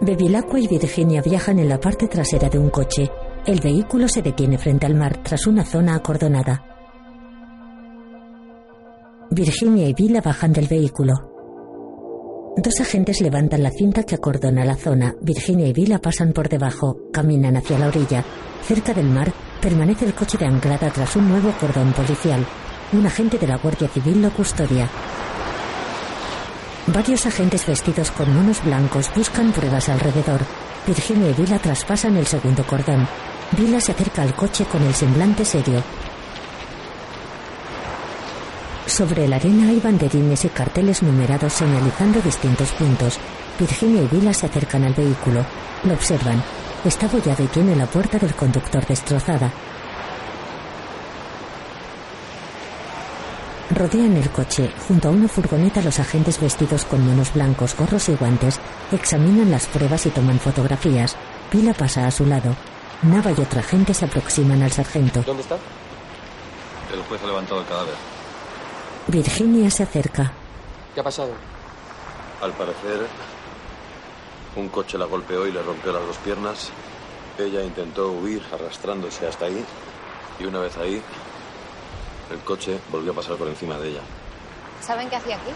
Bevilacqua 0.00 0.58
y 0.58 0.66
Virginia 0.66 1.22
viajan 1.22 1.60
en 1.60 1.68
la 1.68 1.78
parte 1.78 2.08
trasera 2.08 2.48
de 2.48 2.58
un 2.58 2.70
coche. 2.70 3.08
El 3.46 3.58
vehículo 3.60 4.06
se 4.06 4.20
detiene 4.20 4.58
frente 4.58 4.84
al 4.84 4.94
mar 4.94 5.22
tras 5.22 5.46
una 5.46 5.64
zona 5.64 5.94
acordonada. 5.94 6.62
Virginia 9.30 9.88
y 9.88 9.94
Vila 9.94 10.20
bajan 10.20 10.52
del 10.52 10.66
vehículo. 10.66 11.14
Dos 12.56 12.80
agentes 12.80 13.22
levantan 13.22 13.62
la 13.62 13.70
cinta 13.70 14.02
que 14.02 14.16
acordona 14.16 14.64
la 14.64 14.76
zona. 14.76 15.14
Virginia 15.22 15.66
y 15.68 15.72
Vila 15.72 15.98
pasan 15.98 16.34
por 16.34 16.50
debajo, 16.50 16.98
caminan 17.12 17.56
hacia 17.56 17.78
la 17.78 17.88
orilla. 17.88 18.22
Cerca 18.62 18.92
del 18.92 19.08
mar 19.08 19.32
permanece 19.62 20.04
el 20.04 20.14
coche 20.14 20.36
de 20.36 20.44
Anglada 20.44 20.90
tras 20.90 21.16
un 21.16 21.28
nuevo 21.28 21.50
cordón 21.58 21.94
policial. 21.94 22.44
Un 22.92 23.06
agente 23.06 23.38
de 23.38 23.46
la 23.46 23.56
Guardia 23.56 23.88
Civil 23.88 24.20
lo 24.20 24.30
custodia. 24.30 24.86
Varios 26.88 27.24
agentes 27.24 27.66
vestidos 27.66 28.10
con 28.10 28.34
monos 28.34 28.62
blancos 28.62 29.10
buscan 29.16 29.52
pruebas 29.52 29.88
alrededor. 29.88 30.40
Virginia 30.86 31.30
y 31.30 31.34
Vila 31.34 31.58
traspasan 31.58 32.16
el 32.16 32.26
segundo 32.26 32.66
cordón. 32.66 33.08
Vila 33.52 33.80
se 33.80 33.92
acerca 33.92 34.22
al 34.22 34.34
coche 34.34 34.64
con 34.64 34.82
el 34.82 34.94
semblante 34.94 35.44
serio. 35.44 35.82
Sobre 38.86 39.26
la 39.26 39.36
arena 39.36 39.68
hay 39.68 39.80
banderines 39.80 40.44
y 40.44 40.48
carteles 40.48 41.02
numerados 41.02 41.52
señalizando 41.54 42.20
distintos 42.20 42.70
puntos. 42.72 43.18
Virginia 43.58 44.02
y 44.02 44.06
Vila 44.06 44.32
se 44.32 44.46
acercan 44.46 44.84
al 44.84 44.94
vehículo. 44.94 45.44
Lo 45.84 45.94
observan. 45.94 46.42
Está 46.84 47.06
abollado 47.06 47.42
y 47.42 47.48
tiene 47.48 47.74
la 47.74 47.86
puerta 47.86 48.18
del 48.18 48.34
conductor 48.34 48.86
destrozada. 48.86 49.52
Rodean 53.70 54.16
el 54.16 54.30
coche. 54.30 54.70
Junto 54.88 55.08
a 55.08 55.10
una 55.12 55.28
furgoneta 55.28 55.82
los 55.82 55.98
agentes 55.98 56.40
vestidos 56.40 56.84
con 56.84 57.04
monos 57.06 57.32
blancos, 57.32 57.76
gorros 57.76 58.08
y 58.08 58.14
guantes 58.14 58.60
examinan 58.92 59.50
las 59.50 59.66
pruebas 59.66 60.06
y 60.06 60.10
toman 60.10 60.38
fotografías. 60.38 61.16
Vila 61.52 61.74
pasa 61.74 62.06
a 62.06 62.10
su 62.10 62.26
lado. 62.26 62.56
Nava 63.02 63.32
y 63.32 63.40
otra 63.40 63.60
agente 63.60 63.94
se 63.94 64.04
aproximan 64.04 64.62
al 64.62 64.72
sargento. 64.72 65.22
¿Dónde 65.22 65.42
está? 65.42 65.56
El 66.92 67.02
juez 67.02 67.22
ha 67.22 67.26
levantado 67.26 67.60
el 67.60 67.66
cadáver. 67.66 67.94
Virginia 69.06 69.70
se 69.70 69.84
acerca. 69.84 70.32
¿Qué 70.94 71.00
ha 71.00 71.04
pasado? 71.04 71.32
Al 72.42 72.52
parecer, 72.52 73.06
un 74.56 74.68
coche 74.68 74.98
la 74.98 75.06
golpeó 75.06 75.46
y 75.46 75.52
le 75.52 75.62
rompió 75.62 75.92
las 75.92 76.06
dos 76.06 76.16
piernas. 76.18 76.70
Ella 77.38 77.62
intentó 77.62 78.12
huir 78.12 78.42
arrastrándose 78.52 79.26
hasta 79.26 79.46
ahí 79.46 79.64
y 80.38 80.44
una 80.44 80.60
vez 80.60 80.76
ahí, 80.76 81.02
el 82.30 82.38
coche 82.40 82.78
volvió 82.90 83.12
a 83.12 83.14
pasar 83.14 83.36
por 83.36 83.48
encima 83.48 83.78
de 83.78 83.90
ella. 83.90 84.00
¿Saben 84.80 85.08
qué 85.08 85.16
hacía 85.16 85.36
aquí? 85.36 85.50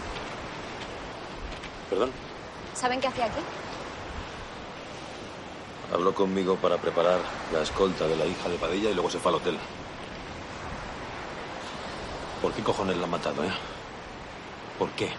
¿Perdón? 1.90 2.10
¿Saben 2.74 3.00
qué 3.00 3.08
hacía 3.08 3.26
aquí? 3.26 3.40
Habló 5.92 6.14
conmigo 6.14 6.56
para 6.56 6.78
preparar 6.78 7.20
la 7.52 7.62
escolta 7.62 8.06
de 8.06 8.16
la 8.16 8.26
hija 8.26 8.48
de 8.48 8.56
Padilla 8.56 8.90
y 8.90 8.94
luego 8.94 9.10
se 9.10 9.18
fue 9.18 9.30
al 9.30 9.36
hotel. 9.36 9.58
¿Por 12.42 12.52
qué 12.52 12.62
cojones 12.62 12.96
la 12.96 13.04
han 13.04 13.10
matado, 13.10 13.44
eh? 13.44 13.52
¿Por 14.78 14.90
qué? 14.90 15.10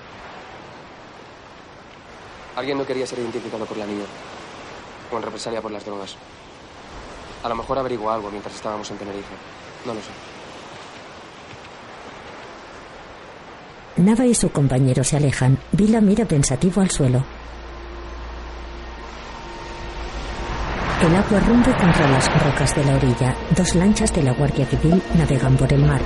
Alguien 2.55 2.77
no 2.77 2.85
quería 2.85 3.07
ser 3.07 3.19
identificado 3.19 3.65
por 3.65 3.77
la 3.77 3.85
niña. 3.85 4.05
O 5.11 5.17
en 5.17 5.23
represalia 5.23 5.61
por 5.61 5.71
las 5.71 5.85
drogas. 5.85 6.15
A 7.43 7.49
lo 7.49 7.55
mejor 7.55 7.77
averiguó 7.77 8.09
algo 8.09 8.31
mientras 8.31 8.55
estábamos 8.55 8.89
en 8.91 8.97
Tenerife. 8.97 9.35
No 9.85 9.93
lo 9.93 9.99
sé. 9.99 10.09
Nava 13.97 14.25
y 14.25 14.35
su 14.35 14.51
compañero 14.51 15.03
se 15.03 15.17
alejan. 15.17 15.57
Vila 15.71 16.01
mira 16.01 16.25
pensativo 16.25 16.81
al 16.81 16.91
suelo. 16.91 17.23
El 21.01 21.13
agua 21.13 21.39
rumbe 21.41 21.71
contra 21.77 22.09
las 22.09 22.43
rocas 22.43 22.75
de 22.75 22.85
la 22.85 22.95
orilla. 22.95 23.35
Dos 23.55 23.75
lanchas 23.75 24.13
de 24.13 24.23
la 24.23 24.31
Guardia 24.31 24.65
Civil 24.65 25.01
navegan 25.17 25.57
por 25.57 25.71
el 25.71 25.85
mar. 25.85 26.01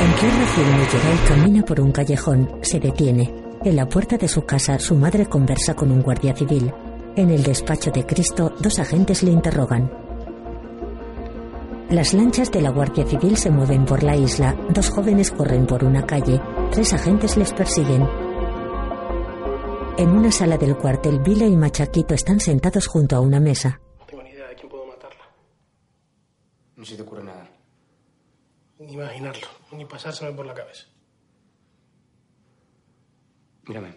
En 0.00 0.12
tierra 0.14 0.46
firme, 0.46 0.84
Geray 0.86 1.18
camina 1.28 1.62
por 1.62 1.80
un 1.80 1.92
callejón. 1.92 2.48
Se 2.62 2.78
detiene. 2.78 3.34
En 3.64 3.76
la 3.76 3.86
puerta 3.86 4.16
de 4.16 4.28
su 4.28 4.42
casa, 4.42 4.78
su 4.78 4.94
madre 4.94 5.26
conversa 5.26 5.74
con 5.74 5.90
un 5.90 6.00
guardia 6.00 6.34
civil. 6.34 6.72
En 7.16 7.28
el 7.30 7.42
despacho 7.42 7.90
de 7.90 8.06
Cristo, 8.06 8.54
dos 8.60 8.78
agentes 8.78 9.22
le 9.22 9.32
interrogan. 9.32 9.90
Las 11.90 12.14
lanchas 12.14 12.52
de 12.52 12.62
la 12.62 12.70
Guardia 12.70 13.04
Civil 13.04 13.36
se 13.36 13.50
mueven 13.50 13.84
por 13.84 14.04
la 14.04 14.16
isla. 14.16 14.54
Dos 14.72 14.90
jóvenes 14.90 15.32
corren 15.32 15.66
por 15.66 15.84
una 15.84 16.06
calle. 16.06 16.40
Tres 16.70 16.92
agentes 16.92 17.36
les 17.36 17.52
persiguen. 17.52 18.29
En 19.98 20.10
una 20.10 20.32
sala 20.32 20.56
del 20.56 20.76
cuartel, 20.76 21.20
Vila 21.20 21.46
y 21.46 21.56
Machaquito 21.56 22.14
están 22.14 22.40
sentados 22.40 22.86
junto 22.86 23.16
a 23.16 23.20
una 23.20 23.38
mesa. 23.38 23.80
No 23.98 24.06
tengo 24.06 24.22
ni 24.22 24.30
idea 24.30 24.48
de 24.48 24.54
quién 24.54 24.68
puedo 24.68 24.86
matarla. 24.86 25.24
No 26.76 26.84
se 26.84 26.96
te 26.96 27.02
ocurre 27.02 27.22
nada. 27.24 27.48
Ni 28.78 28.94
imaginarlo, 28.94 29.46
ni 29.72 29.84
pasárseme 29.84 30.32
por 30.32 30.46
la 30.46 30.54
cabeza. 30.54 30.86
Mírame. 33.66 33.94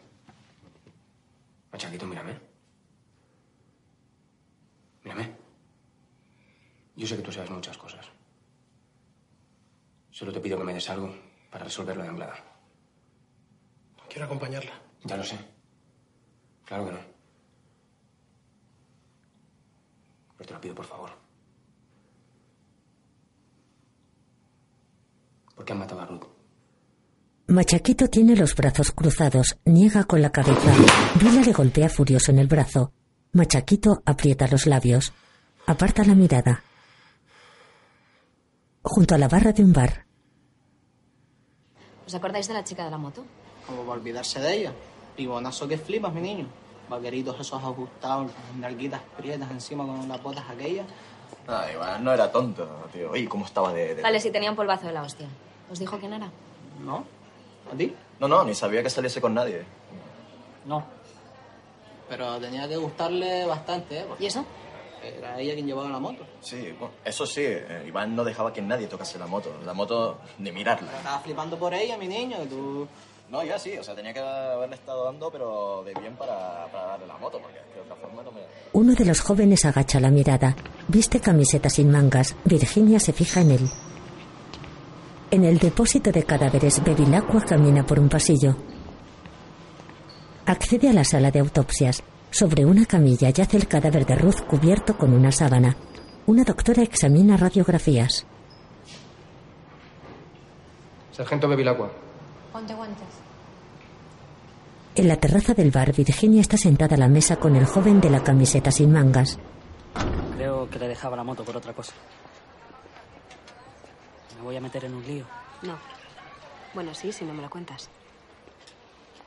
Machaquito, 1.71 2.05
mírame. 2.05 2.37
Mírame. 5.03 5.35
Yo 6.95 7.07
sé 7.07 7.15
que 7.15 7.23
tú 7.23 7.31
sabes 7.31 7.49
muchas 7.49 7.77
cosas. 7.77 8.05
Solo 10.11 10.33
te 10.33 10.41
pido 10.41 10.57
que 10.57 10.63
me 10.65 10.73
des 10.73 10.89
algo 10.89 11.15
para 11.49 11.63
resolverlo 11.63 12.03
de 12.03 12.09
Anglada. 12.09 12.35
Quiero 14.09 14.25
acompañarla. 14.25 14.73
Ya 15.05 15.17
lo 15.17 15.23
sé. 15.23 15.52
Claro 16.65 16.85
que 16.85 16.91
no. 16.91 16.99
Pero 20.37 20.47
te 20.47 20.53
lo 20.53 20.61
pido 20.61 20.75
por 20.75 20.85
favor. 20.85 21.09
¿Por 25.55 25.65
qué 25.65 25.73
han 25.73 25.79
matado 25.79 26.01
a 26.01 26.05
Ruth? 26.05 26.23
Machaquito 27.47 28.07
tiene 28.07 28.35
los 28.35 28.55
brazos 28.55 28.91
cruzados, 28.91 29.57
niega 29.65 30.05
con 30.05 30.21
la 30.21 30.31
cabeza. 30.31 30.73
Vila 31.19 31.41
le 31.41 31.51
golpea 31.53 31.89
furioso 31.89 32.31
en 32.31 32.39
el 32.39 32.47
brazo. 32.47 32.93
Machaquito 33.33 34.01
aprieta 34.05 34.47
los 34.47 34.65
labios. 34.65 35.13
Aparta 35.67 36.03
la 36.03 36.15
mirada. 36.15 36.63
Junto 38.81 39.15
a 39.15 39.17
la 39.17 39.27
barra 39.27 39.51
de 39.51 39.63
un 39.63 39.73
bar, 39.73 40.05
¿Os 42.05 42.13
acordáis 42.13 42.47
de 42.47 42.53
la 42.53 42.63
chica 42.63 42.83
de 42.83 42.91
la 42.91 42.97
moto? 42.97 43.23
Como 43.65 43.83
para 43.83 43.93
olvidarse 43.99 44.39
de 44.39 44.53
ella. 44.53 44.73
Pibonazo 45.15 45.67
que 45.67 45.77
flipas, 45.77 46.13
mi 46.13 46.21
niño. 46.21 46.45
Vaqueritos 46.89 47.39
esos 47.39 47.63
ajustados, 47.63 48.27
las 48.27 48.55
nalguitas 48.57 49.01
prietas 49.17 49.49
encima 49.51 49.85
con 49.85 50.07
las 50.07 50.21
botas 50.21 50.43
aquellas. 50.49 50.85
Ah, 51.47 51.65
Iván 51.73 52.03
no 52.03 52.13
era 52.13 52.31
tonto, 52.31 52.67
tío. 52.91 53.11
Oye, 53.11 53.27
¿cómo 53.27 53.45
estaba 53.45 53.73
de...? 53.73 53.95
de- 53.95 54.01
Vale, 54.01 54.19
si 54.19 54.31
tenía 54.31 54.49
un 54.49 54.55
polvazo 54.55 54.87
de 54.87 54.93
la 54.93 55.01
hostia. 55.01 55.27
¿Os 55.71 55.79
dijo 55.79 55.97
quién 55.97 56.13
era? 56.13 56.29
¿No? 56.83 57.03
¿A 57.71 57.75
ti? 57.77 57.93
No, 58.19 58.27
no, 58.27 58.43
ni 58.43 58.53
sabía 58.53 58.83
que 58.83 58.89
saliese 58.89 59.19
con 59.21 59.33
nadie. 59.33 59.63
No. 60.65 60.83
Pero 62.09 62.39
tenía 62.39 62.67
que 62.67 62.77
gustarle 62.77 63.45
bastante, 63.45 63.99
¿eh? 63.99 64.05
¿Y 64.19 64.25
eso? 64.27 64.45
Era 65.03 65.37
ella 65.39 65.53
quien 65.53 65.65
llevaba 65.67 65.89
la 65.89 65.99
moto. 65.99 66.25
Sí, 66.41 66.73
bueno, 66.79 66.93
eso 67.03 67.25
sí, 67.25 67.41
eh, 67.43 67.85
Iván 67.87 68.15
no 68.15 68.23
dejaba 68.23 68.53
que 68.53 68.61
nadie 68.61 68.87
tocase 68.87 69.17
la 69.19 69.27
moto. 69.27 69.51
La 69.65 69.73
moto, 69.73 70.19
ni 70.37 70.51
mirarla. 70.51 70.91
Estaba 70.97 71.19
flipando 71.19 71.57
por 71.57 71.73
ella, 71.73 71.97
mi 71.97 72.07
niño, 72.07 72.37
que 72.39 72.45
tú... 72.45 72.87
No, 73.33 73.43
ya 73.43 73.57
sí, 73.57 73.75
o 73.75 73.83
sea, 73.83 73.95
tenía 73.95 74.13
que 74.13 74.19
haberle 74.19 74.75
estado 74.75 75.05
dando, 75.05 75.31
pero 75.31 75.83
de 75.83 75.91
bien 75.99 76.15
para, 76.15 76.67
para 76.71 76.85
darle 76.89 77.07
la 77.07 77.17
moto, 77.17 77.39
porque 77.41 77.57
de 77.73 77.81
otra 77.81 77.95
forma 77.95 78.21
no 78.21 78.31
me... 78.31 78.41
uno 78.73 78.93
de 78.93 79.05
los 79.05 79.21
jóvenes 79.21 79.65
agacha 79.65 79.99
la 79.99 80.11
mirada. 80.11 80.55
Viste 80.87 81.19
camiseta 81.19 81.67
sin 81.67 81.89
mangas. 81.89 82.35
Virginia 82.45 82.99
se 82.99 83.11
fija 83.11 83.41
en 83.41 83.49
él. 83.49 83.69
En 85.31 85.45
el 85.45 85.57
depósito 85.57 86.11
de 86.11 86.23
cadáveres, 86.25 86.83
Bevilacqua 86.83 87.41
camina 87.41 87.83
por 87.83 87.99
un 87.99 88.07
pasillo. 88.07 88.55
Accede 90.45 90.89
a 90.89 90.93
la 90.93 91.03
sala 91.03 91.31
de 91.31 91.39
autopsias. 91.39 92.03
Sobre 92.29 92.65
una 92.65 92.85
camilla 92.85 93.31
yace 93.31 93.57
el 93.57 93.67
cadáver 93.67 94.05
de 94.05 94.13
Ruth 94.13 94.41
cubierto 94.47 94.95
con 94.95 95.11
una 95.11 95.31
sábana. 95.31 95.75
Una 96.27 96.43
doctora 96.43 96.83
examina 96.83 97.35
radiografías. 97.35 98.27
Sargento 101.11 101.47
Bevilacqua. 101.47 101.89
Ponte 102.51 102.75
guantes. 102.75 103.22
En 104.95 105.07
la 105.07 105.17
terraza 105.17 105.55
del 105.55 105.71
bar, 105.71 105.91
Virginia 105.91 106.41
está 106.41 106.55
sentada 106.55 106.95
a 106.95 106.99
la 106.99 107.07
mesa 107.07 107.37
con 107.37 107.55
el 107.55 107.65
joven 107.65 107.99
de 107.99 108.11
la 108.11 108.23
camiseta 108.23 108.69
sin 108.71 108.91
mangas. 108.91 109.39
Creo 110.35 110.69
que 110.69 110.77
le 110.77 110.87
dejaba 110.87 111.15
la 111.17 111.23
moto 111.23 111.43
por 111.43 111.57
otra 111.57 111.73
cosa. 111.73 111.93
Me 114.37 114.43
voy 114.43 114.55
a 114.55 114.61
meter 114.61 114.85
en 114.85 114.93
un 114.93 115.03
lío. 115.03 115.25
No. 115.63 115.77
Bueno, 116.75 116.93
sí, 116.93 117.11
si 117.11 117.25
no 117.25 117.33
me 117.33 117.41
lo 117.41 117.49
cuentas. 117.49 117.89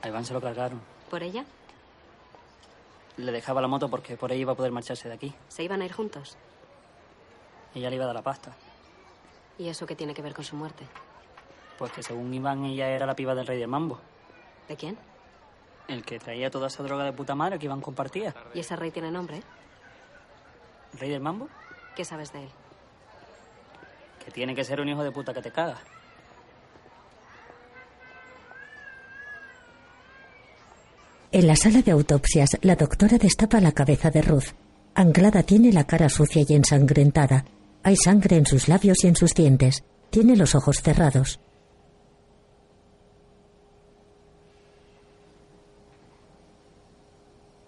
A 0.01 0.07
Iván 0.07 0.23
se 0.23 0.33
lo 0.33 0.39
cargaron. 0.39 0.79
¿Por 1.09 1.21
ella? 1.21 1.43
Le 3.17 3.31
dejaba 3.31 3.61
la 3.61 3.67
moto 3.67 3.89
porque 3.89 4.15
por 4.15 4.31
ahí 4.31 4.39
iba 4.39 4.53
a 4.53 4.55
poder 4.55 4.71
marcharse 4.71 5.09
de 5.09 5.15
aquí. 5.15 5.33
¿Se 5.49 5.63
iban 5.63 5.81
a 5.81 5.85
ir 5.85 5.91
juntos? 5.91 6.37
Ella 7.75 7.89
le 7.89 7.95
iba 7.97 8.05
a 8.05 8.07
dar 8.07 8.15
la 8.15 8.21
pasta. 8.21 8.55
¿Y 9.57 9.67
eso 9.67 9.85
qué 9.85 9.95
tiene 9.95 10.13
que 10.13 10.21
ver 10.21 10.33
con 10.33 10.45
su 10.45 10.55
muerte? 10.55 10.85
Pues 11.77 11.91
que 11.91 12.03
según 12.03 12.33
Iván 12.33 12.63
ella 12.63 12.87
era 12.89 13.05
la 13.05 13.15
piba 13.15 13.35
del 13.35 13.47
rey 13.47 13.59
del 13.59 13.67
mambo. 13.67 13.99
¿De 14.67 14.77
quién? 14.77 14.97
El 15.87 16.03
que 16.03 16.19
traía 16.19 16.49
toda 16.51 16.67
esa 16.67 16.83
droga 16.83 17.05
de 17.05 17.13
puta 17.13 17.33
madre 17.33 17.57
que 17.57 17.65
Iván 17.65 17.81
compartía. 17.81 18.35
¿Y 18.53 18.59
ese 18.59 18.75
rey 18.75 18.91
tiene 18.91 19.09
nombre? 19.09 19.41
¿El 20.93 20.99
rey 20.99 21.09
del 21.09 21.21
mambo? 21.21 21.47
¿Qué 21.95 22.03
sabes 22.03 22.33
de 22.33 22.43
él? 22.43 22.49
Que 24.23 24.31
tiene 24.31 24.53
que 24.53 24.63
ser 24.63 24.81
un 24.81 24.89
hijo 24.89 25.03
de 25.03 25.11
puta 25.11 25.33
que 25.33 25.41
te 25.41 25.51
caga. 25.51 25.77
En 31.31 31.45
la 31.45 31.55
sala 31.55 31.81
de 31.81 31.91
autopsias, 31.91 32.57
la 32.61 32.75
doctora 32.75 33.17
destapa 33.17 33.59
la 33.59 33.71
cabeza 33.71 34.09
de 34.09 34.21
Ruth. 34.21 34.55
Anglada 34.95 35.43
tiene 35.43 35.71
la 35.71 35.85
cara 35.85 36.09
sucia 36.09 36.43
y 36.47 36.53
ensangrentada. 36.53 37.45
Hay 37.83 37.95
sangre 37.95 38.37
en 38.37 38.45
sus 38.45 38.67
labios 38.67 39.03
y 39.03 39.07
en 39.07 39.15
sus 39.15 39.33
dientes. 39.33 39.83
Tiene 40.09 40.35
los 40.35 40.55
ojos 40.55 40.81
cerrados. 40.81 41.39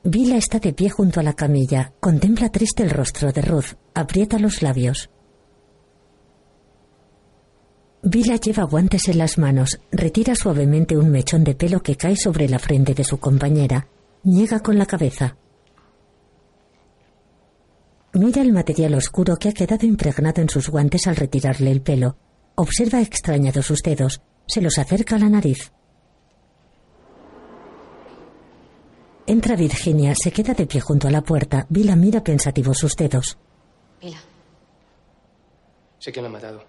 Vila 0.03 0.38
está 0.38 0.59
de 0.59 0.71
pie 0.73 0.89
junto 0.89 1.19
a 1.19 1.23
la 1.23 1.34
camilla. 1.34 1.93
Contempla 1.99 2.49
triste 2.49 2.84
el 2.84 2.89
rostro 2.89 3.31
de 3.34 3.41
Ruth. 3.41 3.76
Aprieta 3.93 4.39
los 4.39 4.61
labios. 4.61 5.09
Vila 8.01 8.38
lleva 8.38 8.63
guantes 8.63 9.09
en 9.09 9.17
las 9.17 9.38
manos. 9.38 9.81
Retira 9.91 10.35
suavemente 10.35 10.97
un 10.97 11.11
mechón 11.11 11.43
de 11.43 11.53
pelo 11.53 11.84
que 11.84 11.97
cae 11.97 12.15
sobre 12.15 12.47
la 12.47 12.59
frente 12.59 12.93
de 12.93 13.03
su 13.03 13.19
compañera. 13.19 13.88
Niega 14.23 14.61
con 14.61 14.77
la 14.77 14.85
cabeza. 14.85 15.35
Mira 18.13 18.41
el 18.41 18.53
material 18.53 18.95
oscuro 18.95 19.35
que 19.35 19.49
ha 19.49 19.53
quedado 19.53 19.85
impregnado 19.85 20.41
en 20.41 20.49
sus 20.49 20.69
guantes 20.69 21.07
al 21.07 21.17
retirarle 21.17 21.71
el 21.71 21.81
pelo. 21.81 22.15
Observa 22.55 23.01
extrañado 23.01 23.61
sus 23.61 23.81
dedos. 23.81 24.21
Se 24.47 24.61
los 24.61 24.77
acerca 24.80 25.17
a 25.17 25.19
la 25.19 25.30
nariz. 25.30 25.73
Entra 29.30 29.56
Virginia, 29.56 30.15
se 30.15 30.31
queda 30.31 30.56
de 30.56 30.65
pie 30.65 30.81
junto 30.81 31.07
a 31.07 31.11
la 31.11 31.22
puerta. 31.22 31.68
Vila 31.69 31.95
mira 31.95 32.23
pensativo 32.23 32.73
sus 32.73 32.95
dedos. 32.95 33.38
Mira. 34.01 34.18
Sé 35.99 36.11
quién 36.11 36.23
la 36.23 36.30
ha 36.30 36.31
matado. 36.31 36.64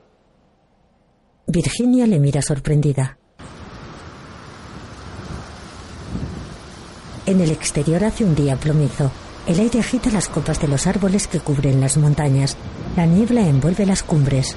Virginia 1.46 2.06
le 2.06 2.18
mira 2.18 2.42
sorprendida. 2.42 3.16
En 7.24 7.40
el 7.40 7.50
exterior 7.50 8.04
hace 8.04 8.24
un 8.24 8.34
día 8.34 8.56
plomizo. 8.56 9.10
El 9.46 9.58
aire 9.58 9.80
agita 9.80 10.10
las 10.10 10.28
copas 10.28 10.60
de 10.60 10.68
los 10.68 10.86
árboles 10.86 11.28
que 11.28 11.40
cubren 11.40 11.80
las 11.80 11.96
montañas. 11.96 12.58
La 12.94 13.06
niebla 13.06 13.40
envuelve 13.40 13.86
las 13.86 14.02
cumbres. 14.02 14.54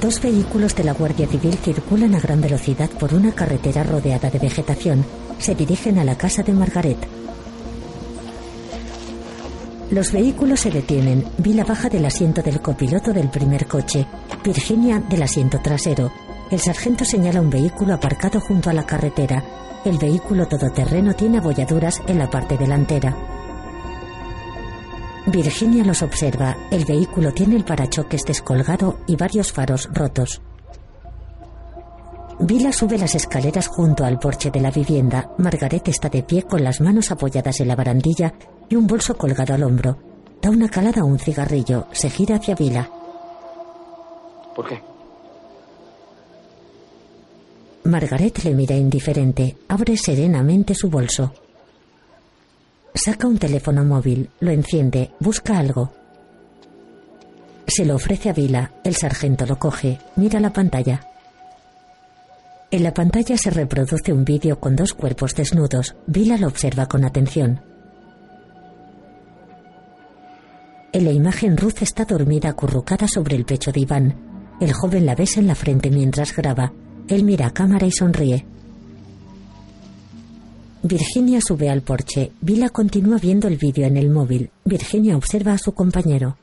Dos 0.00 0.20
vehículos 0.20 0.74
de 0.76 0.84
la 0.84 0.92
Guardia 0.92 1.26
Civil 1.26 1.54
circulan 1.54 2.14
a 2.14 2.20
gran 2.20 2.42
velocidad 2.42 2.90
por 2.90 3.14
una 3.14 3.32
carretera 3.32 3.82
rodeada 3.82 4.28
de 4.28 4.38
vegetación. 4.38 5.06
Se 5.38 5.54
dirigen 5.54 5.98
a 5.98 6.04
la 6.04 6.18
casa 6.18 6.42
de 6.42 6.52
Margaret. 6.52 6.98
Los 9.90 10.12
vehículos 10.12 10.60
se 10.60 10.70
detienen. 10.70 11.24
Vila 11.38 11.64
baja 11.64 11.88
del 11.88 12.04
asiento 12.04 12.42
del 12.42 12.60
copiloto 12.60 13.14
del 13.14 13.30
primer 13.30 13.66
coche. 13.66 14.06
Virginia 14.44 14.98
del 14.98 15.22
asiento 15.22 15.60
trasero. 15.62 16.12
El 16.50 16.60
sargento 16.60 17.06
señala 17.06 17.40
un 17.40 17.48
vehículo 17.48 17.94
aparcado 17.94 18.38
junto 18.40 18.68
a 18.68 18.74
la 18.74 18.84
carretera. 18.84 19.42
El 19.84 19.96
vehículo 19.96 20.46
todoterreno 20.46 21.14
tiene 21.14 21.38
abolladuras 21.38 22.02
en 22.06 22.18
la 22.18 22.28
parte 22.28 22.58
delantera. 22.58 23.35
Virginia 25.26 25.84
los 25.84 26.02
observa. 26.02 26.56
El 26.70 26.84
vehículo 26.84 27.32
tiene 27.32 27.56
el 27.56 27.64
parachoques 27.64 28.22
descolgado 28.24 29.00
y 29.08 29.16
varios 29.16 29.52
faros 29.52 29.88
rotos. 29.92 30.40
Vila 32.38 32.70
sube 32.70 32.98
las 32.98 33.14
escaleras 33.14 33.66
junto 33.66 34.04
al 34.04 34.18
porche 34.18 34.50
de 34.50 34.60
la 34.60 34.70
vivienda. 34.70 35.30
Margaret 35.38 35.88
está 35.88 36.08
de 36.08 36.22
pie 36.22 36.42
con 36.42 36.62
las 36.62 36.80
manos 36.80 37.10
apoyadas 37.10 37.60
en 37.60 37.68
la 37.68 37.76
barandilla 37.76 38.34
y 38.68 38.76
un 38.76 38.86
bolso 38.86 39.16
colgado 39.16 39.54
al 39.54 39.64
hombro. 39.64 39.98
Da 40.40 40.50
una 40.50 40.68
calada 40.68 41.00
a 41.00 41.04
un 41.04 41.18
cigarrillo. 41.18 41.86
Se 41.92 42.08
gira 42.08 42.36
hacia 42.36 42.54
Vila. 42.54 42.88
¿Por 44.54 44.68
qué? 44.68 44.80
Margaret 47.84 48.44
le 48.44 48.54
mira 48.54 48.76
indiferente. 48.76 49.56
Abre 49.68 49.96
serenamente 49.96 50.74
su 50.74 50.88
bolso. 50.88 51.32
Saca 52.96 53.26
un 53.26 53.36
teléfono 53.36 53.84
móvil, 53.84 54.30
lo 54.40 54.50
enciende, 54.50 55.10
busca 55.20 55.58
algo. 55.58 55.92
Se 57.66 57.84
lo 57.84 57.96
ofrece 57.96 58.30
a 58.30 58.32
Vila. 58.32 58.72
El 58.84 58.96
sargento 58.96 59.44
lo 59.44 59.58
coge, 59.58 59.98
mira 60.16 60.40
la 60.40 60.50
pantalla. 60.50 61.06
En 62.70 62.82
la 62.82 62.94
pantalla 62.94 63.36
se 63.36 63.50
reproduce 63.50 64.14
un 64.14 64.24
vídeo 64.24 64.58
con 64.60 64.76
dos 64.76 64.94
cuerpos 64.94 65.34
desnudos. 65.34 65.94
Vila 66.06 66.38
lo 66.38 66.48
observa 66.48 66.86
con 66.86 67.04
atención. 67.04 67.60
En 70.92 71.04
la 71.04 71.12
imagen 71.12 71.58
Ruth 71.58 71.82
está 71.82 72.06
dormida 72.06 72.48
acurrucada 72.48 73.06
sobre 73.08 73.36
el 73.36 73.44
pecho 73.44 73.72
de 73.72 73.80
Iván. 73.80 74.56
El 74.58 74.72
joven 74.72 75.04
la 75.04 75.14
besa 75.14 75.40
en 75.40 75.48
la 75.48 75.54
frente 75.54 75.90
mientras 75.90 76.34
graba. 76.34 76.72
Él 77.08 77.24
mira 77.24 77.48
a 77.48 77.52
cámara 77.52 77.86
y 77.86 77.92
sonríe. 77.92 78.46
Virginia 80.82 81.40
sube 81.40 81.68
al 81.70 81.82
porche. 81.82 82.32
Vila 82.40 82.68
continúa 82.68 83.18
viendo 83.18 83.48
el 83.48 83.56
vídeo 83.56 83.86
en 83.86 83.96
el 83.96 84.10
móvil. 84.10 84.50
Virginia 84.64 85.16
observa 85.16 85.52
a 85.52 85.58
su 85.58 85.72
compañero. 85.74 86.36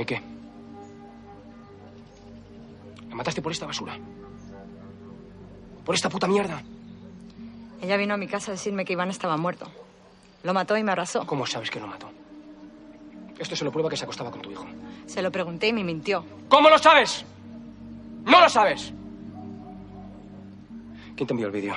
¿Y 0.00 0.04
qué? 0.04 0.20
La 3.10 3.14
mataste 3.14 3.42
por 3.42 3.52
esta 3.52 3.66
basura. 3.66 3.98
Por 5.84 5.94
esta 5.94 6.08
puta 6.08 6.26
mierda. 6.26 6.62
Ella 7.82 7.96
vino 7.96 8.14
a 8.14 8.16
mi 8.16 8.26
casa 8.26 8.52
a 8.52 8.54
decirme 8.54 8.84
que 8.84 8.94
Iván 8.94 9.10
estaba 9.10 9.36
muerto. 9.36 9.66
Lo 10.44 10.54
mató 10.54 10.76
y 10.76 10.82
me 10.82 10.92
arrasó. 10.92 11.26
¿Cómo 11.26 11.46
sabes 11.46 11.70
que 11.70 11.78
lo 11.78 11.86
mató? 11.86 12.08
Esto 13.38 13.54
se 13.54 13.64
lo 13.64 13.72
prueba 13.72 13.90
que 13.90 13.96
se 13.96 14.04
acostaba 14.04 14.30
con 14.30 14.40
tu 14.40 14.50
hijo. 14.50 14.66
Se 15.06 15.20
lo 15.20 15.30
pregunté 15.30 15.68
y 15.68 15.72
me 15.72 15.84
mintió. 15.84 16.24
¿Cómo 16.48 16.70
lo 16.70 16.78
sabes? 16.78 17.24
¡No 18.24 18.40
lo 18.40 18.48
sabes! 18.48 18.92
¿Quién 21.22 21.28
te 21.28 21.34
envió 21.34 21.46
el 21.46 21.52
vídeo? 21.52 21.74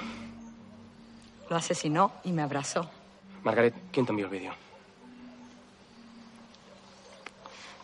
Lo 1.51 1.55
asesinó 1.55 2.13
y 2.23 2.31
me 2.31 2.41
abrazó. 2.41 2.89
Margaret, 3.43 3.75
¿quién 3.91 4.03
te 4.03 4.11
envió 4.11 4.25
el 4.25 4.31
vídeo? 4.31 4.51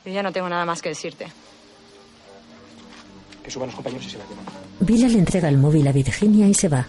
Yo 0.04 0.12
ya 0.12 0.24
no 0.24 0.32
tengo 0.32 0.50
nada 0.50 0.66
más 0.66 0.82
que 0.82 0.90
decirte. 0.90 1.28
Que 3.44 3.52
suban 3.52 3.68
los 3.68 3.76
compañeros 3.76 4.08
y 4.08 4.10
se 4.10 4.18
la 4.18 4.24
llevan. 4.24 4.46
Vila 4.80 5.08
le 5.08 5.20
entrega 5.20 5.50
el 5.50 5.60
móvil 5.60 5.88
a 5.88 5.92
Virginia 5.92 6.48
y 6.48 6.56
se 6.56 6.68
va. 6.68 6.88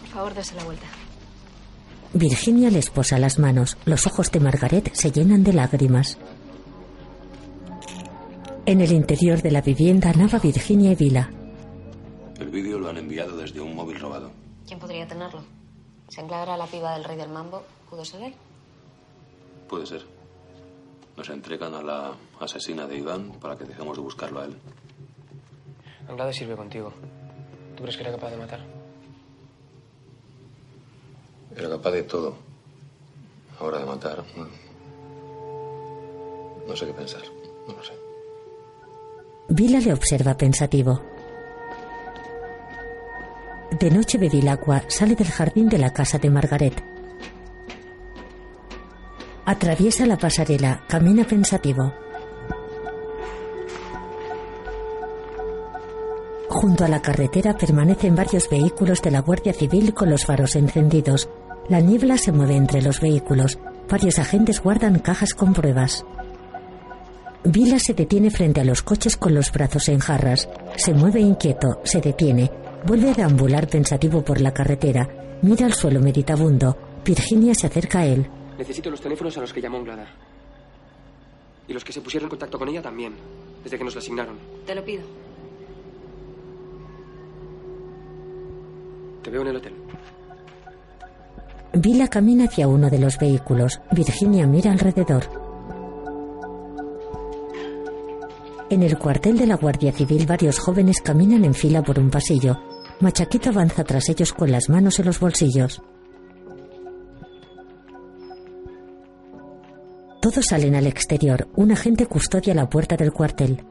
Por 0.00 0.08
favor, 0.08 0.34
dése 0.34 0.56
la 0.56 0.64
vuelta. 0.64 0.86
Virginia 2.12 2.70
le 2.70 2.80
esposa 2.80 3.18
las 3.18 3.38
manos. 3.38 3.78
Los 3.84 4.08
ojos 4.08 4.32
de 4.32 4.40
Margaret 4.40 4.92
se 4.94 5.12
llenan 5.12 5.44
de 5.44 5.52
lágrimas. 5.52 6.18
En 8.66 8.80
el 8.80 8.90
interior 8.90 9.40
de 9.42 9.52
la 9.52 9.60
vivienda 9.60 10.12
nava 10.12 10.40
Virginia 10.40 10.90
y 10.90 10.96
Vila. 10.96 11.30
El 12.42 12.48
vídeo 12.50 12.76
lo 12.80 12.88
han 12.88 12.96
enviado 12.96 13.36
desde 13.36 13.60
un 13.60 13.72
móvil 13.76 14.00
robado. 14.00 14.32
¿Quién 14.66 14.80
podría 14.80 15.06
tenerlo? 15.06 15.44
Si 16.08 16.20
Ancla 16.20 16.42
era 16.42 16.56
la 16.56 16.66
piba 16.66 16.92
del 16.94 17.04
rey 17.04 17.16
del 17.16 17.28
mambo, 17.28 17.62
¿pudo 17.88 18.04
ser 18.04 18.20
él? 18.22 18.34
Puede 19.68 19.86
ser. 19.86 20.02
Nos 21.16 21.28
entregan 21.30 21.72
a 21.74 21.82
la 21.82 22.14
asesina 22.40 22.88
de 22.88 22.98
Iván 22.98 23.30
para 23.40 23.56
que 23.56 23.62
dejemos 23.64 23.96
de 23.96 24.02
buscarlo 24.02 24.40
a 24.40 24.46
él. 24.46 24.56
Anglada 26.08 26.32
sirve 26.32 26.56
contigo. 26.56 26.92
¿Tú 27.76 27.82
crees 27.84 27.96
que 27.96 28.02
era 28.02 28.10
capaz 28.10 28.30
de 28.30 28.36
matar? 28.38 28.60
Era 31.56 31.68
capaz 31.68 31.90
de 31.92 32.02
todo. 32.02 32.34
Ahora 33.60 33.78
de 33.78 33.84
matar. 33.86 34.24
mm. 34.36 34.48
No 36.68 36.74
sé 36.76 36.86
qué 36.86 36.92
pensar. 36.92 37.22
No 37.68 37.74
lo 37.74 37.84
sé. 37.84 37.92
Vila 39.48 39.78
le 39.78 39.92
observa 39.92 40.36
pensativo. 40.36 41.00
De 43.78 43.90
noche 43.90 44.18
Bevilacqua 44.18 44.82
sale 44.88 45.14
del 45.14 45.28
jardín 45.28 45.70
de 45.70 45.78
la 45.78 45.94
casa 45.94 46.18
de 46.18 46.28
Margaret. 46.28 46.84
Atraviesa 49.46 50.04
la 50.04 50.18
pasarela, 50.18 50.84
camina 50.86 51.24
pensativo. 51.24 51.94
Junto 56.50 56.84
a 56.84 56.88
la 56.88 57.00
carretera 57.00 57.56
permanecen 57.56 58.14
varios 58.14 58.50
vehículos 58.50 59.00
de 59.00 59.10
la 59.10 59.20
Guardia 59.20 59.54
Civil 59.54 59.94
con 59.94 60.10
los 60.10 60.26
faros 60.26 60.54
encendidos. 60.54 61.30
La 61.70 61.80
niebla 61.80 62.18
se 62.18 62.30
mueve 62.30 62.56
entre 62.56 62.82
los 62.82 63.00
vehículos. 63.00 63.58
Varios 63.88 64.18
agentes 64.18 64.60
guardan 64.60 64.98
cajas 64.98 65.32
con 65.32 65.54
pruebas. 65.54 66.04
Vila 67.44 67.78
se 67.78 67.94
detiene 67.94 68.30
frente 68.30 68.60
a 68.60 68.64
los 68.64 68.82
coches 68.82 69.16
con 69.16 69.34
los 69.34 69.50
brazos 69.50 69.88
en 69.88 69.98
jarras. 69.98 70.48
Se 70.76 70.92
mueve 70.92 71.20
inquieto, 71.20 71.80
se 71.84 72.02
detiene. 72.02 72.50
Vuelve 72.84 73.10
a 73.10 73.14
deambular 73.14 73.68
pensativo 73.68 74.22
por 74.22 74.40
la 74.40 74.52
carretera. 74.52 75.08
Mira 75.42 75.66
al 75.66 75.72
suelo 75.72 76.00
meditabundo. 76.00 76.76
Virginia 77.04 77.54
se 77.54 77.66
acerca 77.68 78.00
a 78.00 78.06
él. 78.06 78.28
Necesito 78.58 78.90
los 78.90 79.00
teléfonos 79.00 79.36
a 79.38 79.40
los 79.40 79.52
que 79.52 79.60
llamó 79.60 79.78
Anglada. 79.78 80.06
Y 81.68 81.72
los 81.72 81.84
que 81.84 81.92
se 81.92 82.00
pusieron 82.00 82.26
en 82.26 82.30
contacto 82.30 82.58
con 82.58 82.68
ella 82.68 82.82
también, 82.82 83.14
desde 83.62 83.78
que 83.78 83.84
nos 83.84 83.94
la 83.94 84.00
asignaron. 84.00 84.36
Te 84.66 84.74
lo 84.74 84.84
pido. 84.84 85.02
Te 89.22 89.30
veo 89.30 89.42
en 89.42 89.48
el 89.48 89.56
hotel. 89.56 89.74
Vila 91.74 92.08
camina 92.08 92.44
hacia 92.44 92.68
uno 92.68 92.90
de 92.90 92.98
los 92.98 93.16
vehículos. 93.18 93.80
Virginia 93.92 94.46
mira 94.46 94.72
alrededor. 94.72 95.22
En 98.68 98.82
el 98.82 98.98
cuartel 98.98 99.38
de 99.38 99.46
la 99.46 99.56
Guardia 99.56 99.92
Civil 99.92 100.26
varios 100.26 100.58
jóvenes 100.58 101.00
caminan 101.00 101.44
en 101.44 101.54
fila 101.54 101.82
por 101.82 101.98
un 101.98 102.10
pasillo. 102.10 102.71
Machaquito 103.02 103.50
avanza 103.50 103.82
tras 103.82 104.08
ellos 104.10 104.32
con 104.32 104.52
las 104.52 104.68
manos 104.68 105.00
en 105.00 105.06
los 105.06 105.18
bolsillos. 105.18 105.82
Todos 110.20 110.46
salen 110.46 110.76
al 110.76 110.86
exterior. 110.86 111.48
Un 111.56 111.72
agente 111.72 112.06
custodia 112.06 112.54
la 112.54 112.68
puerta 112.68 112.96
del 112.96 113.12
cuartel. 113.12 113.66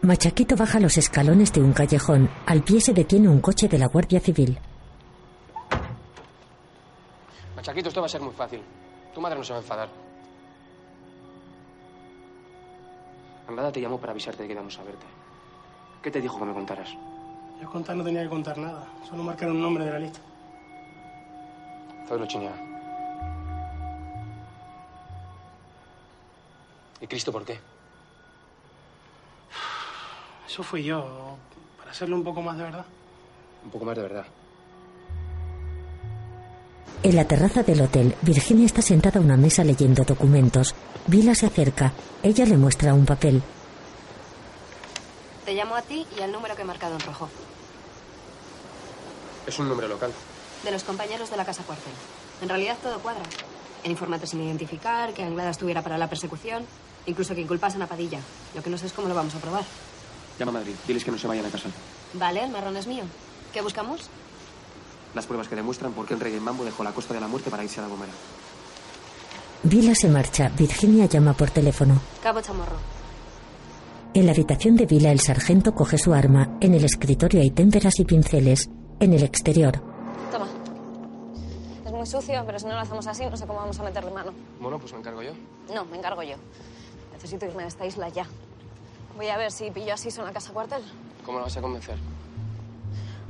Machaquito 0.00 0.56
baja 0.56 0.80
los 0.80 0.98
escalones 0.98 1.52
de 1.52 1.60
un 1.60 1.72
callejón. 1.72 2.28
Al 2.44 2.64
pie 2.64 2.80
se 2.80 2.92
detiene 2.92 3.28
un 3.28 3.40
coche 3.40 3.68
de 3.68 3.78
la 3.78 3.86
Guardia 3.86 4.18
Civil. 4.18 4.58
Machaquito, 7.54 7.88
esto 7.88 8.00
va 8.00 8.06
a 8.06 8.10
ser 8.10 8.20
muy 8.20 8.34
fácil. 8.34 8.60
Tu 9.14 9.20
madre 9.20 9.38
no 9.38 9.44
se 9.44 9.52
va 9.52 9.60
a 9.60 9.62
enfadar. 9.62 9.88
Anglada 13.46 13.70
te 13.70 13.80
llamó 13.80 14.00
para 14.00 14.10
avisarte 14.10 14.42
de 14.42 14.48
que 14.48 14.54
íbamos 14.54 14.76
a 14.76 14.82
verte. 14.82 15.06
¿Qué 16.02 16.10
te 16.10 16.20
dijo 16.20 16.36
que 16.40 16.46
me 16.46 16.52
contaras? 16.52 16.96
Yo 17.62 17.70
contar 17.70 17.94
no 17.94 18.02
tenía 18.02 18.24
que 18.24 18.28
contar 18.28 18.58
nada. 18.58 18.84
Solo 19.08 19.22
marcar 19.22 19.48
un 19.48 19.62
nombre 19.62 19.84
de 19.84 19.92
la 19.92 19.98
lista. 20.00 20.18
Zoilo 22.08 22.26
Chinea. 22.26 22.52
¿Y 27.00 27.06
Cristo 27.06 27.30
por 27.30 27.44
qué? 27.44 27.60
Eso 30.48 30.64
fui 30.64 30.82
yo, 30.82 31.36
para 31.78 31.92
hacerlo 31.92 32.16
un 32.16 32.24
poco 32.24 32.42
más 32.42 32.58
de 32.58 32.64
verdad. 32.64 32.84
Un 33.64 33.70
poco 33.70 33.84
más 33.84 33.94
de 33.94 34.02
verdad. 34.02 34.26
En 37.04 37.14
la 37.14 37.24
terraza 37.28 37.62
del 37.62 37.80
hotel, 37.80 38.16
Virginia 38.22 38.66
está 38.66 38.82
sentada 38.82 39.20
a 39.20 39.22
una 39.22 39.36
mesa 39.36 39.62
leyendo 39.62 40.02
documentos. 40.02 40.74
Vila 41.06 41.36
se 41.36 41.46
acerca. 41.46 41.92
Ella 42.24 42.44
le 42.44 42.56
muestra 42.56 42.92
un 42.92 43.06
papel. 43.06 43.40
Te 45.44 45.54
llamo 45.54 45.74
a 45.74 45.82
ti 45.82 46.06
y 46.16 46.22
al 46.22 46.30
número 46.30 46.54
que 46.54 46.62
he 46.62 46.64
marcado 46.64 46.94
en 46.94 47.00
rojo. 47.00 47.28
Es 49.46 49.58
un 49.58 49.68
número 49.68 49.88
local. 49.88 50.12
De 50.64 50.70
los 50.70 50.84
compañeros 50.84 51.30
de 51.30 51.36
la 51.36 51.44
casa 51.44 51.64
cuartel. 51.64 51.92
En 52.40 52.48
realidad 52.48 52.76
todo 52.82 53.00
cuadra. 53.00 53.22
El 53.82 53.90
informante 53.90 54.26
sin 54.26 54.40
identificar, 54.42 55.12
que 55.12 55.24
Anglada 55.24 55.50
estuviera 55.50 55.82
para 55.82 55.98
la 55.98 56.08
persecución, 56.08 56.64
incluso 57.06 57.34
que 57.34 57.40
inculpasen 57.40 57.82
a 57.82 57.88
Padilla. 57.88 58.20
Lo 58.54 58.62
que 58.62 58.70
no 58.70 58.78
sé 58.78 58.86
es 58.86 58.92
cómo 58.92 59.08
lo 59.08 59.14
vamos 59.14 59.34
a 59.34 59.38
probar. 59.38 59.64
Llama 60.38 60.50
a 60.50 60.54
Madrid. 60.54 60.74
Diles 60.86 61.04
que 61.04 61.10
no 61.10 61.18
se 61.18 61.26
vayan 61.26 61.44
a 61.46 61.50
casa. 61.50 61.68
Vale, 62.14 62.44
el 62.44 62.50
marrón 62.50 62.76
es 62.76 62.86
mío. 62.86 63.02
¿Qué 63.52 63.60
buscamos? 63.60 64.08
Las 65.14 65.26
pruebas 65.26 65.48
que 65.48 65.56
demuestran 65.56 65.92
por 65.92 66.06
qué 66.06 66.14
el 66.14 66.20
rey 66.20 66.34
en 66.34 66.42
Mambo 66.42 66.64
dejó 66.64 66.84
la 66.84 66.92
costa 66.92 67.14
de 67.14 67.20
la 67.20 67.26
muerte 67.26 67.50
para 67.50 67.64
irse 67.64 67.80
a 67.80 67.82
la 67.82 67.88
Gomera. 67.88 68.12
Vila 69.64 69.94
se 69.94 70.08
marcha. 70.08 70.48
Virginia 70.56 71.06
llama 71.06 71.32
por 71.34 71.50
teléfono. 71.50 72.00
Cabo 72.22 72.40
Chamorro. 72.40 73.01
En 74.14 74.26
la 74.26 74.32
habitación 74.32 74.76
de 74.76 74.84
Vila, 74.86 75.10
el 75.10 75.20
sargento 75.20 75.74
coge 75.74 75.96
su 75.96 76.12
arma. 76.12 76.58
En 76.60 76.74
el 76.74 76.84
escritorio 76.84 77.40
hay 77.40 77.50
témperas 77.50 77.98
y 77.98 78.04
pinceles. 78.04 78.68
En 79.00 79.14
el 79.14 79.22
exterior, 79.22 79.82
Toma. 80.30 80.46
Es 81.84 81.92
muy 81.92 82.06
sucio, 82.06 82.42
pero 82.46 82.58
si 82.58 82.66
no 82.66 82.72
lo 82.72 82.80
hacemos 82.80 83.06
así, 83.06 83.24
no 83.24 83.36
sé 83.36 83.46
cómo 83.46 83.60
vamos 83.60 83.80
a 83.80 83.82
meterle 83.82 84.10
mano. 84.10 84.32
Bueno, 84.60 84.78
pues 84.78 84.92
me 84.92 84.98
encargo 84.98 85.22
yo. 85.22 85.32
No, 85.74 85.84
me 85.86 85.96
encargo 85.96 86.22
yo. 86.22 86.36
Necesito 87.12 87.46
irme 87.46 87.62
de 87.62 87.68
esta 87.68 87.86
isla 87.86 88.08
ya. 88.10 88.26
Voy 89.16 89.28
a 89.28 89.36
ver 89.36 89.50
si 89.50 89.70
pillo 89.70 89.94
a 89.94 89.96
Siso 89.96 90.20
en 90.20 90.26
la 90.26 90.32
casa 90.32 90.52
cuartel. 90.52 90.82
¿Cómo 91.24 91.38
lo 91.38 91.44
vas 91.44 91.56
a 91.56 91.60
convencer? 91.62 91.96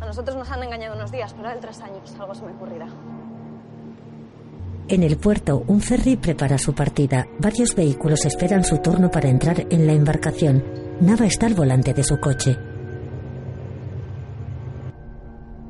A 0.00 0.06
nosotros 0.06 0.36
nos 0.36 0.50
han 0.50 0.62
engañado 0.64 0.96
unos 0.96 1.12
días, 1.12 1.32
pero 1.32 1.48
a 1.48 1.52
él 1.52 1.60
tres 1.60 1.80
años. 1.80 2.12
Algo 2.18 2.34
se 2.34 2.42
me 2.42 2.52
ocurrirá. 2.52 2.88
En 4.88 5.02
el 5.02 5.16
puerto, 5.16 5.64
un 5.68 5.80
ferry 5.80 6.16
prepara 6.16 6.58
su 6.58 6.74
partida. 6.74 7.26
Varios 7.38 7.74
vehículos 7.74 8.24
esperan 8.24 8.64
su 8.64 8.78
turno 8.78 9.10
para 9.10 9.28
entrar 9.28 9.66
en 9.70 9.86
la 9.86 9.92
embarcación. 9.92 10.62
Nava 11.00 11.26
está 11.26 11.46
al 11.46 11.54
volante 11.54 11.94
de 11.94 12.04
su 12.04 12.18
coche. 12.18 12.56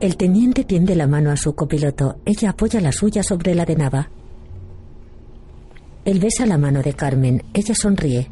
El 0.00 0.16
teniente 0.16 0.64
tiende 0.64 0.96
la 0.96 1.06
mano 1.06 1.30
a 1.30 1.36
su 1.36 1.54
copiloto. 1.54 2.16
Ella 2.24 2.50
apoya 2.50 2.80
la 2.80 2.90
suya 2.90 3.22
sobre 3.22 3.54
la 3.54 3.64
de 3.64 3.76
Nava. 3.76 4.10
Él 6.04 6.18
besa 6.18 6.44
la 6.44 6.58
mano 6.58 6.82
de 6.82 6.94
Carmen. 6.94 7.44
Ella 7.54 7.74
sonríe. 7.74 8.28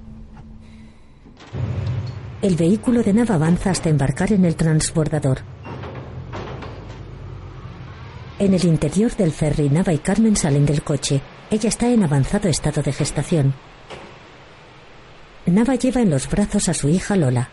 El 2.43 2.57
vehículo 2.57 3.03
de 3.03 3.13
Nava 3.13 3.37
avanza 3.37 3.71
hasta 3.71 3.89
embarcar 3.89 4.33
en 4.33 4.45
el 4.45 4.57
transbordador. 4.57 5.39
En 8.41 8.55
el 8.55 8.65
interior 8.65 9.15
del 9.17 9.33
ferry, 9.33 9.69
Nava 9.69 9.93
y 9.93 9.99
Carmen 9.99 10.35
salen 10.35 10.65
del 10.65 10.83
coche. 10.83 11.21
Ella 11.51 11.69
está 11.69 11.91
en 11.91 12.03
avanzado 12.03 12.49
estado 12.49 12.81
de 12.81 12.91
gestación. 12.91 13.53
Nava 15.45 15.75
lleva 15.75 16.01
en 16.01 16.09
los 16.09 16.27
brazos 16.27 16.71
a 16.71 16.73
su 16.73 16.89
hija 16.89 17.17
Lola. 17.17 17.51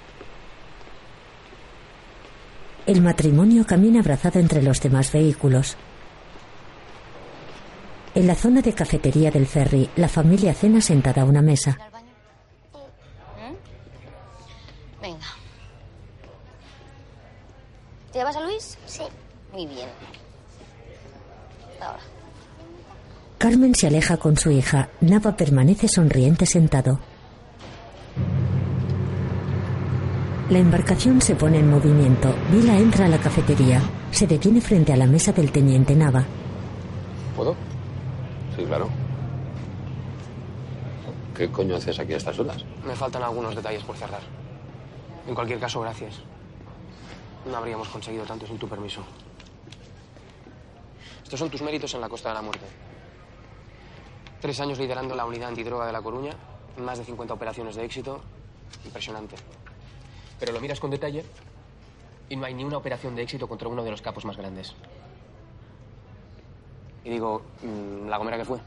El 2.85 3.01
matrimonio 3.01 3.65
camina 3.67 3.99
abrazado 3.99 4.39
entre 4.39 4.63
los 4.63 4.79
demás 4.79 5.11
vehículos. 5.11 5.75
En 8.15 8.25
la 8.25 8.35
zona 8.35 8.61
de 8.61 8.71
cafetería 8.71 9.29
del 9.29 9.45
ferry, 9.45 9.89
la 9.97 10.07
familia 10.07 10.53
cena 10.53 10.79
sentada 10.79 11.23
a 11.23 11.25
una 11.25 11.41
mesa. 11.41 11.77
Venga. 15.01 15.27
¿Te 18.13 18.19
llevas 18.19 18.37
a 18.37 18.41
Luis? 18.41 18.77
Sí. 18.85 19.03
Muy 19.51 19.65
bien. 19.65 19.89
Ahora. 21.81 21.99
Carmen 23.37 23.75
se 23.75 23.87
aleja 23.87 24.17
con 24.17 24.35
su 24.35 24.49
hija. 24.51 24.89
Nava 25.01 25.35
permanece 25.35 25.87
sonriente 25.87 26.45
sentado. 26.45 26.99
La 30.49 30.59
embarcación 30.59 31.21
se 31.21 31.35
pone 31.35 31.59
en 31.59 31.69
movimiento. 31.69 32.33
Vila 32.51 32.77
entra 32.77 33.05
a 33.05 33.09
la 33.09 33.19
cafetería. 33.19 33.81
Se 34.11 34.25
detiene 34.25 34.61
frente 34.61 34.93
a 34.93 34.97
la 34.97 35.05
mesa 35.05 35.31
del 35.31 35.51
teniente 35.51 35.95
Nava. 35.95 36.23
¿Puedo? 37.35 37.55
Sí, 38.55 38.63
claro. 38.63 38.89
¿Qué 41.35 41.51
coño 41.51 41.75
haces 41.75 41.99
aquí 41.99 42.13
a 42.13 42.17
estas 42.17 42.39
horas? 42.39 42.65
Me 42.85 42.95
faltan 42.95 43.21
algunos 43.21 43.55
detalles 43.55 43.83
por 43.83 43.95
cerrar. 43.95 44.21
En 45.27 45.35
cualquier 45.35 45.59
caso, 45.59 45.81
gracias. 45.81 46.15
No 47.49 47.57
habríamos 47.57 47.87
conseguido 47.89 48.23
tanto 48.23 48.47
sin 48.47 48.57
tu 48.57 48.67
permiso. 48.67 49.01
Estos 51.27 51.41
son 51.41 51.49
tus 51.49 51.61
méritos 51.61 51.93
en 51.93 51.99
la 51.99 52.07
Costa 52.07 52.29
de 52.29 52.35
la 52.35 52.41
Muerte. 52.41 52.65
Tres 54.39 54.61
años 54.61 54.79
liderando 54.79 55.13
la 55.13 55.25
unidad 55.25 55.49
antidroga 55.49 55.85
de 55.85 55.91
La 55.91 56.01
Coruña, 56.01 56.31
más 56.77 56.99
de 56.99 57.03
50 57.03 57.33
operaciones 57.33 57.75
de 57.75 57.83
éxito. 57.83 58.21
Impresionante. 58.85 59.35
Pero 60.39 60.53
lo 60.53 60.61
miras 60.61 60.79
con 60.79 60.89
detalle 60.89 61.25
y 62.29 62.37
no 62.37 62.45
hay 62.45 62.53
ni 62.53 62.63
una 62.63 62.77
operación 62.77 63.13
de 63.13 63.23
éxito 63.23 63.45
contra 63.45 63.67
uno 63.67 63.83
de 63.83 63.91
los 63.91 64.01
capos 64.01 64.23
más 64.23 64.37
grandes. 64.37 64.73
Y 67.03 67.09
digo, 67.09 67.41
mm, 67.61 68.07
¿la 68.07 68.17
gomera 68.19 68.37
que 68.37 68.45
fue? 68.45 68.59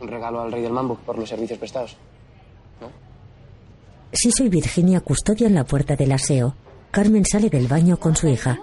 ¿Un 0.00 0.08
regalo 0.08 0.40
al 0.40 0.50
rey 0.50 0.62
del 0.62 0.72
mambo 0.72 0.94
por 0.94 1.18
los 1.18 1.28
servicios 1.28 1.58
prestados? 1.58 1.94
Siso 4.14 4.44
y 4.44 4.48
Virginia 4.48 5.02
custodian 5.02 5.52
la 5.52 5.64
puerta 5.64 5.94
del 5.94 6.12
aseo. 6.12 6.54
Carmen 6.90 7.26
sale 7.26 7.50
del 7.50 7.68
baño 7.68 7.98
con 7.98 8.16
su 8.16 8.28
hija. 8.28 8.58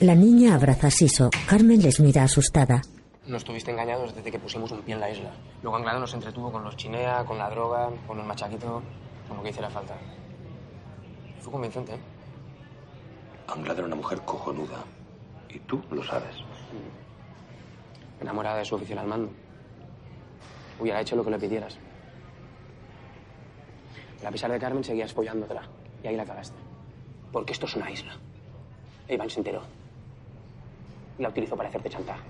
La 0.00 0.14
niña 0.14 0.54
abraza 0.54 0.86
a 0.86 0.90
Siso. 0.90 1.28
Carmen 1.46 1.82
les 1.82 2.00
mira 2.00 2.22
asustada. 2.22 2.80
No 3.26 3.36
estuviste 3.36 3.70
engañados 3.70 4.14
desde 4.14 4.30
que 4.30 4.38
pusimos 4.38 4.70
un 4.72 4.80
pie 4.80 4.94
en 4.94 5.00
la 5.00 5.10
isla. 5.10 5.30
Luego 5.62 5.76
Anglada 5.76 5.98
nos 6.00 6.14
entretuvo 6.14 6.50
con 6.50 6.64
los 6.64 6.74
chinea, 6.76 7.22
con 7.26 7.36
la 7.36 7.50
droga, 7.50 7.90
con 8.06 8.18
el 8.18 8.24
machaquito, 8.24 8.82
con 9.28 9.36
lo 9.36 9.42
que 9.42 9.50
hiciera 9.50 9.68
falta. 9.68 9.94
Fue 11.40 11.52
convincente, 11.52 11.94
¿eh? 11.94 12.00
Anglada 13.48 13.78
era 13.80 13.86
una 13.86 13.96
mujer 13.96 14.22
cojonuda. 14.22 14.84
Y 15.50 15.58
tú 15.60 15.82
lo 15.90 16.02
sabes. 16.02 16.36
Enamorada 18.20 18.58
de 18.58 18.64
su 18.64 18.76
oficial 18.76 19.00
al 19.00 19.06
mando. 19.06 19.30
Hubiera 20.78 21.00
hecho 21.00 21.14
lo 21.14 21.24
que 21.24 21.30
le 21.30 21.38
pidieras. 21.38 21.76
Pero 24.16 24.28
a 24.28 24.32
pesar 24.32 24.50
de 24.50 24.58
Carmen, 24.58 24.82
seguías 24.82 25.12
follándola. 25.12 25.62
Y 26.02 26.06
ahí 26.06 26.16
la 26.16 26.24
cagaste. 26.24 26.56
Porque 27.32 27.52
esto 27.52 27.66
es 27.66 27.76
una 27.76 27.90
isla. 27.90 28.16
Iván 29.08 29.28
se 29.28 29.40
enteró. 29.40 29.60
Y 31.20 31.22
la 31.22 31.28
utilizó 31.28 31.54
para 31.54 31.68
hacerte 31.68 31.90
chantaje. 31.90 32.26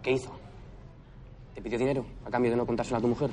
¿Qué 0.00 0.12
hizo? 0.12 0.30
¿Te 1.56 1.60
pidió 1.60 1.76
dinero 1.76 2.06
a 2.24 2.30
cambio 2.30 2.52
de 2.52 2.56
no 2.56 2.64
contárselo 2.64 2.98
a 2.98 3.00
tu 3.00 3.08
mujer? 3.08 3.30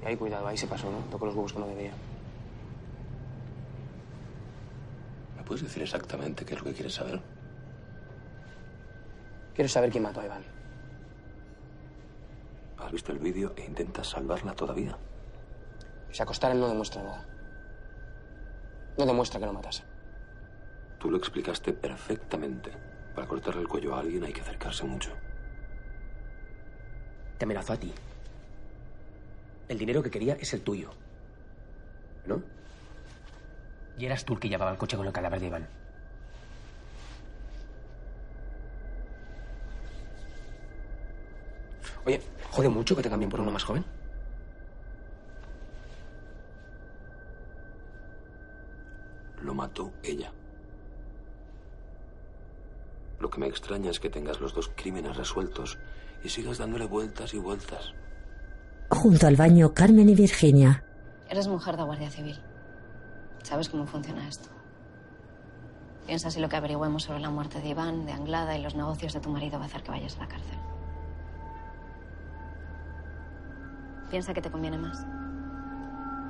Y 0.00 0.06
ahí, 0.06 0.16
cuidado, 0.16 0.46
ahí 0.46 0.56
se 0.56 0.68
pasó, 0.68 0.88
¿no? 0.88 0.98
Tocó 1.10 1.26
los 1.26 1.34
huevos 1.34 1.52
que 1.52 1.58
no 1.58 1.66
debía. 1.66 1.90
¿Me 5.36 5.42
puedes 5.42 5.64
decir 5.64 5.82
exactamente 5.82 6.44
qué 6.44 6.54
es 6.54 6.60
lo 6.60 6.66
que 6.66 6.72
quieres 6.74 6.94
saber? 6.94 7.20
Quiero 9.56 9.68
saber 9.68 9.90
quién 9.90 10.04
mató 10.04 10.20
a 10.20 10.26
Iván. 10.26 10.44
¿Has 12.78 12.92
visto 12.92 13.10
el 13.10 13.18
vídeo 13.18 13.54
e 13.56 13.64
intentas 13.64 14.06
salvarla 14.06 14.54
todavía? 14.54 14.96
Se 16.12 16.22
acostara 16.22 16.54
él 16.54 16.60
no 16.60 16.68
demuestra 16.68 17.02
nada. 17.02 17.26
No 18.96 19.04
demuestra 19.04 19.40
que 19.40 19.46
lo 19.46 19.52
matase. 19.52 19.82
Tú 21.00 21.10
lo 21.10 21.16
explicaste 21.16 21.72
perfectamente. 21.72 22.95
Para 23.16 23.26
cortarle 23.26 23.62
el 23.62 23.68
cuello 23.68 23.94
a 23.94 24.00
alguien 24.00 24.22
hay 24.24 24.32
que 24.32 24.42
acercarse 24.42 24.84
mucho. 24.84 25.10
Te 27.38 27.46
amenazó 27.46 27.72
a 27.72 27.78
ti. 27.78 27.90
El 29.68 29.78
dinero 29.78 30.02
que 30.02 30.10
quería 30.10 30.34
es 30.34 30.52
el 30.52 30.60
tuyo. 30.60 30.90
¿No? 32.26 32.42
Y 33.98 34.04
eras 34.04 34.22
tú 34.22 34.34
el 34.34 34.40
que 34.40 34.50
llevaba 34.50 34.70
el 34.70 34.76
coche 34.76 34.98
con 34.98 35.06
el 35.06 35.12
cadáver 35.14 35.40
de 35.40 35.46
Iván. 35.46 35.68
Oye, 42.04 42.20
jode 42.50 42.68
mucho 42.68 42.94
que 42.94 43.02
te 43.02 43.08
cambien 43.08 43.30
por 43.30 43.40
uno 43.40 43.50
más 43.50 43.64
joven. 43.64 43.84
Lo 49.40 49.54
mató 49.54 49.90
ella. 50.02 50.30
Lo 53.20 53.30
que 53.30 53.40
me 53.40 53.46
extraña 53.46 53.90
es 53.90 54.00
que 54.00 54.10
tengas 54.10 54.40
los 54.40 54.54
dos 54.54 54.70
crímenes 54.74 55.16
resueltos 55.16 55.78
y 56.22 56.28
sigas 56.28 56.58
dándole 56.58 56.86
vueltas 56.86 57.32
y 57.34 57.38
vueltas. 57.38 57.92
Junto 58.90 59.26
al 59.26 59.36
baño, 59.36 59.72
Carmen 59.72 60.08
y 60.08 60.14
Virginia. 60.14 60.84
Eres 61.28 61.48
mujer 61.48 61.76
de 61.76 61.82
Guardia 61.82 62.10
Civil. 62.10 62.38
¿Sabes 63.42 63.68
cómo 63.68 63.86
funciona 63.86 64.28
esto? 64.28 64.48
Piensa 66.06 66.30
si 66.30 66.40
lo 66.40 66.48
que 66.48 66.56
averigüemos 66.56 67.02
sobre 67.02 67.20
la 67.20 67.30
muerte 67.30 67.60
de 67.60 67.68
Iván, 67.68 68.06
de 68.06 68.12
Anglada 68.12 68.56
y 68.56 68.62
los 68.62 68.76
negocios 68.76 69.12
de 69.12 69.20
tu 69.20 69.30
marido 69.30 69.58
va 69.58 69.64
a 69.64 69.66
hacer 69.66 69.82
que 69.82 69.90
vayas 69.90 70.16
a 70.16 70.20
la 70.20 70.28
cárcel. 70.28 70.58
Piensa 74.10 74.32
que 74.32 74.40
te 74.40 74.50
conviene 74.50 74.78
más. 74.78 75.04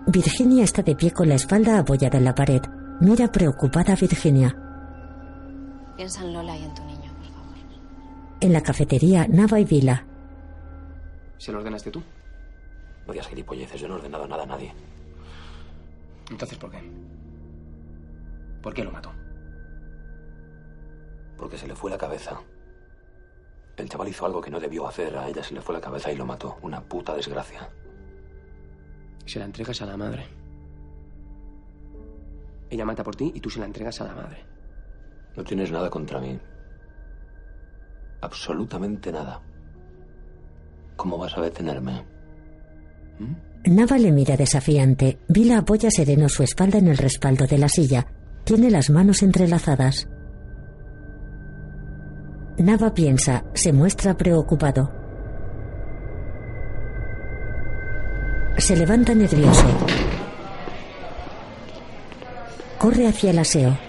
Virginia 0.06 0.64
está 0.64 0.82
de 0.82 0.94
pie 0.94 1.10
con 1.10 1.28
la 1.28 1.34
espalda 1.34 1.78
apoyada 1.78 2.16
en 2.16 2.24
la 2.24 2.34
pared. 2.34 2.62
Mira 3.00 3.30
preocupada 3.30 3.92
a 3.92 3.96
Virginia. 3.96 4.65
Piensa 5.97 6.23
en 6.23 6.32
Lola 6.32 6.56
y 6.56 6.64
en 6.64 6.74
tu 6.74 6.85
niño, 6.85 7.12
por 7.14 7.24
favor. 7.24 7.56
En 8.40 8.52
la 8.52 8.60
cafetería, 8.60 9.27
Nava 9.28 9.59
y 9.59 9.64
Vila. 9.64 10.05
¿Se 11.39 11.52
lo 11.52 11.59
ordenaste 11.59 11.90
tú? 11.90 12.02
No 13.06 13.12
digas 13.12 13.28
gilipolleces, 13.28 13.81
yo 13.81 13.89
no 13.89 13.94
he 13.94 13.98
ordenado 13.98 14.27
nada 14.28 14.43
a 14.43 14.47
nadie. 14.47 14.74
Entonces, 16.31 16.59
¿por 16.59 16.70
qué? 16.70 16.78
¿Por 18.62 18.74
qué 18.74 18.85
lo 18.85 18.90
mató? 18.90 19.12
Porque 21.36 21.56
se 21.56 21.68
le 21.68 21.77
fue 21.77 21.90
la 21.90 21.98
cabeza. 21.98 22.40
El 23.77 23.89
chaval 23.89 24.09
hizo 24.09 24.27
algo 24.27 24.40
que 24.40 24.51
no 24.51 24.59
debió 24.59 24.89
hacer. 24.89 25.16
A 25.16 25.28
ella 25.28 25.44
se 25.44 25.55
le 25.55 25.60
fue 25.60 25.74
la 25.74 25.81
cabeza 25.81 26.10
y 26.10 26.16
lo 26.16 26.24
mató. 26.27 26.56
Una 26.62 26.81
puta 26.81 27.14
desgracia. 27.14 27.68
Se 29.27 29.39
la 29.39 29.44
entregas 29.44 29.81
a 29.82 29.86
la 29.86 29.97
madre. 29.97 30.27
Ella 32.70 32.85
mata 32.85 33.05
por 33.05 33.14
ti 33.14 33.31
y 33.35 33.40
tú 33.40 33.51
se 33.51 33.60
la 33.60 33.66
entregas 33.66 34.01
a 34.01 34.05
la 34.05 34.14
madre. 34.14 34.55
No 35.36 35.44
tienes 35.44 35.70
nada 35.70 35.90
contra 35.90 36.18
mí. 36.20 36.38
Absolutamente 38.22 39.12
nada. 39.12 39.40
¿Cómo 40.96 41.18
vas 41.18 41.36
a 41.36 41.42
detenerme? 41.42 42.04
Nava 43.64 43.98
le 43.98 44.12
mira 44.12 44.36
desafiante. 44.36 45.18
Vila 45.28 45.58
apoya 45.58 45.90
sereno 45.90 46.28
su 46.28 46.42
espalda 46.42 46.78
en 46.78 46.88
el 46.88 46.96
respaldo 46.96 47.46
de 47.46 47.58
la 47.58 47.68
silla. 47.68 48.06
Tiene 48.44 48.70
las 48.70 48.90
manos 48.90 49.22
entrelazadas. 49.22 50.08
Nava 52.58 52.94
piensa, 52.94 53.44
se 53.52 53.72
muestra 53.72 54.16
preocupado. 54.16 54.90
Se 58.56 58.74
levanta 58.74 59.14
nervioso. 59.14 59.66
Corre 62.78 63.06
hacia 63.08 63.30
el 63.30 63.38
aseo. 63.38 63.85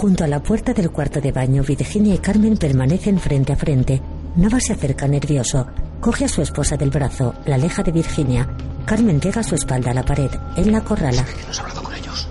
Junto 0.00 0.22
a 0.22 0.28
la 0.28 0.40
puerta 0.40 0.72
del 0.72 0.92
cuarto 0.92 1.20
de 1.20 1.32
baño, 1.32 1.64
Virginia 1.64 2.14
y 2.14 2.18
Carmen 2.18 2.56
permanecen 2.56 3.18
frente 3.18 3.52
a 3.52 3.56
frente. 3.56 4.00
Nava 4.36 4.60
se 4.60 4.72
acerca 4.72 5.08
nervioso. 5.08 5.66
Coge 6.00 6.26
a 6.26 6.28
su 6.28 6.40
esposa 6.40 6.76
del 6.76 6.90
brazo, 6.90 7.34
la 7.46 7.56
aleja 7.56 7.82
de 7.82 7.90
Virginia. 7.90 8.48
Carmen 8.86 9.18
pega 9.18 9.42
su 9.42 9.56
espalda 9.56 9.90
a 9.90 9.94
la 9.94 10.04
pared. 10.04 10.30
Él 10.56 10.70
la 10.70 10.78
acorrala. 10.78 11.22
No 11.22 11.50
has 11.50 11.58
hablado 11.58 11.82
con 11.82 11.94
ellos. 11.96 12.28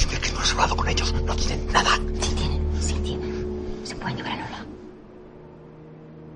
Dime 0.00 0.18
que 0.18 0.32
no 0.32 0.40
has 0.40 0.52
hablado 0.52 0.76
con 0.76 0.88
ellos. 0.88 1.14
No 1.26 1.36
tienen 1.36 1.66
nada. 1.70 1.90
Sí 2.22 2.34
tienen, 2.34 2.62
sí 2.80 2.94
tienen. 3.04 3.80
Se 3.84 3.94
pueden 3.96 4.16
llevar 4.16 4.32
a 4.32 4.36
Lola. 4.36 4.66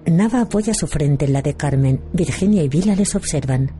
Nava 0.04 0.42
apoya 0.42 0.74
su 0.74 0.86
frente 0.86 1.24
en 1.24 1.32
la 1.32 1.40
de 1.40 1.54
Carmen. 1.54 1.98
Virginia 2.12 2.62
y 2.62 2.68
Vila 2.68 2.94
les 2.94 3.14
observan. 3.14 3.72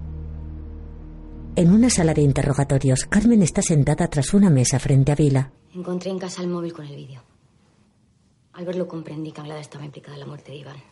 En 1.60 1.72
una 1.72 1.90
sala 1.90 2.14
de 2.14 2.22
interrogatorios, 2.22 3.04
Carmen 3.04 3.42
está 3.42 3.60
sentada 3.60 4.08
tras 4.08 4.32
una 4.32 4.48
mesa 4.48 4.78
frente 4.78 5.12
a 5.12 5.14
Vila. 5.14 5.52
Encontré 5.74 6.10
en 6.10 6.18
casa 6.18 6.40
el 6.40 6.48
móvil 6.48 6.72
con 6.72 6.86
el 6.86 6.96
vídeo. 6.96 7.22
Al 8.54 8.64
verlo 8.64 8.88
comprendí 8.88 9.30
que 9.30 9.42
Anglada 9.42 9.60
estaba 9.60 9.84
implicada 9.84 10.14
en 10.14 10.20
la 10.20 10.26
muerte 10.26 10.52
de 10.52 10.56
Iván. 10.56 10.82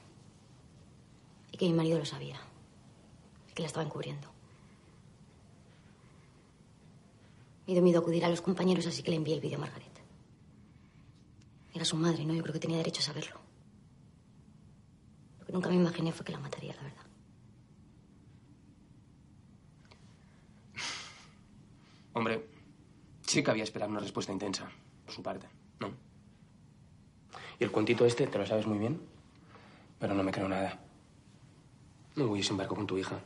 Y 1.51 1.57
que 1.57 1.65
mi 1.65 1.73
marido 1.73 1.99
lo 1.99 2.05
sabía. 2.05 2.39
Y 3.49 3.55
que 3.55 3.63
la 3.63 3.69
estaba 3.69 3.87
encubriendo. 3.87 4.29
Me 7.67 7.73
dio 7.73 7.83
miedo 7.83 8.01
acudir 8.01 8.27
a 8.27 8.29
los 8.29 8.43
compañeros, 8.43 8.87
así 8.87 9.03
que 9.03 9.11
le 9.11 9.17
envié 9.17 9.37
el 9.37 9.41
vídeo 9.41 9.57
a 9.57 9.63
Margaret. 9.63 10.03
Era 11.73 11.87
su 11.87 11.97
madre, 11.97 12.27
¿no? 12.27 12.35
Yo 12.35 12.43
creo 12.43 12.53
que 12.53 12.61
tenía 12.61 12.77
derecho 12.77 13.01
a 13.01 13.05
saberlo. 13.05 13.41
Lo 15.41 15.47
que 15.47 15.53
nunca 15.55 15.71
me 15.71 15.77
imaginé 15.77 16.13
fue 16.13 16.27
que 16.27 16.33
la 16.33 16.41
mataría, 16.41 16.75
la 16.75 16.83
verdad. 16.83 16.98
Hombre, 22.19 22.49
sí 23.21 23.45
cabía 23.45 23.63
esperar 23.63 23.89
una 23.89 24.01
respuesta 24.01 24.33
intensa, 24.33 24.69
por 25.05 25.15
su 25.15 25.23
parte, 25.23 25.47
¿no? 25.79 25.93
Y 27.61 27.63
el 27.63 27.71
cuentito 27.71 28.05
este, 28.05 28.27
te 28.27 28.39
lo 28.39 28.45
sabes 28.45 28.67
muy 28.67 28.77
bien, 28.77 29.01
pero 30.01 30.15
no 30.15 30.25
me 30.25 30.33
creo 30.33 30.49
nada. 30.49 30.81
No 32.17 32.27
voy 32.27 32.45
a 32.45 32.55
barco 32.55 32.75
con 32.75 32.89
tu 32.89 32.99
hija, 32.99 33.21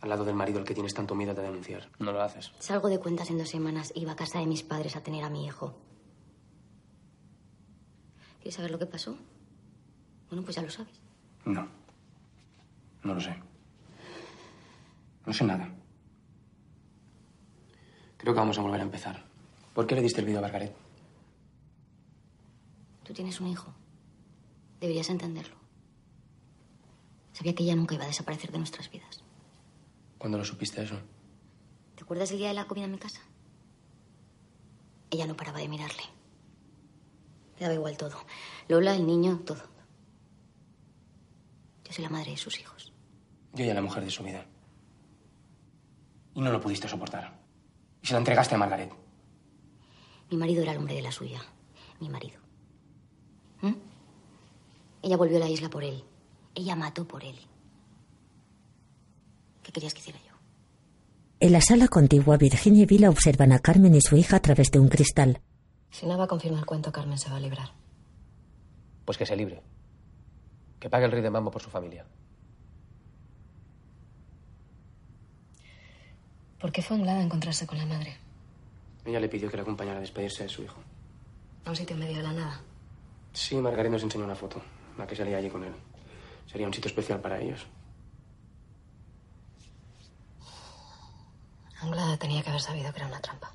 al 0.00 0.08
lado 0.08 0.24
del 0.24 0.34
marido 0.34 0.58
al 0.58 0.64
que 0.64 0.74
tienes 0.74 0.92
tanto 0.92 1.14
miedo 1.14 1.34
de 1.34 1.42
denunciar. 1.42 1.88
No 2.00 2.10
lo 2.10 2.20
haces. 2.20 2.50
Salgo 2.58 2.88
de 2.88 2.98
cuentas 2.98 3.30
en 3.30 3.38
dos 3.38 3.48
semanas. 3.48 3.92
Iba 3.94 4.10
a 4.10 4.16
casa 4.16 4.40
de 4.40 4.46
mis 4.46 4.64
padres 4.64 4.96
a 4.96 5.04
tener 5.04 5.22
a 5.22 5.30
mi 5.30 5.46
hijo. 5.46 5.76
¿Quieres 8.38 8.56
saber 8.56 8.72
lo 8.72 8.78
que 8.80 8.86
pasó? 8.86 9.16
Bueno, 10.30 10.42
pues 10.42 10.56
ya 10.56 10.62
lo 10.62 10.70
sabes. 10.70 11.00
No. 11.44 11.68
No 13.04 13.14
lo 13.14 13.20
sé. 13.20 13.36
No 15.26 15.32
sé 15.32 15.44
nada. 15.44 15.72
Creo 18.20 18.34
que 18.34 18.40
vamos 18.40 18.58
a 18.58 18.62
volver 18.62 18.80
a 18.80 18.84
empezar. 18.84 19.24
¿Por 19.74 19.86
qué 19.86 19.94
le 19.94 20.02
diste 20.02 20.20
el 20.20 20.26
vídeo 20.26 20.40
a 20.40 20.42
Margaret? 20.42 20.74
Tú 23.02 23.14
tienes 23.14 23.40
un 23.40 23.46
hijo. 23.48 23.72
Deberías 24.78 25.08
entenderlo. 25.08 25.56
Sabía 27.32 27.54
que 27.54 27.62
ella 27.62 27.76
nunca 27.76 27.94
iba 27.94 28.04
a 28.04 28.08
desaparecer 28.08 28.52
de 28.52 28.58
nuestras 28.58 28.90
vidas. 28.90 29.22
¿Cuándo 30.18 30.36
lo 30.36 30.44
supiste 30.44 30.82
eso? 30.82 30.96
¿Te 31.96 32.02
acuerdas 32.02 32.30
el 32.32 32.38
día 32.38 32.48
de 32.48 32.54
la 32.54 32.66
comida 32.66 32.84
en 32.84 32.92
mi 32.92 32.98
casa? 32.98 33.22
Ella 35.10 35.26
no 35.26 35.34
paraba 35.36 35.58
de 35.58 35.68
mirarle. 35.68 36.02
Le 37.58 37.62
daba 37.62 37.74
igual 37.74 37.96
todo. 37.96 38.16
Lola, 38.68 38.94
el 38.94 39.06
niño, 39.06 39.40
todo. 39.46 39.62
Yo 41.84 41.92
soy 41.92 42.04
la 42.04 42.10
madre 42.10 42.32
de 42.32 42.36
sus 42.36 42.60
hijos. 42.60 42.92
Yo 43.54 43.64
ya 43.64 43.72
la 43.72 43.82
mujer 43.82 44.04
de 44.04 44.10
su 44.10 44.22
vida. 44.22 44.44
Y 46.34 46.40
no 46.42 46.52
lo 46.52 46.60
pudiste 46.60 46.86
soportar. 46.86 47.39
Y 48.02 48.06
se 48.06 48.12
la 48.14 48.18
entregaste 48.18 48.54
a 48.54 48.58
Margaret. 48.58 48.92
Mi 50.30 50.36
marido 50.36 50.62
era 50.62 50.72
el 50.72 50.78
hombre 50.78 50.94
de 50.94 51.02
la 51.02 51.12
suya. 51.12 51.40
Mi 52.00 52.08
marido. 52.08 52.40
¿Mm? 53.60 53.74
Ella 55.02 55.16
volvió 55.16 55.36
a 55.36 55.40
la 55.40 55.48
isla 55.48 55.68
por 55.68 55.84
él. 55.84 56.04
Ella 56.54 56.76
mató 56.76 57.06
por 57.06 57.24
él. 57.24 57.36
¿Qué 59.62 59.72
querías 59.72 59.94
que 59.94 60.00
hiciera 60.00 60.18
yo? 60.20 60.34
En 61.40 61.52
la 61.52 61.60
sala 61.60 61.88
contigua, 61.88 62.36
Virginia 62.36 62.82
y 62.82 62.86
Vila 62.86 63.08
observan 63.08 63.52
a 63.52 63.58
Carmen 63.58 63.94
y 63.94 64.00
su 64.00 64.16
hija 64.16 64.36
a 64.36 64.42
través 64.42 64.70
de 64.70 64.78
un 64.78 64.88
cristal. 64.88 65.40
Si 65.90 66.06
Nava 66.06 66.26
confirma 66.26 66.58
el 66.58 66.66
cuento, 66.66 66.92
Carmen 66.92 67.18
se 67.18 67.30
va 67.30 67.36
a 67.36 67.40
librar. 67.40 67.70
Pues 69.04 69.18
que 69.18 69.26
se 69.26 69.36
libre. 69.36 69.62
Que 70.78 70.88
pague 70.90 71.06
el 71.06 71.12
rey 71.12 71.22
de 71.22 71.30
mambo 71.30 71.50
por 71.50 71.62
su 71.62 71.70
familia. 71.70 72.06
¿Por 76.60 76.72
qué 76.72 76.82
fue 76.82 76.96
Anglada 76.96 77.20
a 77.20 77.22
encontrarse 77.22 77.66
con 77.66 77.78
la 77.78 77.86
madre? 77.86 78.16
Ella 79.06 79.18
le 79.18 79.30
pidió 79.30 79.50
que 79.50 79.56
la 79.56 79.62
acompañara 79.62 79.96
a 79.96 80.02
despedirse 80.02 80.42
de 80.42 80.48
su 80.50 80.62
hijo. 80.62 80.78
A 81.64 81.70
un 81.70 81.76
sitio 81.76 81.94
en 81.94 82.00
medio 82.00 82.18
de 82.18 82.22
la 82.22 82.32
nada. 82.32 82.60
Sí, 83.32 83.56
Margaret 83.56 83.90
nos 83.90 84.02
enseñó 84.02 84.24
una 84.24 84.34
foto, 84.34 84.60
la 84.98 85.06
que 85.06 85.16
salía 85.16 85.38
allí 85.38 85.48
con 85.48 85.64
él. 85.64 85.72
Sería 86.46 86.66
un 86.66 86.74
sitio 86.74 86.88
especial 86.88 87.20
para 87.20 87.40
ellos. 87.40 87.66
Anglada 91.80 92.18
tenía 92.18 92.42
que 92.42 92.50
haber 92.50 92.60
sabido 92.60 92.92
que 92.92 92.98
era 92.98 93.06
una 93.06 93.20
trampa. 93.20 93.54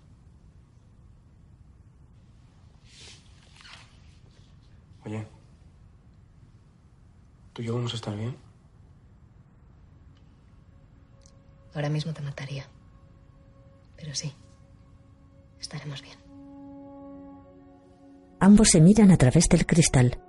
Oye, 5.06 5.27
¿tú 7.53 7.61
y 7.61 7.65
yo 7.65 7.76
vamos 7.76 7.94
a 7.94 7.98
estar 7.98 8.15
bien? 8.15 8.36
Ahora 11.76 11.90
mismo 11.90 12.11
te 12.11 12.22
mataría. 12.22 12.65
Pero 13.97 14.13
sí, 14.13 14.34
estaremos 15.59 16.01
bien. 16.01 16.17
Ambos 18.39 18.69
se 18.69 18.81
miran 18.81 19.11
a 19.11 19.17
través 19.17 19.47
del 19.49 19.65
cristal. 19.65 20.19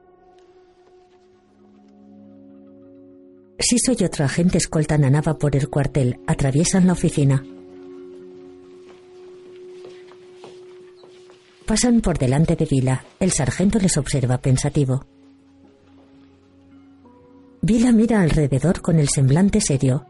Siso 3.59 3.93
y 3.99 4.05
otro 4.05 4.25
agente 4.25 4.59
escoltan 4.59 5.05
a 5.05 5.11
Nava 5.11 5.39
por 5.39 5.57
el 5.57 5.69
cuartel, 5.69 6.21
atraviesan 6.27 6.87
la 6.87 6.93
oficina. 6.93 7.43
Pasan 11.67 12.01
por 12.01 12.17
delante 12.17 12.55
de 12.55 12.65
Vila. 12.65 13.05
El 13.19 13.33
sargento 13.33 13.81
les 13.81 13.97
observa 13.97 14.39
pensativo. 14.39 15.05
Vila 17.61 17.91
mira 17.91 18.21
alrededor 18.21 18.81
con 18.81 19.01
el 19.01 19.09
semblante 19.09 19.61
serio. 19.61 20.07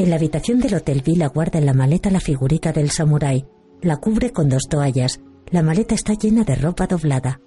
En 0.00 0.08
la 0.08 0.16
habitación 0.16 0.60
del 0.60 0.76
hotel, 0.76 1.02
Vila 1.04 1.26
guarda 1.26 1.58
en 1.58 1.66
la 1.66 1.74
maleta 1.74 2.10
la 2.10 2.20
figurita 2.20 2.72
del 2.72 2.90
samurái. 2.90 3.44
La 3.82 3.98
cubre 3.98 4.32
con 4.32 4.48
dos 4.48 4.62
toallas. 4.66 5.20
La 5.50 5.62
maleta 5.62 5.94
está 5.94 6.14
llena 6.14 6.42
de 6.42 6.54
ropa 6.54 6.86
doblada. 6.86 7.38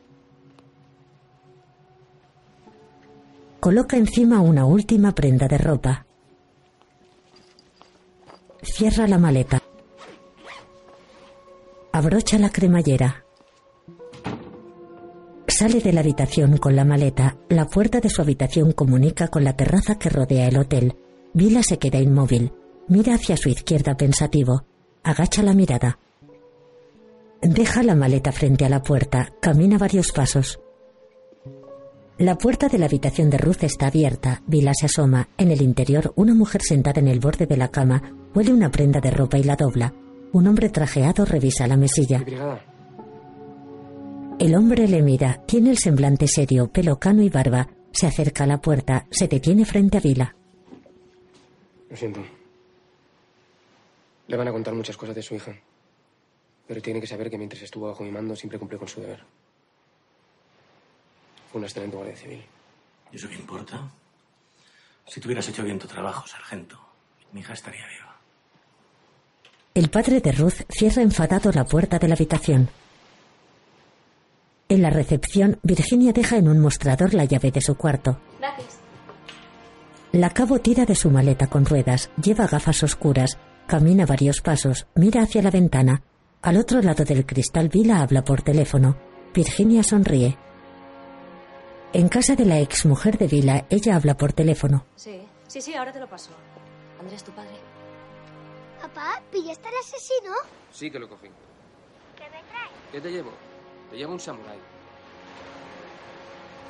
Coloca 3.59 3.97
encima 3.97 4.39
una 4.39 4.67
última 4.67 5.15
prenda 5.15 5.47
de 5.47 5.57
ropa. 5.57 6.05
Cierra 8.61 9.07
la 9.07 9.17
maleta. 9.17 9.59
Abrocha 11.91 12.37
la 12.37 12.51
cremallera. 12.51 13.25
Sale 15.47 15.79
de 15.79 15.91
la 15.91 16.01
habitación 16.01 16.57
con 16.57 16.75
la 16.75 16.85
maleta. 16.85 17.35
La 17.49 17.65
puerta 17.65 17.99
de 17.99 18.11
su 18.11 18.21
habitación 18.21 18.73
comunica 18.73 19.29
con 19.29 19.43
la 19.43 19.55
terraza 19.55 19.97
que 19.97 20.09
rodea 20.09 20.47
el 20.47 20.57
hotel. 20.57 20.95
Vila 21.33 21.63
se 21.63 21.79
queda 21.79 21.99
inmóvil. 21.99 22.53
Mira 22.87 23.15
hacia 23.15 23.37
su 23.37 23.49
izquierda 23.49 23.97
pensativo. 23.97 24.65
Agacha 25.03 25.41
la 25.41 25.53
mirada. 25.53 25.97
Deja 27.41 27.81
la 27.83 27.95
maleta 27.95 28.31
frente 28.31 28.65
a 28.65 28.69
la 28.69 28.83
puerta. 28.83 29.33
Camina 29.41 29.77
varios 29.77 30.11
pasos. 30.11 30.59
La 32.19 32.37
puerta 32.37 32.67
de 32.67 32.77
la 32.77 32.85
habitación 32.85 33.31
de 33.31 33.39
Ruth 33.39 33.63
está 33.63 33.87
abierta. 33.87 34.43
Vila 34.45 34.73
se 34.75 34.85
asoma. 34.85 35.29
En 35.37 35.49
el 35.49 35.61
interior, 35.61 36.13
una 36.15 36.35
mujer 36.35 36.61
sentada 36.61 37.01
en 37.01 37.07
el 37.07 37.19
borde 37.19 37.47
de 37.47 37.57
la 37.57 37.69
cama 37.69 38.15
huele 38.35 38.53
una 38.53 38.69
prenda 38.69 39.01
de 39.01 39.11
ropa 39.11 39.39
y 39.39 39.43
la 39.43 39.55
dobla. 39.55 39.93
Un 40.31 40.47
hombre 40.47 40.69
trajeado 40.69 41.25
revisa 41.25 41.67
la 41.67 41.77
mesilla. 41.77 42.23
El 44.39 44.55
hombre 44.55 44.87
le 44.87 45.01
mira. 45.01 45.41
Tiene 45.47 45.71
el 45.71 45.79
semblante 45.79 46.27
serio, 46.27 46.71
pelo 46.71 46.99
cano 46.99 47.23
y 47.23 47.29
barba. 47.29 47.67
Se 47.91 48.05
acerca 48.05 48.43
a 48.43 48.47
la 48.47 48.61
puerta. 48.61 49.07
Se 49.09 49.27
detiene 49.27 49.65
frente 49.65 49.97
a 49.97 50.01
Vila. 50.01 50.35
Lo 51.93 51.97
siento. 51.97 52.21
Le 54.25 54.35
van 54.35 54.47
a 54.47 54.51
contar 54.51 54.73
muchas 54.73 54.97
cosas 54.97 55.13
de 55.13 55.21
su 55.21 55.35
hija. 55.35 55.53
Pero 56.65 56.81
tiene 56.81 56.99
que 56.99 57.05
saber 57.05 57.29
que 57.29 57.37
mientras 57.37 57.61
estuvo 57.61 57.85
bajo 57.85 58.03
mi 58.03 58.09
mando 58.09 58.35
siempre 58.35 58.57
cumplió 58.57 58.79
con 58.79 58.87
su 58.87 58.99
deber. 58.99 59.23
Fue 61.51 61.59
un 61.59 61.65
excelente 61.65 61.95
guardia 61.95 62.15
civil. 62.15 62.43
¿Y 63.11 63.15
eso 63.15 63.29
qué 63.29 63.35
importa? 63.35 63.91
Si 65.05 65.21
tú 65.21 65.27
hubieras 65.27 65.47
hecho 65.47 65.63
bien 65.63 65.77
tu 65.77 65.85
trabajo, 65.85 66.25
sargento, 66.25 66.79
mi 67.31 67.41
hija 67.41 67.53
estaría 67.53 67.85
viva. 67.85 68.17
El 69.75 69.91
padre 69.91 70.19
de 70.19 70.31
Ruth 70.31 70.65
cierra 70.69 71.03
enfadado 71.03 71.51
la 71.51 71.65
puerta 71.65 71.99
de 71.99 72.07
la 72.07 72.15
habitación. 72.15 72.69
En 74.67 74.81
la 74.81 74.89
recepción, 74.89 75.59
Virginia 75.61 76.11
deja 76.11 76.37
en 76.37 76.47
un 76.47 76.59
mostrador 76.59 77.13
la 77.13 77.25
llave 77.25 77.51
de 77.51 77.61
su 77.61 77.75
cuarto. 77.75 78.17
Gracias. 78.39 78.82
La 80.13 80.29
cabo 80.29 80.59
tira 80.59 80.85
de 80.85 80.93
su 80.93 81.09
maleta 81.09 81.47
con 81.47 81.65
ruedas, 81.65 82.11
lleva 82.21 82.45
gafas 82.45 82.83
oscuras, 82.83 83.39
camina 83.65 84.05
varios 84.05 84.41
pasos, 84.41 84.85
mira 84.93 85.23
hacia 85.23 85.41
la 85.41 85.49
ventana. 85.49 86.03
Al 86.43 86.57
otro 86.57 86.83
lado 86.83 87.03
del 87.03 87.25
cristal, 87.25 87.67
Vila 87.67 87.99
habla 87.99 88.23
por 88.23 88.43
teléfono. 88.43 88.95
Virginia 89.33 89.81
sonríe. 89.81 90.37
En 91.93 92.09
casa 92.09 92.35
de 92.35 92.45
la 92.45 92.59
exmujer 92.59 93.17
de 93.17 93.25
Vila, 93.25 93.65
ella 93.71 93.95
habla 93.95 94.15
por 94.15 94.33
teléfono. 94.33 94.85
Sí, 94.95 95.19
sí, 95.47 95.61
sí, 95.61 95.73
ahora 95.73 95.91
te 95.91 95.99
lo 95.99 96.07
paso. 96.07 96.29
Andrés, 96.99 97.23
tu 97.23 97.31
padre. 97.31 97.55
Papá, 98.83 99.19
¿pillaste 99.31 99.67
al 99.67 99.73
asesino? 99.79 100.33
Sí 100.71 100.91
que 100.91 100.99
lo 100.99 101.09
cogí. 101.09 101.29
¿Qué 102.15 102.25
me 102.25 102.43
traes? 102.51 102.69
¿Qué 102.91 103.01
te 103.01 103.09
llevo? 103.09 103.31
Te 103.89 103.97
llevo 103.97 104.13
un 104.13 104.19
samurái. 104.19 104.59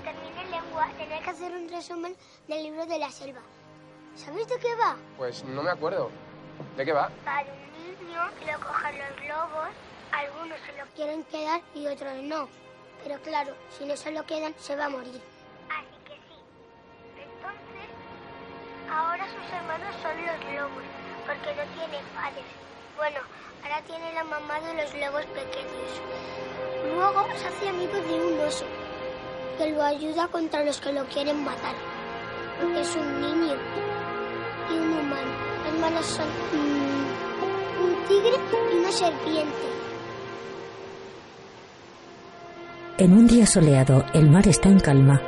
Terminé 0.01 0.32
lengua, 0.53 0.87
tenía 0.97 1.21
que 1.21 1.29
hacer 1.29 1.51
un 1.51 1.69
resumen 1.69 2.15
del 2.47 2.63
libro 2.63 2.85
de 2.85 2.99
la 2.99 3.09
selva. 3.11 3.41
¿Sabéis 4.15 4.47
de 4.47 4.59
qué 4.59 4.75
va? 4.75 4.95
Pues 5.17 5.43
no 5.43 5.63
me 5.63 5.71
acuerdo. 5.71 6.11
¿De 6.77 6.85
qué 6.85 6.93
va? 6.93 7.09
Va 7.25 7.43
de 7.43 7.51
un 7.51 8.07
niño 8.07 8.21
que 8.39 8.51
lo 8.51 8.59
cogen 8.59 8.99
los 8.99 9.27
lobos, 9.27 9.69
algunos 10.11 10.57
se 10.65 10.77
lo 10.77 10.85
quieren 10.95 11.23
quedar 11.25 11.61
y 11.73 11.87
otros 11.87 12.13
no. 12.21 12.47
Pero 13.03 13.19
claro, 13.21 13.55
si 13.77 13.85
no 13.85 13.97
se 13.97 14.11
lo 14.11 14.23
quedan, 14.25 14.53
se 14.59 14.75
va 14.75 14.85
a 14.85 14.89
morir. 14.89 15.19
Así 15.69 15.97
que 16.05 16.13
sí. 16.13 16.37
Entonces, 17.17 17.89
ahora 18.89 19.25
sus 19.25 19.51
hermanos 19.51 19.95
son 20.01 20.15
los 20.25 20.39
lobos, 20.55 20.83
porque 21.25 21.55
no 21.55 21.63
tiene 21.73 21.99
padres. 22.13 22.45
Bueno, 22.95 23.19
ahora 23.63 23.81
tiene 23.81 24.13
la 24.13 24.23
mamá 24.23 24.59
de 24.61 24.73
los 24.75 24.93
lobos 24.93 25.25
pequeños. 25.33 25.91
Luego 26.93 27.27
se 27.35 27.47
hace 27.47 27.69
amigo 27.69 27.93
de 27.93 28.13
un 28.13 28.39
oso, 28.41 28.65
que 29.63 29.71
lo 29.71 29.83
ayuda 29.83 30.27
contra 30.27 30.63
los 30.63 30.79
que 30.79 30.91
lo 30.91 31.05
quieren 31.05 31.43
matar. 31.43 31.75
Es 32.77 32.95
un 32.95 33.21
niño 33.21 33.55
y 34.69 34.73
un 34.73 34.91
humano. 34.91 35.31
Los 35.65 35.79
malos 35.79 36.05
son 36.05 36.27
un 37.81 38.07
tigre 38.07 38.37
y 38.71 38.77
una 38.77 38.91
serpiente. 38.91 39.67
En 42.97 43.13
un 43.13 43.27
día 43.27 43.45
soleado, 43.45 44.05
el 44.13 44.29
mar 44.29 44.47
está 44.47 44.69
en 44.69 44.79
calma. 44.79 45.21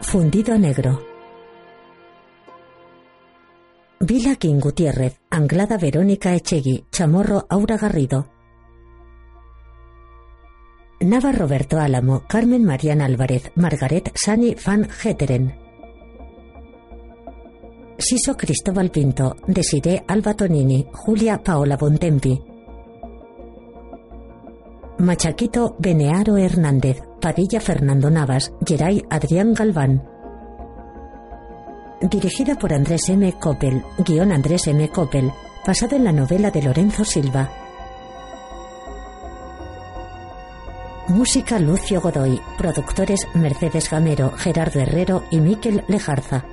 Fundido 0.00 0.58
negro. 0.58 1.00
Vila 4.00 4.34
King 4.34 4.58
Gutiérrez, 4.58 5.20
Anglada 5.30 5.78
Verónica 5.78 6.34
Echegui, 6.34 6.86
Chamorro 6.90 7.46
Aura 7.48 7.78
Garrido. 7.78 8.31
Nava 11.02 11.32
Roberto 11.32 11.78
Álamo, 11.78 12.22
Carmen 12.28 12.64
Mariana 12.64 13.06
Álvarez, 13.06 13.50
Margaret 13.56 14.12
Sani 14.14 14.54
Van 14.64 14.88
Heteren. 15.02 15.54
Siso 17.98 18.36
Cristóbal 18.36 18.90
Pinto, 18.90 19.36
Desiré 19.46 20.04
Alba 20.06 20.34
Tonini, 20.34 20.86
Julia 20.92 21.42
Paola 21.42 21.76
Bontempi. 21.76 22.40
Machaquito 24.98 25.74
Benearo 25.78 26.36
Hernández, 26.36 27.02
Padilla 27.20 27.60
Fernando 27.60 28.08
Navas, 28.10 28.52
Geray 28.64 29.02
Adrián 29.10 29.54
Galván. 29.54 30.04
Dirigida 32.00 32.56
por 32.56 32.72
Andrés 32.72 33.08
M. 33.08 33.32
Coppel, 33.40 33.82
guion 33.98 34.32
Andrés 34.32 34.68
M. 34.68 34.88
Coppel, 34.88 35.32
basado 35.66 35.96
en 35.96 36.04
la 36.04 36.12
novela 36.12 36.50
de 36.50 36.62
Lorenzo 36.62 37.04
Silva. 37.04 37.61
Música 41.08 41.58
Lucio 41.58 42.00
Godoy, 42.00 42.40
productores 42.56 43.26
Mercedes 43.34 43.90
Gamero, 43.90 44.30
Gerardo 44.36 44.78
Herrero 44.78 45.24
y 45.30 45.40
Miquel 45.40 45.82
Lejarza. 45.88 46.44